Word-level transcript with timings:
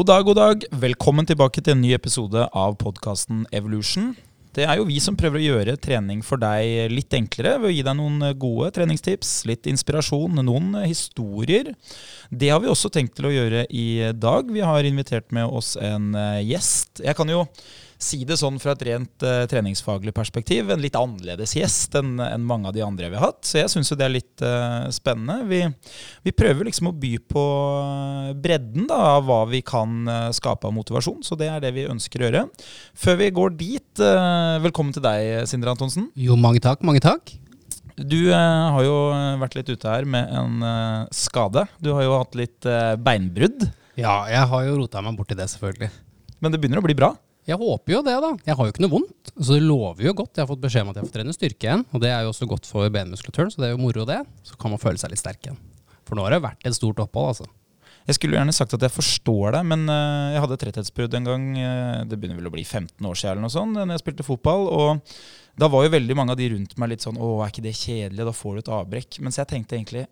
God 0.00 0.06
dag, 0.06 0.22
god 0.24 0.36
dag. 0.36 0.62
Velkommen 0.80 1.26
tilbake 1.28 1.60
til 1.60 1.74
en 1.74 1.82
ny 1.84 1.90
episode 1.92 2.46
av 2.56 2.76
podkasten 2.80 3.42
Evolution. 3.52 4.14
Det 4.56 4.64
er 4.64 4.78
jo 4.78 4.86
vi 4.88 4.94
som 5.04 5.12
prøver 5.12 5.36
å 5.36 5.42
gjøre 5.44 5.74
trening 5.76 6.22
for 6.24 6.40
deg 6.40 6.88
litt 6.88 7.12
enklere 7.18 7.58
ved 7.58 7.68
å 7.68 7.72
gi 7.74 7.82
deg 7.84 7.98
noen 7.98 8.30
gode 8.40 8.70
treningstips, 8.78 9.34
litt 9.50 9.68
inspirasjon, 9.68 10.40
noen 10.40 10.78
historier. 10.86 11.74
Det 12.32 12.48
har 12.48 12.64
vi 12.64 12.72
også 12.72 12.88
tenkt 12.94 13.18
til 13.18 13.28
å 13.28 13.34
gjøre 13.34 13.66
i 13.68 14.08
dag. 14.16 14.48
Vi 14.48 14.64
har 14.64 14.88
invitert 14.88 15.28
med 15.36 15.52
oss 15.52 15.74
en 15.76 16.14
eh, 16.16 16.46
gjest. 16.48 17.04
Jeg 17.04 17.18
kan 17.20 17.28
jo 17.28 17.44
si 18.00 18.22
det 18.24 18.38
sånn 18.40 18.56
fra 18.60 18.72
et 18.72 18.84
rent 18.88 19.24
uh, 19.26 19.44
treningsfaglig 19.50 20.14
perspektiv, 20.16 20.70
en 20.72 20.80
litt 20.80 20.96
annerledes 20.96 21.52
gjest 21.58 21.94
enn 22.00 22.14
en 22.24 22.46
mange 22.48 22.70
av 22.70 22.74
de 22.76 22.82
andre 22.84 23.10
vi 23.12 23.18
har 23.18 23.28
hatt. 23.28 23.42
Så 23.46 23.60
jeg 23.60 23.72
syns 23.72 23.92
jo 23.92 23.98
det 24.00 24.06
er 24.06 24.14
litt 24.14 24.44
uh, 24.44 24.88
spennende. 24.94 25.44
Vi, 25.50 25.60
vi, 26.24 26.34
prøver 26.36 26.70
liksom 26.70 26.90
å 26.90 26.94
by 26.96 27.12
på 27.28 27.44
bredden 28.40 28.88
da, 28.88 29.00
av 29.18 29.28
hva 29.28 29.42
vi 29.50 29.60
kan 29.66 30.00
uh, 30.08 30.30
skape 30.36 30.68
av 30.68 30.74
motivasjon. 30.76 31.20
Så 31.26 31.36
det 31.38 31.50
er 31.52 31.60
det 31.62 31.74
vi 31.76 31.86
ønsker 31.90 32.24
å 32.24 32.28
gjøre. 32.28 32.44
Før 32.96 33.20
vi 33.20 33.30
går 33.36 33.54
dit, 33.60 34.02
velkommen 34.64 34.94
til 34.96 35.04
deg, 35.04 35.44
Sindre 35.50 35.74
Antonsen. 35.74 36.08
Jo, 36.18 36.38
mange 36.40 36.62
takk. 36.64 36.84
Mange 36.86 37.02
takk. 37.04 37.34
Du 38.00 38.32
har 38.32 38.80
jo 38.86 38.94
vært 39.42 39.58
litt 39.58 39.72
ute 39.74 39.90
her 39.90 40.06
med 40.08 40.30
en 40.32 40.62
skade. 41.12 41.66
Du 41.82 41.90
har 41.92 42.06
jo 42.06 42.14
hatt 42.16 42.38
litt 42.38 42.68
beinbrudd. 43.04 43.66
Ja, 44.00 44.22
jeg 44.32 44.46
har 44.52 44.64
jo 44.64 44.78
rota 44.78 45.02
meg 45.04 45.18
borti 45.18 45.36
det, 45.36 45.50
selvfølgelig. 45.52 45.90
Men 46.40 46.54
det 46.54 46.62
begynner 46.62 46.80
å 46.80 46.86
bli 46.86 46.96
bra? 46.96 47.12
Jeg 47.50 47.58
håper 47.58 47.96
jo 47.96 48.00
det, 48.06 48.16
da. 48.22 48.30
Jeg 48.46 48.56
har 48.58 48.66
jo 48.66 48.72
ikke 48.74 48.84
noe 48.84 48.92
vondt. 48.92 49.32
Så 49.36 49.56
det 49.56 49.62
lover 49.64 50.06
jo 50.06 50.16
godt. 50.22 50.36
Jeg 50.36 50.44
har 50.44 50.50
fått 50.50 50.62
beskjed 50.62 50.86
om 50.86 50.92
at 50.92 51.00
jeg 51.00 51.08
får 51.08 51.14
trene 51.16 51.34
styrke 51.34 51.66
igjen. 51.66 51.86
Og 51.90 52.02
det 52.02 52.12
er 52.14 52.24
jo 52.24 52.34
også 52.34 52.46
godt 52.50 52.68
for 52.70 52.92
benmuskulaturen, 52.94 53.50
så 53.52 53.62
det 53.62 53.70
er 53.70 53.74
jo 53.74 53.80
moro, 53.82 54.06
det. 54.06 54.20
Så 54.46 54.58
kan 54.60 54.72
man 54.72 54.82
føle 54.82 55.00
seg 55.02 55.12
litt 55.12 55.22
sterk 55.22 55.42
igjen. 55.42 55.58
For 56.06 56.18
nå 56.18 56.26
har 56.26 56.36
det 56.36 56.44
vært 56.44 56.68
et 56.68 56.76
stort 56.76 57.02
opphold, 57.02 57.32
altså. 57.34 57.48
Jeg 58.08 58.16
skulle 58.16 58.38
gjerne 58.38 58.54
sagt 58.56 58.72
at 58.74 58.82
jeg 58.82 58.94
forstår 58.94 59.54
deg, 59.54 59.66
men 59.70 59.84
uh, 59.90 60.32
jeg 60.34 60.42
hadde 60.42 60.58
tretthetsbrudd 60.62 61.16
en 61.18 61.28
gang. 61.28 61.44
Uh, 61.58 61.98
det 62.08 62.16
begynner 62.16 62.38
vel 62.40 62.48
å 62.50 62.54
bli 62.54 62.64
15 62.64 63.06
år 63.06 63.18
siden 63.18 63.34
eller 63.34 63.44
noe 63.44 63.54
sånt, 63.54 63.76
når 63.76 63.94
jeg 63.94 64.02
spilte 64.02 64.26
fotball. 64.26 64.66
Og 64.70 65.60
da 65.60 65.68
var 65.70 65.84
jo 65.84 65.92
veldig 65.94 66.16
mange 66.18 66.34
av 66.34 66.40
de 66.40 66.48
rundt 66.54 66.78
meg 66.80 66.94
litt 66.94 67.04
sånn 67.04 67.18
Å, 67.20 67.28
er 67.44 67.52
ikke 67.52 67.66
det 67.66 67.76
kjedelig? 67.76 68.26
Da 68.30 68.34
får 68.34 68.56
du 68.56 68.62
et 68.62 68.72
avbrekk. 68.78 69.20
Mens 69.26 69.38
jeg 69.40 69.50
tenkte 69.50 69.76
egentlig 69.76 70.06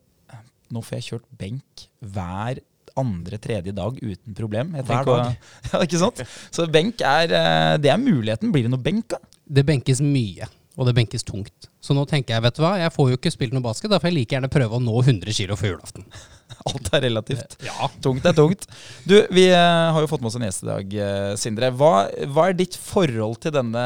Nå 0.69 0.83
får 0.85 0.99
jeg 0.99 1.07
kjørt 1.07 1.29
benk 1.41 1.87
hver 2.05 2.59
andre-tredje 3.01 3.75
dag 3.77 3.99
uten 4.03 4.37
problem. 4.37 4.75
Hver 4.79 5.09
dag. 5.09 5.35
Ja, 5.73 5.83
ikke 5.85 6.01
sant? 6.01 6.23
Så 6.55 6.67
benk 6.73 7.03
er, 7.05 7.33
eh, 7.35 7.75
det 7.83 7.91
er 7.93 8.01
muligheten. 8.01 8.53
Blir 8.55 8.67
det 8.67 8.73
noe 8.73 8.83
benk, 8.83 9.09
da? 9.13 9.21
Det 9.49 9.65
benkes 9.69 10.01
mye, 10.05 10.49
og 10.77 10.89
det 10.89 10.95
benkes 10.99 11.25
tungt. 11.27 11.69
Så 11.81 11.95
nå 11.97 12.05
tenker 12.11 12.35
jeg, 12.35 12.45
vet 12.45 12.59
du 12.59 12.63
hva, 12.65 12.75
jeg 12.81 12.93
får 12.93 13.11
jo 13.13 13.19
ikke 13.19 13.33
spilt 13.33 13.55
noe 13.57 13.65
basket, 13.65 13.91
da 13.93 14.01
får 14.01 14.11
jeg 14.11 14.17
like 14.19 14.37
gjerne 14.37 14.51
prøve 14.53 14.77
å 14.77 14.83
nå 14.83 14.95
100 15.01 15.33
kg 15.33 15.57
før 15.57 15.75
julaften. 15.77 16.07
Alt 16.69 16.91
er 16.97 17.05
relativt. 17.07 17.59
Ja. 17.65 17.91
Tungt 18.05 18.27
er 18.29 18.37
tungt. 18.37 18.67
Du, 19.09 19.17
vi 19.35 19.49
eh, 19.49 19.91
har 19.95 20.01
jo 20.05 20.11
fått 20.11 20.25
med 20.25 20.33
oss 20.33 20.39
en 20.41 20.47
gjest 20.49 20.67
i 20.67 20.71
dag, 20.71 20.97
eh, 21.09 21.35
Sindre. 21.41 21.71
Hva, 21.79 21.93
hva 22.35 22.49
er 22.51 22.59
ditt 22.59 22.77
forhold 22.77 23.39
til 23.45 23.55
denne 23.57 23.85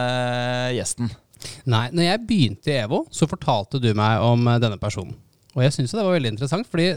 gjesten? 0.77 1.13
Nei, 1.67 1.89
når 1.91 2.07
jeg 2.07 2.25
begynte 2.29 2.71
i 2.71 2.79
EVO, 2.85 3.05
så 3.15 3.27
fortalte 3.31 3.81
du 3.83 3.91
meg 3.99 4.23
om 4.23 4.47
denne 4.63 4.79
personen. 4.83 5.17
Og 5.53 5.65
jeg 5.67 5.75
syns 5.75 5.93
det 5.93 6.05
var 6.05 6.15
veldig 6.17 6.33
interessant, 6.33 6.69
fordi 6.71 6.95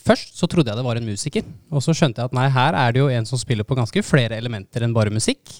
Først 0.00 0.38
så 0.38 0.48
trodde 0.50 0.72
jeg 0.72 0.78
det 0.78 0.86
var 0.86 0.98
en 0.98 1.08
musiker, 1.08 1.48
og 1.70 1.84
så 1.84 1.94
skjønte 1.96 2.22
jeg 2.22 2.30
at 2.30 2.36
nei, 2.36 2.46
her 2.52 2.76
er 2.78 2.94
det 2.94 3.02
jo 3.02 3.10
en 3.12 3.26
som 3.28 3.40
spiller 3.40 3.66
på 3.68 3.76
ganske 3.78 4.02
flere 4.06 4.38
elementer 4.40 4.86
enn 4.86 4.96
bare 4.96 5.12
musikk. 5.12 5.52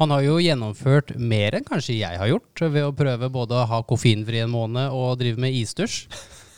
Han 0.00 0.14
har 0.14 0.24
jo 0.24 0.38
gjennomført 0.40 1.12
mer 1.18 1.58
enn 1.58 1.66
kanskje 1.66 1.98
jeg 1.98 2.20
har 2.20 2.30
gjort, 2.30 2.62
ved 2.62 2.86
å 2.86 2.94
prøve 2.96 3.28
både 3.32 3.58
å 3.58 3.66
ha 3.68 3.80
koffeinfri 3.84 4.40
en 4.44 4.52
måned 4.52 4.94
og 4.96 5.18
drive 5.20 5.42
med 5.42 5.56
isdusj. 5.58 6.06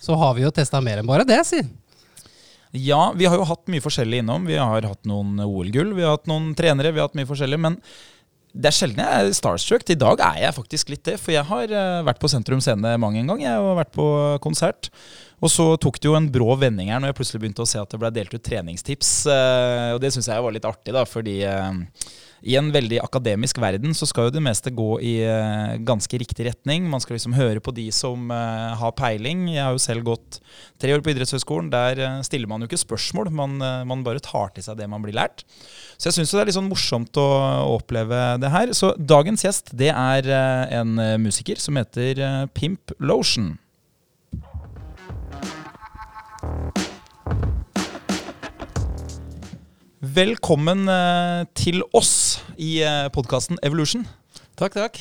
Så 0.02 0.18
har 0.18 0.36
vi 0.36 0.44
jo 0.44 0.52
testa 0.54 0.80
mer 0.82 1.00
enn 1.00 1.08
bare 1.08 1.26
det, 1.26 1.40
si. 1.48 1.62
Ja, 2.72 3.12
vi 3.16 3.26
har 3.28 3.36
jo 3.36 3.44
hatt 3.48 3.68
mye 3.68 3.82
forskjellig 3.84 4.22
innom. 4.22 4.46
Vi 4.48 4.56
har 4.56 4.86
hatt 4.88 5.08
noen 5.08 5.36
OL-gull, 5.44 5.92
vi 5.96 6.06
har 6.06 6.16
hatt 6.16 6.30
noen 6.30 6.52
trenere, 6.56 6.94
vi 6.94 7.02
har 7.02 7.10
hatt 7.10 7.18
mye 7.18 7.28
forskjellig. 7.28 7.58
Men 7.60 7.76
det 8.52 8.68
er 8.68 8.76
sjelden 8.76 9.00
jeg 9.00 9.26
er 9.26 9.34
starstruck. 9.36 9.84
I 9.88 9.96
dag 9.96 10.20
er 10.20 10.40
jeg 10.42 10.56
faktisk 10.58 10.92
litt 10.92 11.04
det. 11.08 11.16
For 11.20 11.32
jeg 11.34 11.44
har 11.48 11.72
eh, 11.72 12.00
vært 12.04 12.20
på 12.20 12.28
Sentrum 12.28 12.60
Scene 12.60 12.96
mange 13.00 13.22
en 13.22 13.30
gang. 13.32 13.44
Jeg 13.44 13.56
har 13.56 13.78
vært 13.78 13.92
på 13.96 14.06
konsert. 14.44 14.90
Og 15.42 15.50
så 15.50 15.72
tok 15.80 15.98
det 15.98 16.10
jo 16.10 16.16
en 16.18 16.28
brå 16.30 16.54
vending 16.60 16.92
her 16.92 17.00
når 17.02 17.10
jeg 17.10 17.18
plutselig 17.18 17.42
begynte 17.42 17.64
å 17.64 17.68
se 17.68 17.80
at 17.80 17.90
det 17.90 17.98
ble 18.02 18.12
delt 18.14 18.34
ut 18.34 18.44
treningstips. 18.44 19.14
Eh, 19.32 19.88
og 19.96 20.02
det 20.04 20.12
syns 20.14 20.28
jeg 20.30 20.44
var 20.44 20.54
litt 20.54 20.68
artig, 20.68 20.92
da, 20.94 21.06
fordi 21.08 21.38
eh, 21.48 21.72
i 22.42 22.56
en 22.58 22.72
veldig 22.74 22.98
akademisk 23.02 23.60
verden 23.62 23.94
så 23.94 24.06
skal 24.08 24.26
jo 24.26 24.34
det 24.34 24.42
meste 24.42 24.72
gå 24.74 24.96
i 25.04 25.14
uh, 25.22 25.78
ganske 25.86 26.18
riktig 26.18 26.48
retning. 26.48 26.88
Man 26.90 27.02
skal 27.02 27.16
liksom 27.16 27.36
høre 27.36 27.62
på 27.62 27.74
de 27.76 27.86
som 27.94 28.32
uh, 28.34 28.74
har 28.78 28.94
peiling. 28.98 29.46
Jeg 29.52 29.62
har 29.62 29.76
jo 29.76 29.82
selv 29.82 30.06
gått 30.08 30.40
tre 30.82 30.94
år 30.96 31.04
på 31.04 31.12
idrettshøyskolen. 31.14 31.70
Der 31.72 32.02
uh, 32.02 32.18
stiller 32.26 32.50
man 32.50 32.64
jo 32.64 32.70
ikke 32.70 32.82
spørsmål, 32.82 33.30
man, 33.30 33.56
man, 33.86 34.02
bare 34.02 34.22
tar 34.24 34.50
til 34.56 34.66
seg 34.66 34.80
det 34.80 34.90
man 34.90 35.04
blir 35.04 35.14
lært. 35.14 35.44
Så 35.94 36.10
jeg 36.10 36.18
syns 36.18 36.34
det 36.34 36.42
er 36.42 36.50
litt 36.50 36.58
sånn 36.58 36.70
morsomt 36.70 37.22
å, 37.22 37.28
å, 37.62 37.76
oppleve 37.78 38.22
det 38.42 38.50
her. 38.50 38.74
Så 38.74 38.90
dagens 38.98 39.46
gjest 39.46 39.70
det 39.78 39.92
er 39.94 40.30
en 40.80 40.98
musiker 41.22 41.60
som 41.62 41.78
heter 41.78 42.48
Pimp 42.58 42.94
Lotion. 42.98 43.52
Velkommen 50.02 50.88
eh, 50.90 51.44
til 51.54 51.84
oss 51.94 52.40
i 52.58 52.80
eh, 52.82 53.04
podkasten 53.14 53.60
Evolution. 53.62 54.02
Takk, 54.58 54.74
takk. 54.74 54.96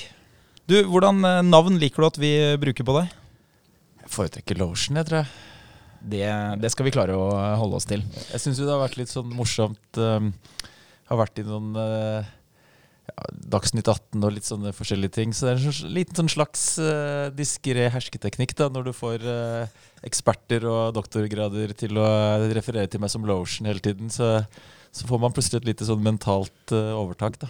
Du, 0.69 0.75
Hvordan 0.85 1.23
eh, 1.25 1.38
navn 1.41 1.79
liker 1.81 2.03
du 2.03 2.06
at 2.06 2.19
vi 2.22 2.29
bruker 2.62 2.85
på 2.85 2.94
deg? 3.00 3.16
Jeg 4.03 4.12
foretrekker 4.13 4.59
Lotion, 4.62 5.00
jeg 5.01 5.07
tror 5.09 5.23
jeg. 5.23 5.31
Det, 6.12 6.28
det 6.62 6.69
skal 6.69 6.85
vi 6.85 6.94
klare 6.94 7.16
å 7.17 7.31
holde 7.57 7.79
oss 7.79 7.89
til. 7.89 8.03
Jeg 8.29 8.44
syns 8.44 8.62
det 8.62 8.69
har 8.69 8.84
vært 8.84 9.00
litt 9.00 9.09
sånn 9.09 9.31
morsomt. 9.34 9.81
Um, 9.97 10.35
har 11.09 11.19
vært 11.23 11.41
i 11.41 11.45
noen 11.47 11.73
ja, 11.73 13.25
Dagsnytt 13.56 13.89
18 13.89 14.22
og 14.22 14.35
litt 14.35 14.45
sånne 14.45 14.73
forskjellige 14.78 15.16
ting. 15.16 15.33
Så 15.33 15.47
det 15.47 15.56
er 15.56 15.63
en 15.63 15.73
sånn, 15.79 15.95
liten 15.95 16.19
sånn 16.19 16.29
slags 16.35 16.68
uh, 16.78 17.31
diskré 17.33 17.88
hersketeknikk 17.95 18.53
da, 18.59 18.69
når 18.69 18.91
du 18.91 18.94
får 18.97 19.25
uh, 19.25 19.81
eksperter 20.06 20.69
og 20.69 20.94
doktorgrader 21.00 21.73
til 21.81 21.97
å 21.97 22.06
referere 22.53 22.85
til 22.89 23.01
meg 23.01 23.13
som 23.13 23.25
Lotion 23.25 23.69
hele 23.69 23.81
tiden. 23.81 24.13
Så 24.13 24.29
så 24.91 25.07
får 25.07 25.19
man 25.24 25.34
plutselig 25.35 25.62
et 25.62 25.69
lite 25.72 25.88
sånn 25.88 26.03
mentalt 26.03 26.74
uh, 26.75 26.94
overtak. 27.00 27.40
da. 27.41 27.50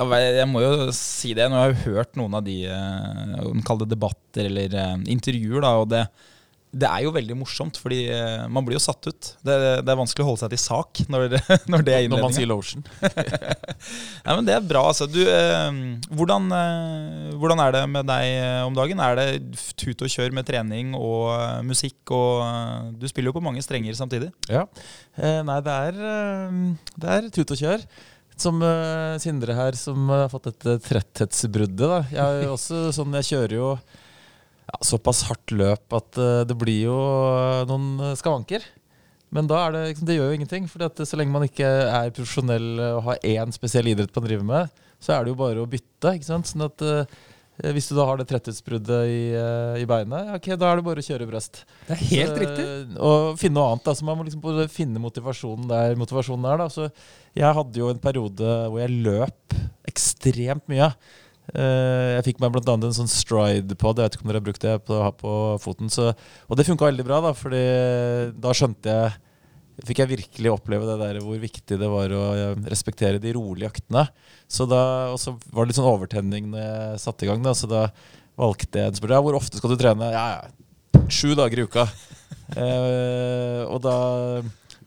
Jeg 0.00 0.48
må 0.48 0.62
jo 0.64 0.88
si 0.96 1.34
det. 1.36 1.50
Nå 1.52 1.58
har 1.60 1.74
jeg 1.74 1.92
hørt 1.92 2.16
noen 2.16 2.38
av 2.38 2.44
de 2.46 2.62
uh, 2.72 3.84
debatter 3.84 4.48
eller 4.48 4.76
uh, 4.76 4.96
intervjuer. 5.12 5.60
da, 5.60 5.74
og 5.82 5.90
det, 5.92 6.06
det, 6.70 6.86
er 6.86 7.04
jo 7.04 7.14
veldig 7.14 7.36
morsomt, 7.40 7.80
fordi 7.82 8.04
uh, 8.12 8.46
man 8.52 8.66
blir 8.66 8.78
jo 8.78 8.82
satt 8.84 9.10
ut. 9.10 9.30
Det, 9.42 9.56
det, 9.82 9.90
er 9.90 9.98
vanskelig 9.98 10.24
å 10.24 10.28
holde 10.30 10.42
seg 10.44 10.54
til 10.54 10.62
sak 10.62 11.02
når, 11.10 11.36
når 11.72 11.86
det 11.86 11.96
er 11.96 12.06
innledninga. 12.06 12.16
Når 12.16 12.24
man 12.26 12.36
sier 12.36 12.50
lotion. 12.50 12.86
Nei, 14.26 14.36
men 14.36 14.46
det 14.48 14.56
er 14.56 14.66
bra. 14.66 14.84
altså. 14.92 15.08
Du, 15.10 15.20
hvordan, 16.14 16.50
hvordan, 17.40 17.64
er 17.66 17.76
det 17.76 17.84
med 17.90 18.08
deg 18.10 18.66
om 18.68 18.78
dagen? 18.78 19.02
Er 19.02 19.18
det 19.18 19.28
tut 19.80 20.06
og 20.06 20.12
kjør 20.12 20.34
med 20.36 20.48
trening 20.48 20.94
og 20.98 21.64
musikk? 21.66 21.98
og 22.14 22.94
Du 23.00 23.08
spiller 23.10 23.32
jo 23.32 23.38
på 23.40 23.44
mange 23.44 23.64
strenger 23.64 23.96
samtidig. 23.98 24.30
Ja, 24.50 24.66
Eh, 25.20 25.40
nei, 25.44 25.58
det 25.64 25.76
er, 25.88 26.00
eh, 26.10 26.94
det 26.96 27.14
er 27.16 27.28
tut 27.34 27.52
og 27.52 27.60
kjør. 27.60 27.84
Som 28.40 28.62
Sindre 29.20 29.52
her, 29.52 29.76
som 29.76 30.08
har 30.08 30.30
fått 30.32 30.46
dette 30.48 30.78
tretthetsbruddet. 30.86 32.14
Jeg, 32.14 32.46
også, 32.54 32.86
sånn, 32.96 33.12
jeg 33.20 33.28
kjører 33.34 33.56
jo 33.58 33.66
ja, 34.70 34.82
såpass 34.86 35.24
hardt 35.28 35.52
løp 35.52 35.98
at 35.98 36.20
uh, 36.20 36.42
det 36.46 36.56
blir 36.58 36.86
jo 36.86 36.98
noen 37.70 38.14
skavanker. 38.18 38.64
Men 39.34 39.46
da 39.50 39.64
er 39.66 39.74
det, 39.74 39.82
liksom, 39.92 40.06
det 40.08 40.16
gjør 40.16 40.30
jo 40.30 40.38
ingenting. 40.38 40.70
For 40.70 41.06
så 41.06 41.18
lenge 41.18 41.34
man 41.34 41.46
ikke 41.46 41.66
er 41.66 42.14
profesjonell 42.14 42.70
og 42.96 43.04
har 43.06 43.26
én 43.26 43.52
spesiell 43.54 43.90
idrett 43.92 44.14
man 44.16 44.26
driver 44.26 44.48
med, 44.48 44.80
så 45.00 45.14
er 45.14 45.22
det 45.22 45.34
jo 45.34 45.42
bare 45.42 45.62
å 45.62 45.68
bytte. 45.70 46.16
ikke 46.16 46.26
sant? 46.26 46.50
Sånn 46.50 46.66
at 46.66 46.82
Eh, 47.60 47.72
hvis 47.76 47.88
du 47.90 47.96
da 47.96 48.06
har 48.08 48.20
det 48.20 48.26
tretthetsbruddet 48.30 49.10
i, 49.10 49.20
eh, 49.36 49.80
i, 49.82 49.86
beinet, 49.88 50.32
ok, 50.36 50.52
da 50.56 50.70
er 50.70 50.80
det 50.80 50.86
bare 50.86 51.02
å 51.02 51.06
kjøre 51.06 51.28
brøst. 51.28 51.62
Det 51.86 51.96
er 51.96 52.04
helt 52.10 52.34
så, 52.34 52.42
riktig. 52.42 52.66
Og 52.96 53.40
finne 53.40 53.58
noe 53.58 53.72
annet. 53.72 53.86
Da. 53.86 53.96
Så 53.96 54.06
man 54.08 54.18
må 54.18 54.26
liksom 54.26 54.70
finne 54.72 55.02
motivasjonen 55.02 55.68
der 55.70 55.98
motivasjonen 56.00 56.46
er. 56.52 56.62
Da. 56.62 56.68
Så 56.72 56.88
jeg 57.36 57.58
hadde 57.58 57.82
jo 57.82 57.90
en 57.92 58.02
periode 58.02 58.54
hvor 58.70 58.80
jeg 58.80 59.02
løp 59.04 59.58
ekstremt 59.90 60.66
mye. 60.70 60.92
Eh, 61.50 62.10
jeg 62.16 62.26
fikk 62.28 62.42
meg 62.42 62.52
bl.a. 62.54 62.76
en 62.76 62.94
sånn 62.94 63.10
stride-pod. 63.10 63.98
Jeg 63.98 64.10
vet 64.10 64.18
ikke 64.18 64.26
om 64.26 64.30
dere 64.30 64.40
har 64.42 64.46
brukt 64.46 64.66
det 64.66 64.76
på, 64.86 64.98
å 64.98 65.06
ha 65.06 65.10
på 65.16 65.32
foten. 65.62 65.90
Så, 65.92 66.12
og 66.46 66.58
det 66.58 66.68
funka 66.68 66.88
veldig 66.90 67.06
bra, 67.06 67.20
da, 67.24 67.34
fordi 67.36 67.64
da 68.38 68.54
skjønte 68.56 68.94
jeg 68.94 69.18
fikk 69.86 70.02
jeg 70.02 70.10
virkelig 70.10 70.50
oppleve 70.52 70.84
det 70.84 70.96
der 71.00 71.18
hvor 71.24 71.38
viktig 71.40 71.78
det 71.80 71.88
var 71.88 72.12
å 72.12 72.24
respektere 72.68 73.20
de 73.22 73.32
rolige 73.36 73.70
jaktene. 73.70 74.06
Så 74.50 74.66
da, 74.68 74.82
og 75.14 75.20
så 75.22 75.36
var 75.48 75.64
det 75.64 75.70
litt 75.70 75.80
sånn 75.80 75.88
overtenning 75.88 76.50
når 76.52 76.64
jeg 76.64 77.02
satte 77.06 77.24
i 77.24 77.30
gang. 77.30 77.44
Da, 77.44 77.54
så 77.56 77.70
da 77.70 77.86
valgte 78.40 78.84
jeg 78.84 78.98
spurte, 78.98 79.16
ja, 79.16 79.24
hvor 79.24 79.38
ofte 79.38 79.60
skal 79.60 79.72
du 79.72 79.80
trene. 79.80 80.10
Ja, 80.12 80.26
ja, 80.36 81.06
sju 81.08 81.32
dager 81.38 81.62
i 81.62 81.66
uka. 81.68 81.86
eh, 82.60 83.62
og 83.64 83.80
da 83.86 83.96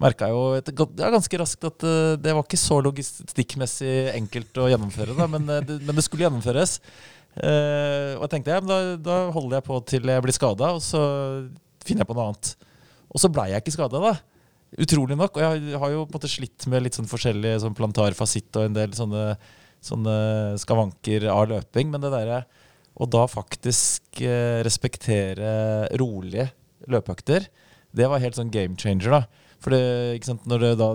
merka 0.01 0.29
jo 0.31 0.41
et, 0.57 0.69
ja, 0.73 1.09
ganske 1.13 1.39
raskt 1.41 1.65
at 1.67 1.85
uh, 1.85 2.15
det 2.19 2.33
var 2.33 2.45
ikke 2.45 2.59
så 2.59 2.79
logistikkmessig 2.83 3.93
enkelt 4.17 4.61
å 4.61 4.69
gjennomføre, 4.71 5.15
da, 5.17 5.27
men, 5.29 5.45
uh, 5.49 5.61
det, 5.65 5.79
men, 5.85 5.97
det, 5.97 6.05
skulle 6.05 6.25
gjennomføres. 6.27 6.79
Uh, 7.37 8.17
og 8.17 8.25
jeg 8.25 8.33
tenkte 8.35 8.55
ja, 8.55 8.61
da, 8.63 8.79
da, 9.01 9.17
holder 9.33 9.59
jeg 9.59 9.67
på 9.69 9.79
til 9.89 10.13
jeg 10.13 10.25
blir 10.25 10.37
skada, 10.37 10.73
og 10.77 10.83
så 10.85 11.01
finner 11.85 12.03
jeg 12.03 12.11
på 12.11 12.17
noe 12.17 12.29
annet. 12.31 12.53
Og 13.13 13.21
så 13.21 13.29
blei 13.29 13.51
jeg 13.51 13.63
ikke 13.63 13.75
skada, 13.75 14.01
da. 14.01 14.15
Utrolig 14.81 15.17
nok. 15.19 15.37
Og 15.37 15.43
jeg 15.43 15.79
har 15.81 15.93
jo 15.93 16.05
på 16.05 16.15
en 16.15 16.17
måte 16.17 16.31
slitt 16.31 16.65
med 16.71 16.85
litt 16.85 16.97
sånn 16.97 17.09
forskjellig 17.09 17.59
sånn 17.61 17.75
plantar 17.77 18.15
og 18.17 18.61
en 18.63 18.77
del 18.77 18.95
sånne, 18.97 19.25
sånne 19.85 20.15
skavanker 20.61 21.27
av 21.29 21.45
løping. 21.51 21.91
Men 21.93 22.01
det 22.01 22.13
derre 22.15 22.43
å 22.93 23.07
da 23.09 23.25
faktisk 23.29 24.21
eh, 24.21 24.61
respektere 24.65 25.89
rolige 25.97 26.49
løpeøkter, 26.89 27.47
det 27.93 28.09
var 28.09 28.21
helt 28.21 28.37
sånn 28.37 28.53
game 28.53 28.77
changer, 28.77 29.13
da. 29.13 29.42
For 29.63 29.73
det, 29.73 29.83
ikke 30.17 30.33
sant, 30.33 30.47
når 30.49 30.67
det 30.67 30.73
da 30.81 30.89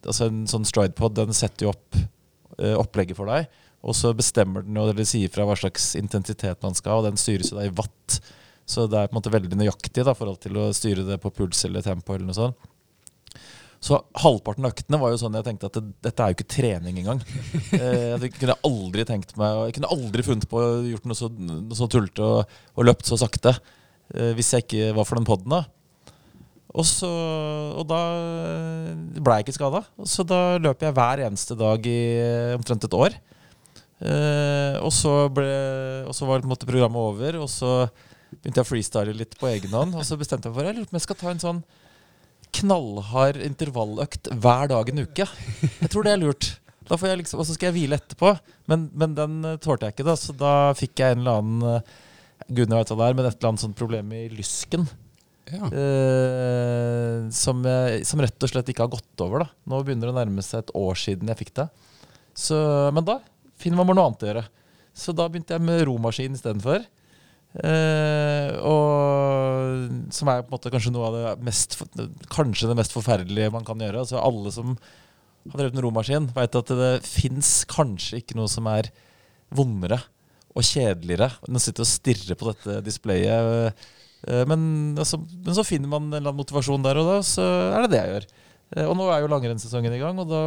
Altså 0.00 0.30
en 0.30 0.46
sånn 0.48 0.64
stridepod, 0.64 1.12
den 1.18 1.34
setter 1.36 1.66
jo 1.66 1.74
opp 1.74 1.96
eh, 2.00 2.72
opplegget 2.72 3.18
for 3.18 3.28
deg. 3.28 3.50
Og 3.84 3.92
så 3.96 4.14
bestemmer 4.16 4.64
den 4.64 4.76
jo, 4.76 4.86
eller 4.88 5.08
sier 5.08 5.28
fra 5.32 5.44
hva 5.48 5.56
slags 5.60 5.90
intensitet 6.00 6.64
man 6.64 6.76
skal 6.76 6.94
ha, 6.94 7.02
og 7.02 7.08
den 7.08 7.20
styres 7.20 7.52
jo 7.52 7.58
da 7.58 7.66
i 7.68 7.74
watt. 7.76 8.16
Så 8.64 8.86
det 8.88 8.96
er 8.96 9.10
på 9.10 9.16
en 9.16 9.18
måte 9.18 9.32
veldig 9.34 9.58
nøyaktig 9.60 10.00
i 10.00 10.14
forhold 10.16 10.40
til 10.40 10.56
å 10.56 10.70
styre 10.76 11.04
det 11.04 11.18
på 11.20 11.32
puls 11.36 11.60
eller 11.68 11.84
tempo. 11.84 12.14
eller 12.14 12.30
noe 12.30 12.38
sånt. 12.38 12.70
Så 13.80 13.96
halvparten 14.20 14.66
av 14.66 14.74
øktene 14.74 14.98
var 15.00 15.12
jo 15.12 15.18
sånn 15.22 15.36
jeg 15.38 15.46
tenkte 15.46 15.70
at 15.70 15.76
det, 15.78 15.82
dette 16.04 16.22
er 16.22 16.32
jo 16.32 16.36
ikke 16.36 16.52
trening 16.56 17.00
engang. 17.00 17.22
Eh, 17.80 18.16
jeg 18.18 18.32
kunne 18.34 18.56
aldri 18.66 19.04
tenkt 19.06 19.30
meg 19.38 19.54
Jeg 19.68 19.76
kunne 19.76 19.90
aldri 19.94 20.24
funnet 20.26 20.46
på 20.50 20.58
å 20.58 20.80
gjort 20.84 21.04
noe 21.08 21.16
så, 21.16 21.28
noe 21.30 21.76
så 21.78 21.86
tullete 21.88 22.24
og, 22.26 22.56
og, 22.74 22.82
løpt 22.84 23.08
så 23.08 23.16
sakte 23.20 23.52
eh, 23.54 24.32
hvis 24.36 24.50
jeg 24.52 24.66
ikke 24.66 24.90
var 24.98 25.06
for 25.08 25.16
den 25.16 25.28
poden. 25.28 25.54
da. 25.54 25.62
Og, 26.70 26.86
så, 26.86 27.08
og 27.74 27.82
da 27.90 28.00
ble 29.18 29.38
jeg 29.38 29.46
ikke 29.46 29.56
skada. 29.56 29.82
Så 30.06 30.22
da 30.26 30.58
løp 30.62 30.84
jeg 30.84 30.94
hver 30.94 31.24
eneste 31.26 31.56
dag 31.58 31.86
i 31.90 32.00
omtrent 32.54 32.86
et 32.86 32.96
år. 32.96 33.16
Eh, 34.00 34.76
og, 34.80 34.92
så 34.94 35.14
ble, 35.34 35.50
og 36.08 36.14
så 36.16 36.28
var 36.28 36.46
måte 36.48 36.68
programmet 36.68 37.00
over, 37.00 37.40
og 37.42 37.50
så 37.52 37.90
begynte 38.30 38.62
jeg 38.62 38.68
å 38.68 38.70
freestyle 38.70 39.16
litt 39.16 39.34
på 39.40 39.50
egen 39.50 39.74
hånd. 39.74 39.98
Og 39.98 40.06
så 40.06 40.18
bestemte 40.20 40.48
jeg 40.48 40.56
for 40.56 40.70
at 40.70 40.78
jeg 40.80 41.04
skal 41.04 41.18
ta 41.20 41.34
en 41.34 41.42
sånn 41.42 41.62
knallhard 42.60 43.38
intervalløkt 43.44 44.30
hver 44.42 44.70
dag 44.70 44.90
en 44.90 45.04
uke. 45.04 45.26
Jeg 45.82 45.90
tror 45.90 46.06
det 46.06 46.14
er 46.14 46.22
lurt. 46.22 46.52
Da 46.90 46.96
får 46.98 47.12
jeg 47.12 47.20
liksom, 47.20 47.42
Og 47.42 47.46
så 47.46 47.54
skal 47.54 47.68
jeg 47.68 47.76
hvile 47.76 47.98
etterpå. 48.00 48.32
Men, 48.70 48.88
men 48.94 49.18
den 49.18 49.36
eh, 49.42 49.60
tålte 49.62 49.90
jeg 49.90 49.98
ikke, 49.98 50.08
da. 50.08 50.16
Så 50.18 50.38
da 50.38 50.54
fikk 50.78 51.02
jeg 51.02 51.18
en 51.18 51.26
eller 51.26 51.42
annen 51.42 51.98
Gudene 52.50 52.80
vet 52.80 52.90
hva 52.90 52.96
det 52.98 53.06
er, 53.10 53.14
men 53.18 53.26
et 53.28 53.36
eller 53.36 53.50
annet 53.52 53.62
sånt 53.62 53.78
problem 53.78 54.14
i 54.16 54.24
lysken. 54.32 54.88
Uh, 55.58 57.26
som, 57.34 57.60
jeg, 57.66 58.04
som, 58.08 58.22
rett 58.22 58.46
og 58.46 58.52
slett 58.52 58.70
ikke 58.72 58.86
har 58.86 58.92
gått 58.92 59.24
over. 59.24 59.44
da 59.44 59.48
Nå 59.70 59.82
begynner 59.84 60.08
det 60.08 60.14
å 60.14 60.18
nærme 60.20 60.44
seg 60.46 60.62
et 60.62 60.72
år 60.78 60.98
siden 60.98 61.30
jeg 61.32 61.40
fikk 61.42 61.52
det. 61.58 61.66
Så, 62.36 62.56
men 62.94 63.06
da 63.06 63.18
finner 63.60 63.80
man 63.80 63.90
noe 63.92 64.06
annet 64.08 64.24
å 64.24 64.30
gjøre. 64.30 64.46
Så 64.96 65.14
da 65.16 65.26
begynte 65.30 65.56
jeg 65.56 65.64
med 65.66 65.84
romaskin 65.88 66.36
istedenfor. 66.38 66.86
Uh, 67.50 68.50
og 68.62 70.12
som 70.14 70.30
er 70.30 70.44
på 70.44 70.52
en 70.52 70.54
måte 70.54 70.70
kanskje 70.70 70.92
noe 70.94 71.08
av 71.08 71.16
det 71.16 71.30
mest 71.42 71.74
Kanskje 72.30 72.68
det 72.70 72.76
mest 72.78 72.94
forferdelige 72.94 73.50
man 73.50 73.66
kan 73.66 73.80
gjøre. 73.82 74.04
Altså 74.04 74.20
Alle 74.22 74.52
som 74.54 74.76
har 74.76 75.56
drevet 75.56 75.74
en 75.74 75.84
romaskin, 75.86 76.28
vet 76.36 76.58
at 76.60 76.72
det 76.78 76.92
fins 77.08 77.62
kanskje 77.70 78.20
ikke 78.20 78.36
noe 78.38 78.50
som 78.50 78.68
er 78.70 78.90
vondere 79.50 79.98
og 80.50 80.66
kjedeligere 80.66 81.30
enn 81.46 81.58
å 81.58 81.62
sitte 81.62 81.82
og 81.82 81.88
stirre 81.88 82.36
på 82.38 82.50
dette 82.50 82.80
displayet. 82.86 83.88
Uh, 84.28 84.44
men, 84.50 84.62
altså, 85.00 85.20
men, 85.20 85.54
så 85.56 85.64
finner 85.66 85.90
man 85.90 86.08
en 86.08 86.18
eller 86.18 86.28
annen 86.30 86.42
motivasjon 86.42 86.84
der 86.84 87.00
og 87.00 87.08
da, 87.08 87.18
så 87.26 87.44
er 87.70 87.84
det 87.84 87.92
det 87.94 88.00
jeg 88.02 88.14
gjør. 88.14 88.28
Uh, 88.76 88.84
og 88.86 88.94
nå 88.98 89.08
er 89.10 89.24
jo 89.24 89.32
langrennssesongen 89.32 89.96
i 89.96 90.02
gang, 90.02 90.20
og 90.20 90.30
da 90.30 90.42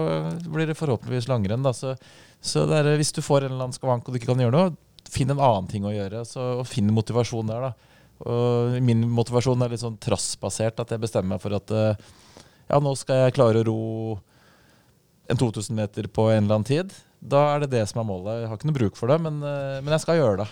blir 0.45 0.69
det 0.69 0.77
forhåpentligvis 0.79 1.29
langrenn. 1.31 1.65
Så, 1.75 1.95
så 2.43 2.67
er, 2.69 2.93
hvis 2.99 3.15
du 3.15 3.23
får 3.25 3.45
en 3.47 3.53
eller 3.55 3.67
annen 3.67 3.77
skavank 3.77 4.07
og 4.07 4.13
du 4.13 4.21
ikke 4.21 4.33
kan 4.33 4.43
gjøre 4.45 4.57
noe, 4.57 4.75
finn 5.13 5.31
en 5.33 5.41
annen 5.41 5.69
ting 5.71 5.85
å 5.87 5.93
gjøre. 5.93 6.23
Så, 6.27 6.43
og 6.61 6.67
finn 6.69 6.91
motivasjon 6.93 7.49
der, 7.49 7.69
da. 7.69 7.93
Og 8.29 8.77
min 8.85 9.03
motivasjon 9.11 9.63
er 9.65 9.73
litt 9.73 9.83
sånn 9.83 9.99
trassbasert. 10.01 10.79
At 10.79 10.93
jeg 10.93 11.01
bestemmer 11.03 11.35
meg 11.35 11.43
for 11.43 11.55
at 11.57 11.73
eh, 11.75 12.11
ja, 12.69 12.79
nå 12.79 12.93
skal 12.99 13.25
jeg 13.25 13.37
klare 13.37 13.63
å 13.63 13.67
ro 13.67 13.79
en 15.31 15.39
2000 15.39 15.75
meter 15.77 16.07
på 16.11 16.29
en 16.31 16.45
eller 16.45 16.59
annen 16.59 16.69
tid. 16.69 16.93
Da 17.19 17.45
er 17.53 17.63
det 17.63 17.73
det 17.75 17.85
som 17.89 18.01
er 18.01 18.07
målet. 18.07 18.43
Jeg 18.43 18.51
har 18.51 18.59
ikke 18.59 18.69
noe 18.69 18.79
bruk 18.79 18.99
for 18.99 19.11
det, 19.11 19.19
men, 19.23 19.41
eh, 19.47 19.79
men 19.81 19.95
jeg 19.95 20.05
skal 20.05 20.19
gjøre 20.19 20.43
det. 20.43 20.49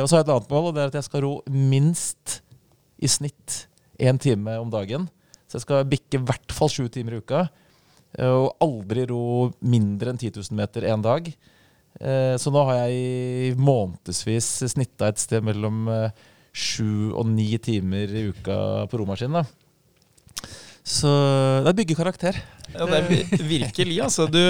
Og 0.00 0.08
så 0.08 0.16
har 0.16 0.22
jeg 0.22 0.28
et 0.28 0.34
annet 0.34 0.54
mål, 0.54 0.70
og 0.70 0.74
det 0.74 0.82
er 0.82 0.92
at 0.92 0.96
jeg 0.96 1.08
skal 1.10 1.24
ro 1.26 1.34
minst 1.52 2.38
i 3.02 3.10
snitt 3.10 3.64
én 4.02 4.20
time 4.22 4.54
om 4.62 4.70
dagen. 4.72 5.08
Så 5.50 5.58
jeg 5.58 5.66
skal 5.66 5.88
bikke 5.90 6.20
i 6.20 6.24
hvert 6.24 6.54
fall 6.54 6.70
sju 6.72 6.86
timer 6.92 7.18
i 7.18 7.22
uka. 7.22 7.46
Og 8.22 8.62
aldri 8.62 9.06
ro 9.08 9.50
mindre 9.64 10.12
enn 10.12 10.20
10 10.20 10.38
000 10.38 10.56
meter 10.58 10.86
én 10.88 11.04
dag. 11.04 11.28
Eh, 12.00 12.36
så 12.40 12.52
nå 12.52 12.62
har 12.68 12.86
jeg 12.86 12.94
i 12.96 13.50
månedsvis 13.58 14.48
snitta 14.72 15.10
et 15.12 15.20
sted 15.20 15.44
mellom 15.44 15.84
eh, 15.92 16.22
sju 16.52 17.12
og 17.12 17.26
ni 17.30 17.50
timer 17.62 18.10
i 18.10 18.28
uka 18.32 18.56
på 18.90 19.02
romaskin. 19.02 19.42
Så 20.82 21.12
det 21.62 21.76
bygger 21.78 22.00
karakter. 22.00 22.40
Ja, 22.72 22.88
det 22.88 22.98
er 22.98 23.44
virkelig, 23.46 24.00
altså. 24.02 24.26
Du, 24.26 24.40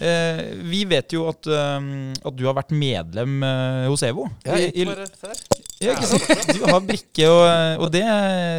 eh, 0.00 0.42
vi 0.64 0.86
vet 0.88 1.12
jo 1.12 1.26
at, 1.28 1.50
at, 1.50 2.32
du 2.32 2.46
har 2.46 2.56
vært 2.56 2.72
medlem 2.72 3.42
hos 3.90 4.06
EVO. 4.06 4.30
Ja, 4.46 4.60
jeg 4.62 4.72
gikk 4.72 4.94
bare 4.94 5.10
før. 5.20 5.65
Ja, 5.82 5.92
ikke 5.92 6.08
sant? 6.08 6.24
Du 6.56 6.62
har 6.64 6.80
brikke, 6.84 7.26
og, 7.28 7.82
og 7.84 7.90
det, 7.92 8.02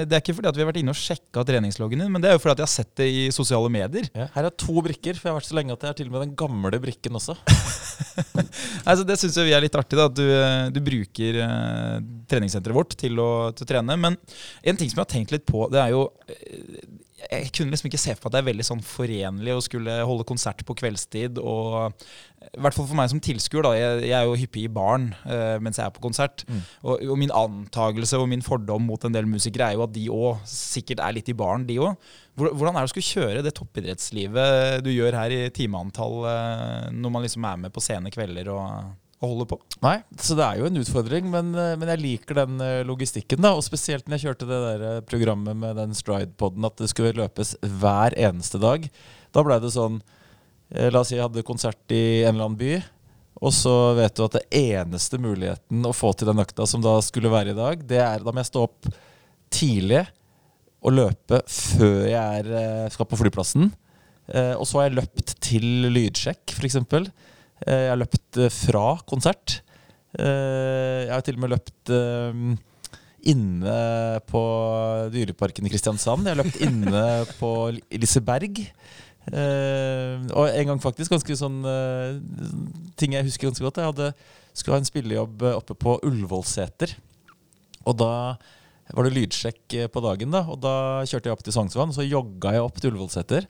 det, 0.06 0.14
er 0.14 0.22
ikke 0.22 0.36
fordi 0.38 0.50
at 0.52 0.58
vi 0.58 0.62
har 0.62 0.70
vært 0.70 0.80
inne 0.84 0.94
og 0.94 1.00
sjekka 1.00 1.44
treningsloggen 1.48 2.04
din, 2.04 2.12
men 2.14 2.22
det 2.22 2.30
er 2.30 2.38
jo 2.38 2.42
fordi 2.44 2.54
at 2.54 2.62
jeg 2.62 2.68
har 2.68 2.74
sett 2.76 2.92
det 3.02 3.08
i 3.10 3.24
sosiale 3.34 3.72
medier. 3.74 4.10
Ja, 4.14 4.28
her 4.36 4.50
er 4.50 4.54
to 4.54 4.76
brikker, 4.86 5.18
for 5.18 5.30
jeg 5.30 5.34
har 5.34 5.40
vært 5.40 5.50
så 5.50 5.58
lenge 5.58 5.74
at 5.74 5.86
jeg 5.86 5.94
har 5.94 5.98
til 5.98 6.12
og 6.12 6.18
med 6.18 6.26
den 6.28 6.36
gamle 6.38 6.82
brikken 6.84 7.18
også. 7.18 7.38
altså, 8.90 9.02
det 9.08 9.18
syns 9.18 9.40
vi 9.42 9.56
er 9.58 9.66
litt 9.66 9.80
artig, 9.80 9.98
da, 9.98 10.06
at 10.12 10.20
du, 10.20 10.30
du 10.76 10.80
bruker 10.86 11.42
uh, 11.42 11.98
treningssenteret 12.30 12.78
vårt 12.78 12.94
til 13.02 13.18
å, 13.24 13.32
til 13.58 13.66
å, 13.66 13.72
trene. 13.74 13.98
Men 13.98 14.20
en 14.62 14.78
ting 14.78 14.94
som 14.94 15.02
jeg 15.02 15.06
har 15.08 15.14
tenkt 15.18 15.34
litt 15.34 15.48
på, 15.50 15.66
det 15.74 15.82
er 15.88 15.96
jo 15.98 16.06
jeg 17.18 17.50
kunne 17.56 17.74
liksom 17.74 17.90
ikke 17.90 18.00
se 18.00 18.14
for 18.14 18.28
meg 18.28 18.30
at 18.30 18.36
det 18.36 18.40
er 18.40 18.50
veldig 18.52 18.66
sånn 18.68 18.82
forenlig 18.86 19.56
å 19.56 19.64
skulle 19.66 19.94
holde 20.06 20.26
konsert 20.30 20.62
på 20.68 20.76
kveldstid. 20.78 21.40
Og 21.42 21.90
i 22.48 22.62
hvert 22.64 22.76
fall 22.76 22.88
for 22.90 22.98
meg 22.98 23.10
som 23.12 23.22
tilskuer, 23.24 23.66
da. 23.66 23.72
Jeg, 23.78 24.04
jeg, 24.08 24.16
er 24.18 24.28
jo 24.28 24.38
hyppig 24.40 24.66
i 24.68 24.72
baren 24.72 25.10
uh, 25.26 25.58
mens 25.64 25.80
jeg 25.80 25.86
er 25.86 25.96
på 25.96 26.04
konsert. 26.04 26.46
Mm. 26.48 26.62
Og, 26.84 26.94
og, 27.08 27.16
min 27.20 27.34
antagelse 27.36 28.20
og 28.22 28.30
min 28.32 28.46
fordom 28.46 28.88
mot 28.88 29.08
en 29.08 29.16
del 29.16 29.30
musikere 29.30 29.72
er 29.72 29.78
jo 29.78 29.86
at 29.88 29.96
de 29.96 30.06
òg 30.14 30.46
sikkert 30.52 31.04
er 31.04 31.18
litt 31.18 31.32
i 31.32 31.38
baren, 31.38 31.68
de 31.68 31.80
òg. 31.84 32.14
Hvordan 32.38 32.76
er 32.76 32.84
det 32.84 32.92
å 32.92 32.94
skulle 32.94 33.12
kjøre 33.12 33.42
det 33.46 33.56
toppidrettslivet 33.58 34.86
du 34.86 34.92
gjør 34.94 35.18
her 35.18 35.34
i 35.34 35.42
timeantall, 35.56 36.22
uh, 36.28 36.88
når 36.94 37.14
man 37.14 37.28
liksom 37.28 37.50
er 37.50 37.66
med 37.66 37.76
på 37.76 37.84
sene 37.84 38.14
kvelder 38.14 38.54
og 38.54 38.96
og 39.18 39.32
holder 39.32 39.48
på. 39.50 39.58
Nei, 39.82 39.96
så 40.22 40.36
det 40.38 40.46
er 40.46 40.60
jo 40.60 40.68
en 40.70 40.78
utfordring, 40.78 41.30
men, 41.34 41.50
eh, 41.58 41.74
men, 41.80 41.90
jeg 41.90 42.04
liker 42.04 42.38
den 42.38 42.62
eh, 42.62 42.84
logistikken. 42.86 43.42
da, 43.42 43.56
Og 43.58 43.66
spesielt 43.66 44.06
når 44.06 44.18
jeg 44.18 44.28
kjørte 44.28 44.50
det 44.50 44.60
der 44.62 44.84
eh, 44.90 45.02
programmet 45.02 45.58
med 45.58 45.76
den 45.76 45.96
stride-poden, 45.98 46.66
at 46.66 46.78
det 46.78 46.92
skulle 46.92 47.18
løpes 47.18 47.56
hver 47.62 48.14
eneste 48.14 48.62
dag. 48.62 48.86
Da 49.34 49.44
blei 49.44 49.58
det 49.60 49.74
sånn 49.74 50.04
La 50.68 51.00
oss 51.00 51.12
si 51.12 51.16
jeg 51.16 51.24
hadde 51.24 51.46
konsert 51.48 51.96
i 51.96 52.26
en 52.26 52.34
eller 52.36 52.50
annen 52.50 52.60
by. 52.60 52.74
Og 53.38 53.54
så 53.54 53.74
vet 53.96 54.18
du 54.18 54.24
at 54.26 54.36
det 54.40 54.46
eneste 54.58 55.20
muligheten 55.22 55.86
å 55.86 55.94
få 55.96 56.12
til 56.18 56.28
den 56.28 56.42
økta 56.42 56.66
som 56.68 56.82
da 56.84 56.96
skulle 57.06 57.32
være 57.32 57.54
i 57.54 57.58
dag, 57.58 57.84
det 57.86 58.00
er 58.02 58.24
da 58.26 58.34
må 58.34 58.42
jeg 58.42 58.50
stå 58.50 58.64
opp 58.66 58.90
tidlig 59.54 60.02
og 60.82 60.96
løpe 60.98 61.44
før 61.46 62.08
jeg 62.10 62.42
er, 62.42 62.50
skal 62.92 63.08
på 63.08 63.20
flyplassen. 63.22 63.70
Og 64.58 64.66
så 64.68 64.80
har 64.80 64.88
jeg 64.88 64.98
løpt 64.98 65.36
til 65.46 65.88
lydsjekk, 65.94 66.58
f.eks. 66.58 66.80
Eh, 67.66 67.84
jeg 67.88 67.92
har 67.94 68.00
løpt 68.00 68.40
eh, 68.42 68.54
fra 68.54 68.86
konsert. 69.10 69.60
Eh, 70.18 71.08
jeg 71.08 71.14
har 71.14 71.26
til 71.26 71.38
og 71.38 71.44
med 71.44 71.54
løpt 71.56 71.94
inne 73.28 73.78
på 74.30 74.42
Dyreparken 75.12 75.68
i 75.68 75.72
Kristiansand. 75.74 76.28
Jeg 76.28 76.36
har 76.36 76.44
løpt 76.44 76.62
inne 76.64 77.04
på 77.40 77.52
Liseberg. 77.98 78.62
Og 79.28 80.46
en 80.48 80.70
gang 80.70 80.80
faktisk 80.80 81.12
ganske 81.12 81.36
sånn 81.36 81.58
ting 82.96 83.16
jeg 83.16 83.28
husker 83.28 83.50
ganske 83.50 83.66
godt. 83.66 83.82
Jeg 83.82 83.92
hadde, 83.92 84.12
skulle 84.56 84.78
ha 84.78 84.84
en 84.84 84.88
spillejobb 84.88 85.44
oppe 85.52 85.76
på 85.76 85.98
Ullevålseter. 86.08 86.94
Og 87.84 87.98
da 88.00 88.14
var 88.96 89.08
det 89.08 89.18
lydsjekk 89.18 89.76
på 89.92 90.04
dagen, 90.06 90.32
da. 90.32 90.46
Og 90.48 90.62
da 90.64 90.76
kjørte 91.04 91.28
jeg 91.28 91.36
opp 91.36 91.44
til 91.44 91.56
Sognsvann. 91.56 91.92
Så 91.96 92.08
jogga 92.08 92.56
jeg 92.56 92.64
opp 92.64 92.80
til 92.80 92.94
Ullevålseter. 92.94 93.50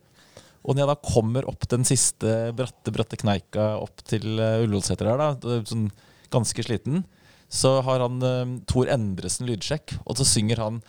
Og 0.68 0.76
når 0.76 0.84
jeg 0.84 0.92
da 0.92 1.14
kommer 1.14 1.48
opp 1.48 1.68
den 1.72 1.86
siste 1.88 2.34
bratte 2.58 2.92
bratte 2.94 3.20
kneika 3.20 3.70
opp 3.80 4.02
til 4.08 4.36
uh, 4.36 4.64
Ullevålseter 4.66 5.08
her, 5.08 5.22
da, 5.22 5.60
sånn 5.68 5.88
ganske 6.34 6.66
sliten, 6.66 7.06
så 7.48 7.78
har 7.88 8.04
han 8.04 8.20
uh, 8.20 8.58
Tor 8.68 8.92
Endresen 8.92 9.48
lydsjekk, 9.48 9.96
og 10.04 10.20
så 10.20 10.28
synger 10.28 10.64
han 10.66 10.82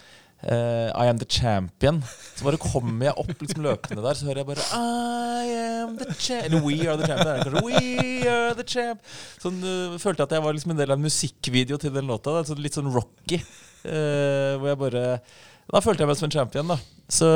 uh, 0.47 0.89
I 0.95 1.09
am 1.11 1.19
the 1.19 1.27
champion. 1.29 2.01
Så 2.37 2.47
bare 2.47 2.61
kommer 2.61 3.09
jeg 3.09 3.15
opp 3.19 3.43
liksom 3.43 3.65
løpende 3.65 4.05
der, 4.05 4.19
så 4.19 4.29
hører 4.29 4.43
jeg 4.43 4.49
bare 4.51 4.67
I 4.79 5.55
am 5.83 5.97
the 5.99 6.15
champ 6.15 6.47
Eller 6.47 6.63
We 6.65 6.79
are 6.87 6.99
the 7.01 7.09
champion. 7.09 7.43
Kanskje, 7.43 7.65
We 7.67 8.31
are 8.31 8.55
the 8.59 8.67
champ 8.67 9.03
Sånn 9.43 9.59
uh, 9.65 9.97
følte 9.99 10.23
jeg 10.23 10.29
at 10.29 10.37
jeg 10.39 10.47
var 10.47 10.57
liksom 10.57 10.75
en 10.75 10.83
del 10.83 10.95
av 10.95 11.01
en 11.01 11.09
musikkvideo 11.09 11.81
til 11.81 11.95
den 11.95 12.11
låta. 12.11 12.37
Da, 12.37 12.45
sånn, 12.47 12.63
litt 12.63 12.79
sånn 12.79 12.93
rocky. 12.95 13.41
Uh, 13.87 14.59
hvor 14.59 14.71
jeg 14.73 14.83
bare 14.85 15.03
Da 15.71 15.83
følte 15.85 16.05
jeg 16.05 16.13
meg 16.13 16.21
som 16.21 16.29
en 16.29 16.37
champion, 16.39 16.77
da. 16.77 16.79
Så, 17.09 17.27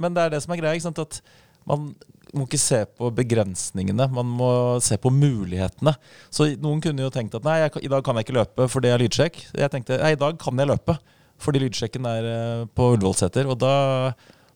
men 0.00 0.16
det 0.16 0.26
er 0.26 0.34
det 0.34 0.42
som 0.44 0.54
er 0.54 0.60
greia. 0.60 0.76
ikke 0.76 0.88
sant, 0.90 1.02
at 1.02 1.22
man 1.68 1.92
må 2.32 2.46
ikke 2.46 2.60
se 2.60 2.78
på 2.96 3.10
begrensningene, 3.14 4.06
man 4.12 4.28
må 4.40 4.50
se 4.84 4.96
på 5.00 5.12
mulighetene. 5.12 5.92
Så 6.32 6.48
noen 6.60 6.80
kunne 6.84 7.04
jo 7.04 7.12
tenkt 7.12 7.36
at 7.36 7.44
nei, 7.44 7.58
jeg, 7.60 7.82
i 7.84 7.90
dag 7.92 8.04
kan 8.04 8.16
jeg 8.16 8.26
ikke 8.26 8.38
løpe 8.38 8.68
fordi 8.72 8.88
jeg 8.88 8.96
har 8.96 9.04
lydsjekk. 9.04 9.40
Jeg 9.60 9.72
tenkte 9.74 9.98
nei, 10.00 10.14
i 10.16 10.20
dag 10.20 10.38
kan 10.40 10.60
jeg 10.60 10.70
løpe 10.72 10.96
fordi 11.42 11.64
lydsjekken 11.64 12.06
er 12.08 12.28
eh, 12.28 12.68
på 12.72 12.92
Ullevålseter. 12.94 13.50
Og 13.50 13.58
da, 13.60 13.74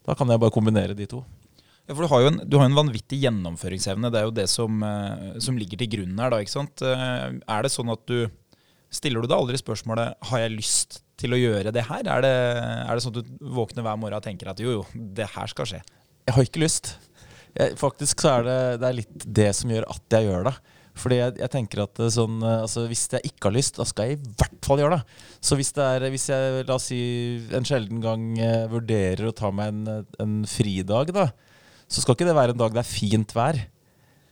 Da 0.07 0.15
kan 0.15 0.31
jeg 0.31 0.39
bare 0.39 0.55
kombinere 0.55 0.95
de 0.95 1.07
to. 1.11 1.25
Ja, 1.87 1.95
for 1.95 2.03
du 2.03 2.11
har 2.11 2.23
jo 2.23 2.31
en, 2.33 2.41
du 2.47 2.57
har 2.59 2.67
en 2.67 2.77
vanvittig 2.79 3.19
gjennomføringsevne. 3.23 4.11
Det 4.11 4.21
er 4.21 4.27
jo 4.27 4.35
det 4.35 4.49
som, 4.51 4.83
eh, 4.83 5.39
som 5.43 5.59
ligger 5.59 5.79
til 5.83 5.91
grunn 5.95 6.19
her. 6.19 6.31
da, 6.31 6.39
ikke 6.43 6.55
sant? 6.55 6.83
Eh, 6.83 7.27
er 7.43 7.63
det 7.63 7.75
sånn 7.75 7.93
at 7.93 8.05
du 8.07 8.29
Stiller 8.97 9.21
du 9.21 9.27
deg 9.27 9.35
aldri 9.35 9.59
spørsmålet 9.59 10.15
har 10.31 10.41
jeg 10.41 10.53
lyst 10.55 11.01
til 11.19 11.35
å 11.35 11.39
gjøre 11.41 11.73
det 11.75 11.83
her? 11.89 12.07
Er 12.07 12.23
det, 12.23 12.31
er 12.87 12.95
det 12.95 13.03
sånn 13.03 13.17
at 13.19 13.27
du 13.27 13.49
våkner 13.57 13.83
hver 13.83 13.99
morgen 13.99 14.15
og 14.15 14.23
tenker 14.25 14.49
at 14.53 14.61
jo, 14.63 14.77
jo, 14.79 14.85
det 14.95 15.27
her 15.35 15.51
skal 15.51 15.67
skje? 15.69 15.81
Jeg 16.23 16.37
har 16.37 16.47
ikke 16.47 16.63
lyst. 16.63 16.93
Jeg, 17.59 17.75
faktisk 17.81 18.23
så 18.23 18.37
er 18.37 18.47
det, 18.47 18.59
det 18.81 18.89
er 18.89 18.99
litt 19.01 19.27
det 19.41 19.49
som 19.59 19.75
gjør 19.75 19.89
at 19.91 20.17
jeg 20.17 20.29
gjør 20.29 20.47
det. 20.49 20.55
Fordi 20.97 21.19
jeg, 21.19 21.35
jeg 21.43 21.51
tenker 21.53 21.83
at 21.85 21.99
er 22.01 22.09
sånn, 22.15 22.39
eh, 22.41 22.63
altså 22.65 22.87
Hvis 22.89 23.03
jeg 23.13 23.29
ikke 23.29 23.51
har 23.51 23.55
lyst, 23.59 23.77
da 23.77 23.85
skal 23.85 24.09
jeg 24.15 24.17
i 24.19 24.35
hvert 24.41 24.61
fall 24.65 24.81
gjøre 24.81 24.97
det. 24.97 25.23
Så 25.45 25.59
hvis, 25.61 25.73
det 25.77 25.85
er, 25.85 26.07
hvis 26.15 26.25
jeg 26.33 26.65
la 26.69 26.77
oss 26.79 26.87
si, 26.89 27.01
en 27.55 27.67
sjelden 27.69 28.01
gang 28.05 28.25
eh, 28.41 28.65
vurderer 28.73 29.29
å 29.29 29.35
ta 29.37 29.51
meg 29.53 29.75
en, 29.75 30.07
en 30.25 30.37
fridag, 30.49 31.13
da, 31.17 31.27
så 31.87 32.01
skal 32.03 32.17
ikke 32.17 32.27
det 32.31 32.37
være 32.39 32.55
en 32.57 32.63
dag 32.65 32.73
det 32.75 32.81
er 32.83 32.89
fint 32.89 33.35
vær. 33.37 33.61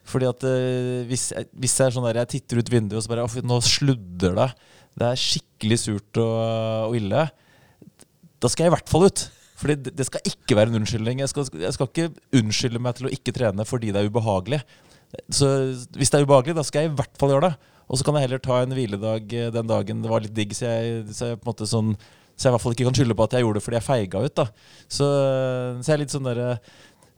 Fordi 0.09 0.27
at 0.33 0.47
eh, 0.49 1.05
hvis, 1.09 1.29
jeg- 1.37 1.51
hvis 1.53 1.77
jeg 1.81 1.95
sånn 1.95 2.09
der, 2.09 2.23
jeg 2.25 2.33
titter 2.39 2.61
ut 2.65 2.73
vinduet 2.73 2.99
og 3.01 3.05
så 3.07 3.13
bare 3.13 3.45
Nå 3.45 3.61
sludder 3.65 4.35
det. 4.41 4.49
Det 4.95 5.07
er 5.11 5.21
skikkelig 5.21 5.79
surt 5.85 6.21
og, 6.23 6.35
og 6.91 6.97
ille. 6.99 7.27
Da 8.41 8.51
skal 8.53 8.67
jeg 8.67 8.73
i 8.73 8.77
hvert 8.79 8.91
fall 8.93 9.07
ut. 9.09 9.23
Fordi 9.61 9.77
det, 9.85 9.93
det 10.01 10.05
skal 10.09 10.25
ikke 10.29 10.57
være 10.59 10.73
en 10.73 10.81
unnskyldning. 10.81 11.21
Jeg 11.23 11.31
skal, 11.31 11.47
jeg 11.63 11.77
skal 11.77 11.89
ikke 11.89 12.09
unnskylde 12.41 12.81
meg 12.83 12.97
til 12.99 13.09
å 13.09 13.13
ikke 13.15 13.33
trene 13.37 13.65
fordi 13.69 13.93
det 13.95 14.03
er 14.03 14.11
ubehagelig. 14.11 14.61
Så 15.33 15.49
hvis 15.97 16.13
det 16.13 16.21
er 16.21 16.27
ubehagelig, 16.27 16.57
da 16.59 16.67
skal 16.67 16.85
jeg 16.85 16.93
i 16.93 16.99
hvert 16.99 17.17
fall 17.21 17.35
gjøre 17.35 17.51
det. 17.51 17.71
Og 17.85 18.01
så 18.01 18.07
kan 18.07 18.17
jeg 18.17 18.27
heller 18.27 18.43
ta 18.43 18.61
en 18.63 18.75
hviledag 18.75 19.35
eh, 19.37 19.53
den 19.55 19.71
dagen 19.71 20.05
det 20.05 20.13
var 20.13 20.25
litt 20.25 20.37
digg, 20.37 20.55
så 20.57 20.71
jeg, 20.71 21.03
så 21.13 21.33
jeg 21.33 21.41
på 21.41 21.49
en 21.49 21.53
måte 21.53 21.69
sånn 21.71 21.97
så 22.35 22.49
jeg 22.49 22.51
i 22.51 22.55
hvert 22.57 22.63
fall 22.65 22.75
ikke 22.75 22.87
kan 22.89 22.97
skylde 22.99 23.15
på 23.15 23.27
at 23.29 23.35
jeg 23.37 23.45
gjorde 23.45 23.61
det 23.61 23.65
fordi 23.65 23.77
jeg 23.79 23.87
feiga 23.87 24.21
ut. 24.25 24.35
da 24.35 24.45
Så, 24.91 25.07
så 25.07 25.87
jeg 25.87 25.95
er 25.95 26.01
litt 26.03 26.15
sånn 26.15 26.27
der, 26.27 26.41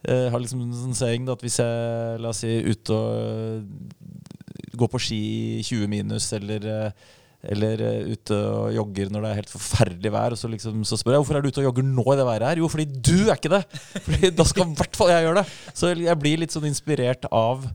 jeg 0.05 0.31
har 0.33 0.43
liksom 0.43 0.59
en 0.61 0.75
sånn 0.77 0.97
saying 0.97 1.25
da, 1.25 1.33
at 1.33 1.45
hvis 1.45 1.57
jeg 1.57 2.19
la 2.21 2.29
oss 2.29 2.43
si 2.43 2.51
ute 2.67 2.93
og 2.93 4.75
går 4.77 4.91
på 4.93 5.01
ski 5.01 5.21
i 5.57 5.63
20 5.65 5.89
minus, 5.89 6.27
eller, 6.37 6.67
eh, 6.69 7.15
eller 7.49 7.81
eh, 7.81 8.11
ute 8.13 8.37
og 8.37 8.75
jogger 8.75 9.09
når 9.09 9.25
det 9.25 9.31
er 9.31 9.39
helt 9.41 9.55
forferdelig 9.55 10.13
vær, 10.13 10.35
og 10.37 10.41
så, 10.43 10.51
liksom, 10.53 10.85
så 10.85 10.99
spør 11.01 11.17
jeg 11.17 11.23
hvorfor 11.23 11.39
er 11.39 11.45
du 11.45 11.49
ute 11.49 11.63
og 11.63 11.69
jogger 11.71 11.89
nå 11.89 12.05
i 12.05 12.19
det 12.19 12.29
været 12.29 12.47
her? 12.51 12.61
Jo, 12.61 12.69
fordi 12.69 12.85
du 12.93 13.17
er 13.25 13.35
ikke 13.39 13.55
det! 13.55 13.63
Fordi 14.05 14.33
da 14.37 14.47
skal 14.51 14.69
i 14.69 14.77
hvert 14.83 15.01
fall 15.01 15.13
jeg 15.15 15.25
gjøre 15.25 15.41
det. 15.41 15.57
Så 15.73 15.93
jeg 15.95 16.21
blir 16.21 16.43
litt 16.43 16.53
sånn 16.53 16.69
inspirert 16.69 17.25
av 17.33 17.65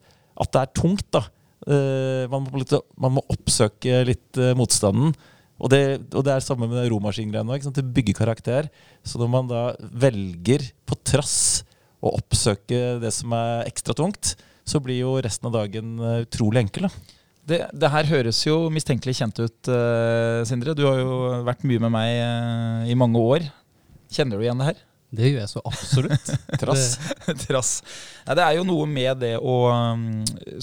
at 0.42 0.52
det 0.54 0.62
er 0.62 0.74
tungt, 0.78 1.06
da. 1.14 1.24
Eh, 1.62 2.24
man, 2.30 2.46
må 2.48 2.62
litt, 2.62 2.74
man 2.98 3.14
må 3.18 3.22
oppsøke 3.30 4.02
litt 4.08 4.40
eh, 4.40 4.54
motstanden. 4.58 5.14
Og 5.62 5.70
det, 5.70 5.82
og 6.10 6.24
det 6.26 6.34
er 6.34 6.42
samme 6.42 6.66
med 6.70 6.88
romaskingreiene 6.90 7.54
òg. 7.54 7.68
Det 7.70 7.84
bygger 7.94 8.18
karakter. 8.18 8.70
Så 9.06 9.20
når 9.20 9.30
man 9.30 9.50
da 9.50 9.64
velger 9.80 10.66
på 10.88 10.98
trass 11.06 11.62
å 12.02 12.16
oppsøke 12.18 12.98
det 13.02 13.12
som 13.14 13.34
er 13.36 13.68
ekstra 13.70 13.94
tungt, 13.94 14.34
så 14.66 14.80
blir 14.82 15.02
jo 15.04 15.16
resten 15.22 15.50
av 15.50 15.58
dagen 15.60 15.98
eh, 16.02 16.22
utrolig 16.26 16.64
enkel. 16.64 16.88
da. 16.88 17.18
Det, 17.42 17.58
det 17.74 17.90
her 17.90 18.06
høres 18.06 18.38
jo 18.46 18.68
mistenkelig 18.70 19.16
kjent 19.18 19.40
ut, 19.42 19.70
Sindre. 20.46 20.76
Du 20.78 20.84
har 20.86 21.00
jo 21.00 21.16
vært 21.42 21.64
mye 21.66 21.82
med 21.82 21.90
meg 21.90 22.86
i 22.86 22.94
mange 22.94 23.18
år. 23.18 23.48
Kjenner 24.14 24.38
du 24.38 24.44
igjen 24.46 24.62
det 24.62 24.68
her? 24.68 24.78
Det 25.12 25.28
gjør 25.28 25.42
jeg 25.42 25.50
så 25.52 25.60
absolutt. 25.68 26.30
Trass. 26.62 26.86
Trass. 27.44 27.70
Nei, 28.26 28.36
det 28.38 28.44
er 28.46 28.56
jo 28.56 28.64
noe 28.64 28.86
med 28.88 29.20
det 29.20 29.34
å, 29.38 29.56
um, 29.68 30.06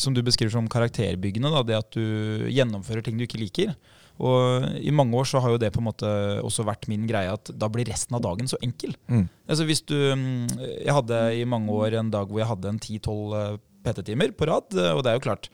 som 0.01 0.15
du 0.15 0.23
beskriver 0.25 0.51
som 0.55 0.67
karakterbyggende, 0.71 1.51
da, 1.53 1.61
det 1.67 1.77
at 1.77 1.91
du 1.93 2.47
gjennomfører 2.49 3.05
ting 3.05 3.19
du 3.19 3.27
ikke 3.27 3.41
liker. 3.43 3.75
Og 4.19 4.65
I 4.83 4.91
mange 4.91 5.15
år 5.15 5.29
så 5.29 5.39
har 5.39 5.53
jo 5.53 5.59
det 5.61 5.69
på 5.71 5.79
en 5.79 5.87
måte 5.87 6.09
også 6.43 6.65
vært 6.67 6.89
min 6.91 7.05
greie 7.07 7.31
at 7.31 7.53
da 7.55 7.69
blir 7.71 7.87
resten 7.87 8.17
av 8.17 8.23
dagen 8.25 8.49
så 8.51 8.57
enkel. 8.65 8.91
Mm. 9.07 9.29
Altså 9.47 9.63
hvis 9.69 9.79
du, 9.87 9.95
mm, 9.95 10.57
Jeg 10.59 10.91
hadde 10.97 11.19
i 11.39 11.45
mange 11.47 11.71
år 11.71 11.95
en 12.01 12.09
dag 12.11 12.27
hvor 12.27 12.41
jeg 12.41 12.49
hadde 12.49 12.73
en 12.73 12.81
10-12 12.83 13.59
PT-timer 13.85 14.33
på 14.35 14.49
rad. 14.49 14.75
eh, 14.75 14.91
Og 14.91 15.05
det 15.05 15.13
er 15.13 15.21
jo 15.21 15.23
klart, 15.29 15.47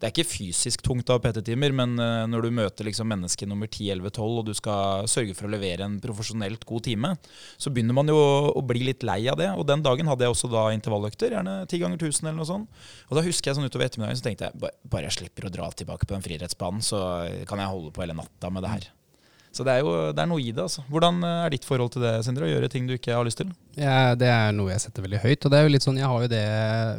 det 0.00 0.08
er 0.08 0.14
ikke 0.14 0.30
fysisk 0.30 0.80
tungt 0.80 1.10
av 1.12 1.18
PT-timer, 1.20 1.74
men 1.76 1.90
eh, 2.00 2.22
når 2.32 2.46
du 2.46 2.54
møter 2.56 2.86
liksom 2.88 3.10
menneske 3.12 3.44
nummer 3.48 3.68
10, 3.68 3.90
11, 3.98 4.12
12, 4.16 4.38
og 4.40 4.46
du 4.48 4.54
skal 4.56 5.08
sørge 5.12 5.34
for 5.36 5.44
å 5.44 5.52
levere 5.52 5.84
en 5.84 5.98
profesjonelt 6.00 6.64
god 6.68 6.86
time, 6.86 7.10
så 7.60 7.68
begynner 7.68 7.98
man 7.98 8.08
jo 8.08 8.16
å, 8.16 8.62
bli 8.64 8.86
litt 8.86 9.04
lei 9.04 9.18
av 9.28 9.36
det. 9.36 9.50
Og 9.60 9.66
den 9.68 9.84
dagen 9.84 10.08
hadde 10.08 10.24
jeg 10.24 10.32
også 10.32 10.48
da 10.52 10.70
intervalløkter, 10.72 11.36
gjerne 11.36 11.58
10 11.66 11.82
ganger 11.84 12.00
1000 12.00 12.30
eller 12.30 12.38
noe 12.40 12.48
sånt. 12.48 12.86
Og 13.10 13.18
da 13.18 13.26
husker 13.26 13.50
jeg 13.50 13.58
sånn 13.58 13.68
utover 13.68 13.90
ettermiddagen 13.90 14.22
så 14.22 14.24
tenkte 14.24 14.48
jeg 14.48 14.72
bare 14.88 15.10
jeg 15.10 15.18
slipper 15.18 15.50
å 15.50 15.52
dra 15.52 15.68
tilbake 15.76 16.08
på 16.08 16.16
den 16.16 16.24
friidrettsbanen, 16.24 16.80
så 16.86 17.02
kan 17.50 17.60
jeg 17.60 17.72
holde 17.74 17.92
på 17.92 18.06
hele 18.06 18.16
natta 18.16 18.52
med 18.54 18.64
det 18.64 18.72
her. 18.72 18.88
Så 19.52 19.66
det 19.66 19.74
er 19.74 19.82
jo 19.82 19.92
det 20.14 20.22
er 20.22 20.30
noe 20.30 20.40
i 20.40 20.52
det. 20.54 20.62
altså. 20.62 20.86
Hvordan 20.88 21.20
eh, 21.26 21.44
er 21.44 21.52
ditt 21.52 21.66
forhold 21.66 21.92
til 21.92 22.06
det, 22.06 22.14
Sindre? 22.24 22.46
Å 22.46 22.52
gjøre 22.54 22.70
ting 22.72 22.88
du 22.88 22.94
ikke 22.96 23.16
har 23.18 23.26
lyst 23.26 23.42
til? 23.42 23.50
Ja, 23.76 24.14
det 24.16 24.30
er 24.30 24.54
noe 24.56 24.72
jeg 24.72 24.84
setter 24.86 25.04
veldig 25.04 25.20
høyt. 25.26 25.44
Og 25.44 25.52
det 25.52 25.60
er 25.60 25.66
jo 25.66 25.74
litt 25.74 25.84
sånn, 25.84 26.00
jeg 26.00 26.08
har 26.08 26.24
jo 26.24 26.30
det 26.32 26.44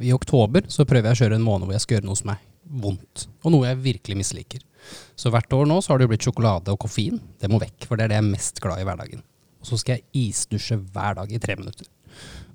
I 0.05 0.13
oktober 0.13 0.67
så 0.70 0.86
prøver 0.86 1.10
jeg 1.10 1.17
å 1.17 1.24
kjøre 1.25 1.39
en 1.39 1.48
måned 1.48 1.70
hvor 1.70 1.79
jeg 1.79 1.88
skal 1.88 1.98
gjøre 2.00 2.12
noe 2.12 2.20
som 2.20 2.36
er 2.36 2.41
vondt, 2.72 3.28
og 3.44 3.54
noe 3.54 3.68
jeg 3.68 3.82
virkelig 3.84 4.18
misliker. 4.22 4.63
Så 5.20 5.30
hvert 5.34 5.51
år 5.54 5.68
nå 5.70 5.78
så 5.82 5.94
har 5.94 6.00
det 6.00 6.08
jo 6.08 6.12
blitt 6.13 6.25
sjokolade 6.25 6.74
og 6.74 6.80
koffein. 6.82 7.20
Det 7.40 7.50
må 7.51 7.60
vekk, 7.62 7.86
for 7.86 7.98
det 7.98 8.06
er 8.06 8.13
det 8.13 8.20
jeg 8.20 8.25
er 8.25 8.32
mest 8.32 8.62
glad 8.63 8.82
i 8.82 8.86
hverdagen. 8.88 9.24
Og 9.62 9.70
så 9.70 9.78
skal 9.78 10.00
jeg 10.00 10.30
isdusje 10.32 10.80
hver 10.94 11.20
dag 11.20 11.32
i 11.32 11.42
tre 11.42 11.58
minutter. 11.60 11.90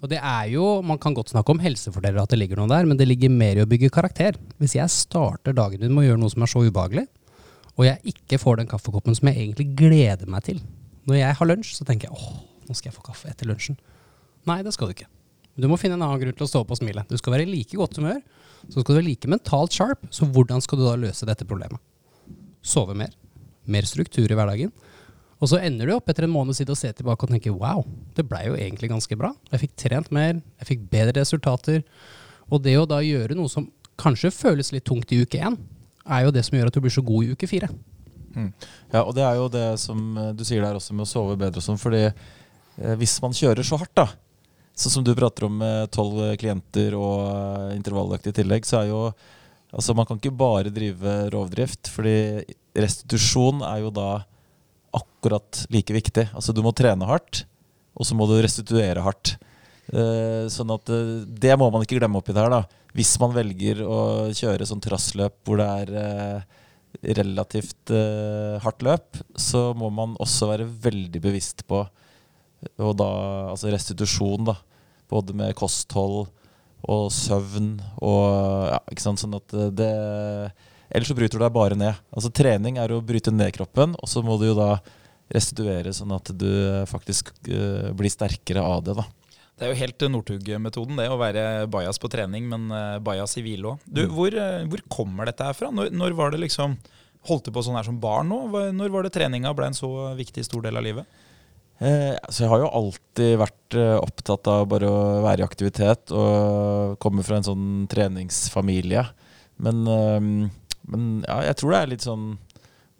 Og 0.03 0.11
det 0.11 0.19
er 0.21 0.49
jo, 0.53 0.83
Man 0.83 0.99
kan 0.99 1.15
godt 1.15 1.31
snakke 1.33 1.55
om 1.55 1.61
helsefordeler, 1.63 2.23
at 2.23 2.33
det 2.33 2.39
ligger 2.39 2.61
noe 2.61 2.69
der, 2.69 2.85
men 2.85 2.99
det 2.99 3.07
ligger 3.09 3.33
mer 3.33 3.57
i 3.57 3.65
å 3.65 3.69
bygge 3.69 3.93
karakter. 3.95 4.37
Hvis 4.59 4.77
jeg 4.77 4.93
starter 4.93 5.57
dagen 5.57 5.81
min 5.81 5.95
med 5.95 6.05
å 6.05 6.09
gjøre 6.11 6.21
noe 6.21 6.33
som 6.35 6.45
er 6.45 6.53
så 6.53 6.65
ubehagelig, 6.67 7.07
og 7.77 7.87
jeg 7.87 8.15
ikke 8.15 8.41
får 8.41 8.61
den 8.61 8.69
kaffekoppen 8.71 9.17
som 9.17 9.29
jeg 9.29 9.37
egentlig 9.37 9.69
gleder 9.77 10.31
meg 10.33 10.47
til 10.47 10.63
Når 11.07 11.19
jeg 11.19 11.37
har 11.39 11.47
lunsj, 11.47 11.75
så 11.77 11.85
tenker 11.85 12.09
jeg 12.09 12.17
åh, 12.17 12.41
nå 12.67 12.75
skal 12.75 12.91
jeg 12.91 12.97
få 12.97 13.05
kaffe 13.07 13.29
etter 13.31 13.47
lunsjen. 13.47 13.77
Nei, 14.49 14.63
det 14.67 14.73
skal 14.75 14.89
du 14.89 14.97
ikke. 14.97 15.11
Du 15.57 15.69
må 15.71 15.79
finne 15.81 15.97
en 15.97 16.05
annen 16.05 16.21
grunn 16.21 16.37
til 16.37 16.47
å 16.47 16.51
stå 16.51 16.65
opp 16.65 16.73
og 16.75 16.81
smile. 16.81 17.05
Du 17.09 17.17
skal 17.17 17.37
være 17.37 17.47
i 17.47 17.53
like 17.53 17.79
godt 17.79 18.01
humør, 18.01 18.19
så 18.69 18.81
skal 18.81 18.91
du 18.91 18.99
være 18.99 19.09
like 19.09 19.31
mentalt 19.31 19.77
sharp. 19.77 20.05
Så 20.11 20.29
hvordan 20.33 20.63
skal 20.65 20.81
du 20.81 20.87
da 20.87 20.97
løse 20.99 21.29
dette 21.29 21.47
problemet? 21.49 21.81
Sove 22.67 22.97
mer. 22.99 23.13
Mer 23.71 23.87
struktur 23.89 24.31
i 24.31 24.39
hverdagen. 24.39 24.73
Og 25.37 25.51
så 25.51 25.61
ender 25.61 25.89
du 25.89 25.95
opp 25.97 26.09
etter 26.09 26.25
en 26.25 26.33
måned 26.33 26.57
siden 26.57 26.73
og 26.73 26.81
ser 26.81 26.95
tilbake 26.97 27.27
og 27.27 27.33
tenker 27.33 27.53
wow, 27.53 27.83
det 28.17 28.25
blei 28.29 28.47
jo 28.47 28.57
egentlig 28.57 28.89
ganske 28.93 29.19
bra. 29.21 29.35
Jeg 29.53 29.67
fikk 29.67 29.75
trent 29.83 30.13
mer, 30.15 30.39
jeg 30.63 30.71
fikk 30.71 30.87
bedre 30.93 31.21
resultater. 31.21 31.83
Og 32.49 32.63
det 32.65 32.77
å 32.81 32.87
da 32.89 33.03
gjøre 33.05 33.37
noe 33.37 33.53
som 33.53 33.69
kanskje 34.01 34.33
føles 34.33 34.73
litt 34.73 34.87
tungt 34.89 35.13
i 35.13 35.21
uke 35.25 35.41
én, 35.41 35.59
er 36.07 36.25
jo 36.25 36.33
det 36.33 36.45
som 36.47 36.57
gjør 36.57 36.71
at 36.71 36.77
du 36.77 36.83
blir 36.85 36.95
så 36.95 37.05
god 37.05 37.27
i 37.27 37.37
uke 37.37 37.49
fire. 37.51 37.69
Ja, 38.93 39.03
og 39.03 39.15
det 39.17 39.25
er 39.27 39.39
jo 39.39 39.49
det 39.53 39.67
som 39.83 40.01
eh, 40.21 40.33
du 40.37 40.45
sier 40.47 40.65
der 40.65 40.77
også 40.77 40.95
med 40.97 41.07
å 41.07 41.11
sove 41.11 41.37
bedre 41.41 41.61
og 41.61 41.65
sånn, 41.65 41.81
fordi 41.81 42.03
eh, 42.07 42.95
hvis 43.01 43.17
man 43.25 43.37
kjører 43.37 43.67
så 43.67 43.79
hardt, 43.81 43.95
da, 43.97 44.07
sånn 44.77 44.99
som 44.99 45.07
du 45.07 45.15
prater 45.17 45.47
om 45.49 45.57
med 45.63 45.91
tolv 45.95 46.21
klienter 46.41 46.95
og 46.99 47.25
eh, 47.25 47.75
intervalløkt 47.79 48.29
i 48.31 48.37
tillegg, 48.37 48.69
så 48.69 48.83
er 48.83 48.93
jo 48.93 49.03
Altså, 49.77 49.93
man 49.99 50.07
kan 50.09 50.17
ikke 50.17 50.31
bare 50.33 50.71
drive 50.73 51.15
rovdrift, 51.35 51.91
fordi 51.93 52.47
restitusjon 52.79 53.65
er 53.67 53.81
jo 53.83 53.91
da 53.93 54.23
akkurat 54.95 55.65
like 55.75 55.93
viktig. 55.93 56.29
Altså, 56.39 56.55
du 56.55 56.63
må 56.65 56.73
trene 56.73 57.05
hardt, 57.05 57.43
og 57.93 58.07
så 58.09 58.17
må 58.17 58.29
du 58.31 58.39
restituere 58.39 59.03
hardt. 59.05 59.35
Eh, 59.91 60.47
sånn 60.51 60.71
at 60.75 60.91
eh, 60.91 61.27
Det 61.27 61.53
må 61.59 61.69
man 61.71 61.85
ikke 61.85 61.99
glemme 61.99 62.23
oppi 62.23 62.35
det 62.35 62.43
her. 62.43 62.55
da 62.55 62.63
Hvis 62.97 63.13
man 63.23 63.35
velger 63.37 63.83
å 63.87 63.99
kjøre 64.35 64.67
sånn 64.67 64.83
trassløp 64.83 65.37
hvor 65.47 65.61
det 65.61 65.69
er 65.83 65.93
eh, 66.01 66.57
relativt 67.19 67.93
eh, 67.95 68.57
hardt 68.63 68.83
løp, 68.87 69.21
så 69.39 69.71
må 69.79 69.91
man 69.95 70.17
også 70.23 70.51
være 70.51 70.67
veldig 70.67 71.23
bevisst 71.23 71.67
på 71.69 71.85
og 72.79 72.97
da, 73.01 73.11
altså 73.53 73.73
restitusjon, 73.73 74.49
da. 74.49 74.57
Både 75.11 75.37
med 75.39 75.55
kosthold 75.59 76.27
og 76.87 77.05
søvn 77.15 77.77
og 78.05 78.23
ja, 78.71 78.81
ikke 78.93 79.05
sant, 79.05 79.23
sånn 79.23 79.37
at 79.39 79.55
det 79.75 79.93
Ellers 80.87 81.11
så 81.11 81.17
bryter 81.19 81.41
du 81.41 81.43
deg 81.43 81.55
bare 81.55 81.77
ned. 81.79 81.99
Altså 82.15 82.31
Trening 82.31 82.79
er 82.79 82.93
å 82.95 83.03
bryte 83.03 83.33
ned 83.35 83.51
kroppen, 83.57 83.97
og 83.99 84.11
så 84.11 84.23
må 84.23 84.37
du 84.39 84.47
jo 84.47 84.57
da 84.57 84.77
restituere 85.35 85.91
sånn 85.95 86.15
at 86.15 86.31
du 86.39 86.51
faktisk 86.87 87.33
uh, 87.51 87.91
blir 87.97 88.13
sterkere 88.13 88.63
av 88.63 88.85
det. 88.87 88.95
da 88.95 89.07
Det 89.59 89.67
er 89.67 89.73
jo 89.73 89.81
helt 89.81 90.05
Northug-metoden, 90.15 91.01
det 91.01 91.09
å 91.11 91.19
være 91.19 91.67
bajas 91.73 91.99
på 91.99 92.11
trening, 92.13 92.47
men 92.53 92.69
uh, 92.71 93.01
bajas 93.03 93.35
i 93.41 93.43
hvile 93.43 93.73
òg. 93.73 93.89
Mm. 93.91 94.15
Hvor, 94.15 94.39
eh, 94.45 94.69
hvor 94.71 94.85
kommer 94.93 95.27
dette 95.27 95.49
her 95.49 95.59
fra? 95.59 95.73
Når, 95.75 95.91
når 95.91 96.17
var 96.19 96.35
det 96.35 96.45
liksom 96.47 96.79
Holdt 97.27 97.49
du 97.49 97.51
på 97.51 97.63
sånn 97.67 97.75
her 97.75 97.83
som 97.83 97.97
barn 97.99 98.29
nå? 98.31 98.37
Når 98.71 98.93
var 98.95 99.03
det 99.03 99.11
treninga 99.17 99.51
ble 99.59 99.67
en 99.67 99.75
så 99.75 99.89
viktig 100.15 100.45
stor 100.47 100.63
del 100.63 100.79
av 100.79 100.85
livet? 100.87 101.09
Eh, 101.77 102.15
så 102.33 102.45
jeg 102.45 102.51
har 102.51 102.63
jo 102.63 102.73
alltid 102.73 103.35
vært 103.37 103.77
eh, 103.77 103.99
opptatt 104.01 104.49
av 104.49 104.65
bare 104.71 104.89
å 104.89 105.01
være 105.27 105.43
i 105.43 105.47
aktivitet 105.47 106.13
og 106.17 106.97
komme 107.03 107.25
fra 107.27 107.37
en 107.37 107.49
sånn 107.51 107.67
treningsfamilie. 107.93 109.05
Men, 109.61 109.83
eh, 109.85 110.31
men 110.89 111.07
ja, 111.27 111.43
jeg 111.51 111.59
tror 111.61 111.75
det 111.75 111.81
er 111.83 111.93
litt 111.93 112.07
sånn 112.07 112.27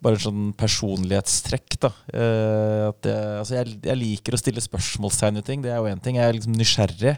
bare 0.05 0.19
en 0.19 0.25
sånn 0.27 0.49
personlighetstrekk, 0.61 1.79
da. 1.81 1.89
At 2.13 3.07
jeg, 3.09 3.31
altså 3.41 3.55
jeg, 3.57 3.79
jeg 3.89 3.97
liker 3.97 4.37
å 4.37 4.39
stille 4.39 4.63
spørsmålstegn 4.63 5.41
ved 5.41 5.47
ting. 5.49 5.63
Det 5.65 5.73
er 5.73 5.81
jo 5.81 5.89
én 5.89 6.03
ting. 6.05 6.19
Jeg 6.21 6.29
er 6.29 6.37
liksom 6.37 6.53
nysgjerrig. 6.55 7.15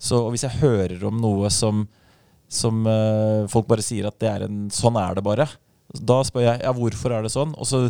Så 0.00 0.20
og 0.22 0.30
hvis 0.32 0.46
jeg 0.46 0.60
hører 0.62 1.02
om 1.10 1.18
noe 1.20 1.50
som, 1.52 1.82
som 2.48 2.86
folk 3.50 3.66
bare 3.68 3.84
sier 3.84 4.08
at 4.08 4.16
det 4.22 4.30
er 4.30 4.46
en 4.46 4.62
Sånn 4.72 4.96
er 5.02 5.18
det 5.18 5.26
bare. 5.26 5.48
Da 5.90 6.20
spør 6.24 6.46
jeg 6.46 6.62
ja, 6.62 6.72
hvorfor 6.78 7.18
er 7.18 7.26
det 7.26 7.34
sånn. 7.34 7.52
Og 7.58 7.68
så, 7.68 7.82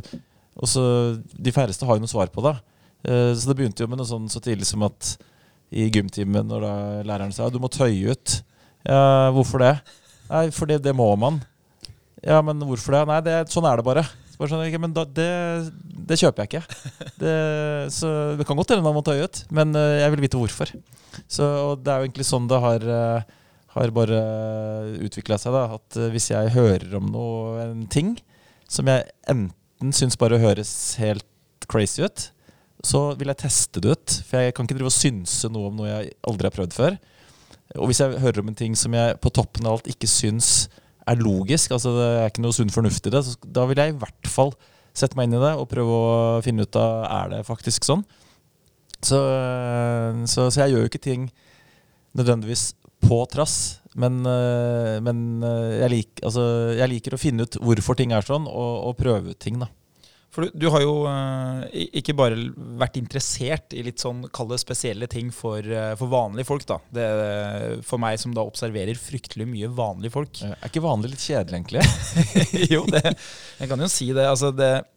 og 0.57 0.73
så 0.73 0.87
De 1.37 1.55
færreste 1.55 1.87
har 1.87 2.01
jo 2.01 2.09
noe 2.09 2.15
svar 2.17 2.33
på 2.33 2.49
det. 2.49 2.57
Eh, 3.05 3.33
Så 3.35 3.49
det 3.51 3.57
begynte 3.59 3.85
jo 3.85 3.89
med 3.91 4.01
noe 4.01 4.09
sånn 4.09 4.29
så 4.33 4.43
tidlig 4.45 4.67
som 4.69 4.83
at 4.87 5.17
i 5.71 5.87
gymtimen 5.93 6.49
når 6.51 6.65
da 6.67 6.73
læreren 7.07 7.33
sa 7.33 7.49
du 7.49 7.61
må 7.63 7.71
tøye 7.71 8.11
ut. 8.15 8.41
Ja, 8.85 9.31
hvorfor 9.35 9.63
det? 9.63 9.75
Nei, 10.31 10.49
fordi 10.55 10.79
det 10.83 10.95
må 10.97 11.07
man. 11.21 11.39
Ja, 12.25 12.41
men 12.45 12.61
hvorfor 12.67 12.97
det? 12.97 13.05
Nei, 13.09 13.21
det, 13.25 13.37
sånn 13.53 13.69
er 13.71 13.79
det 13.81 13.87
bare. 13.87 14.03
Så 14.33 14.41
bare 14.41 14.51
sånn, 14.53 14.81
men 14.83 14.95
da, 14.97 15.05
det, 15.05 15.29
det 16.11 16.19
kjøper 16.21 16.45
jeg 16.45 16.51
ikke. 16.51 16.81
Det, 17.21 17.35
så 17.95 18.11
det 18.39 18.47
kan 18.49 18.57
godt 18.59 18.73
hende 18.75 18.85
man 18.87 18.97
må 18.97 19.03
tøye 19.07 19.27
ut, 19.29 19.43
men 19.53 19.75
eh, 19.77 20.01
jeg 20.03 20.15
vil 20.15 20.25
vite 20.27 20.41
hvorfor. 20.41 20.73
Så 21.31 21.47
det 21.81 21.93
er 21.93 22.01
jo 22.01 22.09
egentlig 22.09 22.27
sånn 22.29 22.49
det 22.51 22.61
har, 22.65 22.87
eh, 22.97 23.31
har 23.77 23.95
bare 23.95 24.21
utvikla 25.07 25.39
seg. 25.39 25.55
da 25.55 25.77
At 25.79 25.99
hvis 26.15 26.31
jeg 26.33 26.55
hører 26.57 26.97
om 26.99 27.11
noe, 27.15 27.61
en 27.65 27.87
ting 27.93 28.15
som 28.71 28.89
jeg 28.91 29.07
enten 29.31 29.95
syns 29.97 30.19
bare 30.21 30.39
høres 30.43 30.73
helt 31.01 31.27
crazy 31.71 32.03
ut, 32.07 32.31
så 32.87 33.11
vil 33.19 33.31
jeg 33.33 33.43
teste 33.43 33.83
det 33.83 33.95
ut. 33.95 34.19
For 34.27 34.41
jeg 34.41 34.55
kan 34.57 34.67
ikke 34.67 34.79
drive 34.79 34.91
og 34.93 34.97
synse 34.97 35.51
noe 35.53 35.71
om 35.71 35.81
noe 35.81 35.91
jeg 35.91 36.13
aldri 36.29 36.49
har 36.49 36.57
prøvd 36.57 36.77
før. 36.77 36.99
Og 37.79 37.91
hvis 37.91 38.01
jeg 38.03 38.23
hører 38.23 38.43
om 38.43 38.51
en 38.51 38.59
ting 38.59 38.75
som 38.79 38.95
jeg 38.97 39.19
på 39.23 39.33
toppen 39.35 39.69
av 39.69 39.79
alt 39.79 39.91
ikke 39.91 40.09
syns 40.11 40.69
er 41.09 41.21
logisk, 41.21 41.73
altså 41.75 41.93
det 41.97 42.09
er 42.09 42.31
ikke 42.31 42.43
noe 42.45 42.55
sunn 42.55 42.73
fornuft 42.73 43.07
i 43.07 43.13
det, 43.15 43.23
da 43.47 43.67
vil 43.69 43.79
jeg 43.81 43.95
i 43.95 44.01
hvert 44.01 44.31
fall 44.31 44.53
sette 44.97 45.17
meg 45.19 45.29
inn 45.29 45.39
i 45.39 45.43
det 45.43 45.53
og 45.59 45.69
prøve 45.71 45.95
å 45.95 46.41
finne 46.45 46.67
ut 46.67 46.79
av 46.79 47.05
er 47.07 47.31
det 47.35 47.47
faktisk 47.47 47.87
sånn. 47.87 48.03
Så, 49.01 49.21
så, 50.29 50.51
så 50.51 50.65
jeg 50.65 50.75
gjør 50.75 50.85
jo 50.85 50.91
ikke 50.91 51.03
ting 51.03 51.31
nødvendigvis 52.19 52.73
på 53.01 53.23
trass, 53.33 53.81
men, 53.97 54.21
øh, 54.29 54.99
men 55.03 55.43
øh, 55.43 55.79
jeg, 55.81 55.91
lik, 55.91 56.11
altså, 56.27 56.43
jeg 56.77 56.91
liker 56.93 57.17
å 57.17 57.21
finne 57.21 57.47
ut 57.47 57.57
hvorfor 57.63 57.97
ting 57.97 58.13
er 58.13 58.27
sånn, 58.27 58.45
og, 58.51 58.73
og 58.91 58.99
prøve 58.99 59.33
ut 59.33 59.41
ting, 59.41 59.57
da. 59.63 59.71
For 60.41 60.49
du, 60.49 60.57
du 60.57 60.71
har 60.73 60.81
jo 60.81 60.93
uh, 61.05 61.67
ikke 62.01 62.15
bare 62.17 62.37
vært 62.81 62.97
interessert 62.97 63.75
i 63.77 63.83
litt 63.85 64.01
sånn 64.01 64.23
kall 64.33 64.49
det 64.49 64.61
spesielle 64.63 65.05
ting 65.11 65.29
for, 65.35 65.61
uh, 65.61 65.93
for 66.01 66.09
vanlige 66.09 66.49
folk, 66.49 66.65
da. 66.65 66.79
Det, 66.97 67.09
for 67.85 68.01
meg 68.01 68.17
som 68.23 68.33
da 68.33 68.47
observerer 68.49 68.97
fryktelig 68.97 69.45
mye 69.51 69.69
vanlige 69.69 70.15
folk. 70.15 70.41
Er 70.49 70.71
ikke 70.71 70.85
vanlig 70.87 71.13
litt 71.13 71.27
kjedelig, 71.27 71.61
egentlig? 71.61 71.85
jo, 72.75 72.87
det, 72.89 73.13
jeg 73.61 73.69
kan 73.69 73.85
jo 73.85 73.91
si 73.93 74.09
det. 74.17 74.25
Altså 74.31 74.49
det, 74.57 74.71
eh, 74.81 74.89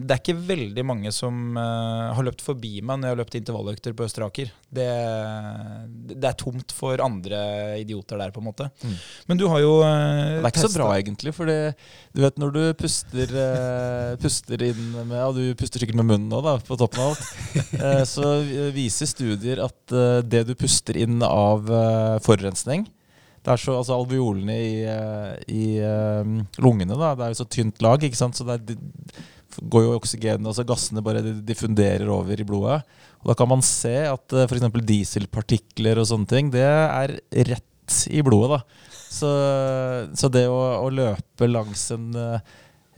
det 0.00 0.14
er 0.14 0.20
ikke 0.20 0.34
veldig 0.48 0.84
mange 0.86 1.10
som 1.14 1.56
eh, 1.60 2.14
har 2.16 2.26
løpt 2.26 2.42
forbi 2.44 2.80
meg 2.80 3.00
når 3.00 3.08
jeg 3.08 3.14
har 3.14 3.20
løpt 3.20 3.36
intervalløkter 3.40 3.96
på 3.96 4.06
Østre 4.06 4.28
Aker. 4.28 4.52
Det, 4.76 4.86
det 6.12 6.28
er 6.30 6.38
tomt 6.40 6.74
for 6.76 7.00
andre 7.04 7.40
idioter 7.80 8.20
der, 8.20 8.32
på 8.34 8.42
en 8.42 8.48
måte. 8.48 8.68
Mm. 8.82 8.96
Men 9.30 9.40
du 9.40 9.46
har 9.52 9.62
jo 9.62 9.74
eh, 9.84 10.38
Det 10.38 10.42
er 10.42 10.50
ikke 10.52 10.64
så 10.66 10.72
bra, 10.74 10.88
egentlig. 10.96 11.34
For 11.36 11.50
du 11.50 12.24
vet 12.24 12.40
når 12.40 12.56
du 12.56 12.62
puster, 12.80 13.36
eh, 13.44 14.16
puster 14.22 14.66
inn 14.70 14.82
med 14.98 15.16
Ja, 15.18 15.30
du 15.36 15.44
puster 15.58 15.82
sikkert 15.82 16.00
med 16.00 16.10
munnen 16.10 16.28
nå, 16.32 16.42
da, 16.44 16.56
på 16.64 16.80
toppen 16.80 17.04
av 17.04 17.14
alt. 17.14 17.32
eh, 17.76 18.02
så 18.08 18.36
viser 18.74 19.12
studier 19.12 19.64
at 19.66 19.94
eh, 19.94 20.20
det 20.26 20.46
du 20.50 20.54
puster 20.58 20.98
inn 21.00 21.20
av 21.26 21.68
eh, 21.70 22.18
forurensning 22.24 22.88
det 23.46 23.52
er 23.54 23.62
så, 23.62 23.76
altså 23.78 23.94
Alveolene 23.94 24.54
i, 24.58 24.70
eh, 24.90 25.34
i 25.54 25.66
eh, 25.78 26.30
lungene 26.58 26.98
da, 26.98 27.12
det 27.14 27.26
er 27.26 27.34
jo 27.34 27.38
så 27.38 27.46
tynt 27.46 27.82
lag, 27.84 28.02
ikke 28.02 28.18
sant? 28.18 28.34
så 28.34 28.46
det 28.48 28.56
er, 28.58 28.80
går 29.62 29.86
jo 29.86 29.94
oksygenet, 29.96 30.46
altså 30.46 30.66
gassene 30.68 31.04
bare 31.04 31.22
diffunderer 31.46 32.10
over 32.12 32.40
i 32.40 32.46
blodet. 32.46 32.82
Og 33.22 33.30
da 33.30 33.38
kan 33.38 33.50
man 33.50 33.64
se 33.64 33.94
at 34.08 34.36
uh, 34.36 34.44
f.eks. 34.44 34.68
dieselpartikler 34.86 36.02
og 36.02 36.10
sånne 36.10 36.30
ting, 36.30 36.52
det 36.54 36.66
er 36.66 37.16
rett 37.52 37.98
i 38.10 38.22
blodet. 38.26 38.58
da. 38.58 38.92
Så, 39.16 39.30
så 40.18 40.30
det 40.32 40.46
å, 40.50 40.60
å 40.82 40.88
løpe 40.92 41.48
langs 41.48 41.86
en, 41.94 42.08
eh, 42.18 42.56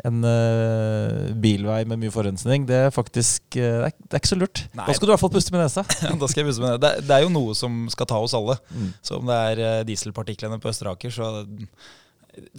en 0.08 0.24
eh, 0.26 1.28
bilvei 1.38 1.82
med 1.88 2.00
mye 2.02 2.14
forurensning, 2.14 2.66
det 2.68 2.80
er 2.86 2.94
faktisk 2.94 3.58
eh, 3.60 3.78
det 3.84 3.90
er, 3.90 3.94
det 4.00 4.16
er 4.16 4.22
ikke 4.22 4.32
så 4.32 4.40
lurt. 4.40 4.64
Nei. 4.72 4.88
Da 4.88 4.96
skal 4.96 5.06
du 5.06 5.12
i 5.12 5.14
hvert 5.14 5.24
fall 5.24 5.34
puste 5.36 5.54
med 5.54 5.64
nesa. 5.64 5.84
Da 6.22 6.30
skal 6.30 6.42
jeg 6.42 6.50
puste 6.50 6.64
med 6.64 6.74
nesa. 6.74 6.82
det. 6.86 7.06
Det 7.08 7.16
er 7.16 7.26
jo 7.26 7.32
noe 7.34 7.56
som 7.58 7.84
skal 7.92 8.10
ta 8.10 8.20
oss 8.24 8.36
alle. 8.38 8.58
Mm. 8.72 8.90
Så 9.04 9.20
om 9.20 9.30
det 9.30 9.40
er 9.52 9.64
eh, 9.66 9.80
dieselpartiklene 9.88 10.60
på 10.62 10.72
Østeraker, 10.72 11.14
så 11.14 11.30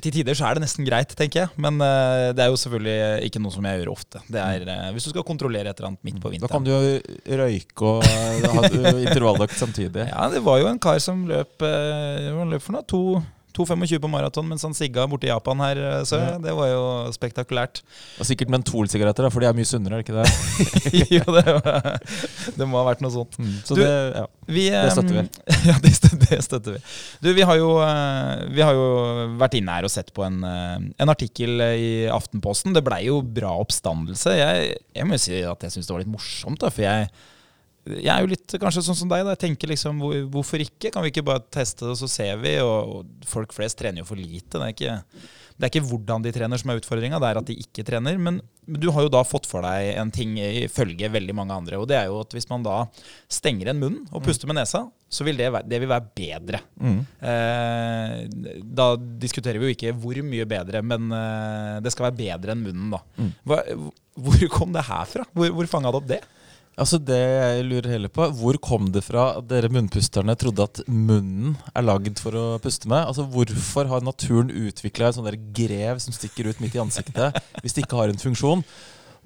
til 0.03 0.13
tider 0.13 0.36
så 0.38 0.47
er 0.47 0.58
det 0.58 0.63
nesten 0.63 0.88
greit, 0.88 1.13
tenker 1.17 1.43
jeg. 1.43 1.51
Men 1.62 1.79
uh, 1.82 2.29
det 2.36 2.43
er 2.43 2.51
jo 2.51 2.60
selvfølgelig 2.60 3.29
ikke 3.29 3.41
noe 3.43 3.55
som 3.55 3.67
jeg 3.69 3.82
gjør 3.82 3.91
ofte. 3.93 4.21
Det 4.32 4.41
er 4.41 4.65
uh, 4.67 4.89
Hvis 4.95 5.08
du 5.08 5.12
skal 5.13 5.25
kontrollere 5.27 5.71
et 5.71 5.79
eller 5.79 5.91
annet 5.93 6.08
midt 6.08 6.21
på 6.23 6.32
vinteren. 6.34 6.49
Da 6.49 6.55
kan 6.55 6.67
du 6.67 6.71
jo 6.73 7.39
røyke 7.43 7.91
og 7.93 8.05
ha 8.05 8.71
intervalløkt 9.08 9.58
samtidig. 9.60 10.10
Ja, 10.12 10.29
det 10.34 10.43
var 10.45 10.62
jo 10.62 10.69
en 10.71 10.82
kar 10.82 10.99
som 11.03 11.25
løp, 11.29 11.62
eh, 11.65 12.29
løp 12.49 12.63
for 12.63 12.75
noe? 12.75 12.88
To 12.89 13.03
2,25 13.57 13.99
på 14.03 14.09
maraton 14.12 14.45
mens 14.47 14.62
han 14.63 14.73
sigga 14.77 15.05
borti 15.09 15.27
Japan 15.31 15.59
her, 15.63 15.77
eh, 15.77 16.03
så 16.07 16.19
Ja. 16.19 16.38
det 16.38 16.53
var 16.55 16.67
jo 16.69 16.83
spektakulært. 17.15 17.81
Og 18.19 18.25
sikkert 18.29 18.49
mentolsigaretter, 18.53 19.29
for 19.33 19.39
de 19.41 19.47
er 19.49 19.57
mye 19.57 19.65
sunnere, 19.67 19.99
er 19.99 20.03
ikke 20.03 20.19
det? 20.19 20.27
jo, 21.17 21.23
det, 21.39 21.55
var, 21.65 21.88
det 22.57 22.67
må 22.69 22.77
ha 22.81 22.85
vært 22.91 23.01
noe 23.01 23.12
sånt. 23.13 23.35
Så 23.65 23.75
Du- 23.75 23.81
det, 23.81 23.89
ja. 24.15 24.25
Vi, 24.49 24.67
Det 24.69 24.91
støtter 24.93 25.17
vi. 25.17 25.23
eh, 25.25 25.65
Ja, 25.69 25.75
det 25.81 25.93
det 26.29 26.39
støtter 26.45 26.75
vi. 26.77 26.79
Du, 27.25 27.33
vi 27.33 27.41
har, 27.45 27.57
jo, 27.57 27.71
eh, 27.81 28.45
vi 28.53 28.62
har 28.65 28.73
jo 28.77 28.85
vært 29.41 29.57
inne 29.59 29.75
her 29.79 29.88
og 29.89 29.91
sett 29.93 30.13
på 30.13 30.23
en, 30.25 30.39
en 30.45 31.09
artikkel 31.09 31.59
i 31.62 31.89
Aftenposten. 32.12 32.73
Det 32.73 32.83
blei 32.85 33.03
jo 33.07 33.21
bra 33.21 33.51
oppstandelse. 33.62 34.35
Jeg, 34.38 34.77
jeg 34.95 35.05
må 35.09 35.17
jo 35.17 35.23
si 35.25 35.41
at 35.41 35.65
jeg 35.65 35.71
syns 35.75 35.89
det 35.89 35.95
var 35.95 36.03
litt 36.05 36.13
morsomt, 36.13 36.59
da, 36.62 36.69
for 36.73 36.85
jeg 36.85 37.09
jeg 37.97 38.12
er 38.13 38.23
jo 38.23 38.32
litt 38.32 38.56
kanskje 38.62 38.84
sånn 38.86 38.97
som 38.97 39.12
deg. 39.12 39.25
da 39.25 39.36
Jeg 39.36 39.43
tenker 39.47 39.71
liksom, 39.71 39.99
hvor, 40.04 40.15
Hvorfor 40.36 40.63
ikke? 40.63 40.91
Kan 40.93 41.06
vi 41.06 41.13
ikke 41.13 41.25
bare 41.28 41.43
teste 41.49 41.86
det, 41.86 41.95
og 41.95 41.99
så 42.02 42.10
ser 42.12 42.39
vi? 42.43 42.56
Og, 42.63 42.95
og 42.99 43.28
folk 43.30 43.56
flest 43.56 43.80
trener 43.82 44.04
jo 44.04 44.10
for 44.12 44.19
lite. 44.19 44.56
Det 44.56 44.63
er 44.65 44.75
ikke, 44.75 44.95
det 45.58 45.67
er 45.67 45.73
ikke 45.73 45.88
hvordan 45.89 46.25
de 46.25 46.34
trener 46.36 46.62
som 46.62 46.71
er 46.71 46.82
utfordringa, 46.82 47.19
det 47.21 47.30
er 47.32 47.41
at 47.41 47.49
de 47.49 47.58
ikke 47.65 47.86
trener. 47.88 48.21
Men, 48.21 48.41
du 48.69 48.89
har 48.93 49.06
jo 49.06 49.12
da 49.12 49.23
fått 49.25 49.47
for 49.49 49.65
deg 49.65 49.95
en 49.97 50.12
ting 50.13 50.36
ifølge 50.38 51.10
veldig 51.12 51.36
mange 51.38 51.56
andre. 51.56 51.80
Og 51.82 51.88
det 51.89 51.97
er 51.97 52.10
jo 52.10 52.19
at 52.21 52.34
hvis 52.36 52.49
man 52.52 52.65
da 52.65 52.84
stenger 53.32 53.71
en 53.71 53.82
munn 53.82 53.99
og 54.12 54.23
puster 54.25 54.49
med 54.49 54.60
nesa, 54.60 54.84
så 55.10 55.25
vil 55.25 55.39
det, 55.39 55.47
være, 55.56 55.65
det 55.65 55.80
vil 55.82 55.89
være 55.89 56.12
bedre. 56.19 56.60
Mm. 56.78 56.99
Eh, 57.32 58.60
da 58.62 58.91
diskuterer 59.23 59.58
vi 59.58 59.71
jo 59.71 59.78
ikke 59.78 59.95
hvor 59.97 60.19
mye 60.25 60.45
bedre, 60.49 60.84
men 60.86 61.10
eh, 61.15 61.80
det 61.82 61.93
skal 61.95 62.10
være 62.10 62.19
bedre 62.19 62.54
enn 62.54 62.65
munnen, 62.67 62.93
da. 62.93 63.02
Mm. 63.17 63.32
Hva, 63.49 63.63
hvor 64.19 64.45
kom 64.54 64.75
det 64.75 64.86
her 64.86 65.10
fra? 65.10 65.25
Hvor, 65.34 65.56
hvor 65.58 65.71
fanga 65.71 65.93
det 65.93 66.02
opp 66.04 66.12
det? 66.12 66.21
Altså 66.80 67.00
Det 67.04 67.18
jeg 67.20 67.65
lurer 67.68 67.92
heller 67.92 68.12
på, 68.13 68.28
hvor 68.39 68.58
kom 68.63 68.88
det 68.94 69.04
fra 69.04 69.34
at 69.39 69.48
dere 69.50 69.72
munnpusterne 69.74 70.36
trodde 70.39 70.63
at 70.63 70.80
munnen 70.88 71.58
er 71.76 71.84
lagd 71.84 72.22
for 72.24 72.38
å 72.39 72.46
puste 72.63 72.88
med? 72.88 73.04
Altså 73.04 73.26
Hvorfor 73.28 73.89
har 73.92 74.06
naturen 74.06 74.54
utvikla 74.54 75.10
en 75.10 75.18
sånn 75.18 75.28
der 75.28 75.39
grev 75.56 76.00
som 76.00 76.15
stikker 76.15 76.48
ut 76.48 76.63
midt 76.63 76.78
i 76.78 76.84
ansiktet, 76.84 77.36
hvis 77.63 77.76
det 77.76 77.84
ikke 77.84 78.00
har 78.00 78.13
en 78.13 78.22
funksjon? 78.22 78.63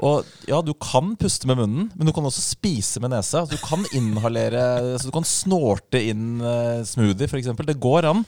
Og 0.01 0.25
ja, 0.49 0.57
du 0.65 0.73
kan 0.81 1.13
puste 1.21 1.45
med 1.45 1.59
munnen, 1.59 1.91
men 1.93 2.09
du 2.09 2.13
kan 2.15 2.25
også 2.25 2.41
spise 2.41 3.01
med 3.03 3.13
nesa. 3.13 3.43
Altså, 3.43 3.53
du 3.53 3.61
kan 3.61 3.85
inhalere 3.93 4.63
altså, 4.95 5.11
Du 5.11 5.13
kan 5.13 5.27
snorte 5.27 6.01
inn 6.01 6.41
uh, 6.41 6.81
smoothie, 6.87 7.29
f.eks. 7.29 7.51
Det 7.53 7.77
går 7.77 8.09
an. 8.09 8.23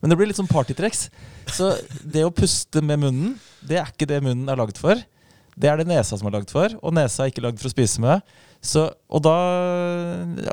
Men 0.00 0.12
det 0.12 0.16
blir 0.16 0.30
litt 0.30 0.40
sånn 0.40 0.48
partytriks. 0.48 1.10
Så 1.52 1.74
det 2.00 2.24
å 2.24 2.32
puste 2.32 2.80
med 2.80 3.02
munnen, 3.04 3.34
det 3.60 3.82
er 3.82 3.92
ikke 3.92 4.08
det 4.08 4.22
munnen 4.24 4.48
er 4.48 4.56
lagd 4.56 4.80
for. 4.80 4.96
Det 5.60 5.68
er 5.68 5.76
det 5.80 5.90
nesa 5.90 6.16
som 6.16 6.30
er 6.30 6.38
lagd 6.38 6.52
for, 6.52 6.72
og 6.80 6.94
nesa 6.96 7.26
er 7.26 7.34
ikke 7.34 7.44
lagd 7.44 7.60
for 7.60 7.68
å 7.68 7.74
spise 7.74 8.00
med. 8.00 8.24
Så, 8.60 8.84
og 9.08 9.22
da 9.24 9.36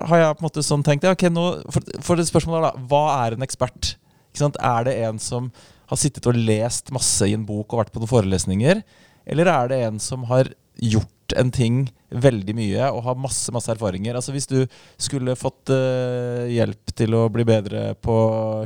har 0.07 0.21
jeg 0.21 0.35
på 0.37 0.41
en 0.41 0.47
måte 0.47 0.63
sånn 0.63 0.83
tenkt 0.85 1.03
ja, 1.03 1.11
okay, 1.11 1.31
nå, 1.33 1.43
for, 1.73 1.83
for 2.03 2.19
det 2.19 2.27
spørsmålet 2.29 2.61
er 2.61 2.67
da, 2.69 2.85
hva 2.87 3.03
er 3.25 3.35
en 3.35 3.43
ekspert? 3.43 3.97
Er 4.37 4.87
det 4.87 4.93
en 5.01 5.19
som 5.19 5.49
har 5.89 5.99
sittet 5.99 6.27
og 6.29 6.37
lest 6.37 6.91
masse 6.95 7.27
i 7.27 7.35
en 7.35 7.45
bok 7.47 7.73
og 7.73 7.81
vært 7.81 7.93
på 7.93 8.01
noen 8.01 8.11
forelesninger? 8.11 8.81
Eller 9.27 9.51
er 9.51 9.71
det 9.71 9.79
en 9.83 9.99
som 10.03 10.23
har 10.29 10.51
gjort 10.77 11.35
en 11.35 11.49
ting 11.51 11.87
veldig 12.07 12.53
mye 12.55 12.89
og 12.93 13.01
har 13.07 13.19
masse 13.19 13.51
masse 13.51 13.71
erfaringer? 13.73 14.15
Altså 14.15 14.35
Hvis 14.35 14.47
du 14.47 14.61
skulle 14.95 15.35
fått 15.39 15.73
uh, 15.73 16.47
hjelp 16.47 16.93
til 16.95 17.17
å 17.17 17.25
bli 17.33 17.43
bedre 17.47 17.89
på 17.99 18.17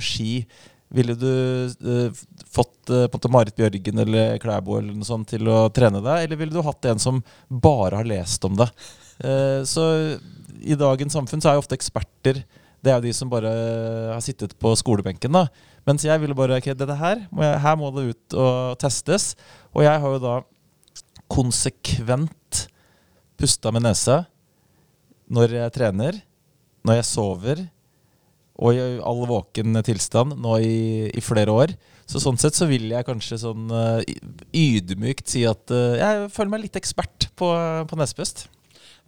ski, 0.03 0.43
ville 0.93 1.15
du 1.17 1.31
uh, 1.71 2.23
fått 2.51 2.91
uh, 2.91 3.07
på 3.07 3.15
en 3.15 3.17
måte 3.17 3.33
Marit 3.33 3.57
Bjørgen 3.57 4.03
eller 4.05 4.37
Klæbo 4.43 4.77
eller 4.77 4.93
noe 4.93 5.07
sånt 5.07 5.31
til 5.33 5.49
å 5.49 5.63
trene 5.73 6.03
deg, 6.03 6.27
eller 6.27 6.41
ville 6.41 6.53
du 6.53 6.65
hatt 6.67 6.91
en 6.91 7.01
som 7.01 7.23
bare 7.49 8.03
har 8.03 8.11
lest 8.11 8.45
om 8.45 8.59
det? 8.59 8.69
Eh, 9.21 9.61
så 9.67 9.85
i 10.61 10.77
dagens 10.77 11.13
samfunn 11.17 11.41
så 11.41 11.51
er 11.51 11.57
jo 11.57 11.63
ofte 11.63 11.77
eksperter 11.77 12.43
Det 12.81 12.89
er 12.89 12.97
jo 12.97 13.05
de 13.05 13.13
som 13.13 13.29
bare 13.29 13.49
har 14.13 14.21
sittet 14.25 14.55
på 14.57 14.73
skolebenken. 14.77 15.31
da 15.31 15.47
Mens 15.85 16.05
jeg 16.05 16.21
ville 16.21 16.37
bare 16.37 16.57
ok, 16.57 16.71
dette 16.77 16.97
her 16.97 17.27
må 17.29 17.45
jeg, 17.45 17.59
her 17.61 17.77
må 17.77 17.91
det 17.93 18.07
ut 18.13 18.37
og 18.37 18.79
testes. 18.81 19.35
Og 19.73 19.85
jeg 19.85 20.01
har 20.01 20.15
jo 20.15 20.21
da 20.21 20.39
konsekvent 21.31 22.65
pusta 23.39 23.71
med 23.73 23.85
nese 23.85 24.23
når 25.31 25.55
jeg 25.55 25.73
trener, 25.77 26.17
når 26.83 26.99
jeg 26.99 27.07
sover 27.07 27.61
og 28.61 28.77
i 28.77 28.81
all 29.01 29.23
våken 29.29 29.79
tilstand 29.85 30.35
nå 30.41 30.57
i, 30.61 31.09
i 31.17 31.23
flere 31.23 31.53
år. 31.53 31.73
Så 32.09 32.21
sånn 32.21 32.37
sett 32.41 32.57
så 32.57 32.67
vil 32.69 32.89
jeg 32.91 33.07
kanskje 33.07 33.39
sånn 33.41 33.71
eh, 33.73 34.01
ydmykt 34.57 35.31
si 35.31 35.45
at 35.49 35.71
eh, 35.73 35.97
jeg 36.01 36.27
føler 36.35 36.53
meg 36.53 36.65
litt 36.67 36.77
ekspert 36.77 37.29
på, 37.39 37.49
på 37.87 37.99
nesepust. 37.99 38.45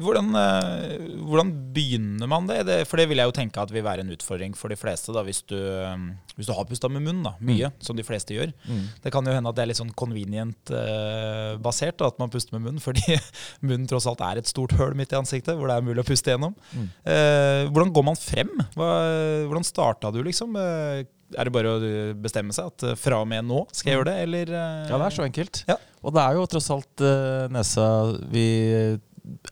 Hvordan, 0.02 0.32
eh, 0.36 1.04
hvordan 1.30 1.52
begynner 1.76 2.28
man 2.28 2.48
det? 2.50 2.64
For 2.90 2.98
det 2.98 3.06
vil 3.12 3.20
jeg 3.22 3.30
jo 3.30 3.36
tenke 3.38 3.62
at 3.62 3.70
vil 3.72 3.84
være 3.86 4.02
en 4.02 4.10
utfordring 4.16 4.56
for 4.58 4.74
de 4.74 4.78
fleste, 4.80 5.14
da, 5.14 5.22
hvis 5.24 5.44
du, 5.48 5.54
eh, 5.56 6.08
hvis 6.36 6.48
du 6.50 6.54
har 6.58 6.66
pusta 6.66 6.90
med 6.90 7.04
munn 7.06 7.22
da, 7.24 7.36
mye, 7.46 7.70
som 7.84 7.96
de 7.96 8.04
fleste 8.08 8.34
gjør. 8.34 8.50
Mm. 8.66 8.88
Det 9.04 9.12
kan 9.14 9.24
jo 9.30 9.36
hende 9.36 9.50
at 9.54 9.60
det 9.60 9.68
er 9.68 9.70
litt 9.70 9.78
sånn 9.80 9.94
convenient-basert, 9.94 12.02
at 12.06 12.20
man 12.22 12.32
puster 12.34 12.56
med 12.58 12.66
munn, 12.68 12.82
fordi 12.84 13.18
munnen 13.62 13.88
tross 13.90 14.08
alt 14.10 14.24
er 14.26 14.42
et 14.42 14.50
stort 14.50 14.74
høl 14.80 14.96
midt 14.98 15.14
i 15.14 15.20
ansiktet, 15.20 15.58
hvor 15.60 15.70
det 15.70 15.78
er 15.78 15.86
mulig 15.88 16.04
å 16.04 16.08
puste 16.08 16.34
gjennom. 16.34 16.56
Mm. 16.74 16.88
Eh, 17.14 17.62
hvordan 17.70 17.94
går 17.96 18.08
man 18.10 18.20
frem? 18.20 18.52
Hva, 18.78 18.90
hvordan 19.50 19.68
starta 19.68 20.12
du, 20.16 20.22
liksom? 20.26 20.58
Eh, 20.60 21.04
er 21.34 21.50
det 21.50 21.54
bare 21.56 21.72
å 21.78 21.94
bestemme 22.22 22.54
seg 22.54 22.68
at 22.70 22.84
eh, 22.92 22.98
fra 23.00 23.22
og 23.24 23.30
med 23.30 23.48
nå 23.50 23.64
skal 23.74 23.94
jeg 23.94 24.00
gjøre 24.00 24.12
det, 24.12 24.18
eller? 24.28 24.52
eh, 24.58 24.84
Ja, 24.92 25.00
det 25.02 25.08
er 25.10 25.18
så 25.22 25.26
enkelt. 25.26 25.64
Ja. 25.70 25.80
Og 26.04 26.14
det 26.18 26.26
er 26.26 26.38
jo 26.38 26.50
tross 26.52 26.70
alt 26.74 27.06
eh, 27.08 27.46
nesa 27.54 27.88
vi 28.34 28.48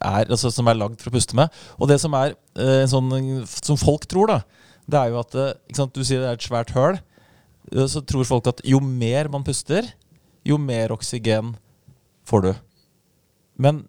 er, 0.00 0.28
altså, 0.28 0.50
som 0.52 0.68
er 0.68 0.78
lagd 0.78 1.00
for 1.00 1.10
å 1.10 1.14
puste 1.16 1.36
med. 1.38 1.52
Og 1.78 1.88
det 1.90 1.98
som 2.02 2.14
er 2.18 2.34
eh, 2.60 2.84
sånn, 2.90 3.12
som 3.48 3.78
folk 3.80 4.06
tror, 4.10 4.32
da, 4.32 4.68
det 4.90 5.00
er 5.00 5.12
jo 5.12 5.20
at 5.22 5.38
eh, 5.38 5.54
sant, 5.76 5.94
Du 5.94 6.04
sier 6.04 6.22
det 6.22 6.30
er 6.30 6.38
et 6.38 6.46
svært 6.46 6.74
høl. 6.76 6.98
eh, 7.72 7.88
Så 7.90 8.04
tror 8.06 8.28
folk 8.28 8.50
at 8.50 8.62
jo 8.68 8.80
mer 8.84 9.30
man 9.32 9.46
puster, 9.46 9.88
jo 10.44 10.58
mer 10.58 10.92
oksygen 10.94 11.54
får 12.28 12.46
du. 12.46 12.52
Men 13.62 13.84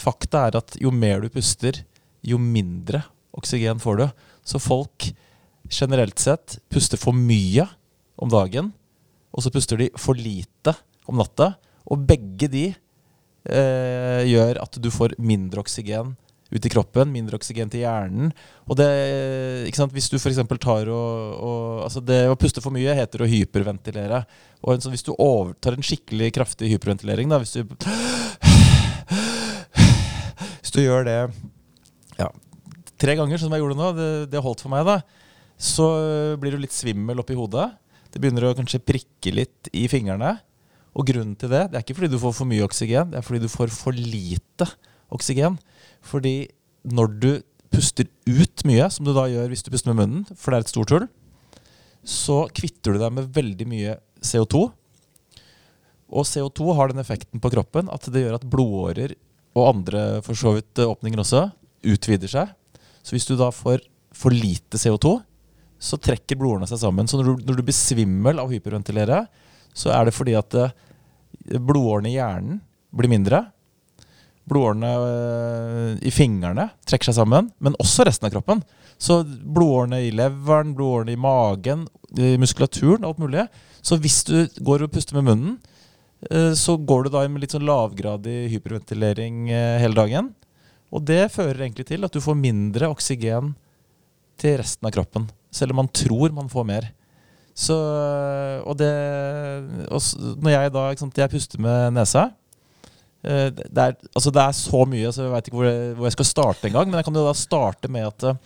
fakta 0.00 0.48
er 0.48 0.58
at 0.58 0.76
jo 0.80 0.90
mer 0.94 1.22
du 1.22 1.28
puster, 1.32 1.84
jo 2.24 2.38
mindre 2.40 3.04
oksygen 3.36 3.80
får 3.82 4.00
du. 4.00 4.06
Så 4.46 4.60
folk 4.62 5.10
generelt 5.70 6.18
sett 6.20 6.58
puster 6.72 7.00
for 7.00 7.16
mye 7.16 7.66
om 8.20 8.30
dagen, 8.30 8.72
og 9.34 9.42
så 9.42 9.50
puster 9.54 9.80
de 9.80 9.88
for 9.98 10.18
lite 10.18 10.74
om 11.10 11.18
natta. 11.18 11.54
Og 11.90 12.04
begge 12.08 12.48
de 12.50 12.68
eh, 13.50 14.24
gjør 14.28 14.60
at 14.62 14.78
du 14.80 14.90
får 14.92 15.16
mindre 15.22 15.64
oksygen 15.64 16.14
ut 16.54 16.66
i 16.66 16.70
kroppen, 16.70 17.10
mindre 17.10 17.38
oksygen 17.38 17.70
til 17.72 17.82
hjernen. 17.82 18.30
Og 18.68 18.78
det, 18.78 18.86
ikke 19.68 19.80
sant, 19.80 19.94
Hvis 19.94 20.10
du 20.12 20.16
f.eks. 20.20 20.38
tar 20.62 20.90
og, 20.92 21.34
og 21.34 21.82
altså 21.86 22.00
Det 22.04 22.20
å 22.30 22.36
puste 22.38 22.62
for 22.62 22.74
mye 22.74 22.94
heter 22.94 23.24
å 23.24 23.28
hyperventilere. 23.30 24.22
Og 24.62 24.74
en 24.74 24.84
sånn, 24.84 24.94
Hvis 24.94 25.06
du 25.06 25.14
overtar 25.16 25.74
en 25.74 25.84
skikkelig 25.84 26.30
kraftig 26.36 26.70
hyperventilering, 26.74 27.32
da, 27.32 27.40
hvis 27.42 27.56
du 27.56 27.64
Hvis 30.60 30.74
du 30.74 30.80
gjør 30.84 31.04
det 31.06 31.18
ja, 32.18 32.28
tre 33.00 33.16
ganger, 33.18 33.38
som 33.40 33.52
jeg 33.52 33.62
gjorde 33.62 33.78
nå, 33.78 33.90
det, 33.96 34.10
det 34.30 34.42
holdt 34.42 34.62
for 34.62 34.70
meg, 34.70 34.86
da, 34.86 35.00
så 35.58 35.86
blir 36.38 36.54
du 36.54 36.62
litt 36.62 36.74
svimmel 36.74 37.18
oppi 37.22 37.34
hodet. 37.38 37.66
Det 38.14 38.20
begynner 38.22 38.46
å 38.46 38.54
kanskje 38.54 38.82
prikke 38.82 39.32
litt 39.34 39.70
i 39.74 39.88
fingrene. 39.90 40.36
Og 40.94 41.08
grunnen 41.08 41.34
til 41.38 41.50
det 41.50 41.64
det 41.70 41.78
er 41.78 41.84
ikke 41.84 41.96
fordi 41.98 42.12
du 42.12 42.20
får 42.22 42.36
for 42.36 42.48
mye 42.48 42.64
oksygen, 42.66 43.10
det 43.10 43.18
er 43.18 43.26
fordi 43.26 43.42
du 43.42 43.50
får 43.50 43.72
for 43.74 43.96
lite 43.96 44.68
oksygen. 45.14 45.58
Fordi 46.04 46.36
når 46.84 47.12
du 47.18 47.30
puster 47.74 48.06
ut 48.28 48.64
mye, 48.68 48.86
som 48.92 49.06
du 49.06 49.12
da 49.16 49.26
gjør 49.30 49.50
hvis 49.50 49.64
du 49.66 49.72
puster 49.74 49.90
med 49.90 50.02
munnen, 50.02 50.38
for 50.38 50.52
det 50.52 50.60
er 50.60 50.66
et 50.66 50.72
stort 50.74 50.94
hull, 50.94 51.06
så 52.04 52.44
kvitter 52.54 52.94
du 52.94 53.02
deg 53.02 53.14
med 53.16 53.30
veldig 53.34 53.66
mye 53.68 53.98
CO2. 54.22 54.66
Og 56.14 56.28
CO2 56.28 56.74
har 56.78 56.92
den 56.92 57.02
effekten 57.02 57.42
på 57.42 57.50
kroppen 57.50 57.88
at 57.92 58.06
det 58.12 58.26
gjør 58.26 58.38
at 58.38 58.46
blodårer 58.46 59.16
og 59.54 59.70
andre 59.70 60.04
for 60.26 60.38
så 60.38 60.54
vidt 60.56 60.82
åpninger 60.84 61.22
også 61.22 61.48
utvider 61.84 62.30
seg. 62.30 62.52
Så 63.04 63.16
hvis 63.16 63.26
du 63.28 63.34
da 63.38 63.50
får 63.54 63.82
for 64.14 64.34
lite 64.34 64.78
CO2, 64.78 65.16
så 65.84 65.98
trekker 66.00 66.38
blodårene 66.38 66.68
seg 66.70 66.80
sammen. 66.80 67.08
Så 67.10 67.18
når 67.18 67.26
du, 67.26 67.48
når 67.48 67.58
du 67.58 67.64
blir 67.66 67.76
svimmel 67.76 68.40
av 68.40 68.52
hyperventilere, 68.52 69.24
så 69.74 69.90
er 69.94 70.06
det 70.06 70.14
fordi 70.14 70.36
at 70.38 70.54
eh, 70.60 70.72
blodårene 71.58 72.12
i 72.12 72.16
hjernen 72.16 72.62
blir 72.94 73.10
mindre. 73.10 73.42
Blodårene 74.48 74.92
eh, 74.94 75.90
i 76.06 76.12
fingrene 76.14 76.68
trekker 76.86 77.10
seg 77.10 77.18
sammen, 77.18 77.50
men 77.58 77.78
også 77.82 78.06
resten 78.06 78.28
av 78.28 78.34
kroppen. 78.36 78.62
Så 79.00 79.22
blodårene 79.24 80.04
i 80.06 80.12
leveren, 80.14 80.72
blodårene 80.78 81.16
i 81.16 81.20
magen, 81.20 81.88
i 82.14 82.36
muskulaturen, 82.40 83.04
alt 83.04 83.20
mulig. 83.22 83.48
Så 83.84 83.98
hvis 84.00 84.22
du 84.28 84.36
går 84.64 84.86
og 84.86 84.94
puster 84.94 85.18
med 85.18 85.26
munnen, 85.28 85.58
eh, 86.30 86.52
så 86.56 86.78
går 86.78 87.06
du 87.06 87.14
da 87.16 87.26
med 87.26 87.42
litt 87.42 87.56
sånn 87.56 87.66
lavgradig 87.66 88.46
hyperventilering 88.54 89.50
hele 89.82 89.98
dagen. 89.98 90.32
Og 90.94 91.02
det 91.02 91.32
fører 91.34 91.64
egentlig 91.64 91.88
til 91.88 92.06
at 92.06 92.14
du 92.14 92.22
får 92.22 92.38
mindre 92.38 92.92
oksygen 92.94 93.56
til 94.38 94.60
resten 94.60 94.86
av 94.86 94.94
kroppen. 94.94 95.26
Selv 95.54 95.74
om 95.74 95.82
man 95.82 95.90
tror 95.90 96.30
man 96.34 96.50
får 96.50 96.68
mer. 96.68 96.92
Så, 97.54 97.74
og 98.66 98.74
det 98.80 98.90
og 99.86 100.00
Når 100.42 100.50
jeg 100.50 100.72
da 100.74 100.88
sant, 100.98 101.20
jeg 101.22 101.30
puster 101.30 101.60
med 101.62 101.94
nesa 101.94 102.24
eh, 103.22 103.52
det, 103.54 103.78
er, 103.78 103.94
altså 104.10 104.32
det 104.34 104.42
er 104.42 104.56
så 104.58 104.80
mye, 104.90 105.12
så 105.14 105.28
jeg 105.28 105.34
veit 105.36 105.50
ikke 105.50 105.60
hvor 105.60 105.68
jeg, 105.68 105.92
hvor 105.94 106.08
jeg 106.08 106.16
skal 106.16 106.28
starte 106.32 106.68
engang. 106.68 106.90
Men 106.90 106.98
jeg 106.98 107.06
kan 107.06 107.20
jo 107.20 107.28
da 107.28 107.36
starte 107.38 107.92
med 107.94 108.08
at 108.10 108.26
eh, 108.32 108.42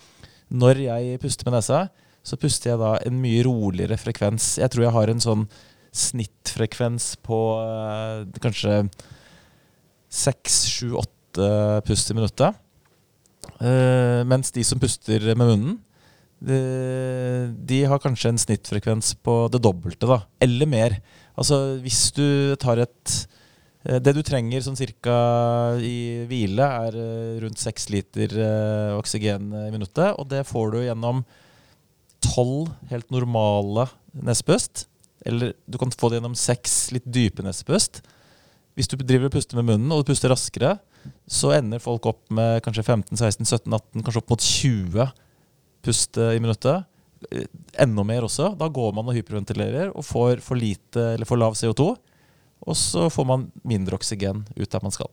når 0.48 0.84
jeg 0.84 1.22
puster 1.24 1.48
med 1.48 1.56
nesa, 1.56 1.86
så 2.20 2.36
puster 2.40 2.74
jeg 2.74 2.82
da 2.82 2.92
en 3.08 3.18
mye 3.22 3.42
roligere 3.46 3.96
frekvens. 4.00 4.56
Jeg 4.60 4.72
tror 4.72 4.84
jeg 4.84 4.96
har 4.98 5.12
en 5.12 5.24
sånn 5.24 5.48
snittfrekvens 5.96 7.14
på 7.24 7.40
eh, 7.64 8.40
kanskje 8.44 8.82
seks, 10.08 10.62
sju, 10.68 10.92
åtte 11.00 11.48
pust 11.88 12.12
i 12.12 12.16
minuttet. 12.16 12.64
Uh, 13.58 14.22
mens 14.28 14.52
de 14.54 14.62
som 14.66 14.78
puster 14.78 15.22
med 15.32 15.46
munnen, 15.48 15.76
de, 16.38 17.78
har 17.90 17.98
kanskje 18.02 18.30
en 18.30 18.38
snittfrekvens 18.38 19.16
på 19.26 19.48
det 19.52 19.60
dobbelte, 19.64 20.06
da. 20.06 20.20
Eller 20.44 20.70
mer. 20.70 20.94
Altså 21.38 21.78
hvis 21.82 22.08
du 22.14 22.54
tar 22.62 22.82
et 22.82 23.14
eh, 23.84 23.98
Det 24.02 24.14
du 24.14 24.22
trenger 24.26 24.62
sånn 24.62 24.78
cirka 24.78 25.16
i 25.82 26.26
hvile, 26.30 26.62
er 26.62 26.98
eh, 26.98 27.38
rundt 27.42 27.58
seks 27.58 27.88
liter 27.94 28.34
eh, 28.38 28.94
oksygen 28.98 29.50
i 29.66 29.72
minuttet. 29.74 30.14
Og 30.14 30.28
det 30.30 30.46
får 30.46 30.74
du 30.74 30.80
gjennom 30.84 31.24
tolv 32.22 32.70
helt 32.90 33.10
normale 33.14 33.88
nesepust. 34.14 34.86
Eller 35.26 35.56
du 35.66 35.78
kan 35.78 35.90
få 35.90 36.10
det 36.10 36.20
gjennom 36.20 36.38
seks 36.38 36.92
litt 36.94 37.06
dype 37.06 37.42
nesepust. 37.42 38.02
Hvis 38.78 38.90
du 38.90 38.94
driver 39.00 39.26
og 39.26 39.34
puster 39.34 39.58
med 39.58 39.66
munnen, 39.72 39.90
og 39.90 40.04
du 40.04 40.12
puster 40.12 40.30
raskere, 40.30 40.76
så 41.26 41.50
ender 41.56 41.82
folk 41.82 42.06
opp 42.06 42.20
med 42.34 42.60
kanskje 42.62 42.84
15-16-17-18, 42.86 44.04
kanskje 44.04 44.20
opp 44.22 44.30
mot 44.30 44.44
20 44.44 45.08
pust 45.84 46.18
eh, 46.20 46.34
i 46.36 46.42
minuttet. 46.42 46.84
Eh, 47.30 47.46
Enda 47.84 48.04
mer 48.06 48.26
også. 48.26 48.52
Da 48.58 48.68
går 48.72 48.92
man 48.96 49.08
og 49.10 49.16
hyperventilerer 49.18 49.92
og 49.94 50.04
får 50.06 50.42
for 50.44 50.58
lite 50.58 51.12
eller 51.14 51.28
for 51.28 51.40
lav 51.40 51.56
CO2. 51.58 51.92
Og 52.68 52.76
så 52.76 53.06
får 53.12 53.26
man 53.28 53.48
mindre 53.66 53.96
oksygen 53.98 54.44
ut 54.58 54.68
der 54.70 54.82
man 54.84 54.94
skal. 54.94 55.10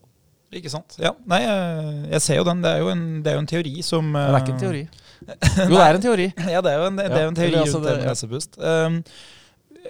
Ikke 0.55 0.69
sant? 0.71 0.95
Ja, 1.01 1.11
nei, 1.27 1.41
jeg, 1.43 1.95
jeg 2.13 2.21
ser 2.23 2.37
jo 2.39 2.45
den. 2.47 2.61
Det 2.63 2.71
er 2.71 2.83
jo 2.83 2.89
en, 2.93 3.05
det 3.25 3.31
er 3.31 3.35
jo 3.37 3.43
en 3.43 3.49
teori 3.49 3.73
som 3.83 4.11
det 4.15 4.21
er 4.29 4.37
ikke 4.43 4.53
en 4.55 4.61
teori. 4.65 4.83
Jo, 5.25 5.71
det 5.71 5.79
er 5.85 5.95
en 5.97 6.03
teori. 6.03 6.25
Ja, 6.51 6.59
det 6.63 6.71
er 6.73 6.81
jo 6.81 6.85
en, 6.89 6.97
det 6.99 7.05
er 7.07 7.23
jo 7.25 7.31
en 7.31 7.37
Ja, 7.37 7.39
teori 7.39 7.57
altså 7.61 7.79
rundt 7.79 7.87
det 7.87 7.93
det- 7.95 8.03
med 8.03 8.11
nesepust. 8.11 8.57
Um, 8.59 8.97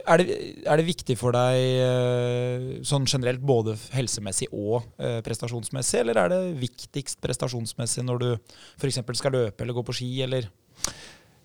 er, 0.05 0.21
det, 0.21 0.35
er 0.67 0.79
det 0.81 0.85
viktig 0.89 1.15
for 1.19 1.31
deg 1.35 1.57
eh, 1.85 2.65
sånn 2.88 3.05
generelt 3.07 3.39
både 3.47 3.77
helsemessig 3.95 4.49
og 4.51 4.83
eh, 4.99 5.21
prestasjonsmessig, 5.25 6.01
eller 6.01 6.19
er 6.19 6.33
det 6.33 6.39
viktigst 6.59 7.21
prestasjonsmessig 7.23 8.03
når 8.03 8.19
du 8.23 8.27
f.eks. 8.35 8.99
skal 9.21 9.35
løpe 9.38 9.63
eller 9.63 9.77
gå 9.77 9.85
på 9.88 9.95
ski, 9.95 10.09
eller 10.25 10.49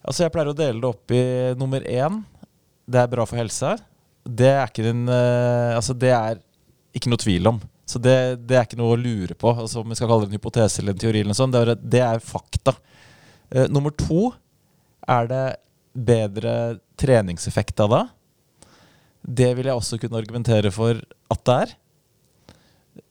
Altså 0.00 0.24
Jeg 0.24 0.32
pleier 0.34 0.50
å 0.52 0.56
dele 0.56 0.80
det 0.80 0.88
opp 0.88 1.12
i 1.12 1.22
nummer 1.60 1.84
én. 1.84 2.22
Det 2.90 3.00
er 3.02 3.10
bra 3.12 3.26
for 3.28 3.40
helsa. 3.40 3.74
Det 4.24 4.48
er 4.48 4.68
ikke, 4.68 4.86
en, 4.90 5.04
eh, 5.12 5.74
altså 5.76 5.94
det 5.96 6.12
er 6.16 6.40
ikke 6.96 7.12
noe 7.12 7.20
tvil 7.20 7.50
om. 7.52 7.60
Så 7.90 7.98
det, 8.02 8.14
det 8.46 8.56
er 8.56 8.66
ikke 8.66 8.78
noe 8.80 8.94
å 8.94 9.00
lure 9.00 9.34
på. 9.38 9.52
Altså 9.52 9.82
Om 9.82 9.90
vi 9.90 9.98
skal 9.98 10.10
kalle 10.10 10.26
det 10.26 10.30
en 10.30 10.38
hypotese 10.38 10.80
eller 10.82 10.94
en 10.94 11.02
teori. 11.02 11.20
eller 11.22 11.32
noe 11.32 11.40
sånt, 11.40 11.56
Det 11.56 11.62
er, 11.62 11.82
det 11.96 12.02
er 12.06 12.22
fakta. 12.22 12.76
Uh, 13.50 13.66
nummer 13.72 13.90
to 13.90 14.30
er 15.10 15.30
det 15.30 15.44
bedre 15.90 16.54
treningseffekt 17.00 17.82
av 17.82 17.94
det. 17.94 18.02
Det 19.40 19.50
vil 19.58 19.68
jeg 19.68 19.76
også 19.76 19.98
kunne 20.00 20.20
argumentere 20.20 20.70
for 20.72 21.00
at 21.30 21.44
det 21.48 21.56
er. 21.64 21.74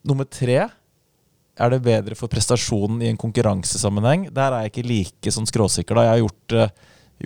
Nummer 0.08 0.26
tre 0.26 0.70
er 1.60 1.74
det 1.74 1.82
bedre 1.84 2.16
for 2.16 2.32
prestasjonen 2.32 3.02
i 3.04 3.10
en 3.12 3.20
konkurransesammenheng? 3.20 4.30
Der 4.36 4.56
er 4.56 4.64
jeg 4.64 4.74
ikke 4.74 4.88
like 4.88 5.34
sånn 5.36 5.50
skråsikker. 5.50 5.96
da. 5.96 6.06
Jeg 6.08 6.14
har 6.14 6.22
gjort, 6.24 6.54
eh, 6.56 6.70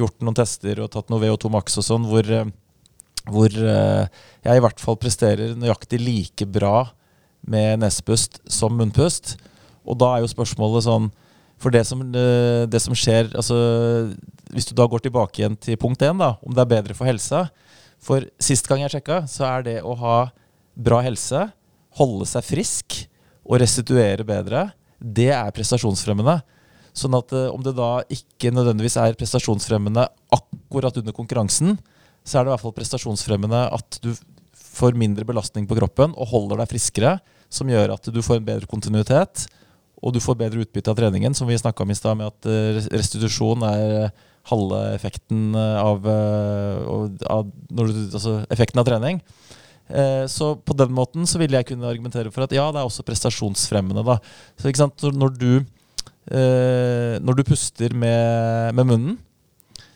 gjort 0.01 0.21
noen 0.21 0.35
tester 0.35 0.79
og 0.81 0.91
tatt 0.91 1.09
noe 1.09 1.21
VO2 1.21 1.51
Max 1.51 1.77
og 1.77 1.85
sånn, 1.85 2.07
hvor, 2.09 2.25
eh, 2.25 2.51
hvor 3.29 3.47
eh, 3.47 4.07
jeg 4.43 4.57
i 4.57 4.59
hvert 4.59 4.79
fall 4.79 4.97
presterer 4.97 5.55
nøyaktig 5.55 5.99
like 6.01 6.45
bra 6.45 6.91
med 7.45 7.79
nesepust 7.79 8.41
som 8.49 8.73
munnpust. 8.73 9.37
Og 9.85 9.97
da 9.97 10.15
er 10.15 10.21
jo 10.21 10.33
spørsmålet 10.33 10.83
sånn 10.83 11.11
For 11.59 11.69
det 11.69 11.85
som, 11.85 11.99
det 12.11 12.81
som 12.81 12.93
skjer 12.95 13.35
altså, 13.35 14.15
Hvis 14.51 14.65
du 14.65 14.73
da 14.73 14.87
går 14.87 14.99
tilbake 14.99 15.39
igjen 15.39 15.57
til 15.59 15.77
punkt 15.77 15.99
én, 15.99 16.17
da, 16.17 16.37
om 16.41 16.53
det 16.53 16.59
er 16.59 16.71
bedre 16.71 16.93
for 16.93 17.05
helsa 17.05 17.49
For 17.99 18.23
sist 18.39 18.67
gang 18.67 18.79
jeg 18.79 18.91
sjekka, 18.91 19.27
så 19.27 19.43
er 19.43 19.63
det 19.63 19.83
å 19.83 19.93
ha 19.93 20.31
bra 20.75 21.01
helse, 21.03 21.51
holde 21.99 22.25
seg 22.25 22.43
frisk 22.43 23.07
og 23.43 23.59
restituere 23.61 24.25
bedre, 24.27 24.69
det 24.99 25.31
er 25.35 25.53
prestasjonsfremmende. 25.55 26.39
Sånn 26.95 27.15
at 27.17 27.33
eh, 27.35 27.49
om 27.51 27.63
det 27.65 27.75
da 27.77 27.95
ikke 28.13 28.53
nødvendigvis 28.53 28.99
er 29.01 29.17
prestasjonsfremmende 29.19 30.07
akkurat 30.35 30.99
under 31.01 31.15
konkurransen, 31.15 31.77
så 32.23 32.39
er 32.39 32.45
det 32.45 32.51
i 32.51 32.53
hvert 32.53 32.63
fall 32.63 32.77
prestasjonsfremmende 32.77 33.65
at 33.75 33.99
du 34.03 34.13
får 34.73 34.95
mindre 34.97 35.25
belastning 35.27 35.67
på 35.69 35.77
kroppen 35.77 36.15
og 36.15 36.29
holder 36.31 36.63
deg 36.63 36.71
friskere, 36.71 37.17
som 37.53 37.69
gjør 37.69 37.93
at 37.97 38.07
du 38.09 38.21
får 38.25 38.39
en 38.39 38.47
bedre 38.47 38.69
kontinuitet 38.69 39.45
og 40.03 40.11
du 40.11 40.19
får 40.23 40.37
bedre 40.39 40.63
utbytte 40.65 40.91
av 40.91 40.99
treningen, 40.99 41.35
som 41.37 41.47
vi 41.47 41.57
snakka 41.59 41.85
om 41.85 41.91
i 41.93 41.95
stad, 41.95 42.19
med 42.19 42.27
at 42.27 42.47
eh, 42.49 42.79
restitusjon 42.91 43.63
er 43.69 44.11
halve 44.51 44.79
effekten 44.91 45.53
av, 45.55 46.03
eh, 46.03 47.27
av, 47.31 47.51
når 47.71 47.91
du, 47.91 47.99
altså 48.09 48.33
effekten 48.51 48.81
av 48.81 48.87
trening. 48.89 49.21
Eh, 49.91 50.25
så 50.31 50.53
på 50.55 50.75
den 50.79 50.93
måten 50.95 51.27
så 51.27 51.41
vil 51.41 51.53
jeg 51.53 51.67
kunne 51.67 51.89
argumentere 51.89 52.31
for 52.31 52.45
at 52.45 52.55
ja, 52.55 52.69
det 52.71 52.79
er 52.79 52.87
også 52.87 53.05
prestasjonsfremmende. 53.07 54.05
da. 54.05 54.17
Så 54.57 54.71
ikke 54.71 54.83
sant, 54.85 55.03
Når 55.03 55.35
du, 55.37 55.65
eh, 56.31 57.19
når 57.19 57.35
du 57.35 57.43
puster 57.43 57.93
med, 57.93 58.73
med, 58.73 58.85
munnen, 58.85 59.19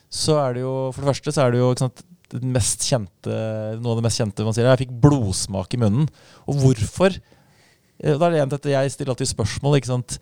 så 0.10 0.38
er 0.40 0.54
det 0.56 0.62
jo 0.62 0.92
For 0.92 1.02
det 1.04 1.12
første 1.16 1.32
så 1.32 1.42
er 1.44 1.52
det 1.52 1.60
jo 1.60 1.72
ikke 1.72 1.88
sant, 1.88 2.04
det 2.28 2.44
mest 2.44 2.84
kjente, 2.84 3.36
noe 3.80 3.94
av 3.94 4.00
det 4.00 4.04
mest 4.04 4.20
kjente 4.20 4.44
man 4.44 4.56
sier. 4.56 4.68
Jeg 4.68 4.88
fikk 4.88 4.98
blodsmak 5.00 5.74
i 5.74 5.80
munnen. 5.80 6.10
Og 6.44 6.60
hvorfor? 6.60 7.16
Da 8.04 8.18
er 8.28 8.34
det 8.34 8.42
en 8.44 8.52
dette 8.52 8.74
Jeg 8.74 8.92
stiller 8.92 9.14
alltid 9.14 9.32
spørsmål. 9.32 9.78
ikke 9.78 9.94
sant? 9.94 10.18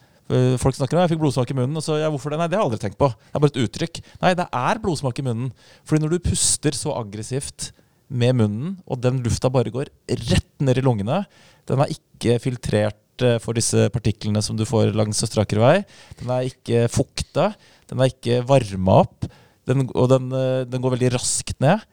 Folk 0.62 0.78
snakker 0.78 0.98
om 0.98 1.02
jeg 1.02 1.16
fikk 1.16 1.24
blodsmak 1.24 1.50
i 1.50 1.58
munnen. 1.58 1.80
Og 1.82 1.82
så, 1.82 1.98
ja, 1.98 2.12
hvorfor 2.14 2.30
det? 2.30 2.38
Nei, 2.38 2.48
det 2.48 2.60
har 2.60 2.62
jeg 2.62 2.70
aldri 2.70 2.82
tenkt 2.84 3.00
på. 3.02 3.10
Det 3.10 3.34
er 3.34 3.42
bare 3.42 3.54
et 3.56 3.64
uttrykk. 3.66 4.02
Nei, 4.22 4.36
det 4.38 4.46
er 4.46 4.82
blodsmak 4.86 5.18
i 5.18 5.26
munnen. 5.26 5.50
Fordi 5.82 6.06
når 6.06 6.14
du 6.14 6.28
puster 6.30 6.78
så 6.78 6.94
aggressivt 6.94 7.72
med 8.08 8.38
munnen, 8.38 8.76
og 8.86 9.02
den 9.02 9.22
lufta 9.26 9.50
bare 9.54 9.74
går 9.74 9.90
rett 10.30 10.52
ned 10.64 10.80
i 10.80 10.84
lungene, 10.86 11.24
den 11.70 11.82
er 11.82 11.94
ikke 11.94 12.38
filtrert 12.44 13.26
eh, 13.26 13.40
for 13.42 13.58
disse 13.58 13.88
partiklene 13.94 14.44
som 14.46 14.58
du 14.58 14.66
får 14.68 14.94
langs 14.98 15.24
og 15.26 15.32
strakere 15.32 15.64
vei. 15.64 15.76
Den 16.22 16.32
er 16.34 16.50
ikke 16.50 16.86
fukta. 16.94 17.52
Den 17.90 18.02
er 18.02 18.14
ikke 18.14 18.44
varma 18.48 19.02
opp. 19.06 19.28
Den, 19.66 19.88
og 19.98 20.10
den, 20.12 20.30
eh, 20.36 20.64
den, 20.70 20.82
går 20.84 20.98
veldig 20.98 21.16
raskt 21.18 21.58
ned. 21.64 21.86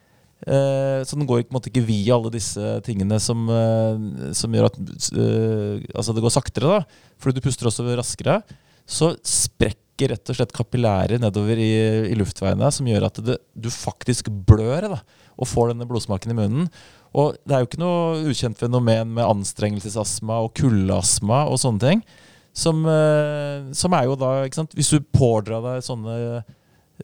Uh, 0.43 1.07
så 1.07 1.15
den 1.15 1.23
går 1.23 1.45
ikke 1.45 1.85
via 1.87 2.17
alle 2.17 2.33
disse 2.35 2.59
tingene 2.83 3.15
som, 3.23 3.45
som 4.35 4.51
gjør 4.51 4.65
at 4.67 4.79
Altså 4.83 6.11
det 6.17 6.25
går 6.25 6.35
saktere, 6.35 6.81
da. 6.81 7.05
Fordi 7.23 7.39
du 7.39 7.45
puster 7.45 7.71
også 7.71 7.87
raskere. 7.95 8.41
Så 8.83 9.13
sprekker 9.23 10.11
rett 10.11 10.33
og 10.33 10.35
slett 10.35 10.55
kapillærer 10.57 11.23
nedover 11.23 11.61
i, 11.63 11.71
i 12.11 12.19
luftveiene, 12.19 12.73
som 12.75 12.91
gjør 12.91 13.07
at 13.07 13.23
det, 13.23 13.39
du 13.55 13.71
faktisk 13.71 14.33
blør 14.49 14.89
da, 14.97 14.99
og 15.37 15.49
får 15.49 15.73
denne 15.73 15.89
blodsmaken 15.89 16.35
i 16.35 16.39
munnen. 16.39 16.67
Og 17.19 17.37
det 17.45 17.55
er 17.55 17.63
jo 17.63 17.69
ikke 17.69 17.83
noe 17.83 18.23
ukjent 18.31 18.61
fenomen 18.61 19.13
med 19.17 19.29
anstrengelsesastma 19.29 20.41
og 20.45 20.55
kuldeastma 20.57 21.45
og 21.51 21.61
sånne 21.61 21.83
ting. 21.85 22.05
Som, 22.57 22.85
som 23.77 23.95
er 23.97 24.09
jo 24.09 24.17
da 24.21 24.33
ikke 24.45 24.61
sant? 24.61 24.75
Hvis 24.77 24.93
du 24.93 24.99
pådrar 25.13 25.63
deg 25.65 25.85
sånne 25.87 26.17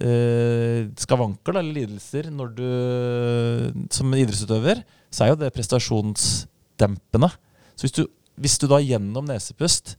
eh, 0.00 0.88
skavanker 1.00 1.56
da, 1.56 1.62
eller 1.62 1.76
lidelser 1.82 2.28
når 2.32 2.52
du, 2.56 2.68
som 3.94 4.12
idrettsutøver, 4.12 4.82
så 5.08 5.24
er 5.24 5.32
jo 5.32 5.40
det 5.40 5.52
prestasjonsdempende. 5.56 7.30
Så 7.74 7.86
hvis 7.86 7.96
du, 7.96 8.04
hvis 8.40 8.58
du 8.60 8.68
da 8.70 8.80
gjennom 8.82 9.28
nesepust 9.28 9.96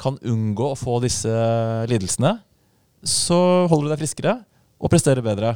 kan 0.00 0.18
unngå 0.26 0.72
å 0.72 0.78
få 0.78 0.98
disse 1.04 1.32
lidelsene, 1.90 2.36
så 3.04 3.38
holder 3.70 3.88
du 3.88 3.94
deg 3.94 4.02
friskere 4.02 4.38
og 4.80 4.92
presterer 4.92 5.24
bedre. 5.24 5.54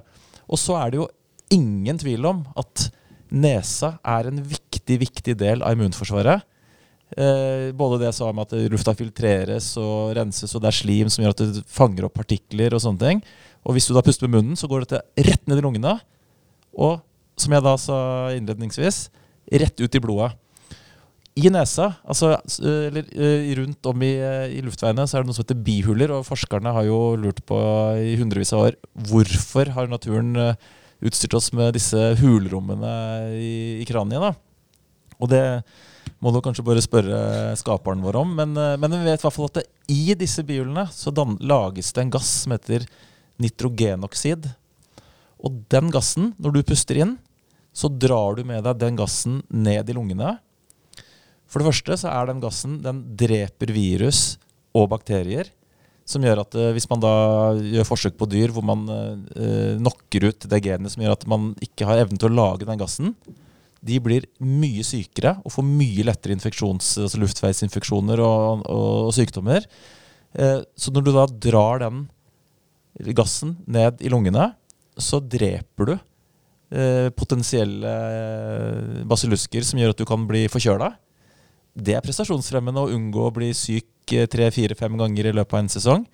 Og 0.48 0.60
så 0.60 0.76
er 0.80 0.92
det 0.92 1.00
jo 1.00 1.08
ingen 1.54 1.98
tvil 2.00 2.28
om 2.28 2.44
at 2.58 2.88
nesa 3.28 3.96
er 4.06 4.30
en 4.30 4.40
viktig, 4.40 4.98
viktig 5.04 5.34
del 5.40 5.64
av 5.64 5.76
immunforsvaret. 5.76 6.44
Eh, 7.16 7.70
både 7.76 8.00
det 8.00 8.11
jeg 8.11 8.18
sa 8.18 8.28
om 8.28 8.40
at 8.42 8.52
lufta 8.72 8.92
filtreres 8.96 9.70
og 9.80 10.14
renses, 10.18 10.52
og 10.54 10.64
det 10.64 10.70
er 10.72 10.78
slim 10.80 11.12
som 11.12 11.24
gjør 11.24 11.37
at 11.37 11.44
det 11.44 11.64
fanger 11.72 12.08
opp 12.08 12.18
partikler 12.20 12.76
og 12.76 12.84
sånne 12.84 13.04
ting. 13.04 13.22
Og 13.64 13.76
hvis 13.76 13.88
du 13.88 13.94
da 13.96 14.04
puster 14.04 14.28
med 14.28 14.38
munnen, 14.38 14.58
så 14.58 14.68
går 14.68 14.84
dette 14.84 15.04
rett 15.28 15.48
ned 15.48 15.61
i 15.61 15.64
lungene. 15.64 15.96
Og 16.76 17.00
som 17.38 17.54
jeg 17.54 17.64
da 17.64 17.74
sa 17.80 17.98
innledningsvis, 18.34 19.08
rett 19.62 19.80
ut 19.80 19.96
i 19.96 20.02
blodet. 20.02 20.34
I 21.38 21.52
nesa, 21.54 21.92
altså, 22.02 22.32
eller 22.58 23.06
eh, 23.14 23.52
rundt 23.61 23.87
om 23.87 24.02
i, 24.02 24.11
eh, 24.18 24.56
i, 24.56 24.62
luftveiene, 24.66 25.04
så 25.06 25.18
er 25.18 25.22
det 25.22 25.28
noe 25.28 25.37
som 25.37 25.44
heter 25.44 25.61
bihuler. 25.62 26.11
Og 26.16 26.26
forskerne 26.26 26.72
har 26.74 26.88
jo 26.88 26.98
lurt 27.20 27.44
på 27.46 27.58
i 28.02 28.16
hundrevis 28.18 28.50
av 28.56 28.64
år 28.66 28.78
hvorfor 29.06 29.70
har 29.76 29.90
naturen 29.90 30.34
eh, 30.34 30.58
utstyrt 31.04 31.37
oss 31.38 31.52
med 31.54 31.76
disse 31.76 31.98
hulrommene 32.20 32.92
i, 33.37 33.52
i 33.82 33.87
kraniet. 33.88 34.22
da. 34.22 34.32
Og 35.18 35.30
det 35.30 35.42
må 36.22 36.32
du 36.32 36.40
kanskje 36.42 36.64
bare 36.66 36.82
spørre 36.82 37.18
skaperen 37.58 38.02
vår 38.02 38.18
om. 38.22 38.32
Men, 38.40 38.54
men 38.54 38.96
vi 38.96 39.04
vet 39.06 39.20
i 39.20 39.26
hvert 39.26 39.37
fall 39.37 39.50
at 39.50 39.61
det, 39.61 39.66
i 39.92 40.14
disse 40.18 40.42
bihulene 40.46 40.88
så 40.94 41.12
dan, 41.14 41.37
lages 41.38 41.92
det 41.94 42.04
en 42.04 42.14
gass 42.16 42.32
som 42.44 42.54
heter 42.54 42.87
nitrogenoksid. 43.42 44.50
Og 45.38 45.62
den 45.70 45.92
gassen, 45.94 46.32
når 46.42 46.56
du 46.56 46.62
puster 46.66 46.98
inn, 47.04 47.16
så 47.74 47.90
drar 47.92 48.38
du 48.38 48.42
med 48.46 48.64
deg 48.66 48.80
den 48.80 48.98
gassen 48.98 49.42
ned 49.48 49.90
i 49.90 49.94
lungene. 49.94 50.37
For 51.48 51.62
det 51.62 51.70
første 51.70 51.96
så 52.02 52.11
er 52.12 52.28
den 52.28 52.42
gassen 52.42 52.80
Den 52.84 53.00
dreper 53.16 53.70
virus 53.72 54.37
og 54.76 54.90
bakterier. 54.92 55.48
Som 56.08 56.24
gjør 56.24 56.40
at 56.40 56.56
uh, 56.56 56.70
hvis 56.76 56.88
man 56.88 57.02
da 57.04 57.12
gjør 57.60 57.88
forsøk 57.88 58.16
på 58.16 58.28
dyr 58.32 58.54
hvor 58.54 58.64
man 58.64 58.86
eh, 58.88 59.76
knocker 59.76 60.30
ut 60.30 60.46
det 60.48 60.62
genet 60.64 60.94
som 60.94 61.04
gjør 61.04 61.18
at 61.18 61.26
man 61.28 61.50
ikke 61.64 61.84
har 61.88 62.00
evnen 62.00 62.20
til 62.20 62.30
å 62.30 62.38
lage 62.38 62.68
den 62.68 62.80
gassen, 62.80 63.12
de 63.84 63.98
blir 64.02 64.26
mye 64.42 64.82
sykere 64.86 65.36
og 65.44 65.52
får 65.54 65.66
mye 65.66 66.06
lettere 66.08 66.34
altså 66.34 67.20
luftveisinfeksjoner 67.20 68.22
og, 68.24 68.64
og, 68.66 68.88
og 69.08 69.12
sykdommer. 69.14 69.66
Eh, 70.34 70.60
så 70.76 70.94
når 70.94 71.06
du 71.06 71.12
da 71.14 71.26
drar 71.48 71.84
den 71.84 72.06
gassen 73.14 73.56
ned 73.66 74.02
i 74.02 74.10
lungene, 74.10 74.50
så 74.98 75.20
dreper 75.22 75.92
du 75.92 75.94
eh, 75.94 77.08
potensielle 77.14 77.92
eh, 77.92 79.04
basillusker 79.08 79.66
som 79.66 79.78
gjør 79.78 79.94
at 79.94 80.00
du 80.00 80.06
kan 80.08 80.26
bli 80.28 80.46
forkjøla. 80.50 80.90
Det 81.78 81.94
er 81.94 82.02
prestasjonsfremmende 82.02 82.82
å 82.82 82.90
unngå 82.96 83.28
å 83.28 83.34
bli 83.34 83.52
syk 83.54 83.86
eh, 84.16 84.28
tre-fire-fem 84.30 84.96
ganger 85.00 85.30
i 85.30 85.34
løpet 85.36 85.56
av 85.56 85.62
en 85.62 85.72
sesong. 85.72 86.06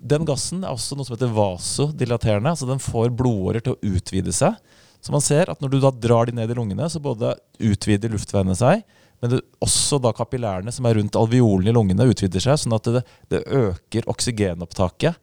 Den 0.00 0.24
gassen 0.28 0.62
er 0.64 0.72
også 0.72 0.96
noe 0.96 1.08
som 1.08 1.16
heter 1.16 1.32
vasodilaterende. 1.36 2.52
altså 2.54 2.68
Den 2.68 2.80
får 2.82 3.12
blodårer 3.16 3.64
til 3.64 3.76
å 3.76 3.96
utvide 3.96 4.32
seg. 4.32 4.56
Så 5.00 5.12
man 5.12 5.24
ser 5.24 5.50
at 5.52 5.60
når 5.60 5.72
du 5.72 5.78
da 5.80 5.92
drar 5.92 6.28
de 6.28 6.36
ned 6.36 6.50
i 6.52 6.56
lungene, 6.56 6.88
så 6.92 7.00
både 7.00 7.34
utvider 7.60 8.12
luftveiene 8.12 8.56
seg, 8.56 8.84
men 9.20 9.34
det, 9.34 9.42
også 9.60 9.98
da 10.00 10.12
kapillærene 10.16 10.72
som 10.72 10.86
er 10.88 10.96
rundt 10.96 11.16
alveolene 11.16 11.72
i 11.72 11.76
lungene, 11.76 12.08
utvider 12.08 12.40
seg, 12.40 12.56
sånn 12.60 12.76
at 12.76 12.88
det, 12.88 13.02
det 13.32 13.42
øker 13.44 14.08
oksygenopptaket 14.08 15.16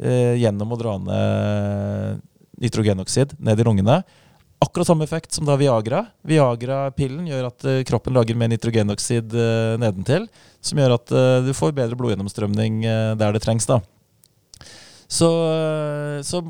eh, 0.00 0.36
gjennom 0.40 0.72
å 0.72 0.80
dra 0.80 0.96
ned 1.04 2.26
nitrogenoksid 2.60 3.38
ned 3.40 3.60
i 3.60 3.64
lungene. 3.64 4.00
Akkurat 4.60 4.86
samme 4.86 5.06
effekt 5.08 5.32
som 5.32 5.46
da 5.48 5.54
Viagra. 5.56 6.02
Viagra-pillen 6.28 7.24
gjør 7.30 7.46
at 7.48 7.64
uh, 7.64 7.78
kroppen 7.88 8.12
lager 8.12 8.36
mer 8.36 8.50
nitrogenoksid 8.52 9.32
uh, 9.32 9.78
nedentil, 9.80 10.26
som 10.60 10.80
gjør 10.80 10.98
at 10.98 11.12
uh, 11.16 11.38
du 11.46 11.54
får 11.56 11.72
bedre 11.78 11.96
blodgjennomstrømning 11.96 12.82
der 13.16 13.32
det 13.32 13.40
trengs. 13.40 13.64
da. 13.70 13.80
Så, 15.10 15.30
så, 16.22 16.42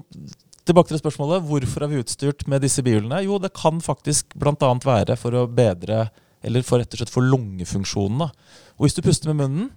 tilbake 0.68 0.90
til 0.90 0.98
spørsmålet. 1.00 1.46
Hvorfor 1.46 1.86
er 1.86 1.92
vi 1.92 2.00
utstyrt 2.02 2.42
med 2.50 2.64
disse 2.66 2.82
bihulene? 2.84 3.22
Jo, 3.24 3.38
det 3.40 3.54
kan 3.56 3.78
faktisk 3.80 4.34
bl.a. 4.34 4.72
være 4.84 5.14
for 5.16 5.38
å 5.38 5.46
bedre, 5.46 6.08
eller 6.42 6.66
for 6.66 6.82
rett 6.82 6.92
og 6.92 7.00
slett 7.00 7.14
for 7.14 7.24
lungefunksjonen. 7.24 8.26
da. 8.26 8.58
Og 8.76 8.88
hvis 8.88 8.98
du 8.98 9.04
puster 9.06 9.30
med 9.30 9.38
munnen, 9.44 9.70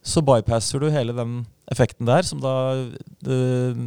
så 0.00 0.24
bypasser 0.24 0.80
du 0.80 0.88
hele 0.94 1.12
den 1.14 1.42
effekten 1.70 2.08
der, 2.08 2.24
som 2.24 2.40
da 2.40 2.56
uh, 3.28 3.84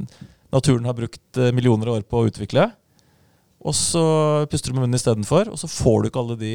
naturen 0.54 0.86
har 0.86 0.96
brukt 1.02 1.42
millioner 1.58 1.90
av 1.90 1.98
år 1.98 2.06
på 2.06 2.22
å 2.22 2.30
utvikle. 2.30 2.70
Og 3.60 3.76
så 3.76 4.04
puster 4.52 4.72
du 4.72 4.78
med 4.78 4.86
munnen 4.86 5.00
istedenfor, 5.00 5.52
og 5.52 5.60
så 5.60 5.68
får 5.72 6.02
du 6.02 6.10
ikke 6.10 6.22
alle 6.24 6.38
de 6.40 6.54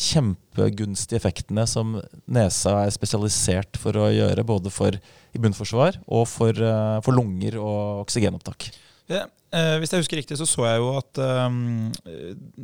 kjempegunstige 0.00 1.18
effektene 1.18 1.66
som 1.68 1.96
nesa 2.30 2.76
er 2.84 2.94
spesialisert 2.94 3.78
for 3.80 3.98
å 3.98 4.08
gjøre, 4.14 4.46
både 4.46 4.72
for 4.72 4.96
immunforsvar 5.36 5.98
og 6.06 6.26
for, 6.30 6.54
uh, 6.54 6.98
for 7.04 7.16
lunger 7.16 7.58
og 7.60 8.04
oksygenopptak. 8.06 8.70
Ja, 9.10 9.26
Eh, 9.50 9.76
hvis 9.82 9.90
jeg 9.90 10.04
husker 10.04 10.20
riktig, 10.20 10.36
så 10.38 10.46
så 10.46 10.62
jeg 10.62 10.78
jo 10.78 10.92
at 10.94 11.18
eh, 11.18 11.54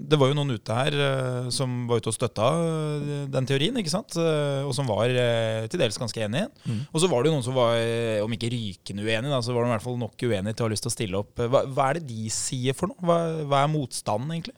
det 0.06 0.18
var 0.20 0.30
jo 0.30 0.36
noen 0.38 0.54
ute 0.54 0.74
her 0.76 0.94
eh, 0.94 1.48
som 1.54 1.80
var 1.90 1.98
ute 1.98 2.12
og 2.12 2.14
støtta 2.14 2.50
uh, 2.60 3.24
den 3.32 3.48
teorien, 3.48 3.74
ikke 3.80 3.90
sant? 3.90 4.14
Uh, 4.14 4.62
og 4.62 4.70
som 4.76 4.86
var 4.86 5.10
til 5.10 5.82
dels 5.82 5.98
ganske 5.98 6.22
enig. 6.22 6.44
Mm. 6.62 6.84
Og 6.92 7.02
så 7.02 7.10
var 7.10 7.24
det 7.24 7.32
jo 7.32 7.34
noen 7.34 7.46
som 7.46 7.58
var, 7.58 7.74
om 8.22 8.36
ikke 8.36 8.52
rykende 8.54 9.02
uenig, 9.02 9.32
da, 9.32 9.42
så 9.42 9.56
var 9.56 9.66
de 9.66 9.72
i 9.72 9.74
hvert 9.74 9.86
fall 9.88 9.98
nok 9.98 10.26
uenige 10.28 10.54
til 10.54 10.62
å 10.62 10.68
ha 10.68 10.74
lyst 10.76 10.86
til 10.86 10.92
å 10.92 10.94
stille 10.94 11.24
opp. 11.24 11.42
Hva, 11.42 11.64
hva 11.66 11.88
er 11.90 11.98
det 11.98 12.06
de 12.12 12.30
sier 12.30 12.78
for 12.78 12.92
noe? 12.92 13.02
Hva, 13.02 13.18
hva, 13.42 13.64
er 13.64 13.74
motstanden, 13.74 14.36
egentlig? 14.36 14.56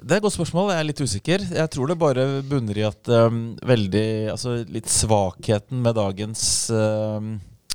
Det 0.00 0.08
er 0.08 0.16
et 0.16 0.24
godt 0.24 0.38
spørsmål. 0.38 0.72
Jeg 0.72 0.80
er 0.80 0.88
litt 0.88 1.04
usikker. 1.04 1.46
Jeg 1.60 1.72
tror 1.76 1.92
det 1.92 2.00
bare 2.00 2.26
bunner 2.48 2.80
i 2.80 2.88
at 2.88 3.12
um, 3.28 3.44
veldig 3.62 4.08
Altså 4.32 4.56
litt 4.64 4.88
svakheten 4.90 5.84
med 5.84 5.94
dagens 6.00 6.42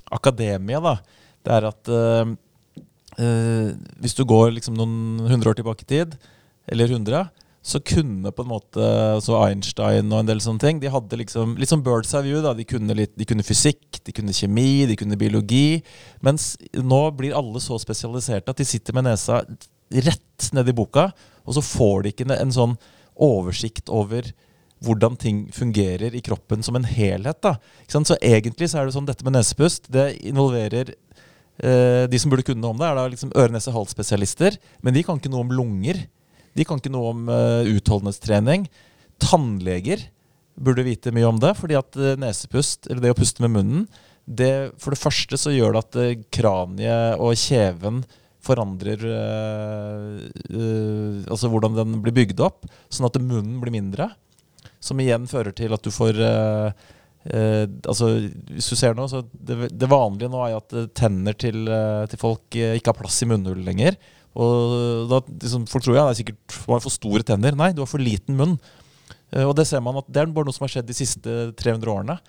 akademia, 0.09 0.81
da, 0.81 0.97
det 1.45 1.53
er 1.53 1.69
at 1.69 1.97
eh, 3.19 3.75
Hvis 4.01 4.17
du 4.17 4.23
går 4.27 4.55
liksom 4.55 4.77
noen 4.79 5.27
hundre 5.29 5.51
år 5.51 5.59
tilbake 5.59 5.85
i 5.85 5.91
tid, 5.91 6.17
eller 6.69 6.91
hundre, 6.93 7.27
så 7.61 7.81
kunne 7.83 8.31
på 8.31 8.43
en 8.45 8.51
måte 8.53 8.83
så 9.23 9.35
Einstein 9.43 10.11
og 10.13 10.21
en 10.21 10.29
del 10.29 10.39
sånne 10.41 10.63
ting 10.63 10.77
De 10.79 10.91
hadde 10.91 11.17
liksom 11.19 11.57
litt 11.59 11.69
som 11.71 11.81
Birds 11.83 12.13
Eye 12.15 12.23
View. 12.29 12.41
da, 12.41 12.53
de 12.55 12.65
kunne, 12.65 12.95
litt, 12.95 13.11
de 13.19 13.27
kunne 13.27 13.45
fysikk, 13.45 13.99
de 14.05 14.15
kunne 14.15 14.35
kjemi, 14.35 14.87
de 14.87 14.95
kunne 14.99 15.19
biologi. 15.19 15.81
Mens 16.25 16.53
nå 16.73 17.01
blir 17.19 17.35
alle 17.37 17.59
så 17.63 17.77
spesialiserte 17.81 18.53
at 18.53 18.61
de 18.61 18.67
sitter 18.67 18.95
med 18.95 19.09
nesa 19.09 19.43
rett 19.89 20.51
nedi 20.55 20.73
boka, 20.77 21.09
og 21.45 21.57
så 21.57 21.65
får 21.65 22.03
de 22.05 22.13
ikke 22.13 22.29
en 22.37 22.53
sånn 22.53 22.77
oversikt 23.19 23.89
over 23.91 24.31
hvordan 24.85 25.17
ting 25.19 25.39
fungerer 25.51 26.15
i 26.15 26.21
kroppen 26.23 26.63
som 26.63 26.77
en 26.79 26.87
helhet. 26.87 27.41
da. 27.43 27.57
Så 27.87 28.15
egentlig 28.21 28.69
så 28.71 28.79
er 28.79 28.87
det 28.87 28.95
sånn 28.95 29.09
dette 29.09 29.25
med 29.27 29.35
nesepust 29.35 29.91
det 29.91 30.13
involverer 30.23 30.93
De 31.59 32.19
som 32.21 32.31
burde 32.31 32.45
kunne 32.47 32.63
noe 32.63 32.71
om 32.71 32.79
det, 32.79 32.87
er 32.87 32.95
da 32.95 33.03
liksom 33.11 33.33
øre-nese-hals-spesialister. 33.35 34.55
Men 34.85 34.95
de 34.95 35.03
kan 35.03 35.19
ikke 35.19 35.31
noe 35.33 35.43
om 35.43 35.51
lunger. 35.51 35.99
De 36.55 36.65
kan 36.67 36.79
ikke 36.79 36.91
noe 36.93 37.13
om 37.13 37.27
eh, 37.31 37.71
utholdenhetstrening. 37.77 38.67
Tannleger 39.21 40.07
burde 40.59 40.85
vite 40.87 41.13
mye 41.15 41.27
om 41.29 41.39
det, 41.41 41.53
fordi 41.59 41.77
at 41.79 41.99
eh, 41.99 42.17
nesepust, 42.19 42.89
eller 42.89 43.03
det 43.03 43.13
å 43.13 43.19
puste 43.19 43.43
med 43.45 43.55
munnen, 43.55 43.85
det, 44.29 44.75
for 44.77 44.93
det 44.93 45.01
første 45.01 45.39
så 45.41 45.53
gjør 45.53 45.75
det 45.75 45.83
at 45.85 45.99
eh, 46.01 46.17
kraniet 46.35 47.21
og 47.21 47.37
kjeven 47.39 48.03
forandrer 48.45 49.01
øh, 49.03 50.19
øh, 50.53 51.15
Altså 51.27 51.49
hvordan 51.51 51.75
den 51.75 51.97
blir 52.03 52.15
bygd 52.15 52.43
opp, 52.45 52.67
sånn 52.87 53.09
at 53.09 53.19
munnen 53.19 53.59
blir 53.63 53.73
mindre. 53.73 54.11
Som 54.79 55.01
igjen 55.03 55.27
fører 55.27 55.55
til 55.55 55.75
at 55.75 55.83
du 55.83 55.91
får 55.91 56.21
eh, 56.23 56.85
eh, 57.25 57.65
altså 57.83 58.11
Hvis 58.53 58.69
du 58.71 58.77
ser 58.79 58.95
nå, 58.97 59.07
så 59.11 59.23
det, 59.31 59.71
det 59.73 59.91
vanlige 59.91 60.31
nå 60.31 60.41
er 60.45 60.53
jo 60.53 60.61
at 60.61 60.77
eh, 60.77 60.89
tenner 60.95 61.37
til, 61.39 61.67
eh, 61.67 62.05
til 62.11 62.21
folk 62.21 62.57
eh, 62.59 62.77
ikke 62.79 62.93
har 62.93 62.99
plass 63.01 63.21
i 63.25 63.29
munnhull 63.29 63.61
lenger. 63.65 63.99
Og 64.39 65.09
da, 65.09 65.21
liksom, 65.27 65.65
Folk 65.67 65.83
tror 65.85 65.97
ja, 65.97 66.07
det 66.07 66.17
er 66.17 66.21
sikkert 66.21 66.59
man 66.67 66.77
har 66.77 66.85
for 66.85 66.95
store 66.95 67.25
tenner. 67.27 67.57
Nei, 67.57 67.71
du 67.75 67.83
har 67.83 67.89
for 67.91 68.01
liten 68.01 68.37
munn. 68.39 68.57
Eh, 69.33 69.45
og 69.45 69.55
det 69.59 69.67
ser 69.69 69.83
man 69.85 69.99
at 70.01 70.09
det 70.09 70.23
er 70.23 70.33
bare 70.35 70.49
noe 70.49 70.55
som 70.55 70.67
har 70.67 70.75
skjedd 70.75 70.89
de 70.89 70.97
siste 70.97 71.37
300 71.59 71.95
årene. 71.95 72.19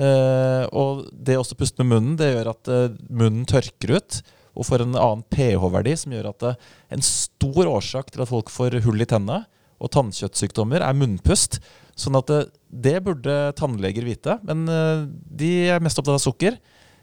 Eh, 0.00 0.66
og 0.78 1.08
det 1.12 1.38
å 1.38 1.46
puste 1.58 1.82
med 1.82 1.94
munnen, 1.96 2.20
det 2.20 2.30
gjør 2.32 2.52
at 2.54 2.74
munnen 3.08 3.48
tørker 3.48 3.98
ut 3.98 4.22
og 4.60 4.66
får 4.66 4.84
en 4.84 4.98
annen 4.98 5.24
pH-verdi, 5.32 5.94
som 5.98 6.14
gjør 6.14 6.30
at 6.32 6.46
eh, 6.48 6.68
en 6.96 7.04
stor 7.04 7.70
årsak 7.70 8.10
til 8.12 8.24
at 8.24 8.30
folk 8.30 8.50
får 8.52 8.80
hull 8.84 9.02
i 9.02 9.08
tennene 9.08 9.44
og 9.80 9.92
tannkjøttsykdommer, 9.94 10.82
er 10.84 10.96
munnpust. 10.96 11.60
Sånn 12.00 12.16
at 12.16 12.30
det, 12.30 12.40
det 12.88 12.96
burde 13.04 13.38
tannleger 13.58 14.06
vite, 14.06 14.38
men 14.48 14.64
eh, 14.72 15.06
de 15.42 15.50
er 15.74 15.82
mest 15.84 16.00
opptatt 16.00 16.16
av 16.16 16.24
sukker. 16.24 16.56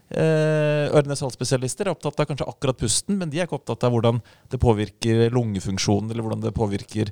Ørne- 0.08 0.94
Øre-nese-hals-spesialister 0.96 1.84
er 1.84 1.92
opptatt 1.92 2.22
av 2.22 2.28
kanskje 2.30 2.46
akkurat 2.48 2.78
pusten, 2.80 3.18
men 3.20 3.28
de 3.28 3.42
er 3.42 3.44
ikke 3.48 3.58
opptatt 3.58 3.84
av 3.84 3.92
hvordan 3.92 4.22
det 4.48 4.60
påvirker 4.62 5.26
lungefunksjonen, 5.36 6.08
eller 6.10 6.24
hvordan 6.24 6.46
det 6.46 6.54
påvirker 6.56 7.10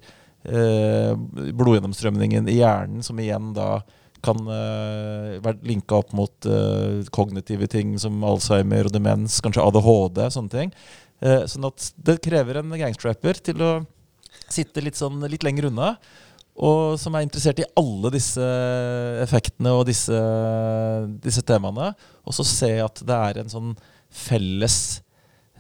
eh, 0.49 1.13
blodgjennomstrømningen 1.53 2.49
i 2.49 2.59
hjernen, 2.63 3.05
som 3.05 3.21
igjen 3.21 3.53
da 3.57 3.83
kan 4.25 4.41
eh, 4.49 5.37
være 5.45 5.61
linka 5.69 5.99
opp 6.01 6.15
mot 6.17 6.49
eh, 6.49 7.05
kognitive 7.15 7.69
ting 7.71 7.95
som 8.01 8.25
Alzheimer 8.27 8.89
og 8.89 8.95
demens, 8.97 9.43
kanskje 9.45 9.67
ADHD, 9.69 10.23
sånne 10.33 10.55
ting. 10.57 10.73
Eh, 11.21 11.45
sånn 11.53 11.69
at 11.69 11.91
det 12.09 12.19
krever 12.25 12.63
en 12.63 12.73
gangstrapper 12.81 13.39
til 13.45 13.61
å 13.65 13.73
sitte 14.53 14.83
litt, 14.85 14.97
sånn, 14.99 15.21
litt 15.31 15.45
lenger 15.47 15.69
unna, 15.71 15.95
og 16.57 16.97
som 17.01 17.17
er 17.17 17.27
interessert 17.27 17.61
i 17.61 17.69
alle 17.77 18.13
disse 18.15 18.45
effektene 19.23 19.75
og 19.77 19.85
disse, 19.89 20.21
disse 21.25 21.45
temaene, 21.45 21.91
og 22.25 22.37
så 22.37 22.47
se 22.49 22.71
at 22.81 23.03
det 23.05 23.19
er 23.31 23.43
en 23.43 23.53
sånn 23.53 23.75
felles 24.17 24.79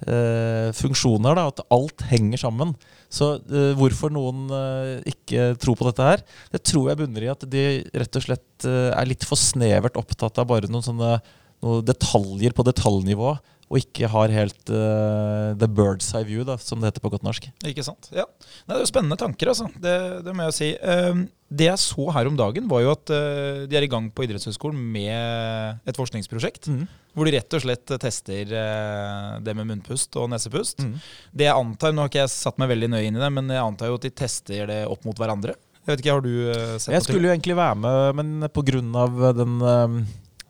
eh, 0.09 0.73
funksjon 0.77 1.29
her, 1.29 1.37
da, 1.37 1.49
at 1.53 1.65
alt 1.75 2.07
henger 2.11 2.41
sammen. 2.47 2.75
Så 3.13 3.35
eh, 3.45 3.73
hvorfor 3.79 4.13
noen 4.15 4.47
eh, 4.51 4.93
ikke 5.13 5.53
tror 5.63 5.79
på 5.79 5.89
dette 5.91 6.07
her, 6.11 6.25
det 6.53 6.65
tror 6.67 6.91
jeg 6.91 7.01
bunner 7.03 7.27
i 7.27 7.33
at 7.33 7.45
de 7.53 7.67
rett 7.93 8.21
og 8.21 8.27
slett 8.27 8.69
eh, 8.69 8.91
er 8.91 9.11
litt 9.11 9.27
for 9.29 9.41
snevert 9.41 9.99
opptatt 10.01 10.41
av 10.43 10.49
bare 10.51 10.71
noen 10.71 10.87
sånne 10.87 11.19
noen 11.65 11.85
detaljer 11.89 12.53
på 12.53 12.65
detaljnivå, 12.67 13.31
og 13.67 13.81
ikke 13.81 14.07
har 14.13 14.31
helt 14.31 14.71
uh, 14.71 15.55
the 15.59 15.67
bird's 15.67 16.13
eye 16.15 16.27
view, 16.27 16.45
da, 16.47 16.55
som 16.63 16.79
det 16.79 16.93
heter 16.93 17.03
på 17.03 17.11
godt 17.11 17.25
norsk. 17.27 17.49
Ikke 17.67 17.83
sant? 17.83 18.07
Ja. 18.15 18.23
Nei, 18.67 18.77
det 18.77 18.77
er 18.77 18.85
jo 18.85 18.91
spennende 18.93 19.19
tanker, 19.19 19.51
altså. 19.51 19.67
Det, 19.83 19.95
det 20.23 20.35
må 20.37 20.47
jeg 20.47 20.55
si. 20.55 20.69
Um, 20.87 21.25
det 21.51 21.67
jeg 21.67 21.83
så 21.83 22.07
her 22.15 22.31
om 22.31 22.39
dagen, 22.39 22.69
var 22.71 22.85
jo 22.85 22.93
at 22.95 23.11
uh, 23.11 23.65
de 23.67 23.79
er 23.79 23.87
i 23.87 23.91
gang 23.91 24.07
på 24.15 24.23
idrettshøyskolen 24.23 24.79
med 24.95 25.83
et 25.83 25.99
forskningsprosjekt. 25.99 26.71
Mm. 26.71 26.85
Hvor 27.17 27.27
de 27.27 27.35
rett 27.35 27.59
og 27.59 27.65
slett 27.65 27.97
tester 28.03 28.55
uh, 28.55 29.43
det 29.43 29.57
med 29.59 29.67
munnpust 29.73 30.15
og 30.23 30.31
nesepust. 30.31 30.87
Mm. 30.87 30.95
Det 31.35 31.49
jeg 31.49 31.59
antar, 31.67 31.97
Nå 31.97 32.05
har 32.05 32.13
ikke 32.13 32.23
jeg 32.23 32.35
satt 32.37 32.63
meg 32.63 32.71
veldig 32.71 32.93
nøye 32.95 33.11
inn 33.11 33.19
i 33.19 33.25
det, 33.25 33.33
men 33.35 33.51
jeg 33.51 33.65
antar 33.65 33.91
jo 33.91 33.99
at 33.99 34.07
de 34.07 34.15
tester 34.23 34.71
det 34.71 34.85
opp 34.87 35.09
mot 35.09 35.19
hverandre. 35.19 35.59
Jeg 35.87 35.93
vet 35.93 36.03
ikke, 36.03 36.15
Har 36.15 36.23
du 36.23 36.79
sett 36.83 36.95
Jeg 36.95 37.07
skulle 37.07 37.29
jo 37.29 37.35
egentlig 37.35 37.55
være 37.59 37.79
med, 37.79 38.17
men 38.19 38.49
pga. 38.51 39.33
den, 39.39 39.59
eh, 39.63 39.99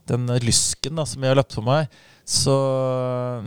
den 0.08 0.26
lysken 0.40 0.96
da, 0.96 1.04
som 1.04 1.22
jeg 1.22 1.32
har 1.32 1.36
løpt 1.36 1.56
for 1.58 1.64
meg, 1.66 1.88
så, 2.26 2.56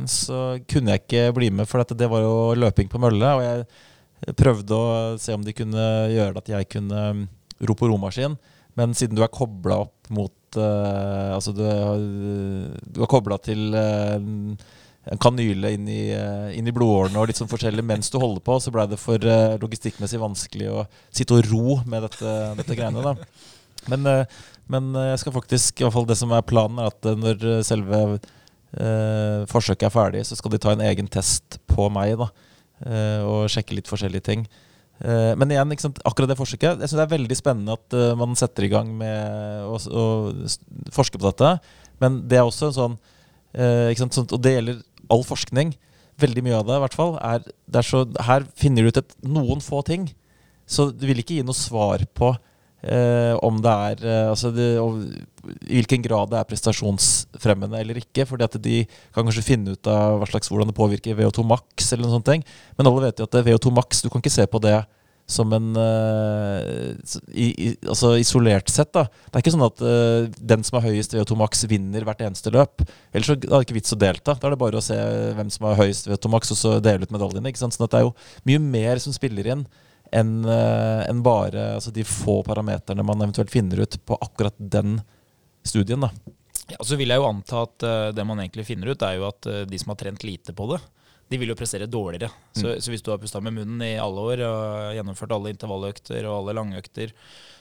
så 0.07 0.37
kunne 0.71 0.93
jeg 0.95 1.03
ikke 1.03 1.23
bli 1.35 1.49
med, 1.51 1.67
for 1.67 1.83
det 1.83 2.07
var 2.11 2.23
jo 2.23 2.35
løping 2.55 2.87
på 2.91 3.01
mølle. 3.03 3.31
Og 3.35 3.43
jeg 3.43 4.35
prøvde 4.39 4.75
å 4.77 4.89
se 5.19 5.35
om 5.35 5.43
de 5.43 5.55
kunne 5.55 5.85
gjøre 6.13 6.37
det 6.37 6.43
at 6.45 6.51
jeg 6.55 6.69
kunne 6.77 7.03
ro 7.67 7.75
på 7.75 7.89
romaskin. 7.91 8.37
Men 8.79 8.95
siden 8.95 9.17
du 9.19 9.23
er 9.25 9.31
kobla 9.33 9.81
opp 9.83 10.07
mot 10.13 10.31
uh, 10.55 11.33
Altså 11.35 11.51
du, 11.51 11.59
er- 11.67 12.77
du 12.95 13.01
er 13.03 13.09
kobla 13.11 13.35
til 13.43 13.73
uh, 13.75 14.15
en 15.09 15.19
kanyle 15.21 15.71
inn 15.73 15.87
i, 15.89 16.01
eh, 16.13 16.49
inn 16.59 16.67
i 16.69 16.73
blodårene 16.75 17.17
og 17.17 17.29
litt 17.31 17.39
sånn 17.39 17.49
forskjellig 17.49 17.81
mens 17.87 18.11
du 18.13 18.17
holder 18.21 18.43
på, 18.45 18.57
så 18.61 18.69
blei 18.73 18.83
det 18.91 18.99
for 19.01 19.17
uh, 19.25 19.55
logistikkmessig 19.61 20.19
vanskelig 20.21 20.67
å 20.69 20.83
sitte 21.09 21.33
og 21.39 21.47
ro 21.49 21.77
med 21.89 22.03
dette, 22.05 22.33
dette 22.59 22.77
greiene. 22.77 23.01
da. 23.01 23.15
Men, 23.89 24.05
eh, 24.11 24.41
men 24.69 24.91
eh, 24.99 25.07
jeg 25.13 25.21
skal 25.23 25.33
faktisk, 25.39 25.79
i 25.81 25.85
hvert 25.87 25.95
fall 25.95 26.05
det 26.09 26.17
som 26.19 26.33
er 26.35 26.45
planen, 26.45 26.81
er 26.83 26.91
at 26.91 27.07
eh, 27.09 27.17
når 27.17 27.45
eh, 27.55 27.61
selve 27.65 28.01
eh, 28.77 29.45
forsøket 29.49 29.87
er 29.87 29.93
ferdig, 29.93 30.23
så 30.27 30.37
skal 30.37 30.53
de 30.53 30.61
ta 30.61 30.73
en 30.75 30.85
egen 30.85 31.09
test 31.11 31.59
på 31.69 31.89
meg 31.93 32.17
da, 32.19 32.29
eh, 32.85 33.21
og 33.25 33.49
sjekke 33.51 33.77
litt 33.77 33.89
forskjellige 33.89 34.27
ting. 34.29 34.47
Eh, 34.99 35.33
men 35.39 35.53
igjen, 35.53 35.71
akkurat 36.03 36.27
det 36.27 36.35
forsøket 36.35 36.81
Jeg 36.81 36.89
synes 36.89 36.97
det 36.99 37.03
er 37.05 37.13
veldig 37.13 37.35
spennende 37.39 37.75
at 37.77 37.95
eh, 37.95 38.17
man 38.19 38.35
setter 38.35 38.65
i 38.67 38.71
gang 38.73 38.89
med 38.99 39.63
å, 39.63 39.77
å 39.79 40.05
forske 40.91 41.15
på 41.15 41.29
dette. 41.29 41.53
Men 42.03 42.21
det 42.27 42.39
er 42.39 42.47
også 42.47 42.73
sånn 42.75 42.97
eh, 43.55 43.95
sånt, 43.95 44.33
Og 44.35 44.43
det 44.43 44.57
gjelder 44.57 44.81
all 45.09 45.23
forskning. 45.23 45.71
Veldig 46.19 46.43
mye 46.43 46.59
av 46.59 46.67
det, 46.67 46.75
i 46.75 46.83
hvert 46.83 46.99
fall. 46.99 47.15
Er, 47.23 47.47
er 47.71 47.87
så, 47.87 48.03
her 48.27 48.43
finner 48.59 48.83
du 48.83 48.91
ut 48.91 48.99
et, 48.99 49.15
noen 49.23 49.63
få 49.63 49.81
ting. 49.87 50.09
Så 50.69 50.89
du 50.91 51.07
vil 51.07 51.23
ikke 51.23 51.39
gi 51.39 51.47
noe 51.47 51.57
svar 51.57 52.03
på 52.13 52.33
eh, 52.83 53.33
om 53.45 53.57
det 53.63 53.73
er 53.89 54.05
eh, 54.05 54.27
altså 54.29 54.51
det, 54.55 54.67
I 55.67 55.79
hvilken 55.79 56.05
grad 56.05 56.31
det 56.31 56.39
er 56.39 56.47
prestasjonsfremmende 56.49 57.81
eller 57.81 57.99
ikke. 58.01 58.27
fordi 58.29 58.47
at 58.47 58.59
de 58.63 58.77
kan 59.15 59.25
kanskje 59.25 59.45
finne 59.45 59.75
ut 59.75 59.91
av 59.91 60.19
hva 60.19 60.29
slags, 60.29 60.51
hvordan 60.51 60.71
det 60.71 60.77
påvirker 60.77 61.17
VO2 61.17 61.45
max. 61.47 61.91
eller 61.91 62.07
noen 62.07 62.19
sånne 62.19 62.31
ting. 62.31 62.47
Men 62.77 62.91
alle 62.91 63.07
vet 63.07 63.19
jo 63.19 63.27
at 63.27 63.35
det 63.35 63.43
er 63.43 63.51
VO2 63.51 63.75
max, 63.75 64.01
du 64.03 64.09
kan 64.09 64.23
ikke 64.23 64.37
se 64.37 64.47
på 64.49 64.63
det 64.63 64.79
som 65.29 65.51
en 65.53 65.75
eh, 65.77 66.93
i, 67.37 67.47
i, 67.53 67.67
Altså 67.85 68.15
isolert 68.17 68.71
sett, 68.73 68.89
da. 68.95 69.05
Det 69.05 69.37
er 69.37 69.43
ikke 69.43 69.53
sånn 69.53 69.67
at 69.67 69.83
eh, 69.85 70.29
den 70.53 70.65
som 70.65 70.79
har 70.79 70.87
høyest 70.89 71.13
VO2 71.13 71.37
max, 71.37 71.61
vinner 71.69 72.05
hvert 72.07 72.23
eneste 72.25 72.53
løp. 72.53 72.81
Ellers 73.13 73.29
så 73.29 73.35
er 73.37 73.43
det 73.45 73.61
ikke 73.67 73.77
vits 73.77 73.93
å 73.93 73.99
delta. 74.01 74.33
Da 74.33 74.49
er 74.49 74.55
det 74.55 74.61
bare 74.63 74.81
å 74.81 74.85
se 74.85 74.97
hvem 75.37 75.51
som 75.53 75.69
har 75.69 75.77
høyest 75.83 76.09
VO2 76.09 76.33
max, 76.33 76.53
og 76.55 76.59
så 76.59 76.73
dele 76.83 77.05
ut 77.05 77.13
medaljene. 77.13 77.51
ikke 77.51 77.61
sant? 77.61 77.77
Sånn 77.77 77.85
at 77.85 77.93
det 77.93 78.01
er 78.01 78.07
jo 78.07 78.15
mye 78.49 78.63
mer 78.65 79.03
som 79.03 79.13
spiller 79.15 79.53
inn 79.53 79.67
enn 80.11 80.45
en 80.45 81.23
bare 81.23 81.75
altså 81.75 81.91
de 81.93 82.03
få 82.07 82.39
parameterne 82.47 83.05
man 83.05 83.21
eventuelt 83.21 83.51
finner 83.53 83.83
ut 83.85 83.97
på 84.05 84.17
akkurat 84.21 84.55
den 84.57 84.99
studien. 85.65 86.01
da. 86.01 86.09
Ja, 86.69 86.77
så 86.85 86.97
vil 86.99 87.09
jeg 87.09 87.21
jo 87.21 87.27
anta 87.29 87.65
at 87.65 87.85
eh, 87.85 88.07
det 88.15 88.25
man 88.27 88.41
egentlig 88.41 88.67
finner 88.69 88.93
ut, 88.93 89.03
er 89.05 89.17
jo 89.17 89.27
at 89.29 89.49
eh, 89.49 89.65
de 89.69 89.81
som 89.81 89.93
har 89.93 89.99
trent 90.01 90.25
lite 90.25 90.53
på 90.55 90.67
det, 90.73 90.79
de 91.29 91.37
vil 91.37 91.51
jo 91.51 91.57
prestere 91.57 91.85
dårligere. 91.89 92.31
Så, 92.57 92.75
så 92.81 92.89
hvis 92.89 93.03
du 93.05 93.11
har 93.13 93.19
pusta 93.21 93.41
med 93.41 93.53
munnen 93.53 93.83
i 93.85 93.99
alle 94.01 94.21
år 94.31 94.41
og 94.47 94.95
gjennomført 94.97 95.33
alle 95.35 95.51
intervalløkter 95.53 96.25
og 96.25 96.39
alle 96.39 96.55
langøkter, 96.57 97.13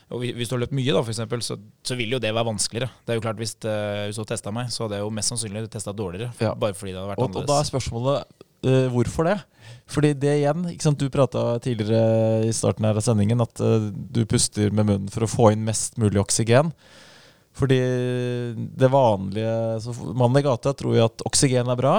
og 0.09 0.23
hvis 0.25 0.49
du 0.49 0.55
har 0.55 0.63
løpt 0.63 0.73
mye, 0.73 0.89
da, 0.89 1.03
for 1.03 1.13
eksempel, 1.13 1.43
så, 1.45 1.59
så 1.85 1.97
vil 1.97 2.15
jo 2.15 2.21
det 2.21 2.31
være 2.33 2.47
vanskeligere. 2.47 2.89
Det 3.05 3.13
er 3.13 3.19
jo 3.19 3.23
klart 3.27 3.41
Hvis, 3.41 3.53
eh, 3.61 4.07
hvis 4.07 4.17
du 4.17 4.23
hadde 4.23 4.33
testa 4.33 4.53
meg, 4.53 4.71
så 4.73 4.87
hadde 4.87 4.97
jeg 4.97 5.05
jo 5.05 5.11
mest 5.13 5.33
sannsynlig 5.33 5.67
testa 5.69 5.93
dårligere. 5.93 6.31
Ja. 6.41 6.55
Bare 6.57 6.77
fordi 6.77 6.95
det 6.95 7.01
hadde 7.01 7.11
vært 7.13 7.21
Og, 7.25 7.37
og 7.43 7.49
da 7.49 7.59
er 7.61 7.69
spørsmålet 7.69 8.38
eh, 8.65 8.87
hvorfor 8.93 9.27
det? 9.29 9.37
Fordi 9.89 10.13
det 10.17 10.35
igjen, 10.39 10.67
sant, 10.81 10.99
Du 10.99 11.09
prata 11.09 11.57
tidligere 11.61 12.45
i 12.45 12.53
starten 12.53 12.85
her 12.85 12.97
av 12.97 13.05
sendingen 13.05 13.41
at 13.41 13.61
uh, 13.61 13.89
du 13.89 14.21
puster 14.29 14.69
med 14.69 14.85
munnen 14.85 15.09
for 15.13 15.25
å 15.25 15.29
få 15.29 15.51
inn 15.53 15.65
mest 15.65 15.97
mulig 16.01 16.21
oksygen. 16.21 16.71
Fordi 17.57 17.79
det 18.55 18.89
vanlige 18.93 19.53
så 19.83 19.95
Mannen 20.13 20.39
i 20.39 20.45
gata 20.45 20.75
tror 20.77 20.95
jo 20.95 21.07
at 21.07 21.25
oksygen 21.25 21.69
er 21.69 21.79
bra. 21.79 21.95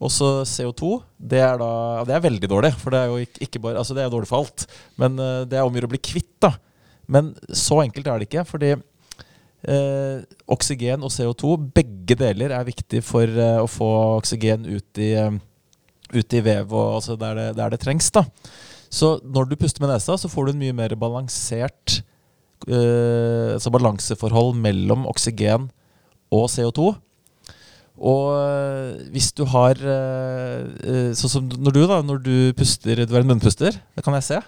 Og 0.00 0.08
så 0.12 0.46
CO2, 0.48 0.94
det 1.20 1.42
er 1.44 1.58
da 1.60 1.70
Det 2.08 2.14
er 2.16 2.24
veldig 2.24 2.48
dårlig, 2.48 2.72
for 2.80 2.94
det 2.94 3.02
er 3.02 3.12
jo 3.12 3.18
ikke, 3.20 3.42
ikke 3.44 3.60
bare 3.66 3.82
Altså 3.82 3.96
det 3.96 4.06
er 4.06 4.12
dårlig 4.12 4.30
for 4.30 4.40
alt. 4.40 4.64
Men 4.96 5.20
uh, 5.20 5.44
det 5.44 5.60
er 5.60 5.68
om 5.68 5.76
å 5.76 5.86
å 5.86 5.92
bli 5.92 6.00
kvitt, 6.00 6.38
da. 6.40 6.54
Men 7.10 7.34
så 7.52 7.82
enkelt 7.84 8.08
er 8.08 8.20
det 8.20 8.30
ikke. 8.30 8.46
Fordi 8.48 8.74
eh, 9.66 10.22
oksygen 10.50 11.04
og 11.04 11.12
CO2, 11.14 11.54
begge 11.74 12.16
deler 12.18 12.54
er 12.56 12.68
viktig 12.68 13.02
for 13.06 13.26
eh, 13.26 13.58
å 13.60 13.68
få 13.70 13.90
oksygen 14.18 14.66
ut 14.68 15.00
i, 15.00 15.12
eh, 15.18 15.32
ut 16.14 16.36
i 16.36 16.42
vev 16.44 16.72
og 16.72 16.96
altså 17.00 17.16
der, 17.20 17.36
det, 17.38 17.48
der 17.58 17.74
det 17.74 17.80
trengs. 17.82 18.10
da. 18.10 18.24
Så 18.90 19.18
når 19.22 19.50
du 19.50 19.58
puster 19.58 19.84
med 19.84 19.92
nesa, 19.92 20.16
så 20.18 20.28
får 20.30 20.48
du 20.48 20.52
en 20.54 20.62
mye 20.62 20.74
mer 20.74 20.96
balansert 20.98 22.00
eh, 22.66 23.54
altså 23.54 23.70
balanseforhold 23.70 24.56
mellom 24.58 25.06
oksygen 25.10 25.70
og 26.34 26.50
CO2. 26.50 26.92
Og 28.00 28.32
øh, 28.32 29.10
hvis 29.12 29.28
du 29.36 29.44
har 29.44 29.76
øh, 29.76 31.10
Sånn 31.12 31.32
som 31.32 31.48
når 31.60 31.74
du, 31.74 31.80
da, 31.84 31.98
når 32.00 32.22
du 32.24 32.36
puster 32.56 33.02
Du 33.04 33.12
er 33.12 33.20
en 33.20 33.28
munnpuster, 33.28 33.76
det 33.76 34.04
kan 34.06 34.16
jeg 34.16 34.24
se. 34.24 34.38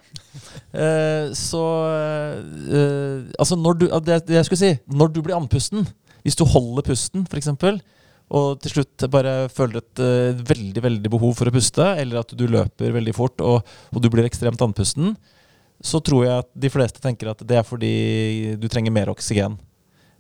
Eh, 0.72 1.34
så 1.36 1.64
øh, 1.92 3.28
Altså, 3.36 3.58
når 3.60 3.76
du 3.76 3.84
det 4.06 4.22
jeg 4.32 4.46
skulle 4.48 4.62
si 4.62 4.72
Når 4.88 5.12
du 5.12 5.20
blir 5.20 5.36
andpusten, 5.36 5.84
hvis 6.24 6.38
du 6.38 6.46
holder 6.48 6.86
pusten, 6.86 7.26
f.eks., 7.28 7.50
og 8.32 8.62
til 8.64 8.76
slutt 8.76 9.04
bare 9.12 9.48
føler 9.52 9.82
et 9.82 10.02
uh, 10.02 10.42
veldig 10.48 10.82
veldig 10.84 11.12
behov 11.12 11.34
for 11.36 11.50
å 11.50 11.54
puste, 11.54 11.84
eller 12.00 12.22
at 12.22 12.32
du 12.32 12.46
løper 12.48 12.94
veldig 12.96 13.14
fort 13.16 13.42
og, 13.44 13.74
og 13.92 14.02
du 14.02 14.08
blir 14.12 14.24
ekstremt 14.28 14.62
andpusten, 14.64 15.12
så 15.82 15.98
tror 16.04 16.24
jeg 16.24 16.44
at 16.44 16.48
de 16.64 16.70
fleste 16.72 17.02
tenker 17.02 17.32
at 17.32 17.42
det 17.44 17.58
er 17.58 17.66
fordi 17.66 17.92
du 18.60 18.68
trenger 18.70 18.94
mer 18.94 19.10
oksygen. 19.12 19.58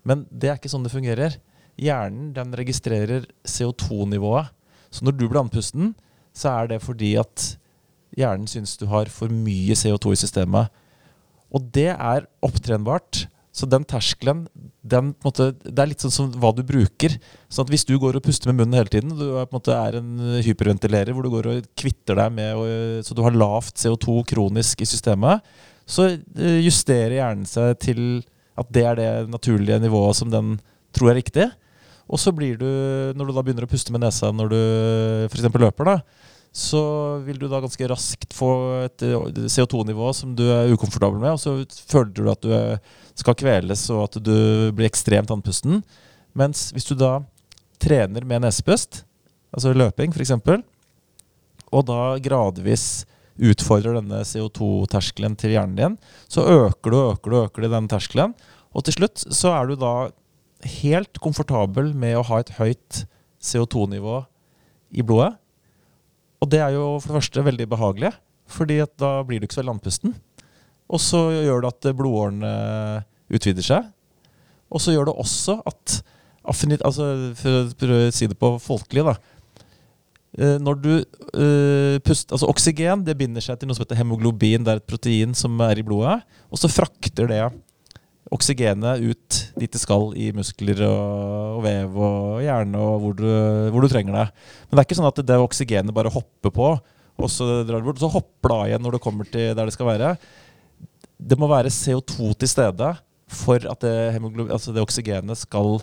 Men 0.02 0.26
det 0.28 0.50
er 0.50 0.58
ikke 0.58 0.70
sånn 0.72 0.84
det 0.84 0.92
fungerer. 0.92 1.38
Hjernen 1.78 2.32
den 2.36 2.54
registrerer 2.58 3.28
CO2-nivået. 3.46 4.50
Så 4.92 5.06
når 5.06 5.16
du 5.16 5.26
blir 5.28 5.40
andpusten, 5.40 5.92
så 6.36 6.50
er 6.56 6.72
det 6.72 6.82
fordi 6.82 7.14
at 7.20 7.52
hjernen 8.18 8.48
syns 8.50 8.74
du 8.80 8.88
har 8.90 9.08
for 9.12 9.32
mye 9.32 9.76
CO2 9.78 10.16
i 10.16 10.20
systemet. 10.24 10.72
Og 11.52 11.64
det 11.72 11.92
er 11.94 12.26
opptrenbart. 12.44 13.26
Så 13.52 13.68
den 13.68 13.84
terskelen 13.84 14.46
den, 14.80 15.12
måte, 15.22 15.50
Det 15.60 15.76
er 15.78 15.90
litt 15.90 16.02
sånn 16.02 16.14
som 16.14 16.30
hva 16.40 16.54
du 16.56 16.62
bruker. 16.64 17.18
Sånn 17.52 17.66
at 17.66 17.72
Hvis 17.74 17.84
du 17.84 17.94
går 18.00 18.16
og 18.16 18.24
puster 18.24 18.48
med 18.48 18.62
munnen 18.62 18.78
hele 18.80 18.92
tiden, 18.92 19.12
du 19.12 19.26
er, 19.36 19.44
en, 19.44 19.52
måte, 19.52 19.76
er 19.76 19.98
en 20.00 20.40
hyperventilerer 20.42 21.12
hvor 21.12 21.26
du 21.26 21.32
går 21.34 21.50
og 21.50 21.68
kvitter 21.78 22.16
deg 22.18 22.32
med 22.32 22.56
og, 22.56 23.04
så 23.04 23.16
du 23.16 23.22
har 23.24 23.36
lavt 23.36 23.76
CO2 23.76 24.22
kronisk 24.32 24.80
i 24.80 24.88
systemet, 24.88 25.44
så 25.84 26.14
eh, 26.14 26.62
justerer 26.64 27.18
hjernen 27.18 27.48
seg 27.48 27.76
til 27.82 28.02
at 28.58 28.68
det 28.72 28.84
er 28.88 28.98
det 28.98 29.10
naturlige 29.32 29.80
nivået 29.82 30.16
som 30.16 30.32
den 30.32 30.56
tror 30.96 31.12
er 31.12 31.20
riktig. 31.20 31.50
Og 32.12 32.20
så 32.20 32.32
blir 32.34 32.58
du, 32.60 32.68
når 33.16 33.28
du 33.28 33.32
da 33.36 33.44
begynner 33.44 33.66
å 33.66 33.70
puste 33.70 33.92
med 33.94 34.02
nesa 34.04 34.32
når 34.34 34.52
du 34.52 34.60
f.eks. 35.28 35.46
løper, 35.48 35.88
da, 35.88 36.21
så 36.52 36.82
vil 37.24 37.38
du 37.40 37.46
da 37.48 37.62
ganske 37.64 37.86
raskt 37.88 38.34
få 38.36 38.50
et 38.84 39.04
eh, 39.06 39.46
CO2-nivå 39.48 40.10
som 40.16 40.34
du 40.36 40.44
er 40.52 40.72
ukomfortabel 40.74 41.20
med, 41.22 41.38
og 41.38 41.40
så 41.40 41.54
føler 41.88 42.12
du 42.12 42.26
at 42.28 42.42
du 42.44 42.52
er, 42.52 42.82
skal 43.16 43.36
kveles 43.40 43.86
og 43.92 44.04
at 44.04 44.18
du 44.20 44.34
blir 44.76 44.90
ekstremt 44.90 45.32
andpusten. 45.32 45.80
Mens 46.36 46.68
hvis 46.76 46.88
du 46.90 46.94
da 47.00 47.22
trener 47.82 48.28
med 48.28 48.44
nesepust, 48.44 49.02
altså 49.52 49.72
løping 49.72 50.12
f.eks., 50.12 50.36
og 51.72 51.86
da 51.88 52.00
gradvis 52.20 53.06
utfordrer 53.40 53.96
denne 53.96 54.20
CO2-terskelen 54.28 55.38
til 55.40 55.54
hjernen 55.54 55.78
din, 55.78 55.94
så 56.28 56.44
øker 56.44 56.92
du 56.92 56.98
og 56.98 57.14
øker 57.14 57.32
du 57.32 57.38
øker 57.46 57.64
du 57.64 57.72
den 57.72 57.88
terskelen, 57.88 58.34
og 58.76 58.84
til 58.84 59.00
slutt 59.00 59.24
så 59.24 59.54
er 59.56 59.72
du 59.72 59.80
da 59.80 59.94
helt 60.82 61.16
komfortabel 61.24 61.94
med 61.96 62.18
å 62.18 62.26
ha 62.28 62.42
et 62.42 62.52
høyt 62.60 63.04
CO2-nivå 63.42 64.20
i 64.92 65.04
blodet. 65.04 65.32
Og 66.42 66.50
det 66.50 66.60
er 66.60 66.74
jo 66.74 66.96
for 66.98 67.12
det 67.12 67.20
første 67.20 67.46
veldig 67.46 67.68
behagelig, 67.70 68.12
fordi 68.50 68.80
da 68.98 69.14
blir 69.26 69.40
du 69.40 69.46
ikke 69.46 69.54
så 69.54 69.62
veldig 69.62 69.76
andpusten. 69.76 70.14
Og 70.92 71.00
så 71.00 71.20
gjør 71.38 71.62
det 71.62 71.70
at 71.72 71.92
blodårene 71.96 72.54
utvider 73.32 73.64
seg. 73.64 73.86
Og 74.72 74.82
så 74.82 74.94
gjør 74.94 75.08
det 75.08 75.20
også 75.22 75.60
at 75.68 76.00
affinit, 76.48 76.82
altså 76.82 77.06
For 77.38 77.60
å 77.60 77.76
prøve 77.78 78.08
å 78.08 78.14
si 78.14 78.26
det 78.26 78.38
på 78.40 78.56
folkelig, 78.62 79.04
da. 79.06 79.14
Eh, 80.40 80.56
Når 80.64 80.78
du 80.80 80.92
uh, 80.96 81.98
puster 82.04 82.32
Altså 82.32 82.48
oksygen 82.48 83.02
det 83.04 83.18
binder 83.20 83.44
seg 83.44 83.58
til 83.60 83.68
noe 83.68 83.76
som 83.76 83.84
heter 83.84 84.00
hemoglobin. 84.00 84.64
Det 84.64 84.72
er 84.72 84.80
et 84.80 84.88
protein 84.88 85.36
som 85.38 85.60
er 85.64 85.78
i 85.78 85.86
blodet. 85.86 86.18
Og 86.50 86.60
så 86.60 86.72
frakter 86.72 87.30
det 87.30 87.42
oksygenet 88.32 89.02
ut 89.04 89.38
dit 89.60 89.72
det 89.72 89.80
skal 89.80 90.10
i 90.18 90.30
muskler 90.34 90.80
og, 90.86 91.58
og 91.58 91.62
vev 91.66 91.98
og 92.00 92.40
hjerne 92.44 92.80
og 92.80 92.94
hvor 93.02 93.16
du, 93.18 93.28
hvor 93.74 93.84
du 93.84 93.90
trenger 93.92 94.16
det. 94.16 94.26
Men 94.66 94.74
det 94.74 94.82
er 94.82 94.88
ikke 94.88 94.98
sånn 95.00 95.10
at 95.10 95.22
det 95.28 95.38
oksygenet 95.42 95.96
bare 95.96 96.12
hopper 96.12 96.54
på, 96.54 96.72
og 97.22 97.30
så 97.30 97.48
drar 97.66 97.80
det 97.80 97.86
bort. 97.86 98.00
Så 98.00 98.10
hopper 98.12 98.52
det 98.52 98.58
av 98.58 98.70
igjen 98.70 98.84
når 98.86 98.96
det 98.96 99.04
kommer 99.04 99.28
til 99.28 99.52
der 99.52 99.68
det 99.68 99.76
skal 99.76 99.90
være. 99.92 100.14
Det 101.22 101.38
må 101.38 101.50
være 101.50 101.72
CO2 101.72 102.32
til 102.40 102.50
stede 102.50 102.92
for 103.32 103.64
at 103.68 103.84
det, 103.84 104.20
altså 104.48 104.74
det 104.74 104.82
oksygenet 104.84 105.44
skal 105.44 105.78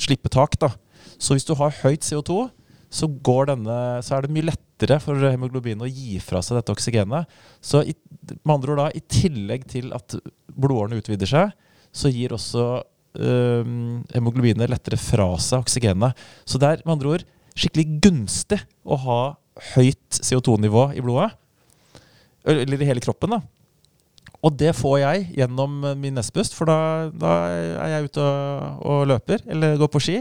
slippe 0.00 0.32
tak. 0.32 0.56
Da. 0.60 0.72
Så 1.18 1.36
hvis 1.36 1.46
du 1.46 1.54
har 1.58 1.74
høyt 1.82 2.06
CO2, 2.06 2.46
så, 2.94 3.08
denne, 3.48 3.76
så 4.06 4.16
er 4.16 4.24
det 4.24 4.34
mye 4.34 4.46
lettere 4.46 5.00
for 5.02 5.18
hemoglobin 5.18 5.82
å 5.82 5.90
gi 5.90 6.20
fra 6.22 6.42
seg 6.44 6.60
dette 6.60 6.74
oksygenet. 6.74 7.30
Så 7.64 7.82
i, 7.82 7.94
med 8.36 8.54
andre 8.54 8.74
ord 8.74 8.82
da, 8.84 8.88
i 8.94 9.02
tillegg 9.02 9.66
til 9.70 9.90
at 9.96 10.14
blodårene 10.54 11.00
utvider 11.00 11.30
seg, 11.30 11.54
så 11.94 12.10
gir 12.12 12.34
også 12.34 12.66
øh, 12.82 13.72
hemoglobinet 14.14 14.70
lettere 14.70 14.98
fra 15.00 15.28
seg 15.42 15.64
oksygenet. 15.64 16.18
Så 16.44 16.60
det 16.60 16.70
er 16.70 16.84
med 16.84 16.96
andre 16.96 17.16
ord 17.16 17.26
skikkelig 17.54 18.00
gunstig 18.02 18.60
å 18.82 18.98
ha 19.04 19.18
høyt 19.74 20.18
CO2-nivå 20.18 20.88
i 20.98 21.02
blodet. 21.04 21.30
Eller 22.44 22.82
i 22.82 22.88
hele 22.88 23.02
kroppen, 23.02 23.36
da. 23.36 23.44
Og 24.44 24.52
det 24.60 24.74
får 24.76 24.98
jeg 25.00 25.28
gjennom 25.38 25.78
min 25.96 26.18
nesepust, 26.18 26.56
for 26.56 26.68
da, 26.68 26.78
da 27.16 27.36
er 27.80 27.94
jeg 27.94 28.10
ute 28.10 28.24
og, 28.24 28.82
og 28.84 29.06
løper 29.08 29.46
eller 29.48 29.78
går 29.80 29.90
på 29.92 30.02
ski. 30.04 30.18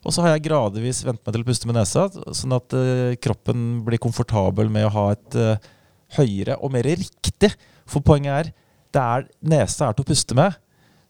Og 0.00 0.14
så 0.14 0.24
har 0.24 0.34
jeg 0.34 0.46
gradvis 0.48 1.02
vent 1.04 1.20
meg 1.20 1.34
til 1.34 1.44
å 1.44 1.46
puste 1.50 1.68
med 1.68 1.76
nesa, 1.76 2.06
sånn 2.08 2.56
at 2.56 2.74
uh, 2.74 3.12
kroppen 3.20 3.82
blir 3.86 4.00
komfortabel 4.00 4.72
med 4.72 4.88
å 4.88 4.94
ha 4.94 5.04
et 5.12 5.36
uh, 5.36 5.68
høyere 6.16 6.56
og 6.58 6.72
mer 6.74 6.88
riktig. 6.88 7.52
For 7.84 8.02
poenget 8.04 8.32
er 8.32 8.52
det 8.90 9.02
er 9.04 9.28
nesa 9.52 9.90
er 9.90 9.94
til 9.94 10.06
å 10.06 10.08
puste 10.08 10.34
med. 10.38 10.56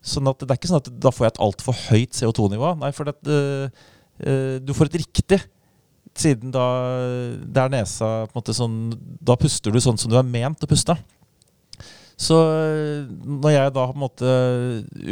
Sånn 0.00 0.28
at 0.30 0.40
det 0.40 0.48
er 0.48 0.58
ikke 0.58 0.70
sånn 0.70 0.80
at 0.80 0.90
da 1.02 1.12
får 1.12 1.26
jeg 1.26 1.34
et 1.34 1.40
altfor 1.44 1.80
høyt 1.90 2.16
CO2-nivå. 2.16 2.74
Nei, 2.80 2.90
for 2.96 3.08
det, 3.08 3.16
eh, 3.28 3.88
eh, 4.24 4.58
du 4.64 4.72
får 4.76 4.88
et 4.88 5.00
riktig. 5.02 5.42
Siden 6.16 6.50
da 6.54 6.64
det 7.44 7.60
er 7.60 7.70
nesa 7.70 8.26
på 8.26 8.34
en 8.34 8.38
måte 8.40 8.50
sånn 8.50 8.78
Da 9.22 9.36
puster 9.38 9.70
du 9.70 9.78
sånn 9.78 9.94
som 10.00 10.10
du 10.10 10.16
er 10.18 10.26
ment 10.26 10.64
å 10.64 10.68
puste. 10.68 10.96
Så 12.20 12.36
øh, 12.36 13.06
når 13.24 13.54
jeg 13.54 13.72
da 13.76 13.84
på 13.88 13.94
en 13.94 14.02
måte 14.02 14.32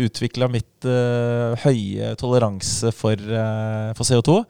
utvikla 0.04 0.48
mitt 0.52 0.84
uh, 0.84 1.56
høye 1.62 2.10
toleranse 2.20 2.92
for, 2.92 3.16
uh, 3.16 3.94
for 3.96 4.04
CO2, 4.04 4.42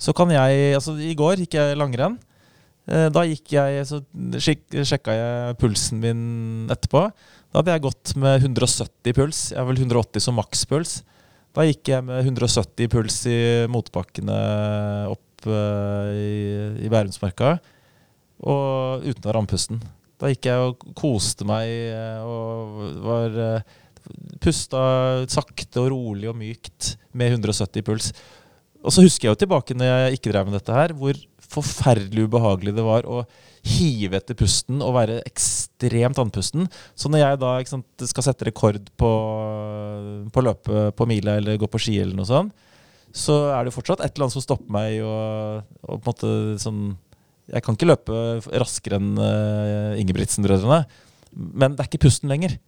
så 0.00 0.14
kan 0.16 0.32
jeg 0.32 0.72
Altså, 0.78 0.94
i 0.96 1.12
går 1.18 1.42
gikk 1.42 1.58
jeg 1.58 1.76
langrenn. 1.76 2.16
Uh, 2.88 3.10
Da 3.12 3.26
gikk 3.28 3.52
jeg, 3.52 3.84
så 3.90 4.00
sjek, 4.40 4.64
sjekka 4.88 5.18
jeg 5.18 5.58
pulsen 5.60 6.00
min 6.00 6.22
etterpå. 6.72 7.10
Da 7.48 7.62
hadde 7.62 7.76
jeg 7.76 7.84
gått 7.86 8.12
med 8.20 8.42
170 8.44 9.14
puls. 9.16 9.38
Jeg 9.54 9.60
har 9.60 9.68
vel 9.70 9.80
180 9.80 10.20
som 10.20 10.36
makspuls. 10.36 10.98
Da 11.56 11.64
gikk 11.64 11.88
jeg 11.94 12.04
med 12.04 12.20
170 12.26 12.90
puls 12.92 13.22
i 13.30 13.38
motbakkene 13.72 14.36
opp 15.08 15.48
uh, 15.48 16.12
i, 16.12 16.84
i 16.84 16.90
Bærumsmarka. 16.92 17.56
Og 18.44 19.06
uten 19.06 19.24
å 19.24 19.30
være 19.30 19.42
andpusten. 19.42 19.80
Da 20.20 20.28
gikk 20.30 20.50
jeg 20.50 20.66
og 20.66 20.84
koste 20.98 21.46
meg 21.46 21.70
eh, 21.70 22.22
og 22.26 22.78
var 23.04 23.36
uh, 23.38 23.76
Pusta 24.42 24.80
sakte 25.30 25.82
og 25.82 25.90
rolig 25.92 26.28
og 26.30 26.36
mykt 26.38 26.94
med 27.16 27.34
170 27.36 27.84
puls. 27.86 28.12
Og 28.80 28.94
så 28.94 29.04
husker 29.04 29.28
jeg 29.28 29.34
jo 29.34 29.40
tilbake 29.42 29.76
når 29.76 29.90
jeg 29.90 30.18
ikke 30.18 30.32
drev 30.32 30.48
med 30.48 30.56
dette 30.56 30.74
her, 30.74 30.94
hvor 30.96 31.18
forferdelig 31.52 32.26
ubehagelig 32.28 32.74
det 32.76 32.84
var 32.84 33.06
å 33.08 33.22
hive 33.68 34.18
etter 34.20 34.36
pusten 34.38 34.82
og 34.84 34.94
være 34.96 35.18
ekstremt 35.28 36.20
andpusten. 36.20 36.68
Så 36.98 37.10
når 37.10 37.24
jeg 37.24 37.40
da 37.42 37.52
sant, 37.68 38.06
skal 38.10 38.26
sette 38.26 38.48
rekord 38.48 38.88
på, 39.00 39.10
på 40.32 40.44
løpe 40.44 40.88
på 40.96 41.08
mila 41.08 41.38
eller 41.40 41.60
gå 41.60 41.68
på 41.70 41.80
ski 41.82 41.98
eller 42.02 42.16
noe 42.18 42.28
sånt, 42.28 42.54
så 43.14 43.38
er 43.56 43.64
det 43.64 43.74
fortsatt 43.74 44.02
et 44.04 44.12
eller 44.12 44.26
annet 44.26 44.36
som 44.36 44.44
stopper 44.44 44.72
meg 44.72 44.98
og, 45.00 45.68
og 45.88 45.94
på 45.96 46.02
en 46.02 46.10
måte 46.12 46.32
sånn 46.62 46.82
jeg 47.48 47.64
kan 47.64 47.76
ikke 47.78 47.88
løpe 47.88 48.16
raskere 48.60 48.98
enn 48.98 49.14
uh, 49.16 49.96
Ingebrigtsen-brødrene. 49.96 50.82
Men 51.32 51.72
det 51.72 51.80
er 51.80 51.88
ikke 51.88 52.02
pusten 52.04 52.28
lenger. 52.28 52.58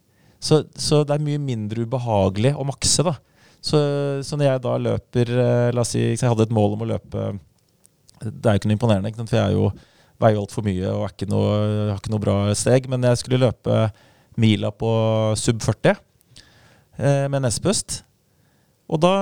Så, 0.41 0.63
så, 0.73 1.03
det 1.05 1.13
er 1.13 1.25
mye 1.25 1.41
mindre 1.41 1.85
ubehagelig 1.85 2.55
å 2.57 2.65
makse. 2.65 3.05
da. 3.05 3.13
Så, 3.61 3.77
så 4.25 4.39
når 4.39 4.47
jeg 4.47 4.63
da 4.65 4.73
løper 4.81 5.31
uh, 5.37 5.69
La 5.75 5.83
oss 5.83 5.93
si 5.93 6.01
jeg 6.01 6.17
hadde 6.25 6.47
et 6.47 6.55
mål 6.55 6.79
om 6.79 6.85
å 6.87 6.89
løpe 6.95 7.27
Det 8.21 8.45
er 8.45 8.55
jo 8.55 8.61
ikke 8.61 8.69
noe 8.71 8.77
imponerende, 8.77 9.11
ikke 9.11 9.25
for 9.25 9.39
jeg 9.39 9.49
er 9.49 9.57
jo, 9.57 9.71
veier 10.21 10.37
jo 10.37 10.45
altfor 10.45 10.65
mye 10.65 10.93
og 10.93 11.07
ikke 11.09 11.27
noe, 11.31 11.57
har 11.89 11.99
ikke 11.99 12.13
noe 12.13 12.23
bra 12.23 12.37
steg. 12.57 12.87
Men 12.91 13.09
jeg 13.09 13.21
skulle 13.21 13.41
løpe 13.41 13.81
mila 14.41 14.71
på 14.71 14.91
sub 15.39 15.61
40 15.63 15.91
eh, 15.95 17.27
med 17.31 17.41
nesepust. 17.43 18.01
Og 18.91 18.99
da 18.99 19.13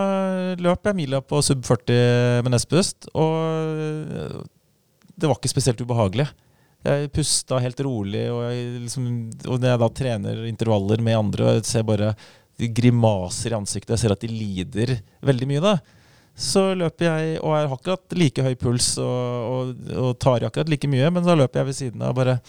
løp 0.57 0.87
jeg 0.89 0.97
mila 0.97 1.21
på 1.21 1.41
sub 1.45 1.61
40 1.67 2.43
med 2.45 2.53
nesepust. 2.55 3.09
Og 3.13 4.45
det 5.19 5.29
var 5.29 5.37
ikke 5.37 5.51
spesielt 5.51 5.81
ubehagelig. 5.83 6.27
Jeg 6.87 7.09
pusta 7.11 7.59
helt 7.59 7.81
rolig, 7.83 8.23
og, 8.31 8.45
liksom, 8.85 9.07
og 9.49 9.57
når 9.59 9.73
jeg 9.73 9.79
da 9.81 9.89
trener 9.99 10.43
intervaller 10.47 11.01
med 11.03 11.17
andre, 11.17 11.43
og 11.45 11.57
jeg 11.57 11.67
ser 11.67 11.83
bare 11.87 12.13
grimaser 12.75 13.51
i 13.51 13.57
ansiktet, 13.57 13.91
jeg 13.95 14.03
ser 14.05 14.13
at 14.15 14.23
de 14.23 14.29
lider 14.31 14.93
veldig 15.27 15.49
mye, 15.49 15.63
da. 15.63 15.73
Så 16.39 16.69
løper 16.79 17.09
jeg, 17.09 17.37
og 17.43 17.55
har 17.55 17.71
akkurat 17.73 18.15
like 18.15 18.43
høy 18.45 18.53
puls 18.59 18.93
og, 19.03 19.05
og, 19.51 19.87
og 19.99 20.11
tar 20.23 20.45
akkurat 20.47 20.71
like 20.71 20.87
mye, 20.87 21.09
men 21.11 21.25
da 21.25 21.35
løper 21.35 21.61
jeg 21.61 21.69
ved 21.69 21.79
siden 21.81 22.05
av 22.05 22.13
og 22.13 22.21
bare 22.21 22.39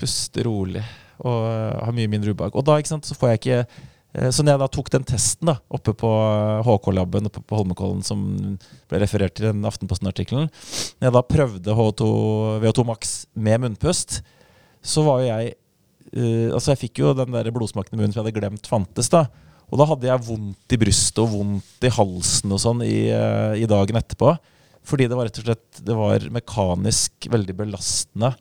Puster 0.00 0.48
rolig 0.48 0.82
og 1.24 1.44
har 1.84 1.92
mye 1.94 2.10
mindre 2.10 2.32
ubehag. 2.34 2.56
Og 2.58 2.64
da 2.66 2.74
ikke 2.80 2.90
sant, 2.90 3.06
så 3.06 3.14
får 3.16 3.34
jeg 3.34 3.42
ikke 3.42 3.58
Eh, 4.14 4.30
Så 4.30 4.44
når 4.44 4.54
jeg 4.54 4.62
da 4.62 4.70
tok 4.70 4.90
den 4.94 5.06
testen 5.08 5.50
da, 5.50 5.56
oppe 5.74 5.94
på 5.98 6.10
HK-laben 6.66 7.28
oppe 7.30 7.42
på 7.42 7.58
Holmenkollen, 7.58 8.02
som 8.06 8.22
ble 8.90 9.02
referert 9.02 9.34
til 9.36 9.48
i 9.48 9.50
den 9.50 9.66
Aftenposten-artikkelen 9.66 10.46
Når 10.46 11.08
jeg 11.08 11.16
da 11.16 11.24
prøvde 11.26 11.76
H2, 11.80 12.10
VO2 12.62 12.86
Max 12.86 13.14
med 13.34 13.64
munnpust, 13.64 14.20
så 14.84 15.04
var 15.06 15.22
jo 15.22 15.30
jeg 15.32 15.54
uh, 16.14 16.54
Altså, 16.54 16.72
jeg 16.72 16.82
fikk 16.86 17.02
jo 17.02 17.14
den 17.18 17.34
der 17.34 17.50
blodsmaken 17.54 17.96
i 17.96 18.00
munnen 18.00 18.14
som 18.14 18.22
jeg 18.22 18.28
hadde 18.30 18.38
glemt 18.38 18.70
fantes, 18.70 19.10
da. 19.10 19.26
Og 19.74 19.80
da 19.80 19.88
hadde 19.90 20.06
jeg 20.06 20.22
vondt 20.28 20.74
i 20.76 20.78
brystet 20.78 21.18
og 21.18 21.32
vondt 21.32 21.82
i 21.82 21.90
halsen 21.90 22.52
og 22.54 22.60
sånn 22.62 22.84
i, 22.86 23.10
eh, 23.10 23.54
i 23.58 23.66
dagen 23.66 23.98
etterpå. 23.98 24.36
Fordi 24.86 25.08
det 25.10 25.16
var 25.18 25.26
rett 25.26 25.40
og 25.40 25.46
slett 25.48 25.80
Det 25.82 25.94
var 25.96 26.26
mekanisk 26.30 27.26
veldig 27.32 27.56
belastende 27.58 28.34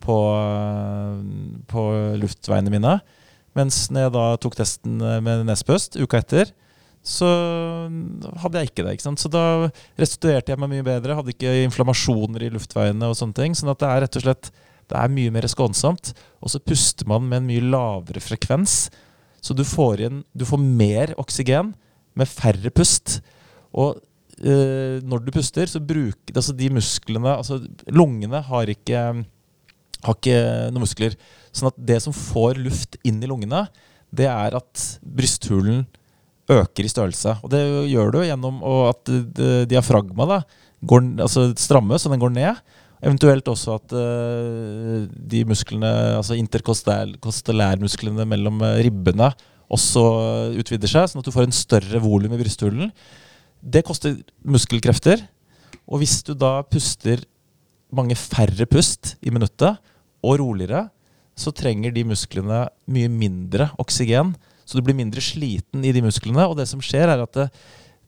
på, 0.00 0.16
eh, 0.32 1.18
på 1.68 1.82
luftveiene 2.22 2.72
mine. 2.72 2.94
Mens 3.54 3.90
når 3.90 4.06
jeg 4.06 4.14
da 4.14 4.24
tok 4.40 4.56
testen 4.56 5.02
eh, 5.02 5.20
med 5.20 5.44
nespøst 5.44 6.00
uka 6.00 6.22
etter, 6.22 6.54
så 7.04 7.28
hadde 8.40 8.60
jeg 8.60 8.70
ikke 8.70 8.84
det. 8.84 8.96
ikke 8.96 9.06
sant? 9.06 9.20
Så 9.20 9.28
da 9.32 9.68
restituerte 9.98 10.52
jeg 10.52 10.60
meg 10.60 10.72
mye 10.72 10.86
bedre. 10.86 11.16
Hadde 11.18 11.34
ikke 11.34 11.52
inflammasjoner 11.66 12.46
i 12.46 12.50
luftveiene 12.52 13.08
og 13.08 13.16
sånne 13.16 13.36
ting. 13.36 13.54
Sånn 13.56 13.70
at 13.72 13.80
det 13.80 13.88
er 13.88 14.02
rett 14.04 14.18
og 14.18 14.24
slett 14.24 14.50
det 14.88 14.96
er 14.96 15.12
mye 15.12 15.32
mer 15.32 15.44
skånsomt. 15.48 16.14
Og 16.40 16.52
så 16.52 16.60
puster 16.64 17.08
man 17.08 17.28
med 17.28 17.42
en 17.42 17.48
mye 17.48 17.64
lavere 17.64 18.22
frekvens. 18.24 18.88
Så 19.44 19.54
du 19.56 19.64
får, 19.66 20.02
inn, 20.08 20.22
du 20.34 20.44
får 20.48 20.60
mer 20.60 21.14
oksygen 21.20 21.72
med 22.18 22.30
færre 22.30 22.72
pust. 22.74 23.18
Og 23.76 24.00
eh, 24.42 24.98
når 25.04 25.24
du 25.24 25.32
puster, 25.34 25.70
så 25.70 25.82
bruker 25.82 26.34
altså 26.34 26.54
de 26.56 26.70
musklene 26.74 27.36
Altså 27.36 27.60
lungene 27.92 28.42
har 28.48 28.72
ikke, 28.72 29.04
har 30.04 30.18
ikke 30.18 30.40
noen 30.72 30.84
muskler. 30.84 31.14
Sånn 31.52 31.70
at 31.70 31.78
det 31.90 32.00
som 32.04 32.16
får 32.16 32.60
luft 32.62 32.98
inn 33.06 33.22
i 33.22 33.30
lungene, 33.30 33.66
det 34.14 34.28
er 34.30 34.56
at 34.56 34.84
brysthulen 35.04 35.86
øker 36.48 36.86
i 36.86 36.90
størrelse. 36.90 37.36
Og 37.44 37.52
det 37.52 37.60
gjør 37.92 38.14
du 38.14 38.22
gjennom 38.24 38.62
at 38.88 39.10
diafragma 39.68 40.26
da, 40.28 40.38
går, 40.88 41.04
altså 41.26 41.50
strammes, 41.60 42.02
så 42.02 42.12
den 42.12 42.22
går 42.22 42.32
ned. 42.32 42.62
Eventuelt 43.04 43.46
også 43.50 43.76
at 43.78 43.94
uh, 43.94 45.06
de 45.06 45.44
musklene, 45.46 45.90
altså 46.18 46.34
interkostellærmusklene 46.38 48.26
mellom 48.26 48.62
eh, 48.66 48.80
ribbene, 48.88 49.30
også 49.68 50.02
utvider 50.58 50.90
seg, 50.90 51.10
sånn 51.10 51.20
at 51.20 51.28
du 51.28 51.34
får 51.34 51.46
en 51.46 51.54
større 51.54 52.00
volum 52.00 52.32
i 52.32 52.40
brysthulen. 52.40 52.88
Det 53.60 53.84
koster 53.84 54.16
muskelkrefter. 54.48 55.20
Og 55.88 56.00
hvis 56.00 56.22
du 56.24 56.32
da 56.36 56.62
puster 56.64 57.20
mange 57.92 58.16
færre 58.18 58.64
pust 58.68 59.14
i 59.20 59.32
minuttet, 59.32 59.76
og 60.24 60.40
roligere, 60.40 60.88
så 61.38 61.52
trenger 61.54 61.92
de 61.94 62.06
musklene 62.08 62.64
mye 62.90 63.10
mindre 63.12 63.68
oksygen. 63.78 64.34
Så 64.66 64.78
du 64.78 64.84
blir 64.84 64.96
mindre 64.98 65.22
sliten 65.24 65.84
i 65.86 65.92
de 65.94 66.02
musklene. 66.04 66.44
Og 66.48 66.56
det 66.58 66.66
som 66.70 66.82
skjer, 66.82 67.08
er 67.08 67.22
at 67.22 67.36
det, 67.36 67.46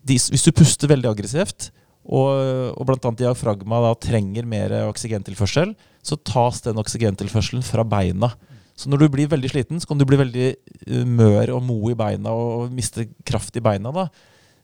de, 0.03 0.17
hvis 0.17 0.47
du 0.47 0.51
puster 0.57 0.91
veldig 0.91 1.11
aggressivt, 1.13 1.71
og, 2.11 2.31
og 2.75 2.89
bl.a. 2.89 3.13
diafragma 3.15 3.81
da 3.85 3.95
trenger 4.03 4.49
mer 4.49 4.75
oksygentilførsel, 4.89 5.77
så 6.03 6.19
tas 6.27 6.63
den 6.65 6.81
oksygentilførselen 6.83 7.63
fra 7.67 7.85
beina. 7.87 8.33
Så 8.81 8.89
når 8.89 9.03
du 9.03 9.09
blir 9.13 9.31
veldig 9.31 9.51
sliten, 9.53 9.81
så 9.81 9.91
kan 9.91 10.01
du 10.01 10.07
bli 10.09 10.19
veldig 10.19 10.47
eh, 10.51 11.05
mør 11.07 11.55
og 11.59 11.65
mo 11.67 11.79
i 11.93 11.97
beina 11.99 12.33
og, 12.33 12.71
miste 12.75 13.07
kraft 13.29 13.59
i 13.61 13.63
beina. 13.65 13.93
da. 13.95 14.07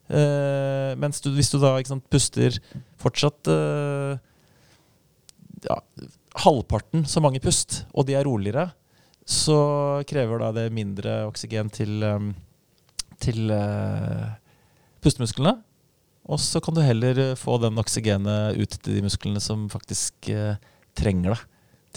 Eh, 0.07 0.93
mens 0.99 1.21
du, 1.21 1.31
hvis 1.37 1.53
du 1.53 1.59
da 1.61 1.75
sant, 1.85 2.07
puster 2.13 2.57
fortsatt 3.03 3.51
eh, 3.53 4.17
ja, 5.67 5.79
halvparten 6.47 7.05
så 7.09 7.21
mange 7.25 7.43
pust, 7.45 7.83
og 7.93 8.09
de 8.09 8.17
er 8.17 8.27
roligere, 8.29 8.71
så 9.27 9.59
krever 10.09 10.41
da 10.41 10.53
det 10.55 10.67
mindre 10.75 11.25
oksygen 11.27 11.69
til, 11.75 11.99
um, 12.07 12.31
til 13.23 13.51
eh, 13.51 14.37
pustemusklene. 15.03 15.57
Og 16.27 16.43
så 16.43 16.61
kan 16.65 16.75
du 16.75 16.83
heller 16.83 17.23
uh, 17.33 17.39
få 17.39 17.61
den 17.63 17.79
oksygenet 17.79 18.59
ut 18.59 18.79
til 18.81 18.99
de 18.99 19.07
musklene 19.07 19.43
som 19.43 19.69
faktisk 19.73 20.31
uh, 20.35 20.59
trenger 20.99 21.37
det 21.37 21.41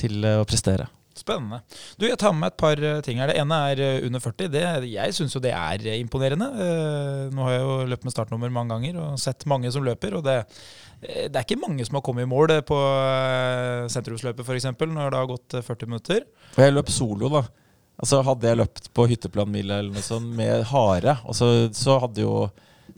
til 0.03 0.21
uh, 0.23 0.39
å 0.43 0.47
prestere. 0.47 0.87
Spennende. 1.19 1.59
Du, 1.99 2.05
Jeg 2.07 2.17
tar 2.19 2.31
med 2.31 2.45
meg 2.45 2.53
et 2.53 2.59
par 2.59 2.79
eh, 2.79 2.99
ting 3.03 3.19
her. 3.19 3.31
Det 3.31 3.39
ene 3.41 3.57
er 3.71 3.81
eh, 3.83 4.03
under 4.07 4.21
40. 4.23 4.51
Det, 4.53 4.61
jeg 4.87 5.15
syns 5.17 5.35
jo 5.35 5.41
det 5.43 5.51
er 5.55 5.83
eh, 5.83 5.99
imponerende. 5.99 6.47
Eh, 6.65 7.23
nå 7.35 7.45
har 7.45 7.55
jeg 7.55 7.63
jo 7.65 7.73
løpt 7.91 8.05
med 8.07 8.15
startnummer 8.15 8.53
mange 8.55 8.75
ganger 8.75 8.99
og 9.03 9.19
sett 9.21 9.43
mange 9.49 9.71
som 9.73 9.83
løper. 9.85 10.15
og 10.19 10.23
det, 10.27 10.37
eh, 11.01 11.27
det 11.27 11.33
er 11.35 11.43
ikke 11.43 11.59
mange 11.59 11.85
som 11.87 11.99
har 11.99 12.05
kommet 12.05 12.27
i 12.27 12.29
mål 12.29 12.55
eh, 12.55 12.63
på 12.65 12.77
eh, 12.77 13.89
sentrumsløpet 13.91 14.45
f.eks. 14.47 14.69
når 14.79 15.11
det 15.11 15.19
har 15.19 15.31
gått 15.33 15.57
eh, 15.59 15.65
40 15.65 15.91
minutter. 15.91 16.23
Og 16.55 16.63
jeg 16.63 16.77
løp 16.77 16.93
solo, 16.93 17.33
da. 17.35 17.43
Altså 17.99 18.21
Hadde 18.23 18.47
jeg 18.47 18.61
løpt 18.61 18.91
på 18.95 19.09
hytteplanmila 19.11 19.81
eller 19.81 19.97
noe 19.97 20.05
sånt 20.05 20.29
med 20.37 20.63
hare, 20.69 21.17
så, 21.35 21.49
så 21.75 21.99
hadde 22.05 22.23
jo 22.23 22.45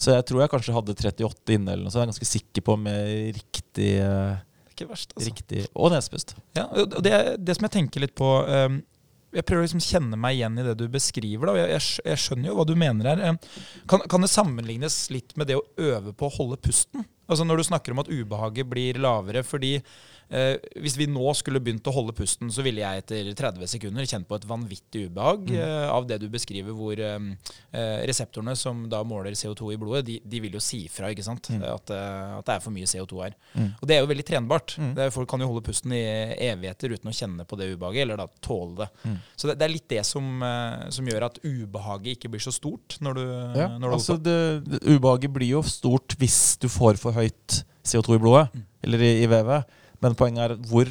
Så 0.02 0.16
jeg 0.16 0.26
tror 0.28 0.42
jeg 0.42 0.52
kanskje 0.52 0.74
hadde 0.74 0.96
38 0.98 1.58
inne, 1.58 1.76
eller 1.76 1.86
noe 1.86 1.94
så 1.94 2.02
Jeg 2.02 2.08
er 2.08 2.14
ganske 2.14 2.30
sikker 2.30 2.66
på 2.66 2.78
med 2.82 3.36
riktig, 3.38 3.92
eh, 4.02 4.40
ikke 4.72 4.88
verst, 4.90 5.14
altså. 5.14 5.28
riktig 5.28 5.66
Og 5.76 5.92
nespust. 5.94 6.34
Ja, 6.58 6.66
og 6.74 6.98
det, 7.06 7.14
det 7.38 7.58
som 7.58 7.68
jeg 7.68 7.76
tenker 7.76 8.02
litt 8.04 8.16
på 8.18 8.30
um, 8.48 8.80
Jeg 9.36 9.46
prøver 9.46 9.62
å 9.62 9.68
liksom 9.68 9.84
kjenne 9.86 10.18
meg 10.20 10.40
igjen 10.40 10.58
i 10.58 10.66
det 10.66 10.76
du 10.80 10.88
beskriver. 10.92 11.52
Da, 11.52 11.68
jeg, 11.68 11.84
jeg, 12.02 12.22
skjønner 12.24 12.50
jo 12.50 12.58
hva 12.58 12.66
du 12.68 12.74
mener 12.80 13.12
her. 13.12 13.22
Um, 13.30 13.42
Kan, 13.92 14.08
kan 14.10 14.26
det 14.26 14.32
sammenlignes 14.34 15.04
litt 15.14 15.36
med 15.38 15.52
det 15.52 15.60
å 15.60 15.68
øve 15.78 16.16
på 16.18 16.28
å 16.28 16.36
holde 16.40 16.60
pusten? 16.66 17.06
Altså 17.32 17.46
Når 17.48 17.62
du 17.62 17.68
snakker 17.70 17.94
om 17.94 18.02
at 18.02 18.10
ubehaget 18.12 18.68
blir 18.68 19.00
lavere 19.00 19.46
fordi 19.48 19.78
eh, 20.32 20.56
Hvis 20.82 20.96
vi 20.98 21.08
nå 21.12 21.34
skulle 21.38 21.60
begynt 21.64 21.86
å 21.88 21.94
holde 21.96 22.16
pusten, 22.18 22.50
så 22.54 22.64
ville 22.66 22.82
jeg 22.84 23.04
etter 23.04 23.30
30 23.38 23.68
sekunder 23.76 24.08
kjent 24.10 24.28
på 24.30 24.38
et 24.40 24.48
vanvittig 24.50 25.06
ubehag 25.12 25.52
eh, 25.54 25.88
av 25.92 26.08
det 26.10 26.18
du 26.24 26.28
beskriver, 26.34 26.74
hvor 26.78 26.98
um, 27.18 27.28
eh, 27.72 28.02
reseptorene 28.10 28.56
som 28.58 28.86
da 28.92 29.04
måler 29.08 29.36
CO2 29.38 29.74
i 29.76 29.80
blodet, 29.82 30.06
de, 30.08 30.18
de 30.24 30.42
vil 30.46 30.58
jo 30.58 30.64
si 30.64 30.86
fra 30.92 31.12
ikke 31.14 31.26
sant? 31.28 31.52
At, 31.52 31.92
eh, 31.94 32.38
at 32.40 32.48
det 32.48 32.56
er 32.58 32.64
for 32.64 32.74
mye 32.76 32.90
CO2 32.90 33.22
her. 33.26 33.36
Og 33.82 33.86
det 33.90 33.98
er 33.98 34.02
jo 34.06 34.10
veldig 34.12 34.28
trenbart. 34.32 34.76
Det 34.96 35.06
er, 35.08 35.14
folk 35.14 35.30
kan 35.32 35.44
jo 35.44 35.50
holde 35.52 35.66
pusten 35.68 35.94
i 35.96 36.02
evigheter 36.48 36.96
uten 36.96 37.12
å 37.12 37.16
kjenne 37.16 37.46
på 37.48 37.60
det 37.60 37.72
ubehaget, 37.76 38.06
eller 38.08 38.22
da 38.24 38.28
tåle 38.44 38.86
det. 38.86 38.90
Så 39.36 39.50
det, 39.52 39.58
det 39.62 39.68
er 39.68 39.74
litt 39.76 39.88
det 39.92 40.06
som, 40.08 40.28
eh, 40.48 40.88
som 40.96 41.08
gjør 41.12 41.28
at 41.28 41.40
ubehaget 41.44 42.16
ikke 42.18 42.32
blir 42.34 42.44
så 42.44 42.54
stort 42.56 42.98
når 43.04 43.18
du, 43.20 43.24
Ja, 43.60 43.68
når 43.78 43.88
du 43.92 43.96
altså 43.98 44.16
det, 44.22 44.38
det, 44.68 44.80
Ubehaget 44.88 45.32
blir 45.34 45.50
jo 45.58 45.62
stort 45.68 46.16
hvis 46.22 46.56
du 46.62 46.68
får 46.72 46.98
for 47.02 47.16
høyt 47.16 47.62
CO2 47.88 48.16
i 48.18 48.22
blodet, 48.22 48.48
Mm. 48.54 48.64
eller 48.86 49.02
i, 49.06 49.10
i 49.24 49.28
vevet. 49.30 49.66
Men 50.02 50.18
poenget 50.18 50.44
er 50.44 50.70
hvor, 50.70 50.90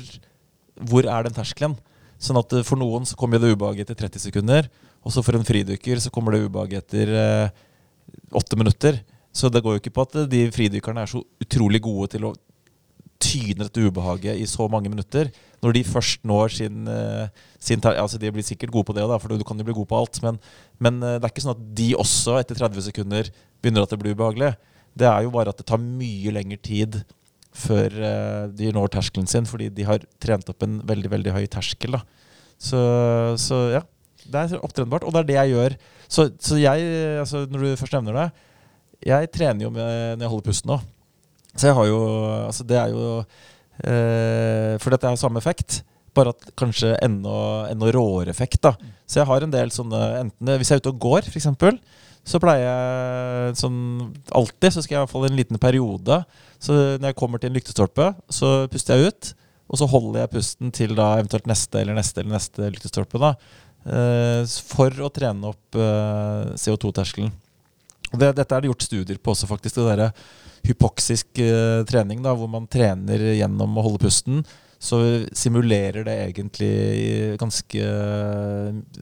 hvor 0.90 1.08
er 1.08 1.26
den 1.26 1.36
terskelen? 1.36 1.76
Sånn 2.20 2.38
at 2.40 2.52
eh, 2.56 2.66
For 2.66 2.80
noen 2.80 3.08
så 3.08 3.18
kommer 3.18 3.40
det 3.40 3.54
ubehaget 3.54 3.88
etter 3.88 4.06
30 4.06 4.26
sekunder, 4.28 4.68
og 5.00 5.14
så 5.14 5.24
for 5.24 5.38
en 5.38 5.46
fridykker 5.46 6.02
så 6.02 6.12
kommer 6.12 6.36
det 6.36 6.44
ubehaget 6.44 6.84
etter 6.84 7.14
eh, 7.16 7.66
8 8.36 8.60
minutter. 8.60 9.00
Så 9.32 9.48
det 9.48 9.62
går 9.62 9.76
jo 9.76 9.82
ikke 9.82 9.94
på 9.96 10.04
at 10.06 10.22
eh, 10.22 10.30
de 10.30 10.46
fridykkerne 10.54 11.04
er 11.04 11.10
så 11.10 11.22
utrolig 11.42 11.82
gode 11.84 12.12
til 12.14 12.28
å 12.28 12.34
tyne 13.20 13.66
dette 13.66 13.82
ubehaget 13.84 14.38
i 14.40 14.48
så 14.48 14.64
mange 14.72 14.92
minutter. 14.92 15.28
Når 15.60 15.76
de 15.76 15.84
først 15.84 16.22
når 16.28 16.54
sin, 16.56 16.86
eh, 16.88 17.28
sin 17.60 17.82
altså 17.84 18.20
De 18.20 18.32
blir 18.32 18.44
sikkert 18.44 18.72
gode 18.72 18.88
på 18.88 18.96
det, 18.96 19.04
da, 19.08 19.18
for 19.20 19.32
du 19.32 19.44
kan 19.44 19.58
jo 19.60 19.66
bli 19.68 19.76
god 19.76 19.88
på 19.88 20.00
alt. 20.00 20.20
Men, 20.24 20.40
men 20.80 21.00
det 21.00 21.20
er 21.20 21.32
ikke 21.32 21.44
sånn 21.44 21.56
at 21.56 21.64
de 21.76 21.92
også 22.00 22.38
etter 22.40 22.60
30 22.60 22.88
sekunder 22.90 23.32
begynner 23.60 23.84
at 23.84 23.92
det 23.92 24.00
blir 24.00 24.16
ubehagelig. 24.16 24.54
Det 24.96 25.08
er 25.08 25.24
jo 25.24 25.32
bare 25.32 25.52
at 25.52 25.60
det 25.60 25.68
tar 25.68 25.80
mye 25.80 26.32
lengre 26.34 26.60
tid 26.60 27.02
før 27.56 27.94
eh, 27.94 28.44
de 28.54 28.70
når 28.74 28.92
terskelen 28.94 29.28
sin, 29.30 29.48
fordi 29.48 29.70
de 29.74 29.86
har 29.88 30.04
trent 30.22 30.48
opp 30.52 30.62
en 30.66 30.78
veldig 30.86 31.10
veldig 31.10 31.34
høy 31.34 31.46
terskel. 31.50 31.98
Så, 32.60 32.80
så 33.40 33.58
ja, 33.74 33.82
det 34.30 34.44
er 34.44 34.62
opptrenbart, 34.62 35.04
og 35.06 35.14
det 35.14 35.22
er 35.22 35.28
det 35.30 35.38
jeg 35.38 35.54
gjør. 35.54 35.76
Så, 36.10 36.28
så 36.42 36.58
jeg, 36.60 36.86
altså 37.22 37.44
når 37.50 37.64
du 37.64 37.76
først 37.80 37.96
nevner 37.98 38.18
det, 38.20 38.28
jeg 39.10 39.30
trener 39.32 39.64
jo 39.64 39.70
med, 39.72 40.18
når 40.18 40.26
jeg 40.26 40.32
holder 40.34 40.48
pusten 40.50 40.74
òg. 40.76 40.88
Så 41.56 41.66
jeg 41.66 41.74
har 41.74 41.86
jo 41.88 42.00
Altså 42.46 42.62
det 42.62 42.76
er 42.78 42.92
jo 42.94 43.06
eh, 43.82 44.76
For 44.78 44.94
dette 44.94 45.08
er 45.08 45.16
samme 45.18 45.40
effekt, 45.42 45.80
bare 46.14 46.30
at 46.30 46.52
kanskje 46.58 46.92
enda, 47.02 47.32
enda 47.72 47.90
råere 47.90 48.30
effekt. 48.30 48.60
da 48.62 48.76
Så 49.02 49.20
jeg 49.20 49.26
har 49.26 49.42
en 49.42 49.54
del 49.54 49.72
sånne 49.74 50.02
enten 50.20 50.52
Hvis 50.60 50.70
jeg 50.70 50.78
er 50.78 50.84
ute 50.84 50.92
og 50.94 51.02
går, 51.02 51.26
f.eks., 51.26 51.48
så 52.30 52.36
pleier 52.36 52.66
jeg 52.66 53.58
sånn 53.62 53.78
alltid 54.36 54.74
Så 54.76 54.84
skal 54.84 54.94
jeg 54.94 55.00
i 55.00 55.02
hvert 55.06 55.14
fall 55.14 55.26
en 55.30 55.38
liten 55.38 55.58
periode. 55.58 56.20
Så 56.60 56.76
når 57.00 57.10
jeg 57.10 57.18
kommer 57.18 57.40
til 57.40 57.50
en 57.50 57.56
lyktestolpe, 57.56 58.10
så 58.32 58.50
puster 58.72 59.00
jeg 59.00 59.10
ut. 59.10 59.32
Og 59.70 59.78
så 59.78 59.86
holder 59.88 60.24
jeg 60.24 60.32
pusten 60.34 60.72
til 60.74 60.96
da 60.98 61.12
eventuelt 61.20 61.46
neste 61.48 61.80
eller 61.80 61.96
neste 61.96 62.22
eller 62.22 62.34
neste 62.36 62.70
lyktestolpe. 62.74 63.20
da 63.22 63.34
eh, 63.86 64.42
For 64.66 65.04
å 65.06 65.12
trene 65.14 65.52
opp 65.52 65.78
eh, 65.78 66.56
CO2-terskelen. 66.58 67.30
Det, 68.10 68.32
dette 68.34 68.56
er 68.56 68.64
det 68.64 68.72
gjort 68.72 68.88
studier 68.88 69.20
på 69.22 69.32
også, 69.32 69.46
faktisk. 69.46 69.78
Det 69.78 69.86
derre 69.86 70.10
hypoksisk 70.66 71.38
eh, 71.44 71.84
trening, 71.88 72.24
da, 72.24 72.34
hvor 72.36 72.50
man 72.50 72.66
trener 72.70 73.30
gjennom 73.38 73.78
å 73.78 73.86
holde 73.86 74.02
pusten. 74.02 74.42
Så 74.80 74.98
simulerer 75.36 76.06
det 76.06 76.14
egentlig 76.24 76.68
i 76.72 77.08
ganske 77.36 77.82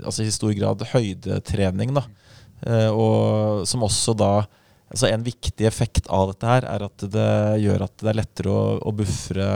Altså 0.02 0.24
i 0.24 0.32
stor 0.34 0.50
grad 0.58 0.82
høydetrening, 0.90 1.92
da. 1.94 2.02
Og 2.90 3.62
som 3.70 3.84
også 3.86 4.16
da 4.18 4.32
Altså 4.88 5.10
en 5.10 5.24
viktig 5.24 5.66
effekt 5.68 6.08
av 6.08 6.32
dette 6.32 6.48
her 6.48 6.66
er 6.68 6.84
at 6.86 7.04
det 7.12 7.30
gjør 7.64 7.84
at 7.88 7.94
det 8.00 8.12
er 8.12 8.18
lettere 8.22 8.52
å, 8.52 8.62
å 8.80 8.94
buffre 8.96 9.48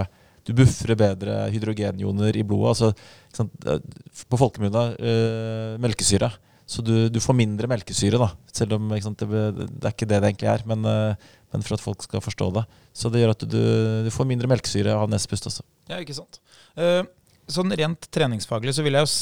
Du 0.45 0.53
buffrer 0.59 0.99
bedre 0.99 1.37
hydrogenioner 1.55 2.37
i 2.37 2.43
blodet. 2.43 2.73
Altså, 2.73 3.45
eh, 3.71 4.25
på 4.27 4.41
folkemunne 4.41 4.87
eh, 4.99 5.77
melkesyre. 5.81 6.33
Så 6.67 6.83
du, 6.83 7.09
du 7.13 7.21
får 7.21 7.37
mindre 7.37 7.69
melkesyre, 7.71 8.19
da. 8.19 8.31
Selv 8.55 8.77
om 8.79 8.91
sant, 9.05 9.23
det, 9.23 9.69
det 9.71 9.87
er 9.87 9.95
ikke 9.95 10.09
det 10.09 10.19
det 10.19 10.31
egentlig 10.33 10.51
er. 10.51 10.65
Men, 10.69 10.87
eh, 10.89 11.31
men 11.53 11.65
for 11.67 11.77
at 11.77 11.85
folk 11.85 12.03
skal 12.05 12.25
forstå 12.25 12.49
det. 12.59 12.65
Så 12.97 13.13
det 13.13 13.23
gjør 13.23 13.35
at 13.37 13.47
du, 13.47 13.63
du 14.07 14.11
får 14.15 14.29
mindre 14.29 14.51
melkesyre 14.51 14.97
av 14.97 15.11
nesepust 15.13 15.51
også. 15.51 15.67
Ja, 15.91 16.01
ikke 16.01 16.17
sant. 16.17 16.41
Uh, 16.79 17.03
sånn 17.51 17.75
rent 17.77 18.09
treningsfaglig 18.15 18.75
så 18.77 18.85
vil 18.87 18.97
jeg 18.97 19.07
jo 19.07 19.13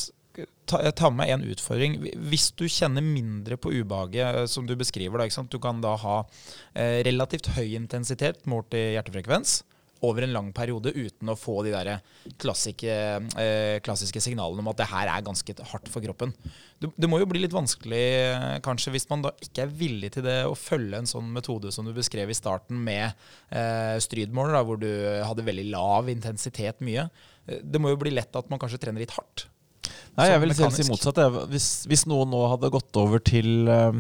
s- 0.43 0.49
ta, 0.71 0.83
ta 0.93 1.11
med 1.11 1.29
en 1.35 1.43
utfordring. 1.51 1.99
Hvis 2.31 2.51
du 2.57 2.67
kjenner 2.71 3.03
mindre 3.05 3.57
på 3.61 3.73
ubehaget, 3.75 4.43
eh, 4.43 4.47
som 4.47 4.67
du 4.67 4.77
beskriver, 4.77 5.19
da, 5.19 5.43
du 5.51 5.59
kan 5.59 5.81
da 5.85 5.97
ha 5.97 6.21
eh, 6.75 7.03
relativt 7.07 7.53
høy 7.57 7.75
intensitet 7.77 8.47
målt 8.47 8.75
i 8.79 8.93
hjertefrekvens 8.97 9.63
over 10.03 10.25
en 10.25 10.33
lang 10.33 10.47
periode 10.57 10.95
uten 10.97 11.29
å 11.29 11.35
få 11.37 11.59
de 11.67 11.75
der 11.75 11.99
klassiske, 12.41 12.89
eh, 13.37 13.81
klassiske 13.85 14.23
signalene 14.25 14.63
om 14.63 14.71
at 14.73 14.79
det 14.81 14.87
her 14.89 15.11
er 15.13 15.27
ganske 15.27 15.53
hardt 15.75 15.91
for 15.93 16.01
kroppen. 16.01 16.33
Det, 16.81 17.05
må 17.11 17.19
jo 17.21 17.27
bli 17.29 17.43
litt 17.43 17.53
vanskelig 17.53 18.63
kanskje 18.65 18.95
hvis 18.95 19.05
man 19.11 19.27
da 19.27 19.35
ikke 19.45 19.67
er 19.67 19.75
villig 19.83 20.15
til 20.15 20.25
det 20.25 20.39
å 20.49 20.57
følge 20.57 21.03
en 21.03 21.11
sånn 21.11 21.29
metode 21.35 21.69
som 21.77 21.85
du 21.85 21.93
beskrev 21.93 22.33
i 22.33 22.39
starten 22.39 22.81
med 22.81 23.13
eh, 23.53 23.99
strydmål, 24.01 24.57
hvor 24.65 24.81
du 24.81 24.89
hadde 25.21 25.45
veldig 25.45 25.69
lav 25.69 26.09
intensitet 26.09 26.81
mye. 26.81 27.11
Det 27.45 27.81
må 27.83 27.93
jo 27.93 28.01
bli 28.01 28.15
lett 28.17 28.33
at 28.41 28.49
man 28.49 28.59
kanskje 28.63 28.81
trener 28.81 29.05
litt 29.05 29.13
hardt. 29.19 29.51
Nei, 30.21 30.31
jeg 30.31 30.39
Sånn 30.39 30.45
vil 30.45 30.57
selv 30.59 30.77
si 30.77 30.89
motsatt. 30.91 31.21
Hvis, 31.51 31.69
hvis 31.91 32.07
noen 32.11 32.31
nå 32.33 32.45
hadde 32.53 32.73
gått 32.73 33.01
over 33.01 33.23
til 33.25 33.69
Å 33.71 33.93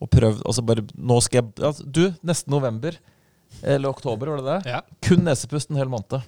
og 0.00 0.08
prøvd 0.08 0.44
altså 0.48 0.64
bare, 0.64 0.84
nå 0.96 1.20
skal 1.24 1.42
jeg, 1.42 1.52
altså, 1.60 1.84
Du, 1.84 2.06
neste 2.26 2.52
november 2.52 2.96
eller 3.66 3.90
oktober, 3.90 4.30
var 4.30 4.40
det 4.40 4.46
det? 4.46 4.72
Ja. 4.72 4.80
Kun 5.04 5.24
nesepust 5.26 5.72
en 5.72 5.80
hel 5.80 5.90
måned. 5.90 6.22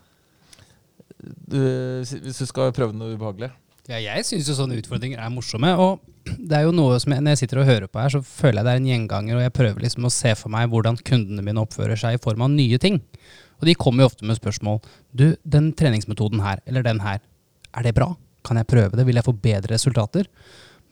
Du, 1.23 1.61
hvis 2.03 2.41
du 2.43 2.49
skal 2.49 2.73
prøve 2.75 2.97
noe 2.97 3.15
ubehagelig. 3.15 3.53
Ja, 3.87 4.01
jeg 4.03 4.27
syns 4.27 4.49
jo 4.51 4.57
sånne 4.59 4.77
utfordringer 4.81 5.23
er 5.23 5.31
morsomme. 5.33 5.71
Og 5.79 6.03
det 6.35 6.59
er 6.59 6.67
jo 6.67 6.75
noe 6.75 6.99
som 7.03 7.15
jeg, 7.15 7.23
når 7.23 7.37
jeg 7.37 7.43
sitter 7.45 7.63
og 7.63 7.71
hører 7.71 7.89
på 7.91 8.03
her, 8.03 8.11
så 8.15 8.21
føler 8.27 8.61
jeg 8.61 8.67
det 8.67 8.75
er 8.75 8.83
en 8.83 8.91
gjenganger, 8.91 9.39
og 9.39 9.47
jeg 9.47 9.55
prøver 9.55 9.87
liksom 9.87 10.09
å 10.09 10.13
se 10.15 10.35
for 10.39 10.55
meg 10.55 10.69
hvordan 10.75 10.99
kundene 11.07 11.47
mine 11.47 11.63
oppfører 11.63 11.99
seg 12.03 12.19
i 12.19 12.23
form 12.23 12.45
av 12.47 12.53
nye 12.53 12.79
ting. 12.83 12.99
Og 13.63 13.71
de 13.71 13.79
kommer 13.79 14.05
jo 14.05 14.11
ofte 14.11 14.27
med 14.27 14.39
spørsmål. 14.39 14.83
Du, 15.15 15.29
den 15.47 15.71
treningsmetoden 15.79 16.43
her, 16.43 16.63
eller 16.67 16.85
den 16.87 17.03
her, 17.07 17.23
er 17.73 17.87
det 17.87 17.95
bra? 17.97 18.11
Kan 18.47 18.59
jeg 18.61 18.69
prøve 18.71 18.99
det? 18.99 19.07
Vil 19.09 19.19
jeg 19.19 19.27
få 19.27 19.35
bedre 19.37 19.75
resultater? 19.75 20.29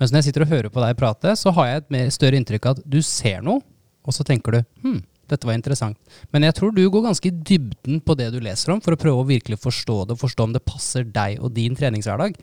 Mens 0.00 0.12
når 0.12 0.22
jeg 0.22 0.30
sitter 0.30 0.46
og 0.46 0.52
hører 0.54 0.72
på 0.72 0.82
deg 0.82 0.96
prate, 0.98 1.34
så 1.36 1.52
har 1.56 1.68
jeg 1.68 1.82
et 1.82 1.90
mer 1.92 2.12
større 2.14 2.38
inntrykk 2.40 2.68
av 2.70 2.78
at 2.78 2.84
du 2.88 3.00
ser 3.04 3.42
noe, 3.44 3.60
og 4.06 4.16
så 4.16 4.24
tenker 4.24 4.56
du 4.56 4.60
hm, 4.86 5.02
dette 5.30 5.46
var 5.46 5.58
interessant. 5.58 5.98
Men 6.32 6.46
jeg 6.46 6.56
tror 6.56 6.72
du 6.74 6.82
går 6.88 7.04
ganske 7.04 7.28
i 7.28 7.34
dybden 7.34 8.00
på 8.02 8.16
det 8.18 8.30
du 8.34 8.40
leser 8.42 8.74
om, 8.74 8.80
for 8.82 8.96
å 8.96 9.00
prøve 9.00 9.22
å 9.22 9.28
virkelig 9.28 9.60
forstå 9.62 9.98
det, 10.06 10.16
og 10.16 10.24
forstå 10.24 10.48
om 10.48 10.56
det 10.56 10.64
passer 10.66 11.06
deg 11.06 11.38
og 11.44 11.52
din 11.56 11.76
treningshverdag. 11.78 12.38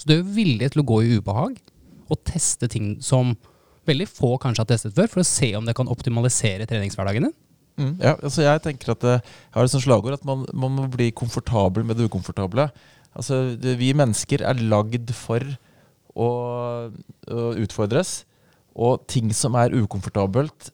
Så 0.00 0.08
du 0.08 0.16
er 0.16 0.26
villig 0.40 0.72
til 0.72 0.82
å 0.82 0.88
gå 0.88 1.02
i 1.04 1.18
ubehag 1.18 1.58
og 2.12 2.24
teste 2.28 2.68
ting 2.70 2.96
som 3.04 3.36
veldig 3.88 4.06
få 4.08 4.34
kanskje 4.40 4.64
har 4.64 4.70
testet 4.72 4.96
før, 4.96 5.10
for 5.10 5.22
å 5.22 5.26
se 5.26 5.52
om 5.58 5.68
det 5.68 5.76
kan 5.78 5.90
optimalisere 5.90 6.66
treningshverdagen 6.70 7.28
din. 7.28 7.38
Ja, 8.02 8.14
altså 8.18 8.44
jeg 8.44 8.60
tenker 8.60 8.92
at 8.92 9.04
eh, 9.08 9.22
Jeg 9.24 9.54
har 9.54 9.64
et 9.64 9.72
sånt 9.72 9.86
slagord 9.86 10.12
at 10.12 10.26
man, 10.28 10.42
man 10.52 10.74
må 10.76 10.84
bli 10.92 11.06
komfortabel 11.16 11.86
med 11.88 11.96
det 11.96 12.04
ukomfortable. 12.10 12.66
Altså, 13.16 13.56
det, 13.60 13.76
Vi 13.80 13.92
mennesker 13.96 14.44
er 14.48 14.60
lagd 14.62 15.10
for 15.16 15.44
å, 16.16 16.28
å 17.28 17.46
utfordres. 17.60 18.22
Og 18.72 19.02
ting 19.10 19.32
som 19.36 19.56
er 19.60 19.74
ukomfortabelt, 19.76 20.70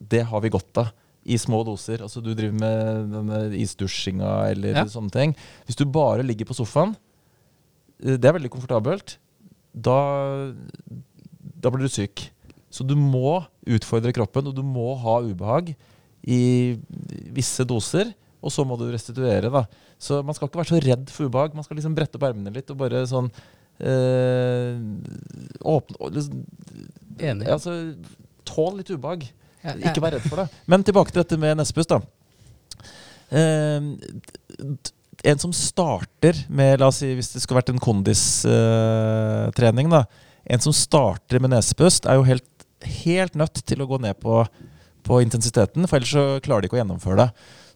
det 0.00 0.24
har 0.30 0.40
vi 0.44 0.50
godt 0.52 0.80
av 0.80 0.92
i 1.22 1.36
små 1.38 1.60
doser. 1.68 2.00
Altså 2.02 2.22
Du 2.24 2.32
driver 2.34 2.56
med 2.58 3.12
denne 3.12 3.40
isdusjinga 3.60 4.30
eller 4.50 4.74
Ja. 4.80 4.84
sånne 4.90 5.12
ting. 5.14 5.34
Hvis 5.68 5.76
du 5.78 5.84
bare 5.84 6.24
ligger 6.26 6.48
på 6.48 6.56
sofaen, 6.58 6.96
eh, 8.02 8.16
det 8.16 8.24
er 8.24 8.38
veldig 8.38 8.50
komfortabelt, 8.50 9.18
da, 9.72 10.52
da 11.60 11.70
blir 11.70 11.86
du 11.86 11.92
syk. 11.92 12.30
Så 12.72 12.84
du 12.88 12.96
må 12.96 13.44
utfordre 13.68 14.12
kroppen, 14.16 14.48
og 14.48 14.56
du 14.56 14.62
må 14.64 14.96
ha 14.98 15.20
ubehag 15.20 15.74
i 16.24 16.78
visse 17.32 17.64
doser. 17.68 18.14
Og 18.42 18.50
så 18.50 18.64
må 18.66 18.76
du 18.80 18.88
restituere, 18.90 19.52
da. 19.52 19.66
Så 20.02 20.18
man 20.26 20.34
skal 20.34 20.48
ikke 20.48 20.60
være 20.62 20.72
så 20.72 20.80
redd 20.82 21.06
for 21.14 21.22
ubehag. 21.30 21.50
Man 21.54 21.64
skal 21.66 21.76
liksom 21.78 21.94
brette 21.94 22.18
opp 22.18 22.26
ermene 22.26 22.50
litt 22.54 22.70
og 22.74 22.78
bare 22.80 23.04
sånn 23.06 23.28
øh, 23.30 24.74
Åpne 25.74 25.96
liksom, 26.16 26.40
Enig. 27.22 27.46
altså, 27.46 27.70
Tål 28.48 28.72
litt 28.80 28.90
ubehag. 28.90 29.20
Ja, 29.62 29.76
Ikke 29.78 30.02
vær 30.02 30.12
redd 30.16 30.26
for 30.26 30.36
det. 30.42 30.48
Men 30.66 30.82
tilbake 30.86 31.10
til 31.14 31.22
dette 31.22 31.38
med 31.38 31.56
nesepust, 31.60 31.94
da. 31.94 31.98
Uh, 33.32 33.80
en 35.22 35.38
som 35.38 35.52
starter 35.54 36.34
med, 36.50 36.80
la 36.82 36.88
oss 36.90 36.98
si, 37.00 37.14
hvis 37.14 37.30
det 37.32 37.40
skulle 37.44 37.60
vært 37.60 37.70
en 37.70 37.78
kondistrening, 37.82 39.86
da. 39.92 40.02
En 40.50 40.60
som 40.64 40.74
starter 40.74 41.38
med 41.38 41.50
nesepust, 41.54 42.06
er 42.10 42.14
jo 42.18 42.26
helt, 42.26 42.50
helt 43.04 43.34
nødt 43.38 43.56
til 43.62 43.82
å 43.84 43.88
gå 43.88 43.96
ned 44.02 44.14
på, 44.22 44.34
på 45.06 45.20
intensiteten, 45.22 45.86
for 45.86 45.96
ellers 46.00 46.14
så 46.16 46.24
klarer 46.42 46.60
de 46.62 46.66
ikke 46.68 46.78
å 46.80 46.82
gjennomføre 46.82 47.20
det. 47.22 47.28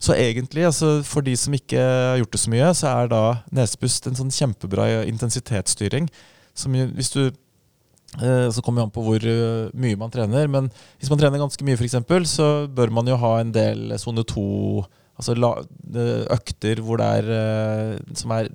Så 0.02 0.14
egentlig, 0.16 0.66
altså, 0.68 1.00
for 1.06 1.24
de 1.24 1.32
som 1.38 1.54
ikke 1.56 1.80
har 1.80 2.18
gjort 2.20 2.34
det 2.34 2.42
så 2.42 2.52
mye, 2.52 2.68
så 2.76 2.92
er 2.92 3.10
da 3.12 3.22
nesepust 3.56 4.08
en 4.08 4.18
sånn 4.18 4.32
kjempebra 4.34 4.88
intensitetsstyring. 5.08 6.08
Som 6.56 6.76
hvis 6.76 7.12
du 7.14 7.22
eh, 7.26 8.48
Så 8.52 8.62
kommer 8.64 8.82
det 8.82 8.86
an 8.86 8.94
på 8.94 9.04
hvor 9.06 9.24
eh, 9.24 9.72
mye 9.72 10.00
man 10.00 10.12
trener. 10.12 10.48
Men 10.52 10.70
hvis 11.00 11.10
man 11.12 11.20
trener 11.20 11.40
ganske 11.40 11.64
mye, 11.64 11.78
f.eks., 11.80 11.96
så 12.32 12.50
bør 12.68 12.92
man 12.92 13.08
jo 13.08 13.18
ha 13.20 13.38
en 13.40 13.52
del 13.56 13.96
sone 14.00 14.26
to 14.28 14.84
Altså 15.16 15.32
eh, 15.32 16.26
økter 16.28 16.82
hvor 16.84 17.00
det 17.00 17.06
er 17.22 18.02
som 18.20 18.34
er 18.36 18.50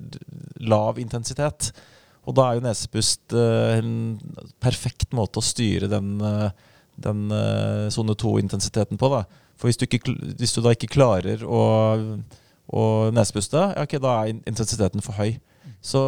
lav 0.62 1.00
intensitet. 1.02 1.72
Og 2.22 2.36
da 2.38 2.44
er 2.46 2.54
jo 2.54 2.62
nesepust 2.62 3.34
en 3.34 4.20
perfekt 4.62 5.10
måte 5.10 5.40
å 5.40 5.42
styre 5.42 5.88
den, 5.90 6.22
sone 7.90 8.14
to-intensiteten 8.14 9.00
på. 9.00 9.10
da. 9.10 9.24
For 9.62 9.70
hvis 9.70 9.78
du, 9.78 9.86
ikke, 9.86 10.10
hvis 10.40 10.56
du 10.56 10.58
da 10.64 10.72
ikke 10.74 10.90
klarer 10.90 11.44
å, 11.46 11.62
å 12.66 12.84
nesepuste, 13.14 13.60
ja, 13.62 13.84
okay, 13.86 14.02
da 14.02 14.16
er 14.24 14.32
intensiteten 14.34 15.04
for 15.04 15.14
høy. 15.14 15.36
Så 15.78 16.00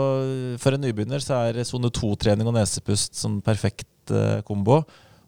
for 0.58 0.74
en 0.74 0.82
nybegynner 0.82 1.22
så 1.22 1.38
er 1.46 1.60
sone 1.62 1.92
to-trening 1.94 2.50
og 2.50 2.56
nesepust 2.56 3.14
sånn 3.20 3.36
perfekt 3.46 4.10
eh, 4.10 4.40
kombo. 4.46 4.80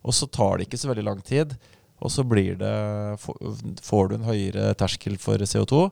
Og 0.02 0.14
så 0.14 0.26
tar 0.26 0.58
det 0.58 0.66
ikke 0.66 0.80
så 0.82 0.90
veldig 0.90 1.06
lang 1.06 1.22
tid. 1.22 1.54
Og 2.02 2.10
så 2.10 2.26
blir 2.26 2.58
det, 2.58 2.74
får, 3.22 3.38
får 3.86 4.10
du 4.10 4.16
en 4.16 4.26
høyere 4.26 4.74
terskel 4.78 5.14
for 5.22 5.46
CO2. 5.46 5.86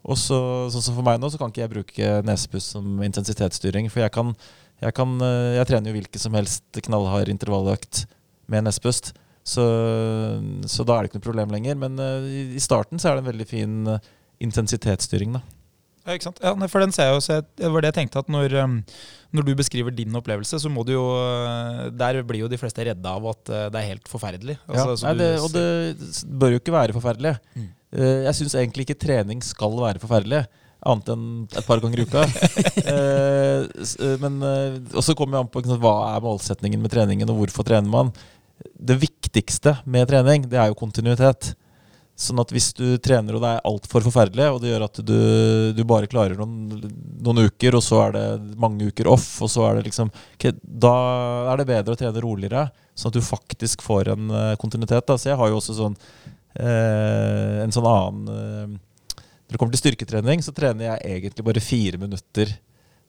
Og 0.00 0.20
så, 0.20 0.38
sånn 0.72 0.84
som 0.84 1.00
for 1.00 1.04
meg 1.08 1.16
nå, 1.20 1.32
så 1.32 1.40
kan 1.40 1.48
ikke 1.48 1.64
jeg 1.64 1.74
bruke 1.78 2.12
nesepust 2.28 2.76
som 2.76 3.00
intensitetsstyring. 3.08 3.88
For 3.92 4.04
jeg 4.04 4.12
kan, 4.16 4.36
jeg 4.84 4.96
kan 5.00 5.16
eh, 5.24 5.56
Jeg 5.62 5.72
trener 5.72 5.92
jo 5.92 5.96
hvilken 5.96 6.28
som 6.28 6.36
helst 6.36 6.84
knallhard 6.84 7.32
intervalløkt 7.32 8.04
med 8.52 8.68
nesepust. 8.68 9.14
Så, 9.46 9.64
så 10.68 10.84
da 10.86 10.96
er 10.96 11.06
det 11.06 11.10
ikke 11.10 11.20
noe 11.20 11.28
problem 11.30 11.54
lenger. 11.54 11.78
Men 11.80 11.96
eh, 12.00 12.28
i, 12.28 12.42
i 12.58 12.62
starten 12.62 13.00
så 13.00 13.10
er 13.10 13.18
det 13.18 13.24
en 13.24 13.30
veldig 13.32 13.48
fin 13.48 13.80
eh, 13.96 14.12
intensitetsstyring, 14.44 15.38
da. 15.38 15.42
Ja, 16.06 16.14
ikke 16.16 16.30
sant? 16.30 16.38
Ja, 16.42 16.54
for 16.72 16.82
den 16.82 16.94
ser 16.96 17.10
jeg 17.10 17.18
jo, 17.18 17.22
så 17.22 17.40
det 17.60 17.68
var 17.70 17.84
det 17.84 17.90
jeg 17.90 17.98
tenkte 17.98 18.22
at 18.22 18.30
når, 18.32 18.54
um, 18.64 18.78
når 19.36 19.44
du 19.46 19.50
beskriver 19.58 19.92
din 19.92 20.16
opplevelse, 20.16 20.56
så 20.62 20.70
må 20.72 20.80
du 20.88 20.94
jo 20.94 21.02
Der 21.92 22.22
blir 22.24 22.40
jo 22.40 22.48
de 22.48 22.56
fleste 22.58 22.86
redde 22.88 23.04
av 23.04 23.26
at 23.28 23.50
det 23.74 23.82
er 23.82 23.90
helt 23.92 24.08
forferdelig. 24.08 24.56
Ja, 24.64 24.86
Altså, 24.86 24.96
så 25.02 25.10
nei, 25.10 25.18
det, 25.20 25.28
og 25.44 25.52
det 25.52 26.24
bør 26.40 26.56
jo 26.56 26.62
ikke 26.62 26.74
være 26.74 26.96
forferdelig. 26.96 27.34
Mm. 27.52 27.68
Eh, 27.90 28.24
jeg 28.26 28.38
syns 28.38 28.56
egentlig 28.58 28.86
ikke 28.86 29.00
trening 29.02 29.40
skal 29.42 29.74
være 29.80 30.02
forferdelig, 30.02 30.44
annet 30.86 31.10
enn 31.12 31.24
et 31.50 31.66
par 31.66 31.82
ganger 31.82 32.02
i 32.02 32.08
uka. 32.08 32.26
Eh, 32.90 33.66
eh, 33.66 34.14
men 34.22 34.38
eh, 34.42 34.78
Og 34.96 35.04
så 35.04 35.14
kommer 35.14 35.36
vi 35.36 35.40
an 35.42 35.50
på 35.52 35.62
hva 35.82 35.92
er 36.14 36.22
målsetningen 36.24 36.80
med 36.80 36.92
treningen, 36.92 37.28
og 37.30 37.42
hvorfor 37.42 37.66
trener 37.66 37.90
man. 37.90 38.12
Det 38.60 38.96
viktigste 39.00 39.78
med 39.84 40.08
trening, 40.10 40.46
det 40.50 40.58
er 40.60 40.70
jo 40.70 40.78
kontinuitet. 40.78 41.54
Sånn 42.20 42.40
at 42.42 42.50
hvis 42.52 42.68
du 42.76 42.98
trener 43.00 43.36
og 43.36 43.40
det 43.40 43.50
er 43.54 43.68
altfor 43.68 44.04
forferdelig, 44.04 44.48
og 44.52 44.58
det 44.60 44.74
gjør 44.74 44.82
at 44.84 44.98
du, 45.08 45.20
du 45.72 45.80
bare 45.88 46.08
klarer 46.10 46.36
noen, 46.36 46.82
noen 47.24 47.46
uker, 47.46 47.78
og 47.78 47.84
så 47.84 48.02
er 48.04 48.16
det 48.18 48.24
mange 48.60 48.90
uker 48.90 49.08
off, 49.08 49.28
og 49.40 49.48
så 49.48 49.64
er 49.70 49.78
det 49.78 49.86
liksom 49.88 50.10
okay, 50.34 50.52
Da 50.60 50.92
er 51.52 51.62
det 51.62 51.68
bedre 51.70 51.96
å 51.96 52.00
trene 52.00 52.20
roligere, 52.20 52.66
sånn 52.92 53.14
at 53.14 53.16
du 53.16 53.24
faktisk 53.24 53.84
får 53.86 54.12
en 54.12 54.28
eh, 54.36 54.52
kontinuitet. 54.60 55.06
Da. 55.08 55.16
Så 55.16 55.30
jeg 55.30 55.40
har 55.40 55.48
jo 55.48 55.62
også 55.62 55.78
sånn 55.78 55.96
eh, 56.60 57.62
en 57.64 57.72
sånn 57.72 57.88
annen 57.88 58.34
eh, 58.36 58.76
Når 59.16 59.54
det 59.54 59.62
kommer 59.62 59.78
til 59.78 59.84
styrketrening, 59.86 60.44
så 60.44 60.52
trener 60.56 60.90
jeg 60.90 61.16
egentlig 61.16 61.46
bare 61.48 61.64
fire 61.64 62.02
minutter. 62.04 62.52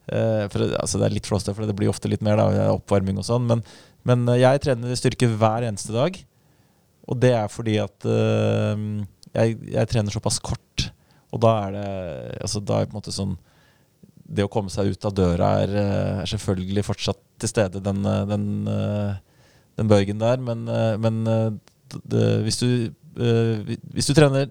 Eh, 0.10 0.46
for, 0.52 0.66
altså 0.80 1.00
det 1.00 1.08
er 1.08 1.16
litt 1.16 1.30
flåste, 1.30 1.54
for 1.56 1.68
det 1.68 1.76
blir 1.78 1.92
ofte 1.92 2.10
litt 2.10 2.24
mer 2.26 2.40
da, 2.40 2.48
oppvarming 2.74 3.20
og 3.22 3.28
sånn. 3.28 3.48
Men, 3.50 3.64
men 4.08 4.26
eh, 4.34 4.42
jeg 4.44 4.64
trener 4.66 4.98
styrke 5.00 5.30
hver 5.36 5.68
eneste 5.68 5.96
dag. 5.96 6.18
Og 7.12 7.18
det 7.22 7.34
er 7.36 7.48
fordi 7.52 7.76
at 7.82 8.06
uh, 8.06 8.78
jeg, 9.34 9.56
jeg 9.74 9.90
trener 9.90 10.14
såpass 10.14 10.38
kort. 10.44 10.86
Og 11.34 11.42
da 11.44 11.54
er 11.66 11.74
det 11.74 11.88
altså 12.46 12.62
da 12.62 12.78
er 12.78 12.86
det 12.86 12.92
på 12.92 12.94
en 12.94 13.00
måte 13.00 13.14
sånn 13.16 13.34
Det 14.32 14.46
å 14.46 14.52
komme 14.52 14.72
seg 14.72 14.92
ut 14.94 15.08
av 15.08 15.16
døra 15.16 15.50
er, 15.64 15.74
er 16.22 16.30
selvfølgelig 16.30 16.84
fortsatt 16.88 17.20
til 17.42 17.52
stede, 17.52 17.82
den, 17.84 18.06
den, 18.30 18.46
den 18.70 19.90
bøygen 19.92 20.22
der. 20.22 20.40
Men, 20.40 20.64
men 21.04 21.18
det, 22.06 22.28
hvis, 22.46 22.62
du, 22.62 22.94
hvis 23.16 24.08
du 24.08 24.14
trener 24.16 24.48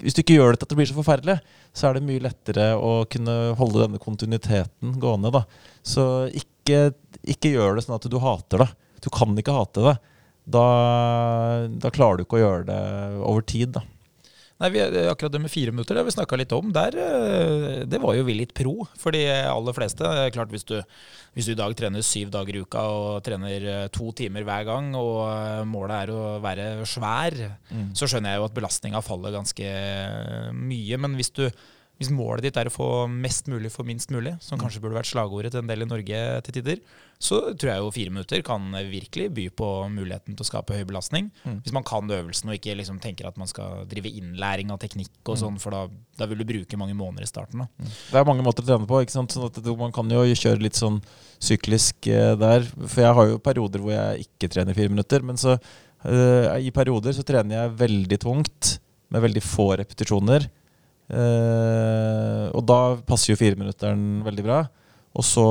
Hvis 0.00 0.16
du 0.16 0.22
ikke 0.22 0.34
gjør 0.34 0.54
det 0.54 0.60
til 0.60 0.66
at 0.66 0.72
det 0.72 0.78
blir 0.80 0.88
så 0.90 0.96
forferdelig, 0.96 1.36
så 1.76 1.86
er 1.86 1.96
det 1.96 2.06
mye 2.06 2.22
lettere 2.24 2.72
å 2.74 3.04
kunne 3.10 3.36
holde 3.58 3.84
denne 3.84 4.00
kontinuiteten 4.02 4.96
gående. 5.02 5.30
da 5.30 5.44
Så 5.86 6.04
ikke, 6.34 6.90
ikke 7.22 7.52
gjør 7.54 7.76
det 7.76 7.84
sånn 7.86 7.98
at 7.98 8.08
du 8.10 8.18
hater 8.22 8.64
det. 8.64 8.70
Du 9.04 9.10
kan 9.14 9.36
ikke 9.38 9.54
hate 9.54 9.84
det. 9.86 9.96
Da, 10.50 10.64
da 11.70 11.92
klarer 11.94 12.18
du 12.18 12.24
ikke 12.24 12.40
å 12.40 12.42
gjøre 12.42 12.66
det 12.72 12.80
over 13.20 13.44
tid, 13.46 13.76
da. 13.76 13.84
Nei, 14.60 14.68
vi, 14.74 14.82
Akkurat 15.08 15.32
det 15.32 15.40
med 15.40 15.52
fire 15.52 15.72
minutter 15.72 15.96
det 15.96 16.02
har 16.02 16.08
vi 16.08 16.12
snakka 16.12 16.36
litt 16.36 16.52
om. 16.52 16.68
Der, 16.76 16.96
eh, 17.00 17.80
det 17.88 18.00
var 18.02 18.16
jo 18.16 18.26
vi 18.28 18.36
litt 18.36 18.52
pro 18.56 18.84
for 18.98 19.16
de 19.16 19.22
aller 19.30 19.76
fleste. 19.76 20.04
Klart 20.34 20.52
hvis 20.52 20.66
du, 20.68 20.76
hvis 21.36 21.48
du 21.48 21.54
i 21.54 21.58
dag 21.58 21.72
trener 21.78 22.04
syv 22.04 22.32
dager 22.34 22.58
i 22.58 22.62
uka 22.66 22.84
og 22.92 23.24
trener 23.24 23.68
eh, 23.72 23.88
to 23.94 24.12
timer 24.16 24.44
hver 24.44 24.66
gang, 24.68 24.92
og 24.98 25.22
eh, 25.30 25.64
målet 25.68 25.96
er 25.96 26.12
å 26.12 26.22
være 26.44 26.68
svær, 26.88 27.38
mm. 27.70 27.90
så 27.96 28.10
skjønner 28.10 28.34
jeg 28.34 28.42
jo 28.42 28.48
at 28.50 28.56
belastninga 28.58 29.04
faller 29.04 29.36
ganske 29.38 29.72
mye. 30.52 31.00
Men 31.00 31.16
hvis 31.16 31.32
du 31.40 31.46
hvis 32.00 32.08
målet 32.16 32.46
ditt 32.46 32.56
er 32.56 32.70
å 32.70 32.72
få 32.72 32.88
mest 33.12 33.50
mulig 33.52 33.68
for 33.74 33.84
minst 33.84 34.08
mulig, 34.08 34.32
som 34.40 34.56
mm. 34.56 34.62
kanskje 34.62 34.80
burde 34.80 34.96
vært 34.96 35.10
slagordet 35.10 35.52
til 35.52 35.60
en 35.60 35.68
del 35.68 35.84
i 35.84 35.88
Norge 35.88 36.20
til 36.46 36.54
tider, 36.56 36.78
så 37.20 37.40
tror 37.52 37.68
jeg 37.68 37.82
jo 37.82 37.90
fire 37.92 38.12
minutter 38.14 38.44
kan 38.46 38.70
virkelig 38.88 39.26
by 39.36 39.42
på 39.52 39.66
muligheten 39.92 40.32
til 40.32 40.40
å 40.40 40.48
skape 40.48 40.78
høy 40.78 40.86
belastning. 40.88 41.28
Mm. 41.44 41.58
Hvis 41.60 41.74
man 41.76 41.84
kan 41.84 42.08
øvelsen 42.08 42.48
og 42.48 42.56
ikke 42.56 42.78
liksom 42.78 43.02
tenker 43.04 43.28
at 43.28 43.36
man 43.36 43.50
skal 43.50 43.82
drive 43.90 44.08
innlæring 44.08 44.72
av 44.72 44.80
teknikk 44.80 45.12
og 45.26 45.36
mm. 45.36 45.40
sånn, 45.42 45.58
for 45.60 45.76
da, 45.76 45.82
da, 46.16 46.28
vil 46.30 46.40
du 46.40 46.46
bruke 46.48 46.78
mange 46.80 46.96
måneder 46.96 47.26
i 47.26 47.28
starten. 47.28 47.66
Da. 47.66 47.68
Mm. 47.76 47.90
Det 47.92 48.22
er 48.22 48.28
mange 48.30 48.46
måter 48.46 48.64
å 48.64 48.70
trene 48.70 48.88
på. 48.88 49.02
ikke 49.04 49.18
sant? 49.18 49.36
Sånn 49.36 49.50
at 49.50 49.60
Man 49.82 49.92
kan 49.92 50.16
jo 50.16 50.24
kjøre 50.24 50.64
litt 50.64 50.80
sånn 50.80 51.02
syklisk 51.36 52.08
eh, 52.08 52.32
der. 52.40 52.64
For 52.80 53.04
jeg 53.04 53.18
har 53.20 53.28
jo 53.34 53.42
perioder 53.44 53.84
hvor 53.84 53.92
jeg 53.92 54.24
ikke 54.24 54.48
trener 54.56 54.78
fire 54.78 54.94
minutter. 54.94 55.20
Men 55.20 55.36
så 55.40 55.58
uh, 55.58 56.56
i 56.56 56.72
perioder 56.72 57.12
så 57.16 57.26
trener 57.28 57.58
jeg 57.58 57.76
veldig 57.84 58.20
tungt 58.24 58.78
med 59.12 59.24
veldig 59.26 59.44
få 59.44 59.74
repetisjoner. 59.80 60.48
Uh, 61.10 62.46
og 62.54 62.62
da 62.68 62.80
passer 63.06 63.32
jo 63.32 63.40
fireminutteren 63.40 64.22
veldig 64.26 64.46
bra. 64.46 64.60
Og 65.18 65.26
så 65.26 65.44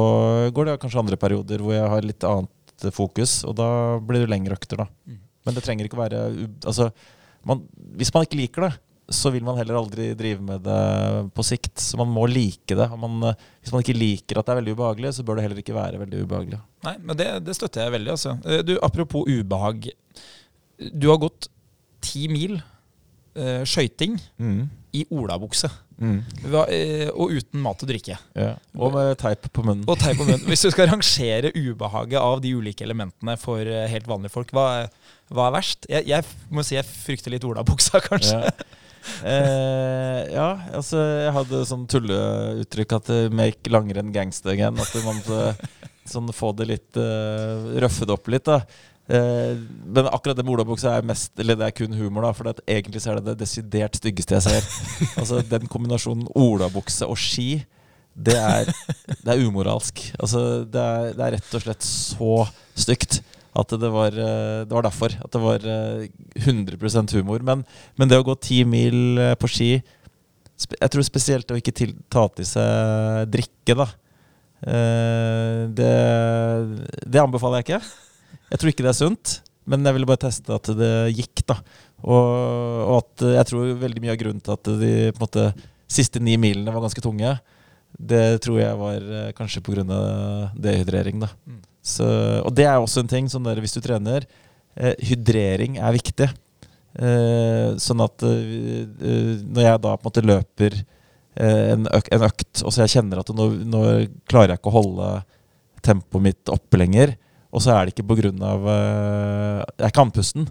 går 0.56 0.70
det 0.70 0.80
kanskje 0.82 1.02
andre 1.02 1.20
perioder 1.20 1.64
hvor 1.64 1.76
jeg 1.76 1.92
har 1.92 2.06
litt 2.06 2.26
annet 2.28 2.92
fokus, 2.96 3.42
og 3.44 3.58
da 3.60 3.70
blir 4.00 4.24
det 4.24 4.32
lengre 4.32 4.56
økter, 4.56 4.86
da. 4.86 4.88
Mm. 5.04 5.18
Men 5.48 5.56
det 5.56 5.64
trenger 5.66 5.88
ikke 5.88 5.98
å 5.98 6.04
være 6.04 6.22
Altså, 6.68 6.90
man, 7.48 7.66
hvis 8.00 8.12
man 8.16 8.24
ikke 8.24 8.40
liker 8.40 8.68
det, 8.68 8.72
så 9.10 9.32
vil 9.34 9.46
man 9.46 9.58
heller 9.58 9.80
aldri 9.80 10.12
drive 10.18 10.44
med 10.46 10.64
det 10.66 10.80
på 11.36 11.46
sikt. 11.46 11.74
Så 11.82 11.98
man 11.98 12.12
må 12.14 12.28
like 12.30 12.76
det. 12.78 12.88
Man, 13.02 13.32
hvis 13.62 13.74
man 13.74 13.84
ikke 13.84 13.98
liker 13.98 14.40
at 14.40 14.48
det 14.48 14.54
er 14.54 14.60
veldig 14.62 14.76
ubehagelig, 14.78 15.14
så 15.18 15.26
bør 15.26 15.40
det 15.40 15.48
heller 15.48 15.62
ikke 15.64 15.78
være 15.78 16.02
veldig 16.04 16.26
ubehagelig. 16.26 16.60
Nei, 16.86 16.96
men 17.02 17.20
det, 17.20 17.30
det 17.48 17.56
støtter 17.58 17.88
jeg 17.88 17.96
veldig, 17.98 18.12
altså. 18.16 18.36
Eh, 18.46 18.62
du, 18.66 18.76
apropos 18.86 19.26
ubehag. 19.26 19.90
Du 20.94 21.10
har 21.10 21.22
gått 21.22 21.50
ti 22.06 22.28
mil 22.32 22.60
uh, 22.60 23.66
skøyting 23.68 24.16
mm. 24.40 24.62
I 24.96 25.06
olabukse. 25.14 25.70
Mm. 26.00 26.20
Uh, 26.46 27.10
og 27.12 27.36
uten 27.36 27.62
mat 27.64 27.84
og 27.84 27.92
drikke. 27.92 28.18
Ja. 28.38 28.54
Og 28.78 28.94
med 28.96 29.14
teip 29.22 29.50
på 29.54 29.66
munnen. 29.66 29.86
Og 29.90 30.00
teip 30.02 30.20
på 30.20 30.28
munnen. 30.28 30.46
Hvis 30.52 30.66
du 30.66 30.72
skal 30.74 30.90
rangere 30.92 31.54
ubehaget 31.56 32.20
av 32.22 32.44
de 32.44 32.56
ulike 32.56 32.86
elementene 32.88 33.36
for 33.42 33.62
uh, 33.62 33.86
helt 33.92 34.10
vanlige 34.10 34.34
folk, 34.34 34.54
hva, 34.56 34.68
hva 35.34 35.50
er 35.50 35.56
verst? 35.60 35.90
Jeg, 35.92 36.08
jeg, 36.10 36.28
må 36.54 36.66
si 36.66 36.78
jeg 36.78 36.88
frykter 36.88 37.36
litt 37.36 37.48
olabuksa, 37.48 38.02
kanskje. 38.10 38.44
Ja. 38.44 38.76
Eh, 39.24 40.24
ja, 40.36 40.48
altså 40.76 41.00
jeg 41.00 41.32
hadde 41.34 41.62
sånn 41.66 41.86
tulleuttrykk 41.90 42.96
at 42.98 43.08
'make 43.32 43.72
langrenn 43.72 44.12
gangster 44.14 44.52
again'. 44.52 44.76
At 44.76 44.92
man 45.06 45.22
sånn, 46.04 46.28
få 46.36 46.52
det 46.60 46.68
litt 46.68 47.00
uh, 47.00 47.80
røffet 47.80 48.12
opp 48.12 48.28
litt. 48.28 48.50
da 48.50 48.60
Eh, 48.60 48.99
men 49.10 50.06
akkurat 50.06 50.38
det 50.38 50.44
med 50.46 50.54
olabuksa 50.54 50.92
er 51.00 51.06
mest 51.08 51.40
Eller 51.42 51.58
det 51.58 51.66
er 51.66 51.74
kun 51.74 51.96
humor, 51.98 52.28
da. 52.28 52.34
For 52.38 52.52
egentlig 52.62 53.02
så 53.02 53.14
er 53.14 53.20
det 53.20 53.32
det 53.32 53.40
desidert 53.42 53.98
styggeste 53.98 54.38
jeg 54.38 54.46
ser. 54.46 54.68
altså 55.22 55.42
Den 55.42 55.66
kombinasjonen 55.72 56.28
olabukse 56.38 57.08
og 57.10 57.18
ski, 57.18 57.64
det 58.14 58.36
er, 58.38 58.70
det 59.24 59.34
er 59.34 59.42
umoralsk. 59.48 60.02
Altså 60.20 60.64
det 60.66 60.82
er, 60.82 61.14
det 61.16 61.26
er, 61.26 61.36
rett 61.38 61.56
og 61.58 61.64
slett 61.64 61.86
så 61.88 62.34
stygt 62.78 63.22
at 63.60 63.74
det 63.82 63.90
var, 63.92 64.14
eh, 64.14 64.60
det 64.68 64.76
var 64.76 64.86
derfor. 64.86 65.16
At 65.24 65.34
det 65.34 65.42
var 65.42 65.66
100 65.66 66.78
eh, 66.78 67.16
humor. 67.18 67.42
Men, 67.46 67.64
men, 67.98 68.12
det 68.12 68.20
å 68.20 68.28
gå 68.28 68.36
ti 68.38 68.62
mil 68.64 69.18
på 69.40 69.50
ski 69.50 69.72
Jeg 69.80 70.92
tror 70.92 71.08
spesielt 71.08 71.50
å 71.50 71.58
ikke 71.58 71.74
til, 71.74 71.96
ta 72.12 72.28
til 72.36 72.46
seg 72.46 73.32
drikke, 73.32 73.78
da. 73.80 73.88
Det, 74.60 75.92
det 77.08 77.22
anbefaler 77.24 77.62
jeg 77.62 77.68
ikke. 77.70 78.09
Jeg 78.50 78.62
tror 78.62 78.72
ikke 78.72 78.86
det 78.86 78.92
er 78.92 78.98
sunt, 78.98 79.36
men 79.70 79.86
jeg 79.86 79.96
ville 79.96 80.10
bare 80.10 80.24
teste 80.26 80.56
at 80.56 80.72
det 80.78 80.94
gikk. 81.18 81.46
da. 81.50 81.60
Og, 82.02 82.28
og, 82.90 82.98
at 83.04 83.26
jeg 83.36 83.50
tror 83.52 83.72
veldig 83.84 84.04
mye 84.04 84.14
av 84.16 84.20
grunnen 84.22 84.44
til 84.44 84.56
at 84.56 84.74
de 84.82 84.92
måte, 85.20 85.48
siste 85.90 86.22
ni 86.24 86.38
milene 86.42 86.74
var 86.74 86.86
ganske 86.86 87.04
tunge, 87.04 87.38
det 88.00 88.24
tror 88.46 88.60
jeg 88.62 88.78
var 88.80 89.08
eh, 89.20 89.32
kanskje 89.38 89.64
pga. 89.66 89.84
dehydrering. 90.56 91.20
da. 91.26 91.30
Mm. 91.46 91.64
Så, 91.82 92.06
og 92.46 92.54
det 92.56 92.68
er 92.70 92.78
også 92.78 93.04
en 93.04 93.12
ting 93.12 93.30
sånn 93.32 93.48
der, 93.48 93.60
hvis 93.62 93.76
du 93.76 93.82
trener. 93.82 94.28
Eh, 94.78 94.96
hydrering 95.10 95.80
er 95.82 95.96
viktig. 95.98 96.30
Eh, 97.00 97.78
sånn 97.78 98.02
at 98.02 98.26
eh, 98.26 98.86
eh 98.98 99.34
når 99.46 99.66
jeg 99.66 99.82
da 99.84 99.94
på 99.94 100.02
en 100.02 100.08
måte 100.10 100.26
løper 100.26 100.78
eh, 100.80 101.66
en, 101.76 101.86
øk, 101.86 102.10
en, 102.16 102.26
økt, 102.26 102.64
og 102.64 102.74
så 102.74 102.84
jeg 102.84 102.96
kjenner 102.98 103.22
at 103.22 103.30
nå, 103.36 103.50
nå 103.70 103.84
klarer 104.30 104.54
jeg 104.56 104.62
ikke 104.62 104.72
å 104.72 104.78
holde 104.80 105.10
tempoet 105.86 106.26
mitt 106.26 106.52
oppe 106.52 106.82
lenger, 106.82 107.14
og 107.50 107.64
så 107.64 107.74
er 107.74 107.88
det 107.88 107.96
ikke 107.96 108.08
pga. 108.10 108.32
Uh, 108.32 108.72
eh, 108.72 109.62
det 109.74 109.86
er 109.86 109.92
ikke 109.92 110.06
andpusten. 110.06 110.50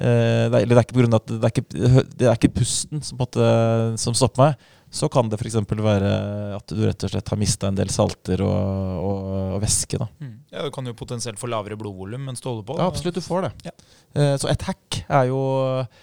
Uh, 0.00 0.48
det, 0.48 0.62
er, 0.62 0.66
det, 0.66 0.74
er 0.74 0.84
ikke 0.86 0.96
på 0.96 1.02
grunn 1.02 1.16
av 1.16 1.20
at 1.20 1.32
det 1.32 1.48
er 1.48 1.52
ikke, 1.52 2.04
det 2.16 2.28
er 2.28 2.38
ikke 2.38 2.54
pusten 2.62 3.02
som, 3.04 3.20
måtte, 3.20 3.48
som, 4.00 4.16
stopper 4.16 4.48
meg. 4.48 4.68
Så 4.90 5.06
kan 5.12 5.28
det 5.30 5.38
f.eks. 5.38 5.54
være 5.70 6.08
at 6.56 6.72
du 6.72 6.80
rett 6.82 7.04
og 7.06 7.12
slett 7.12 7.28
har 7.30 7.38
mista 7.38 7.68
en 7.70 7.76
del 7.78 7.92
salter 7.94 8.40
og, 8.42 9.04
og, 9.04 9.28
og 9.54 9.60
væske. 9.62 10.00
Mm. 10.18 10.32
Ja, 10.50 10.64
Du 10.64 10.72
kan 10.74 10.88
jo 10.88 10.96
potensielt 10.98 11.38
få 11.38 11.46
lavere 11.52 11.78
blodvolum 11.78 12.24
mens 12.26 12.42
du 12.42 12.48
holder 12.48 12.66
på. 12.66 12.78
Ja, 12.80 12.88
absolutt. 12.90 13.20
Du 13.20 13.22
får 13.22 13.46
det. 13.46 13.52
Ja. 13.68 13.76
Uh, 14.16 14.34
så 14.40 14.50
et 14.50 14.64
hack 14.66 15.02
er 15.04 15.28
jo, 15.28 15.40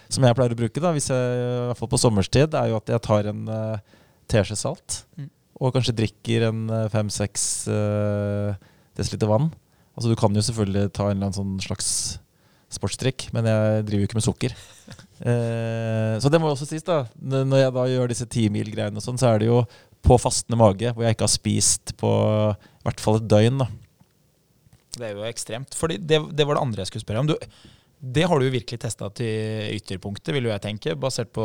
som 0.08 0.24
jeg 0.24 0.38
pleier 0.38 0.54
å 0.54 0.62
bruke, 0.62 0.84
da, 0.86 0.94
hvis 0.96 1.10
jeg, 1.10 1.36
i 1.42 1.68
hvert 1.68 1.82
fall 1.82 1.92
på 1.92 2.00
sommerstid, 2.00 2.56
er 2.56 2.70
jo 2.70 2.78
at 2.78 2.94
jeg 2.94 3.04
tar 3.10 3.32
en 3.34 3.44
teskje 4.30 4.62
salt. 4.62 5.02
Mm. 5.18 5.32
Og 5.58 5.74
kanskje 5.74 5.98
drikker 5.98 6.46
en 6.52 6.68
fem-seks 6.92 7.48
desiliter 8.94 9.28
vann. 9.28 9.50
Altså 9.98 10.12
Du 10.12 10.18
kan 10.18 10.34
jo 10.36 10.44
selvfølgelig 10.46 10.92
ta 10.94 11.08
en 11.08 11.16
eller 11.16 11.28
annen 11.28 11.34
sånn 11.34 11.58
slags 11.64 11.90
sportsdrikk, 12.70 13.30
men 13.34 13.48
jeg 13.48 13.84
driver 13.88 14.04
jo 14.04 14.08
ikke 14.10 14.18
med 14.20 14.26
sukker. 14.28 14.58
Eh, 15.18 16.14
så 16.22 16.30
det 16.30 16.38
må 16.38 16.46
også 16.52 16.68
sies, 16.68 16.84
da. 16.86 17.00
Når 17.18 17.58
jeg 17.58 17.72
da 17.74 17.84
gjør 17.90 18.12
disse 18.12 18.26
timil-greiene, 18.30 19.02
sånn, 19.02 19.16
så 19.18 19.32
er 19.32 19.40
det 19.42 19.48
jo 19.48 19.56
på 20.06 20.14
fastende 20.22 20.54
mage, 20.60 20.92
hvor 20.94 21.02
jeg 21.02 21.16
ikke 21.16 21.26
har 21.26 21.32
spist 21.32 21.94
på 21.98 22.12
i 22.12 22.84
hvert 22.86 23.02
fall 23.02 23.18
et 23.18 23.26
døgn. 23.26 23.64
da. 23.64 23.66
Det 24.94 25.08
er 25.08 25.18
jo 25.18 25.26
ekstremt. 25.26 25.74
Fordi 25.74 25.98
det, 25.98 26.20
det 26.38 26.46
var 26.46 26.54
det 26.54 26.62
andre 26.62 26.84
jeg 26.84 26.92
skulle 26.92 27.02
spørre 27.02 27.24
om. 27.24 27.32
Du, 27.32 27.34
det 27.98 28.28
har 28.30 28.38
du 28.38 28.46
jo 28.46 28.54
virkelig 28.54 28.78
testa 28.84 29.10
til 29.18 29.74
ytterpunktet, 29.74 30.30
vil 30.36 30.46
jo 30.46 30.54
jeg 30.54 30.64
tenke, 30.68 30.94
basert 31.02 31.34
på 31.34 31.44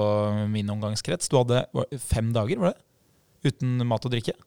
min 0.53 0.69
omgangskrets. 0.69 1.33
Du 1.33 1.39
hadde 1.41 1.65
fem 2.05 2.29
dager, 2.35 2.61
var 2.61 2.75
det? 2.75 2.83
Uten 3.49 3.81
mat 3.89 4.05
og 4.05 4.13
drikke? 4.13 4.37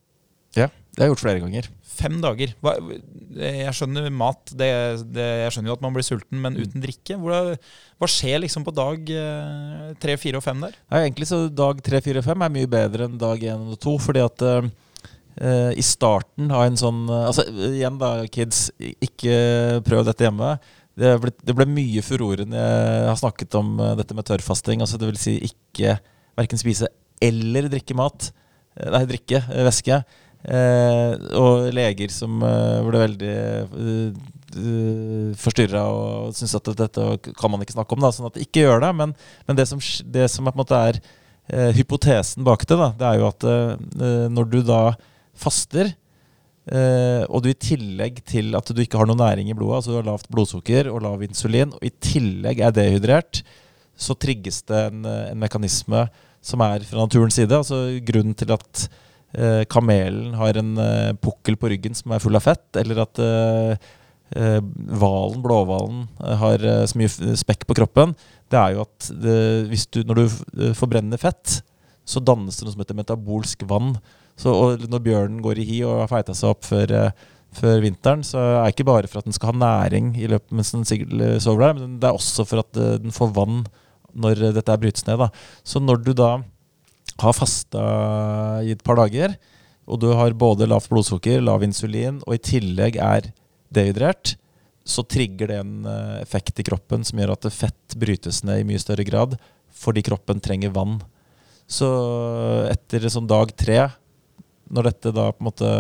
Ja, 0.56 0.70
det 0.96 1.02
har 1.02 1.10
jeg 1.10 1.12
gjort 1.12 1.24
flere 1.26 1.42
ganger. 1.42 1.66
Fem 1.96 2.16
dager. 2.24 2.52
Hva, 2.64 2.72
jeg 3.36 3.72
skjønner 3.76 4.06
mat, 4.12 4.52
det, 4.56 4.68
det, 5.12 5.26
jeg 5.42 5.52
skjønner 5.52 5.70
jo 5.70 5.76
at 5.76 5.84
man 5.84 5.92
blir 5.96 6.06
sulten, 6.06 6.40
men 6.40 6.56
mm. 6.56 6.62
uten 6.64 6.84
drikke? 6.84 7.18
Hva, 7.20 7.40
hva 8.00 8.08
skjer 8.10 8.40
liksom 8.42 8.64
på 8.64 8.74
dag 8.76 9.12
eh, 9.12 9.90
tre, 10.00 10.16
fire 10.20 10.40
og 10.40 10.44
fem 10.44 10.64
der? 10.64 10.78
Nei, 10.92 11.02
egentlig 11.04 11.28
så 11.28 11.42
Dag 11.52 11.80
tre, 11.84 12.00
fire 12.04 12.22
og 12.22 12.26
fem 12.26 12.46
er 12.46 12.52
mye 12.52 12.70
bedre 12.72 13.08
enn 13.08 13.20
dag 13.20 13.44
én 13.44 13.68
og 13.74 13.78
to. 13.80 13.96
fordi 14.02 14.24
at 14.24 14.44
uh, 14.48 14.68
i 15.76 15.84
starten 15.84 16.48
av 16.48 16.64
en 16.64 16.80
sånn 16.80 17.04
uh, 17.12 17.26
Altså 17.28 17.46
igjen, 17.74 18.00
da, 18.00 18.12
kids. 18.32 18.66
Ikke 18.80 19.36
prøv 19.84 20.04
dette 20.08 20.24
hjemme. 20.24 20.56
Det 20.96 21.14
ble, 21.20 21.32
det 21.44 21.56
ble 21.56 21.68
mye 21.68 22.04
furore 22.04 22.48
når 22.48 22.60
jeg 22.60 23.08
har 23.10 23.20
snakket 23.20 23.60
om 23.60 23.74
dette 24.00 24.16
med 24.16 24.28
tørrfasting. 24.28 24.84
Altså 24.84 25.00
det 25.00 25.12
vil 25.12 25.20
si 25.20 25.36
ikke 25.44 25.98
verken 26.40 26.60
spise 26.60 26.88
eller 27.24 27.68
drikke 27.72 27.96
mat. 27.96 28.30
Nei, 28.76 29.04
drikke 29.08 29.44
væske. 29.64 30.00
Eh, 30.46 31.12
og 31.34 31.72
leger 31.74 32.12
som 32.14 32.38
eh, 32.46 32.80
ble 32.86 33.00
veldig 33.02 33.36
uh, 33.66 35.32
forstyrra 35.36 35.80
og 35.90 36.36
syntes 36.38 36.54
at 36.54 36.68
dette 36.78 37.06
kan 37.34 37.50
man 37.50 37.64
ikke 37.64 37.74
snakke 37.74 37.96
om. 37.96 38.04
Da, 38.04 38.12
sånn 38.14 38.28
at 38.30 38.38
ikke 38.40 38.62
gjør 38.62 38.84
det. 38.84 38.92
Men, 39.00 39.14
men 39.48 39.58
det, 39.58 39.66
som, 39.66 39.82
det 40.14 40.28
som, 40.30 40.46
er 40.46 41.00
uh, 41.02 41.70
hypotesen 41.74 42.46
bak 42.46 42.62
det, 42.62 42.78
da, 42.78 42.92
det 43.00 43.08
er 43.08 43.20
jo 43.20 43.30
at 43.32 43.46
når 44.32 44.52
du 44.52 44.60
da 44.66 44.82
faster, 45.36 45.90
og 46.66 47.42
du 47.44 47.46
i 47.50 47.58
tillegg 47.62 48.16
til 48.26 48.56
at 48.58 48.70
du 48.74 48.80
ikke 48.82 48.98
har 48.98 49.06
noe 49.06 49.18
næring 49.20 49.52
i 49.52 49.54
blodet, 49.54 49.76
altså 49.76 49.92
du 49.92 49.98
har 50.00 50.08
lavt 50.08 50.26
blodsukker 50.32 50.88
og 50.90 51.04
lav 51.04 51.20
insulin, 51.22 51.70
og 51.76 51.84
i 51.86 51.92
tillegg 52.02 52.58
er 52.58 52.74
dehydrert, 52.74 53.44
så 53.94 54.16
trigges 54.18 54.64
det 54.66 54.80
en, 54.88 55.06
en 55.06 55.38
mekanisme 55.38 56.08
som 56.42 56.64
er 56.66 56.82
fra 56.88 57.04
naturens 57.04 57.38
side. 57.38 57.54
Altså 57.54 57.84
grunnen 58.08 58.34
til 58.34 58.50
at 58.56 58.88
Eh, 58.88 59.15
kamelen 59.68 60.34
har 60.38 60.56
en 60.56 60.74
eh, 60.80 61.12
pukkel 61.20 61.58
på 61.60 61.70
ryggen 61.72 61.96
som 61.98 62.14
er 62.14 62.22
full 62.22 62.38
av 62.38 62.44
fett, 62.46 62.66
eller 62.80 63.02
at 63.04 63.22
eh, 63.22 63.88
hvalen, 64.34 65.38
blåhvalen, 65.44 66.00
har 66.40 66.62
så 66.90 66.98
mye 66.98 67.36
spekk 67.38 67.62
på 67.68 67.76
kroppen, 67.78 68.16
det 68.50 68.58
er 68.58 68.72
jo 68.74 68.82
at 68.82 69.10
det, 69.22 69.36
du, 69.94 70.00
når 70.08 70.18
du 70.18 70.64
forbrenner 70.74 71.20
fett, 71.20 71.60
så 72.06 72.22
dannes 72.22 72.58
det 72.58 72.66
noe 72.66 72.74
som 72.74 72.82
heter 72.82 72.98
metabolsk 72.98 73.62
vann. 73.70 73.92
Så 74.38 74.50
når 74.82 75.04
bjørnen 75.04 75.38
går 75.44 75.60
i 75.62 75.68
hi 75.68 75.78
og 75.86 76.02
har 76.02 76.10
feita 76.10 76.34
seg 76.34 76.56
opp 76.56 76.66
før 76.66 76.90
før 77.56 77.80
vinteren, 77.84 78.24
så 78.26 78.40
er 78.40 78.58
det 78.66 78.74
ikke 78.74 78.88
bare 78.88 79.10
for 79.10 79.20
at 79.20 79.28
den 79.28 79.36
skal 79.36 79.52
ha 79.52 79.60
næring 79.60 80.12
i 80.18 80.28
løpet 80.30 80.54
mens 80.56 80.72
den 80.74 80.84
sover 81.42 81.68
der, 81.68 81.78
men 81.78 81.96
det 82.02 82.08
er 82.08 82.18
også 82.18 82.46
for 82.48 82.62
at 82.64 82.80
eh, 82.80 82.98
den 83.02 83.14
får 83.14 83.32
vann 83.36 83.64
når 84.16 84.42
eh, 84.42 84.54
dette 84.56 84.78
brytes 84.82 85.06
ned. 85.08 85.22
Da. 85.22 85.30
Så 85.64 85.82
når 85.82 86.02
du 86.04 86.12
da 86.16 86.36
har 87.22 87.36
fasta 87.36 87.82
i 88.64 88.72
et 88.74 88.82
par 88.84 88.98
dager, 89.00 89.36
og 89.86 90.00
du 90.02 90.08
har 90.18 90.34
både 90.36 90.66
lavt 90.68 90.90
blodsukker, 90.90 91.42
lav 91.44 91.64
insulin, 91.64 92.20
og 92.26 92.36
i 92.36 92.42
tillegg 92.42 92.98
er 93.00 93.30
dehydrert, 93.74 94.34
så 94.86 95.02
trigger 95.02 95.50
det 95.50 95.60
en 95.62 95.86
eh, 95.90 96.18
effekt 96.22 96.60
i 96.62 96.66
kroppen 96.66 97.02
som 97.06 97.18
gjør 97.18 97.34
at 97.34 97.48
fett 97.54 97.96
brytes 97.98 98.44
ned 98.46 98.62
i 98.62 98.66
mye 98.68 98.82
større 98.82 99.06
grad, 99.06 99.34
fordi 99.74 100.04
kroppen 100.06 100.42
trenger 100.42 100.74
vann. 100.74 101.00
Så 101.66 101.88
etter 102.70 103.08
sånn 103.10 103.26
dag 103.30 103.50
tre, 103.58 103.80
når 104.70 104.90
dette 104.90 105.14
da 105.14 105.32
på 105.32 105.42
en 105.42 105.48
måte 105.48 105.72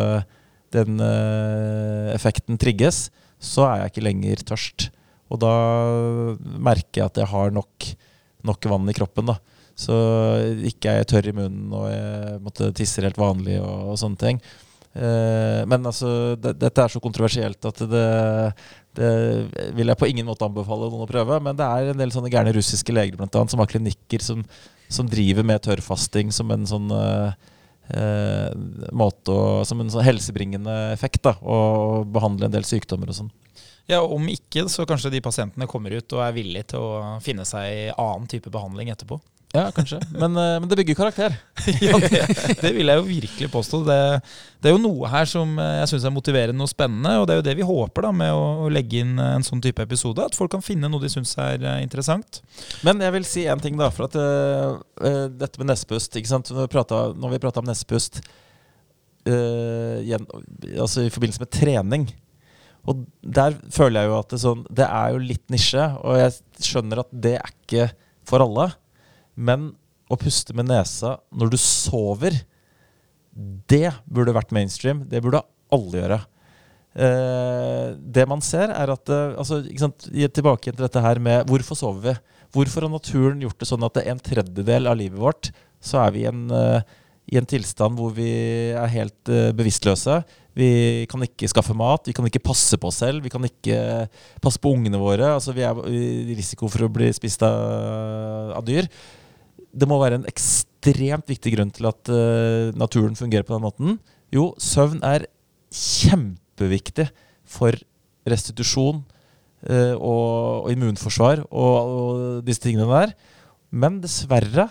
den 0.74 0.98
eh, 1.02 2.10
effekten 2.14 2.58
trigges, 2.58 3.06
så 3.38 3.68
er 3.68 3.84
jeg 3.84 3.92
ikke 3.92 4.06
lenger 4.08 4.42
tørst. 4.50 4.88
Og 5.30 5.40
da 5.42 5.52
merker 6.42 7.02
jeg 7.02 7.10
at 7.10 7.20
jeg 7.22 7.30
har 7.30 7.54
nok, 7.54 7.90
nok 8.46 8.68
vann 8.70 8.90
i 8.90 8.96
kroppen. 8.96 9.30
da. 9.30 9.38
Så 9.76 9.96
ikke 10.64 10.92
er 10.92 11.02
jeg 11.02 11.10
tørr 11.10 11.26
i 11.28 11.34
munnen 11.36 11.74
og 11.76 11.90
jeg 11.92 12.38
måtte 12.44 12.70
tisser 12.76 13.04
helt 13.04 13.18
vanlig 13.20 13.58
og, 13.60 13.92
og 13.92 13.98
sånne 14.00 14.22
ting. 14.22 14.40
Eh, 14.96 15.62
men 15.68 15.84
altså, 15.84 16.36
det, 16.40 16.54
dette 16.56 16.80
er 16.80 16.92
så 16.92 17.02
kontroversielt 17.04 17.68
at 17.68 17.82
det, 17.90 18.06
det 18.96 19.10
vil 19.76 19.92
jeg 19.92 20.00
på 20.00 20.08
ingen 20.08 20.28
måte 20.28 20.46
anbefale 20.46 20.88
noen 20.88 21.04
å 21.04 21.10
prøve. 21.10 21.40
Men 21.44 21.58
det 21.58 21.66
er 21.66 21.92
en 21.92 22.00
del 22.00 22.14
sånne 22.14 22.32
gærne 22.32 22.54
russiske 22.56 22.94
leger 22.96 23.18
blant 23.20 23.36
annet, 23.36 23.52
som 23.52 23.60
har 23.62 23.70
klinikker 23.70 24.24
som, 24.24 24.46
som 24.88 25.10
driver 25.10 25.46
med 25.46 25.60
tørrfasting 25.66 26.32
som 26.32 26.52
en 26.54 26.64
sånn 26.68 26.88
eh, 26.96 27.52
eh, 28.00 28.50
måte 28.96 29.34
å, 29.34 29.64
Som 29.68 29.84
en 29.84 29.92
sånn 29.92 30.06
helsebringende 30.06 30.78
effekt. 30.94 31.20
da, 31.28 31.36
Å 31.42 32.04
behandle 32.08 32.48
en 32.48 32.56
del 32.56 32.64
sykdommer 32.64 33.12
og 33.12 33.20
sånn. 33.20 33.32
Ja, 33.86 34.00
Om 34.02 34.24
ikke, 34.32 34.64
så 34.72 34.88
kanskje 34.88 35.12
de 35.12 35.22
pasientene 35.22 35.68
kommer 35.70 35.92
ut 35.94 36.16
og 36.16 36.24
er 36.24 36.34
villige 36.34 36.72
til 36.72 36.82
å 36.82 37.16
finne 37.22 37.44
seg 37.46 37.92
annen 37.92 38.26
type 38.30 38.50
behandling 38.50 38.90
etterpå. 38.90 39.20
Ja, 39.54 39.70
kanskje. 39.72 40.00
Men, 40.10 40.36
eh, 40.36 40.56
men 40.60 40.68
det 40.68 40.76
bygger 40.76 40.94
karakter. 40.98 41.36
ja, 41.80 41.98
det, 42.02 42.56
det 42.60 42.72
vil 42.74 42.90
jeg 42.90 42.98
jo 42.98 43.04
virkelig 43.06 43.48
påstå. 43.52 43.80
Det, 43.86 43.98
det 44.60 44.68
er 44.68 44.74
jo 44.74 44.82
noe 44.82 45.08
her 45.10 45.28
som 45.30 45.54
eh, 45.62 45.78
jeg 45.80 45.92
syns 45.92 46.06
er 46.08 46.14
motiverende 46.14 46.66
og 46.66 46.70
spennende, 46.70 47.14
og 47.20 47.28
det 47.28 47.36
er 47.36 47.40
jo 47.40 47.46
det 47.46 47.56
vi 47.60 47.68
håper 47.68 48.08
da 48.08 48.12
med 48.16 48.34
å, 48.34 48.42
å 48.66 48.72
legge 48.72 49.00
inn 49.04 49.14
en 49.22 49.46
sånn 49.46 49.62
type 49.64 49.84
episode. 49.86 50.24
At 50.26 50.36
folk 50.36 50.52
kan 50.52 50.64
finne 50.64 50.90
noe 50.92 51.02
de 51.02 51.12
syns 51.12 51.36
er 51.40 51.62
eh, 51.62 51.78
interessant. 51.84 52.42
Men 52.86 53.00
jeg 53.04 53.16
vil 53.16 53.28
si 53.28 53.46
en 53.48 53.62
ting, 53.62 53.78
da. 53.80 53.88
For 53.94 54.10
at 54.10 54.18
uh, 54.18 54.76
dette 55.30 55.62
med 55.62 55.70
nespust 55.70 56.18
ikke 56.18 56.34
sant? 56.34 56.50
Når 56.52 56.66
vi 56.66 56.74
pratet, 56.74 57.16
når 57.16 57.36
vi 57.36 57.42
prata 57.46 57.62
om 57.62 57.68
nespust 57.68 58.20
uh, 59.30 60.16
altså 60.76 61.06
i 61.06 61.12
forbindelse 61.12 61.42
med 61.42 61.50
trening 61.50 62.04
Og 62.86 63.06
der 63.22 63.56
føler 63.74 64.04
jeg 64.04 64.10
jo 64.10 64.18
at 64.18 64.34
det, 64.34 64.40
sånn, 64.42 64.66
det 64.68 64.86
er 64.86 65.14
jo 65.14 65.22
litt 65.32 65.46
nisje, 65.50 65.86
og 66.02 66.20
jeg 66.20 66.66
skjønner 66.68 67.02
at 67.02 67.14
det 67.24 67.38
er 67.40 67.54
ikke 67.54 67.88
for 68.26 68.44
alle. 68.44 68.68
Men 69.36 69.70
å 70.10 70.18
puste 70.18 70.54
med 70.56 70.68
nesa 70.70 71.16
når 71.34 71.52
du 71.52 71.58
sover, 71.60 72.38
det 73.68 73.90
burde 74.08 74.34
vært 74.36 74.54
mainstream. 74.56 75.04
Det 75.10 75.20
burde 75.24 75.44
alle 75.74 76.00
gjøre. 76.00 76.20
Eh, 76.96 77.88
det 78.16 78.24
man 78.28 78.40
ser, 78.44 78.72
er 78.72 78.88
at 78.94 79.12
eh, 79.12 79.34
altså, 79.36 79.60
Tilbake 79.60 80.70
til 80.72 80.80
dette 80.80 81.02
her 81.04 81.20
med 81.20 81.44
hvorfor 81.50 81.76
sover 81.76 82.00
vi? 82.06 82.14
Hvorfor 82.56 82.86
har 82.86 82.92
naturen 82.94 83.42
gjort 83.44 83.58
det 83.60 83.68
sånn 83.68 83.84
at 83.84 83.98
det 83.98 84.06
er 84.06 84.14
en 84.14 84.22
tredjedel 84.24 84.88
av 84.88 84.96
livet 84.96 85.20
vårt 85.20 85.50
så 85.82 86.00
er 86.06 86.14
vi 86.14 86.24
i 86.24 86.30
en, 86.30 86.46
eh, 86.50 86.80
i 87.32 87.38
en 87.40 87.48
tilstand 87.48 87.98
hvor 87.98 88.14
vi 88.16 88.30
er 88.72 88.92
helt 88.92 89.32
eh, 89.32 89.52
bevisstløse? 89.56 90.20
Vi 90.56 91.04
kan 91.10 91.20
ikke 91.26 91.50
skaffe 91.52 91.76
mat, 91.76 92.06
vi 92.08 92.14
kan 92.16 92.26
ikke 92.28 92.44
passe 92.46 92.78
på 92.80 92.88
oss 92.88 93.02
selv, 93.02 93.20
vi 93.26 93.32
kan 93.32 93.44
ikke 93.44 94.08
passe 94.40 94.60
på 94.62 94.72
ungene 94.72 95.00
våre. 95.00 95.34
Altså, 95.34 95.52
vi 95.52 95.66
er 95.66 95.82
i 95.92 96.36
risiko 96.38 96.70
for 96.72 96.86
å 96.86 96.92
bli 96.92 97.10
spist 97.12 97.44
av, 97.44 98.56
av 98.56 98.64
dyr 98.64 98.88
det 99.76 99.88
må 99.88 99.98
være 100.00 100.20
en 100.20 100.28
ekstremt 100.30 101.28
viktig 101.28 101.52
grunn 101.56 101.72
til 101.74 101.88
at 101.90 102.12
uh, 102.12 102.72
naturen 102.78 103.16
fungerer 103.18 103.44
på 103.46 103.56
den 103.56 103.64
måten. 103.64 103.98
Jo, 104.34 104.50
søvn 104.60 105.02
er 105.04 105.28
kjempeviktig 105.74 107.08
for 107.46 107.76
restitusjon 108.26 109.02
uh, 109.02 109.94
og, 109.94 110.64
og, 110.64 110.70
immunforsvar 110.72 111.44
og, 111.50 111.76
og, 111.76 112.24
disse 112.46 112.64
tingene 112.64 112.88
der. 112.88 113.12
Men 113.70 114.00
dessverre 114.00 114.70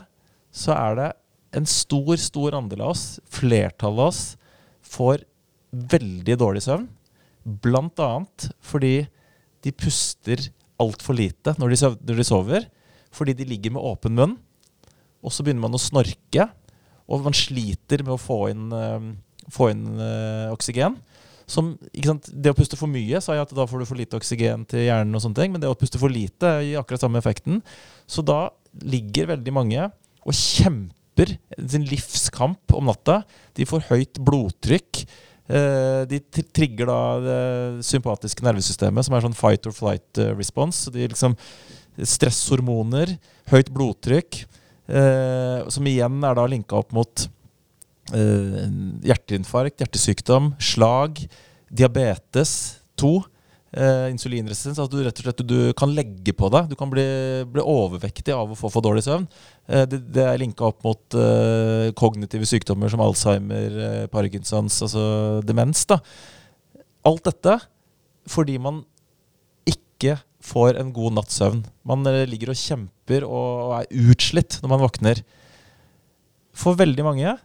så 0.55 0.73
er 0.77 0.99
det 0.99 1.11
en 1.55 1.67
stor, 1.69 2.15
stor 2.19 2.57
andel 2.57 2.83
av 2.83 2.95
oss, 2.95 3.05
flertallet 3.31 4.01
av 4.01 4.09
oss, 4.09 4.23
får 4.85 5.23
veldig 5.93 6.37
dårlig 6.39 6.63
søvn. 6.65 6.87
Blant 7.61 7.99
annet 8.01 8.49
fordi 8.65 8.95
de 9.65 9.73
puster 9.75 10.49
altfor 10.81 11.15
lite 11.17 11.53
når 11.61 11.75
de, 11.75 12.25
sover. 12.25 12.65
Fordi 13.15 13.35
de 13.37 13.47
ligger 13.47 13.75
med 13.75 13.85
åpen 13.85 14.17
munn 14.17 14.35
og 15.25 15.33
så 15.33 15.45
begynner 15.45 15.65
man 15.65 15.75
å 15.75 15.81
snorke, 15.81 16.47
og 17.05 17.25
man 17.25 17.35
sliter 17.37 18.01
med 18.05 18.15
å 18.15 18.21
få 18.21 18.45
inn, 18.51 18.69
uh, 18.73 19.11
få 19.53 19.71
inn 19.73 19.85
uh, 19.99 20.53
oksygen. 20.53 20.97
Som, 21.49 21.75
det 21.93 22.49
å 22.49 22.57
puste 22.57 22.77
for 22.79 22.89
mye 22.89 23.19
sa 23.21 23.35
jeg 23.35 23.45
at 23.45 23.53
da 23.53 23.67
får 23.69 23.83
du 23.83 23.87
for 23.89 23.99
lite 23.99 24.17
oksygen 24.17 24.65
til 24.69 24.87
hjernen, 24.87 25.13
og 25.13 25.21
sånne 25.21 25.37
ting, 25.37 25.53
men 25.53 25.61
det 25.61 25.69
å 25.69 25.77
puste 25.77 26.01
for 26.01 26.09
lite 26.09 26.55
gir 26.65 26.81
akkurat 26.81 27.03
samme 27.03 27.21
effekten. 27.21 27.61
Så 28.09 28.25
da 28.25 28.47
ligger 28.81 29.29
veldig 29.35 29.53
mange 29.53 29.85
og 30.25 30.33
kjemper 30.33 31.35
sin 31.61 31.85
livskamp 31.85 32.73
om 32.75 32.89
natta. 32.89 33.21
De 33.57 33.69
får 33.69 33.85
høyt 33.91 34.21
blodtrykk. 34.25 35.05
Uh, 35.45 36.01
de 36.09 36.17
trigger 36.49 36.89
da 36.89 36.99
det 37.21 37.39
sympatiske 37.85 38.45
nervesystemet, 38.45 39.05
som 39.05 39.13
er 39.13 39.27
sånn 39.27 39.37
fight 39.37 39.69
or 39.69 39.77
flight 39.77 40.25
response. 40.33 40.89
De 40.89 41.05
liksom 41.05 41.37
Stresshormoner, 41.95 43.13
høyt 43.53 43.69
blodtrykk. 43.71 44.41
Uh, 44.85 45.65
som 45.73 45.87
igjen 45.89 46.19
er 46.21 46.35
da 46.37 46.43
linka 46.49 46.77
opp 46.77 46.91
mot 46.93 47.27
uh, 48.13 48.65
hjerteinfarkt, 49.05 49.81
hjertesykdom, 49.81 50.51
slag, 50.61 51.23
diabetes 51.73 52.51
2. 53.01 53.15
Uh, 53.75 53.81
eh, 53.81 54.05
insulinresistens. 54.13 54.77
At 54.79 54.93
du 54.93 55.01
rett 55.03 55.17
og 55.19 55.25
slett 55.25 55.41
du 55.43 55.73
kan 55.75 55.91
legge 55.91 56.31
på 56.37 56.47
deg. 56.53 56.69
Du 56.71 56.77
kan 56.79 56.91
bli, 56.91 57.03
bli 57.51 57.63
overvektig 57.65 58.31
av 58.31 58.53
å 58.53 58.55
få 58.55 58.69
for 58.71 58.85
dårlig 58.85 59.03
søvn. 59.03 59.25
Det, 59.67 59.99
det, 60.15 60.23
er 60.23 60.39
linka 60.39 60.69
opp 60.69 60.85
mot 60.85 61.17
kognitive 61.99 62.47
sykdommer 62.47 62.93
som 62.93 63.03
Alzheimer, 63.03 64.05
Parkinsons, 64.13 64.77
altså 64.85 65.03
demens. 65.43 65.83
da. 65.89 65.97
Alt 67.03 67.25
dette 67.27 67.57
fordi 68.31 68.55
man 68.61 68.79
ikke 69.67 70.15
får 70.45 70.79
en 70.79 70.93
god 70.95 71.17
natts 71.17 71.39
søvn. 71.39 71.63
Man 71.87 72.05
eh, 72.09 72.23
ligger 72.29 72.53
og 72.53 72.59
kjemper 72.59 73.25
og 73.27 73.75
er 73.79 74.07
utslitt 74.11 74.59
når 74.61 74.73
man 74.73 74.83
våkner. 74.85 75.21
For 76.55 76.77
veldig 76.79 77.05
mange 77.05 77.35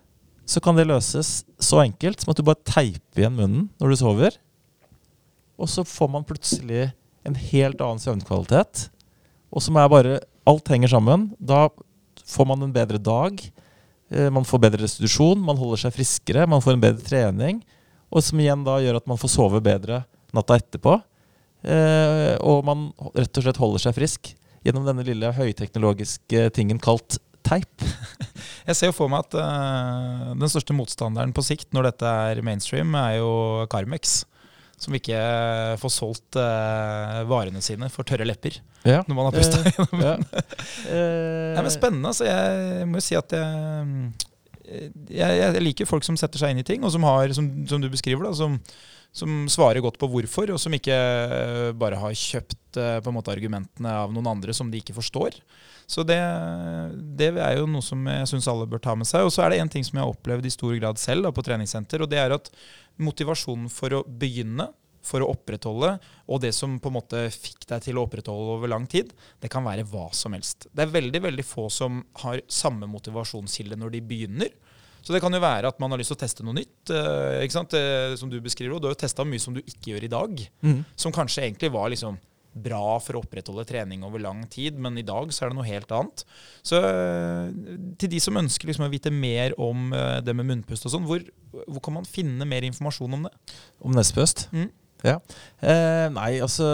så 0.51 0.63
kan 0.63 0.79
det 0.79 0.89
løses 0.89 1.45
så 1.63 1.83
enkelt 1.85 2.23
som 2.23 2.33
at 2.33 2.41
du 2.41 2.47
bare 2.47 2.67
teiper 2.67 3.23
igjen 3.23 3.37
munnen 3.37 3.69
når 3.81 3.93
du 3.93 4.01
sover. 4.01 4.39
Og 5.61 5.71
så 5.71 5.85
får 5.87 6.11
man 6.11 6.27
plutselig 6.27 6.89
en 7.29 7.37
helt 7.37 7.83
annen 7.85 8.01
søvnkvalitet. 8.03 8.89
Og 9.53 9.65
som 9.65 9.79
er 9.79 9.93
bare 9.93 10.21
Alt 10.49 10.71
henger 10.73 10.89
sammen. 10.89 11.29
Da 11.39 11.69
får 12.27 12.47
man 12.49 12.65
en 12.65 12.73
bedre 12.75 12.99
dag. 12.99 13.37
Eh, 14.11 14.31
man 14.33 14.47
får 14.49 14.63
bedre 14.65 14.83
restitusjon, 14.83 15.39
man 15.45 15.59
holder 15.61 15.85
seg 15.85 15.95
friskere, 15.95 16.47
man 16.49 16.63
får 16.65 16.75
en 16.75 16.83
bedre 16.83 17.05
trening. 17.07 17.61
Og 18.11 18.25
som 18.25 18.41
igjen 18.41 18.65
da 18.67 18.79
gjør 18.83 18.99
at 18.99 19.07
man 19.07 19.21
får 19.21 19.31
sove 19.37 19.61
bedre 19.63 20.01
natta 20.35 20.57
etterpå. 20.59 20.97
Eh, 21.61 22.37
og 22.41 22.63
man 22.65 22.89
rett 23.13 23.37
og 23.37 23.45
slett 23.45 23.61
holder 23.61 23.83
seg 23.85 23.97
frisk 23.99 24.33
gjennom 24.65 24.87
denne 24.87 25.05
lille 25.07 25.33
høyteknologiske 25.37 26.49
tingen 26.57 26.81
kalt 26.83 27.19
teip. 27.47 27.85
Jeg 28.69 28.77
ser 28.77 28.91
jo 28.91 28.97
for 28.97 29.11
meg 29.11 29.25
at 29.25 29.37
uh, 29.41 30.33
den 30.37 30.51
største 30.53 30.77
motstanderen 30.77 31.33
på 31.35 31.45
sikt 31.45 31.73
når 31.75 31.91
dette 31.91 32.11
er 32.31 32.43
mainstream, 32.47 32.93
er 32.99 33.19
jo 33.19 33.31
Carmex. 33.73 34.23
Som 34.81 34.95
ikke 34.97 35.17
får 35.77 35.93
solgt 35.93 36.39
uh, 36.41 37.21
varene 37.29 37.61
sine 37.65 37.91
for 37.93 38.07
tørre 38.09 38.25
lepper 38.25 38.55
ja. 38.89 39.03
når 39.05 39.17
man 39.17 39.27
har 39.29 39.35
pusta 39.35 39.59
gjennom 39.67 40.05
ja. 40.07 40.15
Nei, 40.25 41.61
men 41.61 41.73
Spennende. 41.75 42.15
Så 42.17 42.25
jeg 42.25 42.87
må 42.89 42.97
jo 42.97 43.05
si 43.05 43.19
at 43.19 43.35
jeg, 43.37 44.15
jeg, 45.11 45.37
jeg, 45.43 45.65
liker 45.67 45.91
folk 45.91 46.07
som 46.07 46.17
setter 46.21 46.41
seg 46.41 46.55
inn 46.55 46.63
i 46.63 46.65
ting, 46.65 46.87
og 46.87 46.95
som 46.95 47.05
har, 47.05 47.33
som, 47.37 47.51
som 47.69 47.83
du 47.83 47.91
beskriver, 47.93 48.25
da, 48.25 48.33
som, 48.37 48.57
som 49.13 49.49
svarer 49.51 49.83
godt 49.83 49.99
på 49.99 50.09
hvorfor, 50.11 50.53
og 50.55 50.61
som 50.63 50.75
ikke 50.75 50.95
eh, 50.95 51.71
bare 51.79 51.99
har 51.99 52.15
kjøpt 52.15 52.79
eh, 52.79 52.99
på 53.03 53.11
en 53.11 53.17
måte 53.17 53.33
argumentene 53.33 53.95
av 54.05 54.13
noen 54.15 54.31
andre 54.31 54.55
som 54.55 54.71
de 54.71 54.79
ikke 54.79 54.95
forstår. 54.97 55.41
Så 55.91 56.05
det, 56.07 56.21
det 57.19 57.33
er 57.35 57.57
jo 57.59 57.67
noe 57.67 57.83
som 57.83 58.05
jeg 58.07 58.29
syns 58.31 58.47
alle 58.51 58.69
bør 58.71 58.83
ta 58.83 58.95
med 58.95 59.09
seg. 59.11 59.27
Og 59.27 59.33
så 59.35 59.43
er 59.43 59.51
det 59.51 59.63
en 59.65 59.73
ting 59.73 59.87
som 59.87 59.99
jeg 59.99 60.07
har 60.07 60.13
opplevd 60.13 60.47
i 60.47 60.53
stor 60.55 60.77
grad 60.79 61.01
selv 61.03 61.27
da, 61.27 61.33
på 61.35 61.43
treningssenter, 61.47 62.05
og 62.05 62.13
det 62.13 62.21
er 62.23 62.37
at 62.37 62.53
motivasjonen 63.03 63.67
for 63.73 63.99
å 63.99 64.05
begynne, 64.07 64.69
for 65.03 65.25
å 65.25 65.31
opprettholde, 65.33 65.95
og 66.29 66.43
det 66.45 66.53
som 66.53 66.75
på 66.79 66.91
en 66.91 66.99
måte 66.99 67.23
fikk 67.33 67.65
deg 67.71 67.87
til 67.87 67.99
å 67.99 68.05
opprettholde 68.05 68.59
over 68.59 68.71
lang 68.71 68.85
tid, 68.91 69.15
det 69.41 69.49
kan 69.51 69.65
være 69.65 69.87
hva 69.89 70.11
som 70.15 70.37
helst. 70.37 70.69
Det 70.71 70.85
er 70.85 70.93
veldig 70.93 71.23
veldig 71.25 71.47
få 71.49 71.71
som 71.73 72.03
har 72.21 72.43
samme 72.53 72.87
motivasjonskilde 72.93 73.81
når 73.81 73.97
de 73.97 74.03
begynner, 74.13 74.53
Så 75.03 75.15
det 75.15 75.21
kan 75.23 75.35
jo 75.35 75.43
være 75.43 75.71
at 75.71 75.79
man 75.83 75.93
har 75.93 76.01
lyst 76.01 76.13
til 76.13 76.19
å 76.19 76.23
teste 76.23 76.47
noe 76.47 76.57
nytt. 76.57 76.91
eh, 76.93 77.45
ikke 77.45 77.57
sant? 77.57 77.77
Eh, 77.77 78.17
som 78.21 78.31
du 78.31 78.41
beskriver. 78.41 78.75
Og 78.77 78.83
du 78.83 78.89
har 78.89 78.97
jo 78.97 79.03
testa 79.05 79.25
mye 79.25 79.43
som 79.43 79.55
du 79.57 79.63
ikke 79.63 79.95
gjør 79.95 80.09
i 80.09 80.13
dag. 80.13 80.43
Mm. 80.63 80.83
Som 80.97 81.15
kanskje 81.17 81.47
egentlig 81.47 81.73
var 81.73 81.93
liksom 81.93 82.19
bra 82.51 82.99
for 82.99 83.15
å 83.15 83.21
opprettholde 83.23 83.63
trening 83.69 84.03
over 84.03 84.19
lang 84.19 84.43
tid, 84.51 84.75
men 84.75 84.99
i 84.99 85.07
dag 85.07 85.31
så 85.31 85.45
er 85.45 85.53
det 85.53 85.59
noe 85.61 85.69
helt 85.69 85.93
annet. 85.95 86.25
Så 86.67 86.81
eh, 86.83 87.53
til 88.01 88.11
de 88.11 88.21
som 88.21 88.41
ønsker 88.41 88.67
liksom 88.67 88.89
å 88.89 88.91
vite 88.91 89.13
mer 89.15 89.55
om 89.57 89.93
det 90.25 90.35
med 90.35 90.49
munnpust 90.49 90.89
og 90.89 90.97
sånn, 90.97 91.07
hvor, 91.07 91.23
hvor 91.69 91.85
kan 91.85 92.01
man 92.01 92.09
finne 92.09 92.49
mer 92.49 92.67
informasjon 92.67 93.15
om 93.21 93.29
det? 93.29 93.35
Om 93.87 93.95
nespøst? 93.95 94.49
Mm. 94.51 94.69
Ja. 95.07 95.17
Eh, 95.61 96.07
nei, 96.13 96.31
altså 96.45 96.67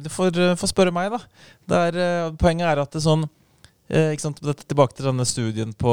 Du 0.00 0.08
får, 0.12 0.38
får 0.60 0.70
spørre 0.72 0.94
meg, 0.94 1.12
da. 1.12 1.20
Er, 1.84 1.98
eh, 1.98 2.30
poenget 2.40 2.70
er 2.70 2.82
at 2.82 2.94
det 2.94 3.02
sånn 3.04 3.26
eh, 3.92 4.14
Tilbake 4.16 4.96
til 4.96 5.08
denne 5.10 5.26
studien 5.28 5.74
på 5.76 5.92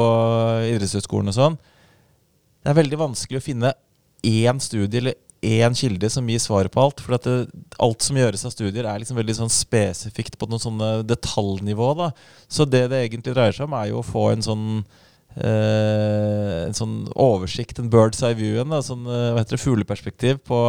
idrettshøyskolen 0.72 1.32
og 1.32 1.36
sånn. 1.36 1.58
Det 2.62 2.70
er 2.70 2.78
veldig 2.78 2.98
vanskelig 3.00 3.40
å 3.40 3.44
finne 3.44 3.74
én 4.22 4.60
studie 4.62 5.02
eller 5.02 5.18
én 5.42 5.74
kilde 5.74 6.06
som 6.10 6.28
gir 6.30 6.38
svaret 6.38 6.72
på 6.72 6.80
alt. 6.82 7.02
For 7.02 7.18
det, 7.18 7.36
alt 7.82 8.04
som 8.06 8.18
gjøres 8.18 8.44
av 8.46 8.54
studier, 8.54 8.86
er 8.86 9.02
liksom 9.02 9.18
veldig 9.18 9.34
sånn 9.40 9.52
spesifikt 9.52 10.38
på 10.38 10.46
noen 10.50 10.62
sånne 10.62 10.90
detaljnivå. 11.06 11.88
da. 11.98 12.12
Så 12.46 12.64
det 12.64 12.86
det 12.92 13.02
egentlig 13.02 13.34
dreier 13.34 13.56
seg 13.56 13.66
om, 13.66 13.74
er 13.74 13.90
jo 13.90 13.98
å 14.00 14.06
få 14.06 14.28
en 14.30 14.46
sånn 14.46 14.66
eh, 15.34 16.68
en 16.68 16.78
sånn 16.78 16.96
oversikt, 17.18 17.82
en 17.82 17.90
bird's 17.90 18.22
eye 18.22 18.38
view, 18.38 18.60
en 18.62 18.76
da, 18.76 18.82
sånn, 18.86 19.02
eh, 19.10 19.32
hva 19.32 19.42
heter 19.42 19.58
det, 19.58 19.64
fugleperspektiv 19.64 20.42
på 20.46 20.62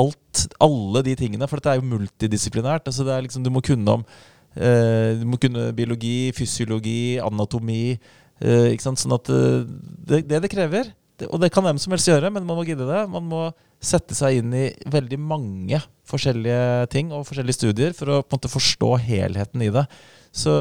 alt, 0.00 0.46
alle 0.64 1.04
de 1.04 1.18
tingene. 1.20 1.50
For 1.50 1.60
dette 1.60 1.76
er 1.76 1.82
jo 1.82 1.92
multidisiplinært. 1.92 2.88
altså 2.88 3.04
liksom, 3.04 3.44
Du 3.44 3.52
må 3.52 3.60
kunne 3.60 4.00
om 4.00 4.08
eh, 4.56 5.20
Du 5.20 5.28
må 5.28 5.36
kunne 5.36 5.68
biologi, 5.76 6.32
fysiologi, 6.32 7.20
anatomi. 7.20 7.98
Ikke 8.40 8.82
sant? 8.82 8.98
Sånn 8.98 9.14
at 9.14 9.28
det, 9.28 10.24
det 10.26 10.40
det 10.42 10.50
krever, 10.50 10.88
og 11.22 11.38
det 11.38 11.50
kan 11.54 11.62
hvem 11.62 11.78
som 11.78 11.94
helst 11.94 12.08
gjøre, 12.10 12.30
men 12.34 12.42
man 12.46 12.58
må 12.58 12.64
gidde 12.66 12.86
det. 12.88 13.04
Man 13.10 13.26
må 13.30 13.44
sette 13.84 14.16
seg 14.16 14.40
inn 14.40 14.54
i 14.56 14.64
veldig 14.90 15.18
mange 15.20 15.78
forskjellige 16.08 16.88
ting 16.92 17.12
og 17.14 17.26
forskjellige 17.28 17.58
studier 17.58 17.94
for 17.96 18.10
å 18.10 18.16
på 18.24 18.34
en 18.34 18.38
måte 18.38 18.50
forstå 18.50 18.90
helheten 19.04 19.62
i 19.62 19.70
det. 19.74 19.84
Så, 20.34 20.52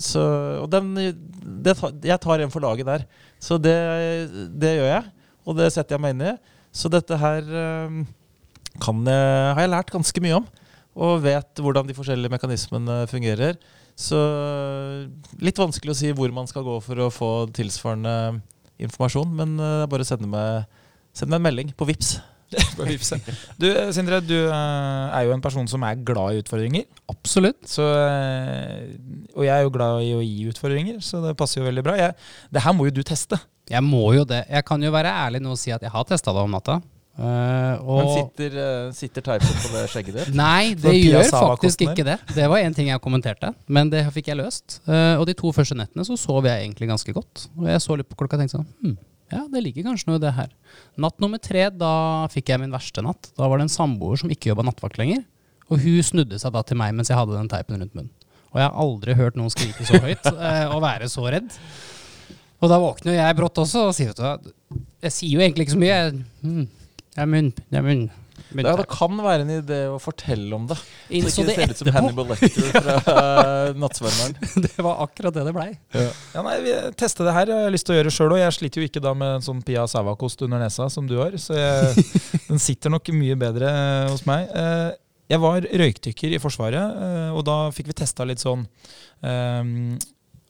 så 0.00 0.22
Og 0.62 0.70
den 0.72 0.94
det, 0.96 1.74
Jeg 2.00 2.20
tar 2.22 2.40
en 2.40 2.52
for 2.54 2.64
laget 2.64 2.88
der. 2.88 3.04
Så 3.42 3.58
det, 3.60 3.76
det 4.56 4.76
gjør 4.78 4.88
jeg, 4.88 5.12
og 5.44 5.58
det 5.58 5.68
setter 5.74 5.98
jeg 5.98 6.04
meg 6.04 6.16
inn 6.16 6.26
i. 6.30 6.34
Så 6.72 6.88
dette 6.88 7.18
her 7.20 7.44
eh, 7.44 8.00
kan 8.80 9.04
har 9.04 9.60
jeg 9.60 9.74
lært 9.74 9.92
ganske 9.92 10.24
mye 10.24 10.40
om. 10.40 10.48
Og 10.92 11.20
vet 11.24 11.60
hvordan 11.60 11.88
de 11.88 11.96
forskjellige 11.96 12.32
mekanismene 12.32 13.02
fungerer. 13.10 13.60
Så 13.98 14.16
litt 15.44 15.60
vanskelig 15.60 15.92
å 15.92 15.98
si 15.98 16.12
hvor 16.16 16.32
man 16.32 16.48
skal 16.48 16.64
gå 16.64 16.78
for 16.84 17.04
å 17.04 17.12
få 17.12 17.30
tilsvarende 17.52 18.40
informasjon. 18.88 19.32
Men 19.38 19.56
eh, 19.58 19.78
det 19.80 19.86
er 19.86 19.94
bare 19.94 20.06
å 20.06 20.10
sende 20.10 20.30
meg, 20.30 20.84
send 21.16 21.32
meg 21.32 21.40
en 21.40 21.48
melding 21.48 21.74
på 21.76 21.88
VIPS. 21.88 22.18
På 22.76 22.84
Vipse. 22.84 23.16
Du, 23.56 23.66
eh, 23.70 23.90
Sindre, 23.96 24.20
du 24.24 24.36
eh, 24.36 24.52
er 24.52 25.26
jo 25.26 25.32
en 25.32 25.44
person 25.44 25.68
som 25.70 25.84
er 25.88 26.00
glad 26.04 26.34
i 26.34 26.42
utfordringer. 26.42 26.84
Absolutt. 27.12 27.62
Så, 27.68 27.86
og 27.86 29.46
jeg 29.46 29.54
er 29.54 29.64
jo 29.64 29.72
glad 29.72 30.02
i 30.04 30.12
å 30.16 30.22
gi 30.24 30.48
utfordringer, 30.50 31.00
så 31.04 31.22
det 31.24 31.36
passer 31.38 31.62
jo 31.62 31.68
veldig 31.68 31.84
bra. 31.86 31.96
Jeg, 31.96 32.16
det 32.52 32.64
her 32.64 32.76
må 32.76 32.88
jo 32.88 32.96
du 32.98 33.02
teste. 33.06 33.40
Jeg 33.70 33.84
må 33.86 34.04
jo 34.16 34.26
det. 34.28 34.42
Jeg 34.50 34.66
kan 34.68 34.82
jo 34.82 34.92
være 34.92 35.14
ærlig 35.24 35.42
nå 35.42 35.54
og 35.54 35.60
si 35.60 35.72
at 35.72 35.84
jeg 35.84 35.92
har 35.94 36.08
testa 36.08 36.34
det 36.34 36.44
om 36.44 36.52
natta. 36.52 36.80
Eh, 37.12 37.80
Men 37.84 38.06
sitter, 38.08 38.54
uh, 38.56 38.92
sitter 38.96 39.24
teipen 39.26 39.56
på 39.60 39.70
det 39.74 39.82
skjegget 39.92 40.14
ditt? 40.16 40.36
Nei, 40.38 40.72
det 40.80 40.94
gjør 40.96 41.26
faktisk 41.28 41.84
ikke 41.84 42.06
det. 42.08 42.16
Det 42.32 42.46
var 42.48 42.62
en 42.64 42.76
ting 42.76 42.88
jeg 42.88 43.02
kommenterte, 43.04 43.52
men 43.68 43.90
det 43.92 44.06
fikk 44.14 44.30
jeg 44.32 44.40
løst. 44.40 44.78
Uh, 44.88 45.20
og 45.20 45.26
de 45.28 45.36
to 45.36 45.52
første 45.52 45.76
nettene 45.76 46.06
så 46.08 46.16
sov 46.16 46.48
jeg 46.48 46.64
egentlig 46.64 46.88
ganske 46.88 47.14
godt. 47.16 47.48
Og 47.58 47.68
jeg 47.68 47.84
så 47.84 47.98
litt 48.00 48.08
på 48.08 48.16
klokka 48.22 48.38
og 48.38 48.44
tenkte 48.44 48.58
sånn 48.60 48.70
hm, 48.80 48.96
ja, 49.32 49.44
det 49.52 49.62
ligger 49.64 49.86
kanskje 49.90 50.10
noe 50.10 50.20
i 50.20 50.24
det 50.24 50.32
her. 50.36 50.48
Natt 51.00 51.20
nummer 51.24 51.40
tre, 51.40 51.68
da 51.72 51.92
fikk 52.32 52.52
jeg 52.52 52.60
min 52.64 52.72
verste 52.72 53.04
natt. 53.04 53.30
Da 53.36 53.48
var 53.48 53.60
det 53.60 53.68
en 53.68 53.72
samboer 53.76 54.20
som 54.20 54.32
ikke 54.32 54.50
jobba 54.50 54.64
nattvakt 54.68 55.00
lenger. 55.00 55.22
Og 55.72 55.80
hun 55.80 56.02
snudde 56.04 56.40
seg 56.40 56.52
da 56.52 56.60
til 56.68 56.76
meg 56.80 56.92
mens 56.96 57.08
jeg 57.12 57.16
hadde 57.16 57.36
den 57.38 57.48
teipen 57.48 57.80
rundt 57.80 57.96
munnen. 57.96 58.12
Og 58.52 58.60
jeg 58.60 58.68
har 58.68 58.76
aldri 58.82 59.16
hørt 59.16 59.38
noen 59.40 59.52
skrike 59.52 59.86
så 59.88 60.00
høyt 60.04 60.28
og 60.74 60.82
være 60.84 61.08
så 61.08 61.24
redd. 61.32 61.48
Og 62.62 62.70
da 62.70 62.78
våkner 62.78 63.14
jo 63.14 63.18
jeg 63.18 63.36
brått 63.38 63.60
også 63.62 63.88
og 63.88 63.96
sier 63.96 64.12
vet 64.12 64.20
du 64.20 64.82
Jeg 65.02 65.14
sier 65.16 65.32
jo 65.32 65.42
egentlig 65.42 65.66
ikke 65.66 65.74
så 65.74 65.80
mye. 65.82 65.96
Jeg, 65.96 66.20
hm, 66.44 66.66
det 67.12 67.22
er 67.24 67.28
munn, 67.28 67.50
det 67.68 67.78
er 67.78 67.84
munn. 67.86 68.02
munn 68.52 68.66
Ja, 68.66 68.72
det 68.76 68.86
kan 68.92 69.16
være 69.20 69.44
en 69.44 69.50
idé 69.58 69.78
å 69.92 69.98
fortelle 70.00 70.52
om 70.56 70.64
det. 70.70 70.76
Så 70.80 71.12
Innså 71.18 71.42
ikke 71.42 71.48
det 71.50 71.56
ser 71.56 71.72
ut 71.74 71.80
som. 71.82 71.90
Hannibal 71.96 72.30
Lecter 72.32 72.70
fra 72.84 72.96
uh, 73.04 73.78
Nattsvermeren. 73.80 74.36
Det 74.66 74.84
var 74.86 75.02
akkurat 75.04 75.36
det 75.36 75.44
det 75.48 75.52
blei. 75.56 75.68
Ja, 75.96 76.44
nei, 76.46 76.56
vi 76.64 76.72
tester 77.00 77.28
det 77.28 77.34
her. 77.36 77.52
Jeg 77.52 77.66
har 77.68 77.74
lyst 77.74 77.88
til 77.88 77.94
å 77.94 77.98
gjøre 77.98 78.08
det 78.10 78.16
sjøl 78.16 78.32
òg. 78.36 78.40
Jeg 78.42 78.56
sliter 78.56 78.80
jo 78.84 78.88
ikke 78.88 79.02
da 79.04 79.12
med 79.16 79.36
en 79.38 79.44
sånn 79.44 79.60
Pia 79.66 79.84
Sava-kost 79.88 80.44
under 80.46 80.60
nesa 80.64 80.88
som 80.92 81.08
du 81.10 81.18
har, 81.20 81.36
så 81.40 81.56
jeg, 81.58 82.06
den 82.48 82.60
sitter 82.62 82.92
nok 82.96 83.12
mye 83.16 83.36
bedre 83.40 83.68
eh, 83.72 84.08
hos 84.12 84.24
meg. 84.28 84.48
Eh, 84.48 84.90
Jeg 85.32 85.40
var 85.40 85.64
røykdykker 85.64 86.34
i 86.36 86.40
Forsvaret, 86.42 86.96
eh, 87.06 87.28
og 87.36 87.44
da 87.48 87.58
fikk 87.72 87.88
vi 87.92 87.94
testa 88.02 88.24
litt 88.28 88.40
sånn 88.42 88.64
eh, 89.24 89.70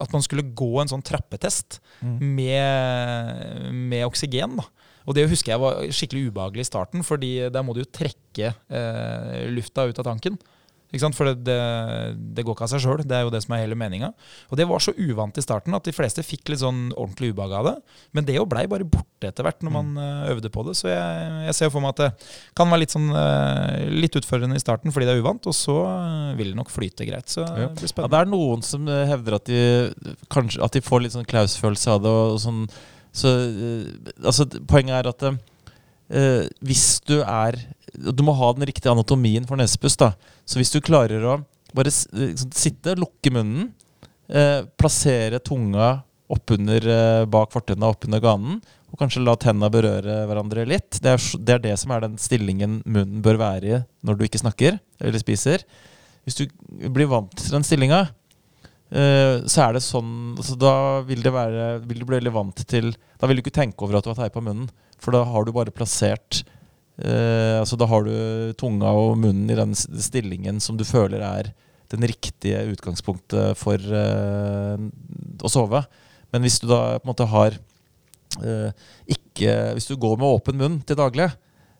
At 0.02 0.10
man 0.14 0.24
skulle 0.24 0.46
gå 0.58 0.70
en 0.82 0.90
sånn 0.90 1.04
trappetest 1.06 1.76
med, 2.02 3.72
med 3.72 4.06
oksygen. 4.08 4.56
da. 4.58 4.64
Og 5.06 5.16
det 5.16 5.28
husker 5.30 5.54
jeg 5.54 5.62
var 5.62 5.82
skikkelig 5.90 6.30
ubehagelig 6.30 6.66
i 6.66 6.70
starten, 6.70 7.06
fordi 7.06 7.32
der 7.52 7.64
må 7.66 7.74
du 7.74 7.82
jo 7.82 7.90
trekke 7.90 8.52
eh, 8.52 9.46
lufta 9.52 9.88
ut 9.88 10.02
av 10.02 10.08
tanken. 10.12 10.38
For 10.92 11.24
det, 11.24 11.46
det, 11.46 11.56
det 12.36 12.44
går 12.44 12.52
ikke 12.52 12.66
av 12.66 12.72
seg 12.74 12.82
sjøl. 12.84 13.00
Det 13.08 13.16
er 13.16 13.24
jo 13.24 13.32
det 13.32 13.40
som 13.44 13.54
er 13.56 13.62
hele 13.62 13.76
meninga. 13.78 14.10
Og 14.52 14.58
det 14.60 14.66
var 14.68 14.82
så 14.84 14.92
uvant 14.92 15.38
i 15.40 15.44
starten 15.44 15.72
at 15.72 15.86
de 15.88 15.94
fleste 15.96 16.24
fikk 16.26 16.52
litt 16.52 16.60
sånn 16.60 16.90
ordentlig 16.92 17.32
ubehag 17.32 17.54
av 17.56 17.68
det. 17.70 17.74
Men 18.12 18.26
det 18.28 18.36
jo 18.36 18.44
blei 18.48 18.66
bare 18.68 18.84
borte 18.84 19.30
etter 19.30 19.46
hvert 19.46 19.64
når 19.64 19.72
man 19.72 19.94
eh, 19.96 20.28
øvde 20.34 20.52
på 20.52 20.66
det. 20.68 20.76
Så 20.76 20.90
jeg, 20.92 21.30
jeg 21.48 21.56
ser 21.56 21.72
for 21.72 21.84
meg 21.84 21.94
at 21.94 22.02
det 22.02 22.28
kan 22.58 22.68
være 22.68 22.84
litt 22.84 22.92
sånn 22.92 23.08
eh, 23.08 23.88
litt 23.88 24.20
utfordrende 24.20 24.60
i 24.60 24.64
starten 24.64 24.92
fordi 24.92 25.08
det 25.08 25.16
er 25.16 25.24
uvant, 25.24 25.48
og 25.48 25.56
så 25.56 25.78
eh, 25.88 26.30
vil 26.36 26.52
det 26.52 26.60
nok 26.60 26.72
flyte 26.72 27.08
greit. 27.08 27.32
Så 27.32 27.46
det 27.48 27.70
blir 27.80 27.96
Ja, 27.96 28.12
det 28.12 28.20
er 28.20 28.32
noen 28.34 28.66
som 28.66 28.84
hevder 28.84 29.38
at 29.38 29.48
de 29.48 29.62
kanskje 30.32 30.60
At 30.62 30.76
de 30.76 30.82
får 30.84 31.06
litt 31.06 31.14
sånn 31.16 31.28
Klaus-følelse 31.28 31.96
av 31.96 32.04
det. 32.04 32.12
Og 32.12 32.40
sånn, 32.42 32.66
så, 33.12 33.28
eh, 33.48 34.12
altså, 34.24 34.46
poenget 34.68 34.96
er 35.02 35.08
at 35.12 35.24
eh, 35.28 36.48
hvis 36.64 37.00
du 37.08 37.18
er 37.22 37.58
Du 37.92 38.22
må 38.24 38.32
ha 38.32 38.52
den 38.56 38.64
riktige 38.64 38.88
anatomien 38.92 39.44
for 39.44 39.56
nesepust. 39.60 40.00
Så 40.48 40.56
hvis 40.56 40.70
du 40.72 40.78
klarer 40.80 41.20
å 41.28 41.34
bare 41.76 41.90
s- 41.92 42.06
liksom, 42.12 42.48
sitte, 42.56 42.94
lukke 42.96 43.28
munnen, 43.34 43.66
eh, 44.32 44.62
plassere 44.80 45.38
tunga 45.44 46.02
oppunder 46.32 46.86
eh, 46.88 47.24
bak 47.28 47.52
fortenna, 47.52 47.90
oppunder 47.92 48.20
ganen, 48.24 48.62
og 48.92 48.96
kanskje 48.98 49.20
la 49.24 49.34
tenna 49.36 49.68
berøre 49.72 50.22
hverandre 50.28 50.64
litt. 50.68 50.96
Det 51.04 51.12
er, 51.12 51.20
det 51.44 51.54
er 51.58 51.62
det 51.66 51.74
som 51.80 51.92
er 51.92 52.00
den 52.06 52.16
stillingen 52.16 52.80
munnen 52.86 53.20
bør 53.24 53.36
være 53.40 53.64
i 53.76 53.82
når 54.04 54.16
du 54.16 54.24
ikke 54.24 54.40
snakker 54.40 54.80
eller 55.00 55.20
spiser. 55.20 55.64
Hvis 56.24 56.36
du 56.40 56.46
blir 56.88 57.08
vant 57.12 57.32
til 57.36 57.52
den 57.58 57.64
stillinga, 57.68 58.06
eh, 58.08 58.12
så 58.92 59.62
er 59.64 59.72
det 59.72 59.80
sånn 59.80 60.34
altså 60.36 60.52
Da 60.60 60.72
vil, 61.08 61.22
det 61.24 61.30
være, 61.32 61.78
vil 61.88 62.02
du 62.02 62.04
bli 62.04 62.18
veldig 62.18 62.32
vant 62.34 62.58
til 62.68 62.90
Da 63.16 63.24
vil 63.24 63.38
du 63.38 63.40
ikke 63.40 63.54
tenke 63.56 63.86
over 63.86 63.96
at 63.96 64.04
du 64.04 64.10
har 64.10 64.18
teipa 64.18 64.42
munnen, 64.44 64.66
for 65.00 65.16
da 65.16 65.22
har 65.24 65.46
du 65.46 65.52
bare 65.56 65.72
plassert 65.72 66.42
eh, 67.00 67.56
Altså 67.56 67.78
Da 67.80 67.88
har 67.88 68.04
du 68.04 68.52
tunga 68.60 68.92
og 68.92 69.14
munnen 69.22 69.48
i 69.48 69.56
den 69.56 69.72
stillingen 69.72 70.60
som 70.60 70.76
du 70.76 70.84
føler 70.84 71.24
er 71.24 71.54
den 71.92 72.06
riktige 72.08 72.60
utgangspunktet 72.72 73.58
for 73.60 73.76
eh, 73.76 74.84
å 75.44 75.50
sove. 75.52 75.82
Men 76.32 76.44
hvis 76.44 76.58
du 76.62 76.68
da 76.70 76.96
på 76.96 77.04
en 77.04 77.10
måte 77.10 77.28
har 77.28 77.56
eh, 78.40 78.84
ikke 79.12 79.56
Hvis 79.76 79.90
du 79.90 79.96
går 80.00 80.16
med 80.20 80.38
åpen 80.38 80.60
munn 80.60 80.78
til 80.86 80.98
daglig, 80.98 81.28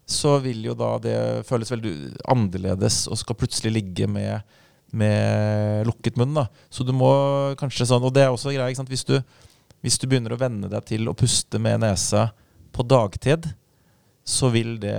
så 0.08 0.36
vil 0.42 0.64
jo 0.66 0.74
da 0.76 0.96
det 1.00 1.16
føles 1.48 1.70
veldig 1.72 1.94
annerledes 2.30 3.06
og 3.08 3.20
skal 3.20 3.38
plutselig 3.38 3.72
ligge 3.76 4.08
med, 4.10 4.42
med 4.93 5.86
lukket 5.88 6.18
munn. 6.20 6.34
da. 6.36 6.47
Så 6.70 6.84
du 6.84 6.93
må 6.93 7.11
kanskje 7.61 7.88
sånn, 7.88 8.05
Og 8.05 8.12
det 8.12 8.26
er 8.26 8.30
også 8.32 8.53
greia? 8.53 8.68
Hvis 8.68 9.07
hvis 9.82 9.99
du 9.99 10.07
begynner 10.07 10.34
å 10.34 10.38
venne 10.38 10.70
deg 10.70 10.84
til 10.86 11.11
å 11.11 11.16
puste 11.18 11.59
med 11.59 11.82
nesa 11.82 12.28
på 12.72 12.84
dagtid, 12.86 13.49
så 14.22 14.53
vil 14.55 14.76
det 14.78 14.95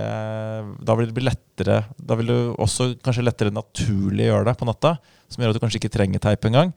Da 0.84 0.94
vil 0.98 1.08
det 1.08 1.16
bli 1.16 1.24
lettere 1.24 1.78
Da 1.96 2.16
vil 2.20 2.28
du 2.28 2.38
også 2.60 2.90
kanskje 3.00 3.24
lettere 3.24 3.54
naturlig 3.54 4.26
gjøre 4.28 4.50
det 4.50 4.58
på 4.60 4.68
natta, 4.68 4.98
som 5.28 5.40
gjør 5.40 5.54
at 5.54 5.56
du 5.56 5.62
kanskje 5.62 5.80
ikke 5.80 5.94
trenger 5.96 6.20
teip 6.20 6.44
engang. 6.44 6.74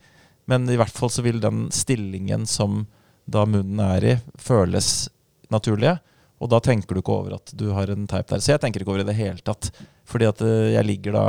Men 0.47 0.70
i 0.72 0.78
hvert 0.80 0.95
fall 0.95 1.11
så 1.11 1.26
vil 1.26 1.41
den 1.43 1.68
stillingen 1.76 2.45
som 2.47 2.86
da 3.28 3.43
munnen 3.43 3.82
er 3.84 4.05
i, 4.07 4.13
føles 4.39 5.09
naturlige. 5.51 5.97
Og 6.39 6.47
da 6.53 6.61
tenker 6.63 6.95
du 6.95 7.01
ikke 7.01 7.18
over 7.18 7.36
at 7.36 7.51
du 7.51 7.65
har 7.76 7.91
en 7.91 8.07
teip 8.07 8.30
der. 8.32 8.39
Så 8.39 8.53
jeg 8.53 8.61
tenker 8.63 8.80
ikke 8.80 8.93
over 8.93 9.03
det 9.03 9.09
i 9.09 9.11
det 9.11 9.20
hele 9.20 9.43
tatt. 9.43 9.68
Fordi 10.07 10.30
at 10.30 10.43
eh, 10.45 10.72
jeg 10.78 10.88
ligger 10.88 11.18
da 11.18 11.26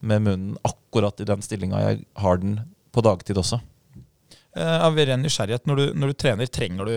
med 0.00 0.24
munnen 0.24 0.58
akkurat 0.66 1.20
i 1.20 1.26
den 1.28 1.42
stillinga 1.44 1.80
jeg 1.84 2.02
har 2.22 2.40
den 2.42 2.58
på 2.94 3.04
dagtid 3.04 3.38
også. 3.40 3.60
Eh, 4.56 4.76
Av 4.86 4.96
ren 4.96 5.22
nysgjerrighet, 5.22 5.66
når 5.68 5.76
du, 5.80 5.84
når 5.94 6.12
du 6.12 6.18
trener, 6.24 6.50
trenger 6.50 6.88
du, 6.88 6.94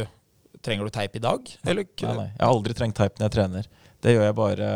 trenger 0.64 0.88
du 0.88 0.94
teip 0.96 1.16
i 1.20 1.24
dag? 1.24 1.54
Eller? 1.68 1.86
Nei, 2.02 2.16
nei. 2.18 2.30
Jeg 2.32 2.42
har 2.46 2.54
aldri 2.54 2.78
trengt 2.78 2.98
teip 2.98 3.20
når 3.20 3.28
jeg 3.28 3.36
trener. 3.38 3.70
Det 4.04 4.16
gjør 4.16 4.26
jeg 4.28 4.36
bare 4.40 4.70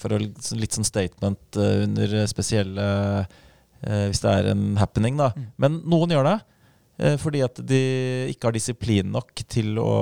for 0.00 0.14
å 0.14 0.20
litt, 0.22 0.72
sånn 0.72 0.86
statement 0.88 1.58
eh, 1.60 1.82
under 1.86 2.14
spesielle 2.30 2.86
eh, 3.82 4.06
Hvis 4.08 4.22
det 4.24 4.32
er 4.32 4.52
en 4.54 4.64
happening, 4.80 5.18
da. 5.20 5.32
Mm. 5.36 5.50
Men 5.60 5.82
noen 5.92 6.14
gjør 6.14 6.28
det. 6.30 6.38
Eh, 7.02 7.16
fordi 7.20 7.42
at 7.44 7.60
de 7.66 7.82
ikke 8.32 8.48
har 8.48 8.56
disiplin 8.56 9.12
nok 9.12 9.44
til 9.50 9.76
å 9.82 9.92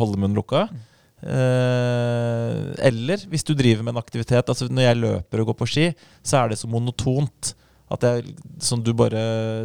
holde 0.00 0.18
munnen 0.18 0.38
lukka. 0.38 0.66
Eh, 0.72 0.92
eller 1.16 3.22
hvis 3.30 3.46
du 3.48 3.54
driver 3.56 3.80
med 3.82 3.94
en 3.94 4.02
aktivitet 4.02 4.50
altså 4.52 4.66
Når 4.68 4.84
jeg 4.84 4.98
løper 5.00 5.40
og 5.40 5.46
går 5.48 5.56
på 5.56 5.68
ski, 5.72 5.86
så 6.20 6.42
er 6.42 6.52
det 6.52 6.58
så 6.60 6.68
monotont 6.68 7.54
at 7.94 8.02
jeg, 8.02 8.32
sånn 8.62 8.82
du 8.82 8.90
bare 8.98 9.20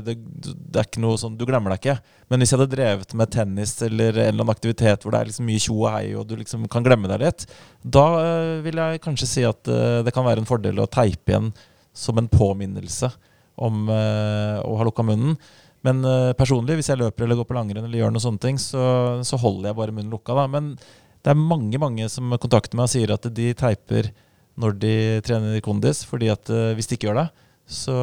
det, 0.05 0.13
det, 0.21 0.77
er 0.77 0.85
ikke 0.85 1.01
noe 1.01 1.17
sånn 1.17 1.39
Du 1.39 1.47
glemmer 1.49 1.73
deg 1.73 1.81
ikke. 1.81 1.95
Men 2.29 2.41
hvis 2.41 2.53
jeg 2.53 2.59
hadde 2.59 2.75
drevet 2.75 3.15
med 3.17 3.31
tennis 3.33 3.73
eller 3.81 4.13
en 4.13 4.27
eller 4.27 4.43
annen 4.43 4.53
aktivitet 4.53 5.01
hvor 5.01 5.15
det 5.15 5.23
er 5.23 5.31
liksom 5.31 5.49
mye 5.49 5.63
tjo 5.63 5.79
og 5.79 5.95
hei, 5.95 6.03
og 6.17 6.27
du 6.29 6.35
liksom 6.37 6.67
kan 6.71 6.85
glemme 6.85 7.09
deg 7.09 7.25
litt, 7.25 7.47
da 7.81 8.05
uh, 8.13 8.53
vil 8.65 8.77
jeg 8.77 9.01
kanskje 9.01 9.29
si 9.29 9.47
at 9.47 9.73
uh, 9.73 10.03
det 10.05 10.13
kan 10.13 10.27
være 10.27 10.43
en 10.43 10.49
fordel 10.49 10.83
å 10.83 10.89
teipe 10.91 11.33
igjen 11.33 11.49
som 11.97 12.21
en 12.21 12.29
påminnelse 12.31 13.09
om 13.61 13.89
å 13.91 14.75
ha 14.79 14.85
lukka 14.87 15.03
munnen. 15.05 15.35
Men 15.85 15.99
personlig, 16.39 16.77
hvis 16.79 16.87
jeg 16.89 16.97
løper 16.97 17.25
eller 17.25 17.37
går 17.37 17.45
på 17.49 17.55
langrenn 17.57 17.83
eller 17.83 17.99
gjør 17.99 18.13
noen 18.15 18.23
sånne 18.23 18.41
ting, 18.41 18.57
så, 18.57 18.81
så 19.27 19.37
holder 19.37 19.69
jeg 19.69 19.77
bare 19.77 19.93
munnen 19.93 20.13
lukka. 20.13 20.33
Da. 20.37 20.45
Men 20.49 20.71
det 21.21 21.33
er 21.33 21.37
mange 21.39 21.79
mange 21.81 22.07
som 22.11 22.33
kontakter 22.41 22.79
meg 22.79 22.89
og 22.89 22.93
sier 22.93 23.13
at 23.13 23.27
de 23.29 23.51
teiper 23.57 24.11
når 24.61 24.75
de 24.81 24.95
trener 25.25 25.61
kondis, 25.63 26.03
fordi 26.05 26.27
at 26.33 26.49
hvis 26.75 26.89
de 26.89 26.97
ikke 26.97 27.07
gjør 27.07 27.21
det, 27.21 27.27
så, 27.71 27.97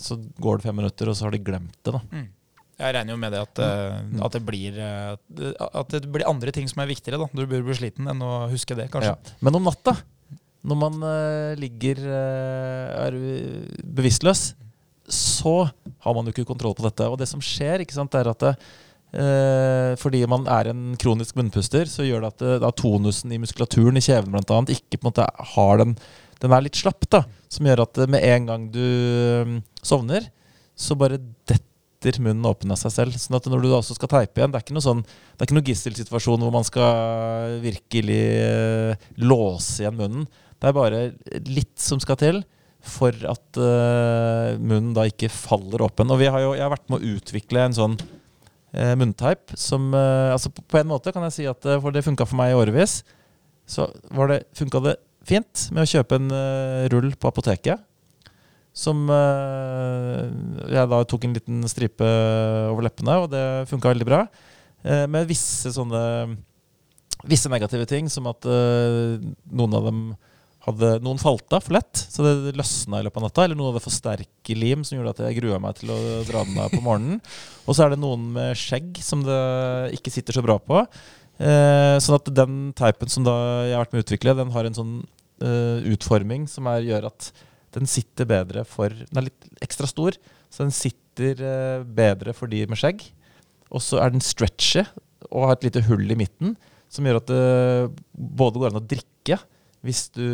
så, 0.00 0.16
går 0.40 0.58
det 0.58 0.66
fem 0.66 0.78
minutter, 0.80 1.10
og 1.10 1.18
så 1.18 1.26
har 1.26 1.34
de 1.34 1.42
glemt 1.44 1.76
det. 1.84 1.92
da. 1.92 2.00
Mm. 2.08 2.30
Jeg 2.82 2.94
regner 2.96 3.12
jo 3.12 3.18
med 3.20 3.34
det 3.34 3.42
at, 3.44 3.60
mm. 4.08 4.22
at, 4.24 4.32
det 4.34 4.40
blir, 4.46 4.78
eh, 4.80 5.10
at, 5.68 5.92
det 5.92 6.08
blir, 6.08 6.24
andre 6.26 6.54
ting 6.54 6.66
som 6.70 6.80
er 6.82 6.90
viktigere 6.90 7.20
da, 7.20 7.28
når 7.28 7.44
du 7.44 7.52
blir 7.52 7.78
sliten, 7.78 8.08
enn 8.10 8.24
å 8.24 8.48
huske 8.50 8.76
det. 8.78 8.88
kanskje. 8.94 9.12
Ja. 9.12 9.36
Men 9.44 9.60
om 9.60 9.68
natta, 9.68 9.94
når 10.64 10.78
man 10.78 10.98
ligger 11.58 12.00
er 12.08 13.16
bevisstløs, 13.82 14.52
så 15.12 15.54
har 15.66 16.14
man 16.14 16.26
jo 16.26 16.32
ikke 16.34 16.48
kontroll 16.48 16.74
på 16.78 16.86
dette. 16.86 17.08
Og 17.10 17.18
det 17.20 17.28
som 17.30 17.42
skjer, 17.42 17.82
ikke 17.82 17.96
sant, 17.96 18.14
er 18.16 18.30
at 18.30 18.44
det, 18.46 18.52
fordi 19.12 20.22
man 20.24 20.46
er 20.48 20.70
en 20.70 20.94
kronisk 20.96 21.36
munnpuster, 21.36 21.84
så 21.84 22.06
gjør 22.06 22.22
det 22.24 22.30
at 22.32 22.44
da 22.62 22.70
tonusen 22.72 23.34
i 23.34 23.40
muskulaturen 23.42 24.00
i 24.00 24.04
kjeven 24.04 24.38
annet, 24.40 24.72
ikke 24.72 24.96
på 24.96 25.04
en 25.04 25.10
måte 25.10 25.26
har 25.52 25.82
den 25.82 25.92
den 26.42 26.54
er 26.54 26.64
litt 26.64 26.78
slapp, 26.78 27.06
da. 27.10 27.22
Som 27.52 27.68
gjør 27.68 27.84
at 27.84 28.00
med 28.10 28.24
en 28.26 28.48
gang 28.48 28.64
du 28.74 29.60
sovner, 29.84 30.26
så 30.74 30.96
bare 30.98 31.20
detter 31.46 32.18
munnen 32.22 32.48
åpen 32.48 32.72
av 32.74 32.80
seg 32.80 32.94
selv. 32.94 33.18
Sånn 33.20 33.38
at 33.38 33.46
når 33.50 33.62
du 33.62 33.68
også 33.70 33.94
skal 33.94 34.10
teipe 34.10 34.40
igjen, 34.40 34.50
det 34.50 34.58
er 34.58 34.64
ikke 34.64 34.74
noe 34.74 34.84
sånn 34.84 35.04
Det 35.04 35.38
er 35.38 35.48
ikke 35.48 35.58
noe 35.58 35.68
gisselsituasjon 35.68 36.42
hvor 36.42 36.54
man 36.54 36.66
skal 36.66 37.60
virkelig 37.62 38.24
låse 39.22 39.84
igjen 39.84 40.00
munnen. 40.00 40.26
Det 40.58 40.70
er 40.70 40.76
bare 40.76 41.04
litt 41.46 41.76
som 41.82 42.02
skal 42.02 42.18
til 42.18 42.42
for 42.82 43.14
at 43.30 43.58
munnen 44.58 44.90
da 44.96 45.06
ikke 45.06 45.30
faller 45.30 45.84
åpen. 45.86 46.10
Og 46.10 46.18
har 46.26 46.42
jo, 46.42 46.56
jeg 46.58 46.66
har 46.66 46.74
vært 46.74 46.90
med 46.90 46.98
å 46.98 47.14
utvikle 47.14 47.68
en 47.68 47.78
sånn 47.78 47.96
uh, 48.76 48.94
munnteip 48.98 49.52
som 49.58 49.92
eh, 49.96 50.32
altså 50.32 50.52
på, 50.52 50.64
på, 50.64 50.80
en 50.80 50.90
måte 50.90 51.12
kan 51.14 51.24
jeg 51.28 51.36
si 51.36 51.48
at 51.48 51.66
For 51.82 51.94
det 51.94 52.04
funka 52.06 52.26
for 52.28 52.38
meg 52.40 52.52
i 52.52 52.58
årevis. 52.58 53.02
Så 53.68 53.88
det, 54.28 54.42
funka 54.58 54.82
det 54.84 54.96
fint 55.26 55.68
med 55.70 55.84
å 55.84 55.90
kjøpe 55.90 56.18
en 56.18 56.30
eh, 56.34 56.86
rull 56.92 57.12
på 57.14 57.30
apoteket. 57.30 57.82
Som 58.72 59.04
uh, 59.12 60.24
jeg 60.72 60.88
da 60.88 61.02
tok 61.04 61.26
en 61.28 61.34
liten 61.36 61.66
stripe 61.68 62.06
over 62.72 62.86
leppene, 62.86 63.18
og 63.20 63.28
det 63.34 63.44
funka 63.68 63.92
veldig 63.92 64.06
bra. 64.08 64.22
Uh, 64.80 65.04
med 65.12 65.28
visse 65.28 65.74
sånne 65.74 66.38
Visse 67.22 67.46
negative 67.46 67.84
ting, 67.86 68.08
som 68.10 68.24
at 68.26 68.42
noen 68.42 69.74
av 69.78 69.84
dem 69.86 69.98
hadde 70.62 70.92
Noen 71.02 71.18
falt 71.18 71.54
av 71.54 71.64
for 71.64 71.74
lett, 71.74 72.04
så 72.12 72.22
det 72.22 72.54
løsna 72.58 73.00
i 73.00 73.06
løpet 73.06 73.18
av 73.18 73.24
natta. 73.26 73.46
Eller 73.46 73.58
noen 73.58 73.72
hadde 73.72 73.82
for 73.82 73.94
sterke 73.94 74.54
lim, 74.54 74.84
som 74.86 74.98
gjorde 74.98 75.14
at 75.16 75.22
jeg 75.26 75.40
grua 75.40 75.58
meg 75.62 75.80
til 75.80 75.90
å 75.94 75.98
dra 76.28 76.44
den 76.46 76.60
av 76.62 76.70
på 76.70 76.82
morgenen. 76.84 77.18
Og 77.66 77.74
så 77.74 77.86
er 77.86 77.94
det 77.94 78.02
noen 78.02 78.28
med 78.36 78.58
skjegg 78.58 79.00
som 79.02 79.24
det 79.26 79.40
ikke 79.98 80.12
sitter 80.14 80.38
så 80.38 80.44
bra 80.44 80.58
på. 80.62 80.84
Eh, 81.42 81.96
sånn 82.02 82.18
at 82.18 82.30
den 82.36 82.60
teipen 82.78 83.10
som 83.10 83.26
da 83.26 83.34
jeg 83.66 83.74
har 83.74 83.82
vært 83.82 83.96
med 83.96 84.02
å 84.02 84.06
utvikle, 84.06 84.36
den 84.38 84.52
har 84.54 84.68
en 84.68 84.78
sånn 84.78 84.92
eh, 85.42 85.88
utforming 85.94 86.46
som 86.50 86.68
er, 86.70 86.86
gjør 86.86 87.08
at 87.10 87.32
den 87.72 87.88
sitter 87.88 88.28
bedre 88.28 88.66
for 88.68 88.92
Den 88.92 89.18
er 89.18 89.30
litt 89.30 89.48
ekstra 89.64 89.88
stor, 89.88 90.14
så 90.52 90.66
den 90.66 90.74
sitter 90.76 91.40
eh, 91.42 91.86
bedre 91.86 92.36
for 92.36 92.52
de 92.52 92.62
med 92.70 92.78
skjegg. 92.78 93.02
Og 93.72 93.82
så 93.82 93.98
er 94.02 94.12
den 94.12 94.22
stretchy 94.22 94.84
og 95.30 95.48
har 95.48 95.56
et 95.56 95.66
lite 95.66 95.82
hull 95.88 96.04
i 96.12 96.18
midten 96.18 96.54
som 96.92 97.06
gjør 97.08 97.22
at 97.22 97.30
det 97.30 97.42
både 98.12 98.60
går 98.60 98.70
an 98.70 98.82
å 98.82 98.84
drikke 98.84 99.38
hvis 99.82 100.06
du, 100.14 100.28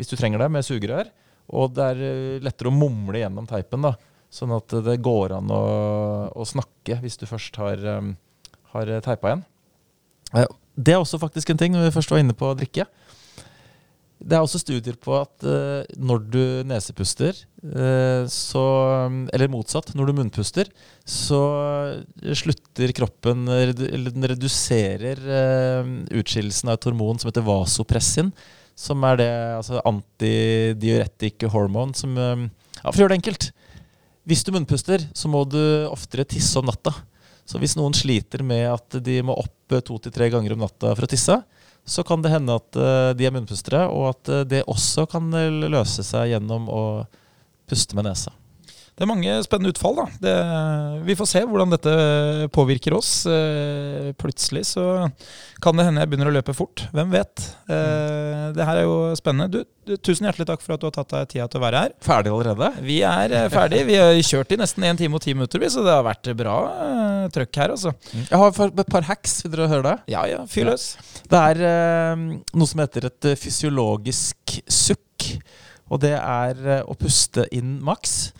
hvis 0.00 0.10
du 0.10 0.16
trenger 0.16 0.42
det, 0.42 0.50
med 0.52 0.66
sugerør. 0.66 1.12
Og 1.52 1.74
det 1.76 1.86
er 1.92 2.02
eh, 2.06 2.42
lettere 2.44 2.70
å 2.70 2.74
mumle 2.74 3.20
gjennom 3.20 3.48
teipen, 3.50 3.84
da. 3.84 3.96
Sånn 4.32 4.54
at 4.56 4.72
det 4.86 4.96
går 5.04 5.34
an 5.36 5.50
å, 5.52 5.64
å 6.32 6.44
snakke 6.48 6.96
hvis 7.02 7.18
du 7.20 7.26
først 7.28 7.58
har 7.60 7.82
um, 8.00 8.14
har 8.72 8.92
teipa 9.04 9.30
igjen. 9.30 9.44
Eh, 10.32 10.48
det 10.76 10.94
er 10.94 11.02
også 11.02 11.20
faktisk 11.20 11.52
en 11.52 11.60
ting, 11.60 11.74
når 11.76 11.90
vi 11.90 11.96
først 11.98 12.12
var 12.12 12.22
inne 12.22 12.36
på 12.36 12.48
å 12.48 12.56
drikke. 12.58 12.86
Det 14.22 14.36
er 14.36 14.44
også 14.44 14.60
studier 14.62 14.96
på 15.02 15.14
at 15.18 15.44
uh, 15.46 15.82
når 15.98 16.24
du 16.30 16.42
nesepuster, 16.68 17.36
uh, 17.66 18.24
så 18.30 18.64
Eller 19.34 19.50
motsatt, 19.50 19.92
når 19.98 20.08
du 20.08 20.16
munnpuster, 20.20 20.70
så 21.02 21.42
slutter 22.38 22.94
kroppen 22.96 23.48
Eller 23.50 23.74
den 24.12 24.28
reduserer 24.32 25.22
uh, 25.26 25.92
utskillelsen 26.14 26.70
av 26.70 26.78
et 26.78 26.88
hormon 26.90 27.18
som 27.18 27.30
heter 27.30 27.46
vasopressin. 27.46 28.32
Som 28.78 29.04
er 29.04 29.18
det 29.20 29.30
altså 29.58 29.82
antidiuretic 29.88 31.44
hormon 31.52 31.94
som 31.98 32.14
uh, 32.18 32.46
Ja, 32.80 32.88
for 32.88 33.00
å 33.00 33.04
gjøre 33.04 33.16
det 33.16 33.22
enkelt. 33.22 33.50
Hvis 34.28 34.44
du 34.46 34.52
munnpuster, 34.54 35.02
så 35.18 35.30
må 35.30 35.42
du 35.50 35.58
oftere 35.90 36.26
tisse 36.28 36.54
om 36.60 36.68
natta. 36.70 36.94
Så 37.48 37.58
hvis 37.58 37.74
noen 37.74 37.94
sliter 37.96 38.44
med 38.46 38.68
at 38.70 39.00
de 39.02 39.18
må 39.26 39.34
opp 39.34 39.74
to 39.82 39.96
til 39.98 40.14
tre 40.14 40.28
ganger 40.30 40.54
om 40.54 40.62
natta 40.62 40.92
for 40.94 41.06
å 41.06 41.10
tisse, 41.10 41.40
så 41.84 42.04
kan 42.06 42.22
det 42.22 42.32
hende 42.32 42.54
at 42.60 42.78
eh, 42.78 43.10
de 43.18 43.26
er 43.26 43.34
munnpustere, 43.34 43.86
og 43.90 44.12
at 44.12 44.30
eh, 44.30 44.44
det 44.48 44.62
også 44.70 45.06
kan 45.10 45.32
løse 45.72 46.04
seg 46.06 46.34
gjennom 46.34 46.68
å 46.70 46.82
puste 47.70 47.98
med 47.98 48.06
nesa. 48.10 48.34
Det 48.92 49.06
er 49.06 49.08
mange 49.08 49.34
spennende 49.40 49.72
utfall. 49.72 49.96
da. 49.96 50.04
Det, 50.20 50.32
vi 51.08 51.14
får 51.16 51.28
se 51.30 51.40
hvordan 51.48 51.72
dette 51.72 51.92
påvirker 52.52 52.92
oss. 52.92 53.24
Eh, 53.24 54.10
plutselig 54.20 54.66
så 54.68 54.84
kan 55.64 55.78
det 55.78 55.86
hende 55.86 56.02
jeg 56.02 56.10
begynner 56.12 56.28
å 56.28 56.34
løpe 56.34 56.52
fort. 56.56 56.84
Hvem 56.92 57.14
vet? 57.14 57.46
Mm. 57.72 58.52
det 58.56 58.66
her 58.68 58.82
er 58.82 58.84
jo 58.84 58.96
spennende. 59.16 59.62
Du, 59.62 59.94
tusen 59.96 60.28
hjertelig 60.28 60.46
takk 60.50 60.64
for 60.64 60.76
at 60.76 60.82
du 60.82 60.86
har 60.90 60.94
tatt 60.98 61.14
deg 61.14 61.30
tida 61.32 61.46
til 61.48 61.62
å 61.62 61.64
være 61.64 61.84
her. 61.86 61.94
Ferdig 62.04 62.34
allerede? 62.34 62.68
Vi 62.84 62.98
er 63.08 63.36
eh, 63.38 63.48
ferdig. 63.52 63.80
Vi 63.88 63.96
har 63.96 64.20
kjørt 64.28 64.52
i 64.52 64.60
nesten 64.60 64.84
1 64.90 65.00
time 65.00 65.16
og 65.16 65.24
10 65.24 65.38
minutter, 65.40 65.64
så 65.72 65.86
det 65.86 65.96
har 65.96 66.04
vært 66.06 66.32
bra 66.38 66.58
trøkk 67.32 67.62
her. 67.62 67.74
altså. 67.78 67.94
Mm. 68.12 68.26
Jeg 68.28 68.42
har 68.44 68.62
et 68.68 68.92
par 68.92 69.08
hacks. 69.08 69.38
Vil 69.46 69.56
dere 69.56 69.72
høre 69.72 69.88
det? 69.88 69.96
Ja, 70.12 70.26
ja, 70.28 70.44
fyr 70.50 70.68
løs. 70.68 70.92
Ja. 71.00 71.24
Det 71.32 71.42
er 71.64 72.22
noe 72.52 72.68
som 72.68 72.84
heter 72.84 73.08
et 73.08 73.32
fysiologisk 73.40 74.60
sukk. 74.68 75.32
Og 75.92 76.00
det 76.00 76.14
er 76.16 76.60
uh, 76.64 76.78
å 76.88 76.96
puste 76.96 77.44
inn 77.52 77.76
maks. 77.84 78.32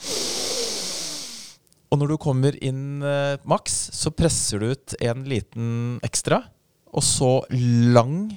Og 1.93 2.01
når 2.01 2.15
du 2.15 2.17
kommer 2.17 2.57
inn 2.65 3.03
eh, 3.05 3.37
maks, 3.45 3.75
så 3.93 4.09
presser 4.17 4.63
du 4.63 4.71
ut 4.73 4.95
en 5.05 5.27
liten 5.29 5.99
ekstra, 6.01 6.39
og 6.89 7.05
så 7.05 7.43
lang 7.53 8.31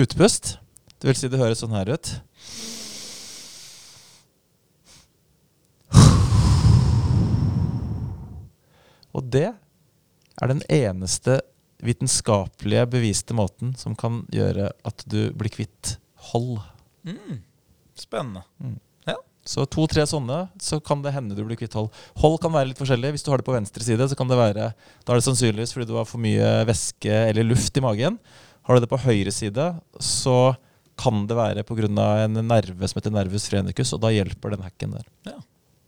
utpust. 0.00 0.54
Det 0.96 1.10
vil 1.10 1.18
si 1.20 1.28
det 1.28 1.40
høres 1.42 1.60
sånn 1.60 1.76
her 1.76 1.92
ut. 1.92 2.08
Og 9.12 9.28
det 9.28 9.50
er 9.52 10.48
den 10.54 10.64
eneste 10.72 11.42
vitenskapelige, 11.84 12.88
beviste 12.96 13.36
måten 13.36 13.76
som 13.76 13.92
kan 13.98 14.22
gjøre 14.32 14.72
at 14.88 15.04
du 15.04 15.34
blir 15.36 15.52
kvitt 15.52 15.98
hold. 16.32 16.62
Mm. 17.04 17.42
Spennende. 18.02 18.44
Mm. 18.62 18.80
Så 19.42 19.64
to-tre 19.66 20.04
sånne, 20.06 20.44
så 20.62 20.78
kan 20.78 21.00
det 21.02 21.12
hende 21.16 21.34
du 21.34 21.42
blir 21.42 21.58
kvitt 21.58 21.74
hold. 21.74 21.88
Hold 22.22 22.38
kan 22.42 22.52
være 22.54 22.70
litt 22.70 22.78
forskjellig. 22.78 23.10
Hvis 23.16 23.24
du 23.26 23.32
har 23.32 23.42
det 23.42 23.46
på 23.48 23.54
venstre 23.56 23.82
side, 23.82 24.06
så 24.06 24.18
kan 24.18 24.30
det 24.30 24.38
være 24.38 24.68
Da 25.02 25.12
er 25.12 25.18
det 25.18 25.26
sannsynligvis 25.26 25.74
fordi 25.74 25.88
du 25.90 25.96
har 25.98 26.06
for 26.06 26.22
mye 26.22 26.50
væske 26.68 27.10
eller 27.10 27.48
luft 27.48 27.78
i 27.78 27.82
magen. 27.82 28.20
Har 28.62 28.78
du 28.78 28.84
det 28.84 28.90
på 28.92 29.00
høyre 29.02 29.32
side, 29.34 29.64
så 29.98 30.54
kan 31.00 31.24
det 31.26 31.34
være 31.34 31.64
pga. 31.66 31.88
en 32.22 32.38
nerve 32.46 32.86
som 32.86 33.00
heter 33.00 33.10
nervus 33.10 33.48
frenicus, 33.50 33.92
og 33.92 34.02
da 34.04 34.12
hjelper 34.14 34.54
den 34.54 34.62
hacken 34.62 34.94
der. 34.94 35.06
Ja. 35.26 35.40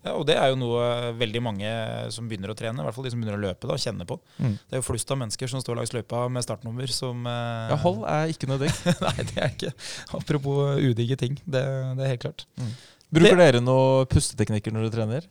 Ja. 0.05 0.13
og 0.15 0.27
det 0.29 0.37
er 0.39 0.53
jo 0.53 0.59
noe 0.61 0.85
veldig 1.19 1.43
mange 1.45 1.73
som 2.15 2.29
begynner 2.29 2.53
å 2.53 2.57
trene, 2.59 2.81
i 2.81 2.87
hvert 2.87 2.97
fall 2.97 3.07
de 3.09 3.15
som 3.15 3.23
begynner 3.23 3.39
å 3.39 3.45
løpe, 3.47 3.69
da, 3.71 3.79
kjenner 3.81 4.09
på. 4.09 4.19
Mm. 4.39 4.55
Det 4.61 4.77
er 4.77 4.83
jo 4.83 4.87
flust 4.87 5.11
av 5.15 5.21
mennesker 5.23 5.51
som 5.51 5.63
står 5.65 5.81
langs 5.81 5.95
løypa 5.97 6.27
med 6.33 6.47
startnummer 6.47 6.93
som 6.95 7.27
eh... 7.31 7.73
Ja, 7.73 7.81
hold 7.83 8.05
er 8.11 8.33
ikke 8.33 8.51
noe 8.51 8.61
digg. 8.63 8.81
Nei, 9.07 9.17
det 9.33 9.37
er 9.41 9.53
ikke 9.53 9.75
Apropos 10.15 10.81
udigge 10.85 11.19
ting. 11.21 11.37
Det, 11.45 11.63
det, 11.99 12.07
er 12.07 12.15
helt 12.15 12.25
klart. 12.27 12.47
Mm. 12.61 12.73
Bruker 13.15 13.39
det, 13.39 13.51
dere 13.51 13.65
noen 13.65 14.09
pusteteknikker 14.11 14.75
når 14.75 14.89
dere 14.89 14.99
trener? 14.99 15.29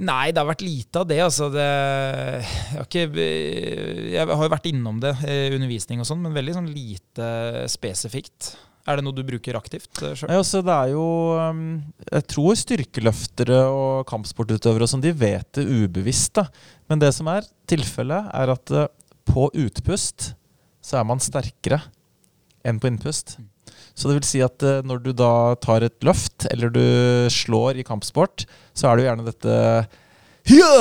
Nei, 0.00 0.30
det 0.32 0.40
har 0.40 0.48
vært 0.48 0.64
lite 0.64 1.02
av 1.02 1.08
det. 1.10 1.18
Altså 1.20 1.50
det 1.52 1.66
jeg, 1.66 2.78
har 2.78 2.86
ikke, 2.88 3.26
jeg 4.14 4.26
har 4.30 4.46
jo 4.46 4.52
vært 4.54 4.68
innom 4.70 5.00
det 5.02 5.12
i 5.28 5.38
undervisning 5.56 6.00
og 6.00 6.08
sånn, 6.08 6.22
men 6.24 6.36
veldig 6.36 6.56
sånn 6.56 6.70
lite 6.72 7.30
spesifikt. 7.72 8.54
Er 8.88 8.96
det 8.96 9.04
noe 9.04 9.16
du 9.16 9.22
bruker 9.26 9.58
aktivt 9.58 10.00
uh, 10.00 10.14
sjøl? 10.16 10.30
Nei, 10.30 10.38
altså, 10.40 10.62
det 10.64 10.74
er 10.74 10.92
jo 10.94 11.04
um, 11.36 11.62
Jeg 12.06 12.26
tror 12.32 12.58
styrkeløftere 12.58 13.60
og 13.68 14.08
kampsportutøvere 14.08 14.86
og 14.86 14.92
sånn, 14.92 15.04
de 15.04 15.12
vet 15.16 15.46
det 15.58 15.66
ubevisst. 15.68 16.40
da. 16.40 16.46
Men 16.90 17.02
det 17.02 17.12
som 17.16 17.28
er 17.32 17.46
tilfellet, 17.70 18.30
er 18.32 18.54
at 18.56 18.74
uh, 18.74 18.88
på 19.28 19.50
utpust 19.52 20.32
så 20.84 21.00
er 21.00 21.06
man 21.06 21.20
sterkere 21.20 21.82
enn 22.66 22.80
på 22.80 22.88
innpust. 22.88 23.36
Så 23.94 24.08
det 24.08 24.16
vil 24.16 24.28
si 24.28 24.40
at 24.44 24.64
uh, 24.64 24.80
når 24.86 25.04
du 25.04 25.12
da 25.16 25.32
tar 25.60 25.84
et 25.84 25.98
løft, 26.06 26.48
eller 26.50 26.72
du 26.72 26.84
slår 27.32 27.80
i 27.80 27.86
kampsport, 27.86 28.46
så 28.72 28.88
er 28.88 28.96
det 28.96 29.04
jo 29.04 29.10
gjerne 29.10 29.28
dette 29.28 29.56
Hya! 30.50 30.74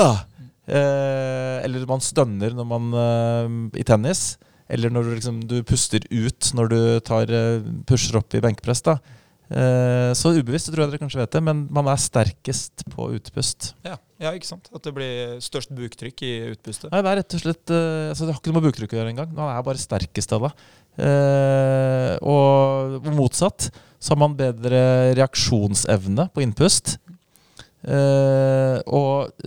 Eh, 0.70 1.56
eller 1.66 1.82
man 1.90 2.02
stønner 2.02 2.54
når 2.54 2.68
man 2.70 3.72
i 3.76 3.84
tennis. 3.84 4.38
Eller 4.70 4.94
når 4.94 5.08
du, 5.08 5.14
liksom, 5.18 5.40
du 5.50 5.62
puster 5.66 6.04
ut 6.12 6.52
når 6.58 6.70
du 6.70 6.82
tar, 7.06 7.32
eh, 7.34 7.64
pusher 7.90 8.20
opp 8.20 8.36
i 8.38 8.44
benkpress. 8.44 8.84
da. 8.86 9.00
Eh, 9.50 10.12
så 10.14 10.30
ubevisst 10.36 10.70
tror 10.70 10.84
jeg 10.84 10.92
dere 10.92 11.02
kanskje 11.02 11.24
vet 11.24 11.34
det, 11.34 11.42
men 11.42 11.64
man 11.74 11.90
er 11.90 11.98
sterkest 11.98 12.86
på 12.94 13.10
utpust. 13.18 13.72
Ja, 13.88 13.98
ja 14.22 14.34
ikke 14.38 14.52
sant? 14.52 14.70
At 14.70 14.86
det 14.86 14.94
blir 14.94 15.40
størst 15.42 15.74
buktrykk 15.74 16.22
i 16.28 16.34
utpustet? 16.52 16.92
Nei, 16.94 17.02
det 17.02 17.10
er 17.12 17.22
rett 17.24 17.38
og 17.38 17.42
slett 17.42 17.74
uh, 17.74 18.12
altså 18.12 18.28
Det 18.28 18.36
har 18.36 18.42
ikke 18.42 18.54
noe 18.54 18.60
med 18.60 18.68
buktrykk 18.70 18.94
å 18.94 19.00
gjøre 19.00 19.14
engang. 19.16 19.34
Man 19.34 19.50
er 19.50 19.66
bare 19.66 19.82
sterkest 19.82 20.36
av 20.38 20.46
det. 20.46 20.54
Og 22.28 23.06
motsatt 23.16 23.70
så 24.00 24.14
har 24.14 24.20
man 24.20 24.36
bedre 24.36 24.82
reaksjonsevne 25.16 26.26
på 26.34 26.44
innpust. 26.44 26.98
Og 29.00 29.46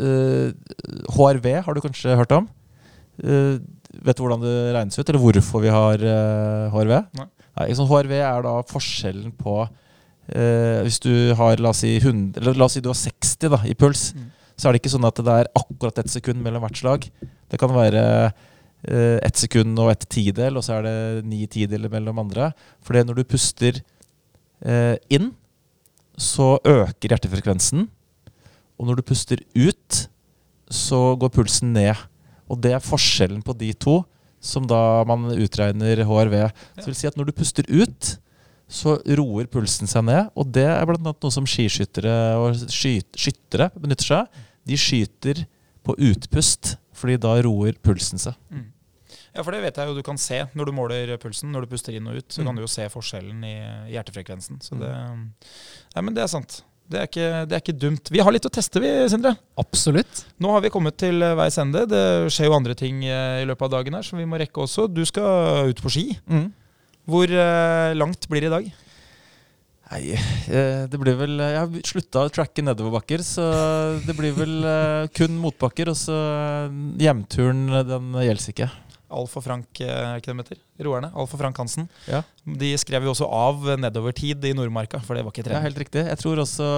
HRV 1.13 1.49
har 1.67 1.77
du 1.77 1.83
kanskje 1.85 2.17
hørt 2.17 2.33
om? 2.39 2.49
Vet 3.93 4.17
du 4.17 4.23
hvordan 4.25 4.43
det 4.43 4.57
regnes 4.73 4.99
ut, 4.99 5.09
eller 5.09 5.21
hvorfor 5.21 5.63
vi 5.65 5.73
har 5.73 6.03
uh, 6.03 6.73
HRV? 6.73 6.93
Nei. 7.19 7.27
Nei, 7.59 7.67
sånn 7.77 7.89
HRV 7.91 8.15
er 8.17 8.45
da 8.47 8.55
forskjellen 8.65 9.35
på 9.37 9.57
uh, 9.67 10.79
Hvis 10.87 11.03
du 11.05 11.13
har 11.37 11.61
la 11.61 11.75
oss 11.75 11.83
si, 11.85 11.99
100, 11.99 12.41
eller 12.41 12.57
la 12.57 12.69
oss 12.69 12.79
si 12.79 12.85
du 12.85 12.89
har 12.89 12.97
60 12.97 13.53
da, 13.53 13.61
i 13.69 13.77
puls, 13.77 14.11
mm. 14.17 14.31
så 14.57 14.69
er 14.69 14.73
det 14.73 14.83
ikke 14.83 14.95
sånn 14.95 15.09
at 15.09 15.21
det 15.21 15.37
er 15.43 15.53
akkurat 15.61 16.01
ett 16.01 16.13
sekund 16.13 16.41
mellom 16.45 16.65
hvert 16.65 16.81
slag. 16.81 17.09
Det 17.53 17.61
kan 17.61 17.75
være 17.77 18.05
uh, 18.33 19.19
ett 19.21 19.43
sekund 19.45 19.77
og 19.83 19.93
ett 19.93 20.09
tidel, 20.09 20.57
og 20.57 20.65
så 20.65 20.79
er 20.79 20.89
det 20.89 20.97
ni 21.29 21.45
tideler 21.51 21.93
mellom 21.93 22.25
andre. 22.25 22.53
For 22.81 22.97
når 22.97 23.21
du 23.21 23.29
puster 23.29 23.83
uh, 24.65 24.97
inn, 25.13 25.35
så 26.17 26.57
øker 26.65 27.13
hjertefrekvensen. 27.13 27.87
Og 28.81 28.89
når 28.89 28.99
du 28.99 29.07
puster 29.07 29.43
ut, 29.55 30.07
så 30.73 31.13
går 31.21 31.33
pulsen 31.37 31.75
ned. 31.77 31.99
Og 32.51 32.59
det 32.63 32.75
er 32.77 32.85
forskjellen 32.85 33.43
på 33.45 33.55
de 33.59 33.71
to, 33.75 34.01
som 34.43 34.67
da 34.67 35.05
man 35.09 35.31
utregner 35.37 36.03
HRV. 36.07 36.37
Så 36.81 36.89
vil 36.89 36.99
si 36.99 37.09
at 37.11 37.19
når 37.19 37.31
du 37.31 37.37
puster 37.37 37.69
ut, 37.71 38.17
så 38.73 38.97
roer 39.19 39.49
pulsen 39.53 39.91
seg 39.91 40.07
ned. 40.09 40.31
Og 40.39 40.49
det 40.55 40.67
er 40.71 40.85
bl.a. 40.89 40.99
noe 41.03 41.35
som 41.35 41.47
skiskyttere 41.49 42.15
og 42.41 42.65
skyttere 42.73 43.71
benytter 43.77 44.09
seg 44.09 44.23
av. 44.25 44.45
De 44.69 44.79
skyter 44.79 45.45
på 45.83 45.97
utpust, 46.11 46.77
fordi 46.97 47.19
da 47.23 47.35
roer 47.45 47.79
pulsen 47.83 48.21
seg. 48.23 48.39
Mm. 48.53 48.71
Ja, 49.33 49.41
for 49.41 49.55
det 49.55 49.63
vet 49.63 49.79
jeg 49.81 49.89
jo 49.89 49.97
du 49.97 50.05
kan 50.05 50.19
se 50.21 50.43
når 50.57 50.69
du 50.69 50.75
måler 50.77 51.15
pulsen. 51.21 51.53
Når 51.55 51.65
du 51.65 51.73
puster 51.73 51.97
inn 51.97 52.09
og 52.11 52.21
ut, 52.21 52.29
så 52.33 52.43
mm. 52.43 52.49
kan 52.49 52.59
du 52.59 52.65
jo 52.65 52.71
se 52.71 52.89
forskjellen 52.93 53.47
i 53.49 53.55
hjertefrekvensen. 53.95 54.61
Så 54.65 54.77
mm. 54.77 54.83
det, 54.83 54.93
ja, 55.95 56.05
men 56.05 56.17
det 56.17 56.25
er 56.25 56.33
sant. 56.33 56.61
Det 56.93 57.01
er, 57.01 57.09
ikke, 57.09 57.29
det 57.49 57.57
er, 57.57 57.63
ikke, 57.63 57.79
dumt. 57.81 58.11
Vi 58.13 58.21
har 58.21 58.35
litt 58.35 58.47
å 58.49 58.53
teste, 58.53 58.83
vi, 58.83 58.91
Sindre. 59.09 59.35
Absolutt. 59.61 60.25
Nå 60.43 60.53
har 60.53 60.65
vi 60.65 60.73
kommet 60.75 60.99
til 61.01 61.25
eh, 61.25 61.37
veis 61.39 61.57
ende. 61.61 61.87
Det 61.89 62.05
skjer 62.33 62.51
jo 62.51 62.57
andre 62.59 62.77
ting 62.79 63.01
eh, 63.07 63.41
i 63.43 63.49
løpet 63.49 63.69
av 63.69 63.79
dagen 63.79 63.97
her 63.97 64.07
som 64.07 64.21
vi 64.21 64.29
må 64.29 64.41
rekke 64.41 64.65
også. 64.67 64.89
Du 64.93 65.01
skal 65.09 65.73
ut 65.73 65.83
på 65.83 65.93
ski. 65.93 66.07
Mm. 66.29 66.51
Hvor 67.09 67.27
uh, 67.27 67.91
langt 67.99 68.29
blir 68.31 68.45
det 68.45 68.51
i 68.51 68.53
dag? 68.53 68.67
Nei, 69.93 70.03
det 70.89 70.97
blir 70.97 71.17
vel 71.19 71.35
Jeg 71.43 71.57
har 71.59 71.83
slutta 71.85 72.23
å 72.25 72.31
tracke 72.33 72.63
nedoverbakker, 72.65 73.21
så 73.27 73.49
det 74.07 74.15
blir 74.17 74.33
vel 74.37 74.55
kun 75.13 75.35
motbakker. 75.43 75.91
Og 75.93 75.99
så 75.99 76.17
hjemturen, 77.03 77.67
den 77.91 78.15
gjelder 78.23 78.55
ikke. 78.55 78.71
Alf 79.15 79.37
og 79.39 79.47
Frank 79.47 79.83
er 79.85 80.21
ikke 80.21 80.33
det 80.33 80.45
heter? 80.45 80.63
Roerne. 80.87 81.13
Alf 81.15 81.35
og 81.37 81.43
Frank 81.43 81.59
Hansen. 81.63 81.89
Ja. 82.09 82.23
De 82.45 82.73
skrev 82.81 83.05
jo 83.07 83.15
også 83.15 83.29
av 83.29 83.67
nedovertid 83.81 84.45
i 84.49 84.55
Nordmarka, 84.57 85.03
for 85.05 85.19
det 85.19 85.27
var 85.27 85.35
ikke 85.35 85.47
trening. 85.47 85.61
Ja, 85.61 85.67
helt 85.69 85.83
riktig. 85.85 86.07
Jeg 86.09 86.23
tror 86.23 86.43
også 86.43 86.71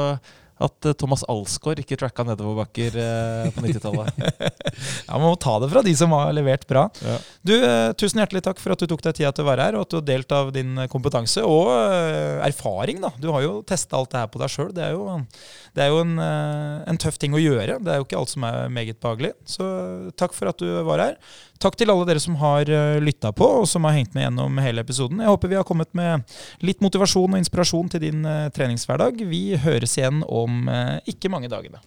at 0.62 0.86
eh, 0.86 0.94
Thomas 0.98 1.24
Alsgaard 1.30 1.80
ikke 1.82 1.96
tracka 1.98 2.24
nedoverbakker 2.26 2.98
eh, 3.00 3.48
på 3.54 3.64
90-tallet. 3.64 4.20
ja, 5.08 5.16
Man 5.16 5.26
må 5.26 5.34
ta 5.40 5.56
det 5.62 5.70
fra 5.72 5.82
de 5.84 5.94
som 5.98 6.14
har 6.14 6.30
levert 6.36 6.66
bra. 6.70 6.86
Ja. 7.02 7.16
Du, 7.42 7.54
eh, 7.56 7.90
Tusen 7.98 8.22
hjertelig 8.22 8.44
takk 8.46 8.62
for 8.62 8.74
at 8.74 8.82
du 8.82 8.86
tok 8.90 9.02
deg 9.06 9.18
tida 9.18 9.32
til 9.34 9.44
å 9.46 9.48
være 9.50 9.68
her, 9.68 9.78
og 9.78 9.86
at 9.86 9.94
du 9.94 9.98
har 9.98 10.06
delt 10.06 10.34
av 10.36 10.52
din 10.54 10.78
kompetanse 10.92 11.42
og 11.46 11.72
erfaring. 12.46 13.02
da. 13.02 13.10
Du 13.20 13.30
har 13.34 13.44
jo 13.46 13.56
testa 13.66 13.98
alt 13.98 14.12
det 14.14 14.22
her 14.22 14.30
på 14.30 14.42
deg 14.42 14.52
sjøl. 14.52 14.70
Det 14.74 14.84
er 14.86 14.94
jo, 14.94 15.18
det 15.74 15.84
er 15.84 15.90
jo 15.92 16.02
en, 16.04 16.14
en, 16.20 17.00
tøff 17.02 17.18
ting 17.20 17.34
å 17.34 17.42
gjøre. 17.42 17.80
Det 17.82 17.90
er 17.90 18.00
jo 18.00 18.06
ikke 18.06 18.20
alt 18.20 18.34
som 18.34 18.46
er 18.46 18.70
meget 18.72 19.00
behagelig. 19.02 19.34
Så 19.48 19.66
takk 20.18 20.36
for 20.36 20.52
at 20.52 20.62
du 20.62 20.70
var 20.86 21.02
her. 21.02 21.18
Takk 21.62 21.76
til 21.78 21.90
alle 21.92 22.06
dere 22.08 22.20
som 22.22 22.36
har 22.40 22.68
eh, 22.68 22.98
lytta 23.02 23.32
på, 23.36 23.46
og 23.62 23.68
som 23.70 23.86
har 23.88 23.96
hengt 23.96 24.14
med 24.16 24.26
gjennom 24.26 24.58
hele 24.62 24.84
episoden. 24.84 25.22
Jeg 25.22 25.32
håper 25.32 25.52
vi 25.52 25.58
har 25.60 25.66
kommet 25.68 25.92
med 25.96 26.36
litt 26.64 26.82
motivasjon 26.84 27.36
og 27.36 27.40
inspirasjon 27.40 27.92
til 27.94 28.04
din 28.04 28.26
eh, 28.28 28.50
treningshverdag. 28.54 29.24
Vi 29.30 29.44
høres 29.64 29.96
igjen 29.98 30.24
om 30.26 30.68
eh, 30.68 30.98
ikke 31.14 31.32
mange 31.32 31.52
dagene. 31.52 31.80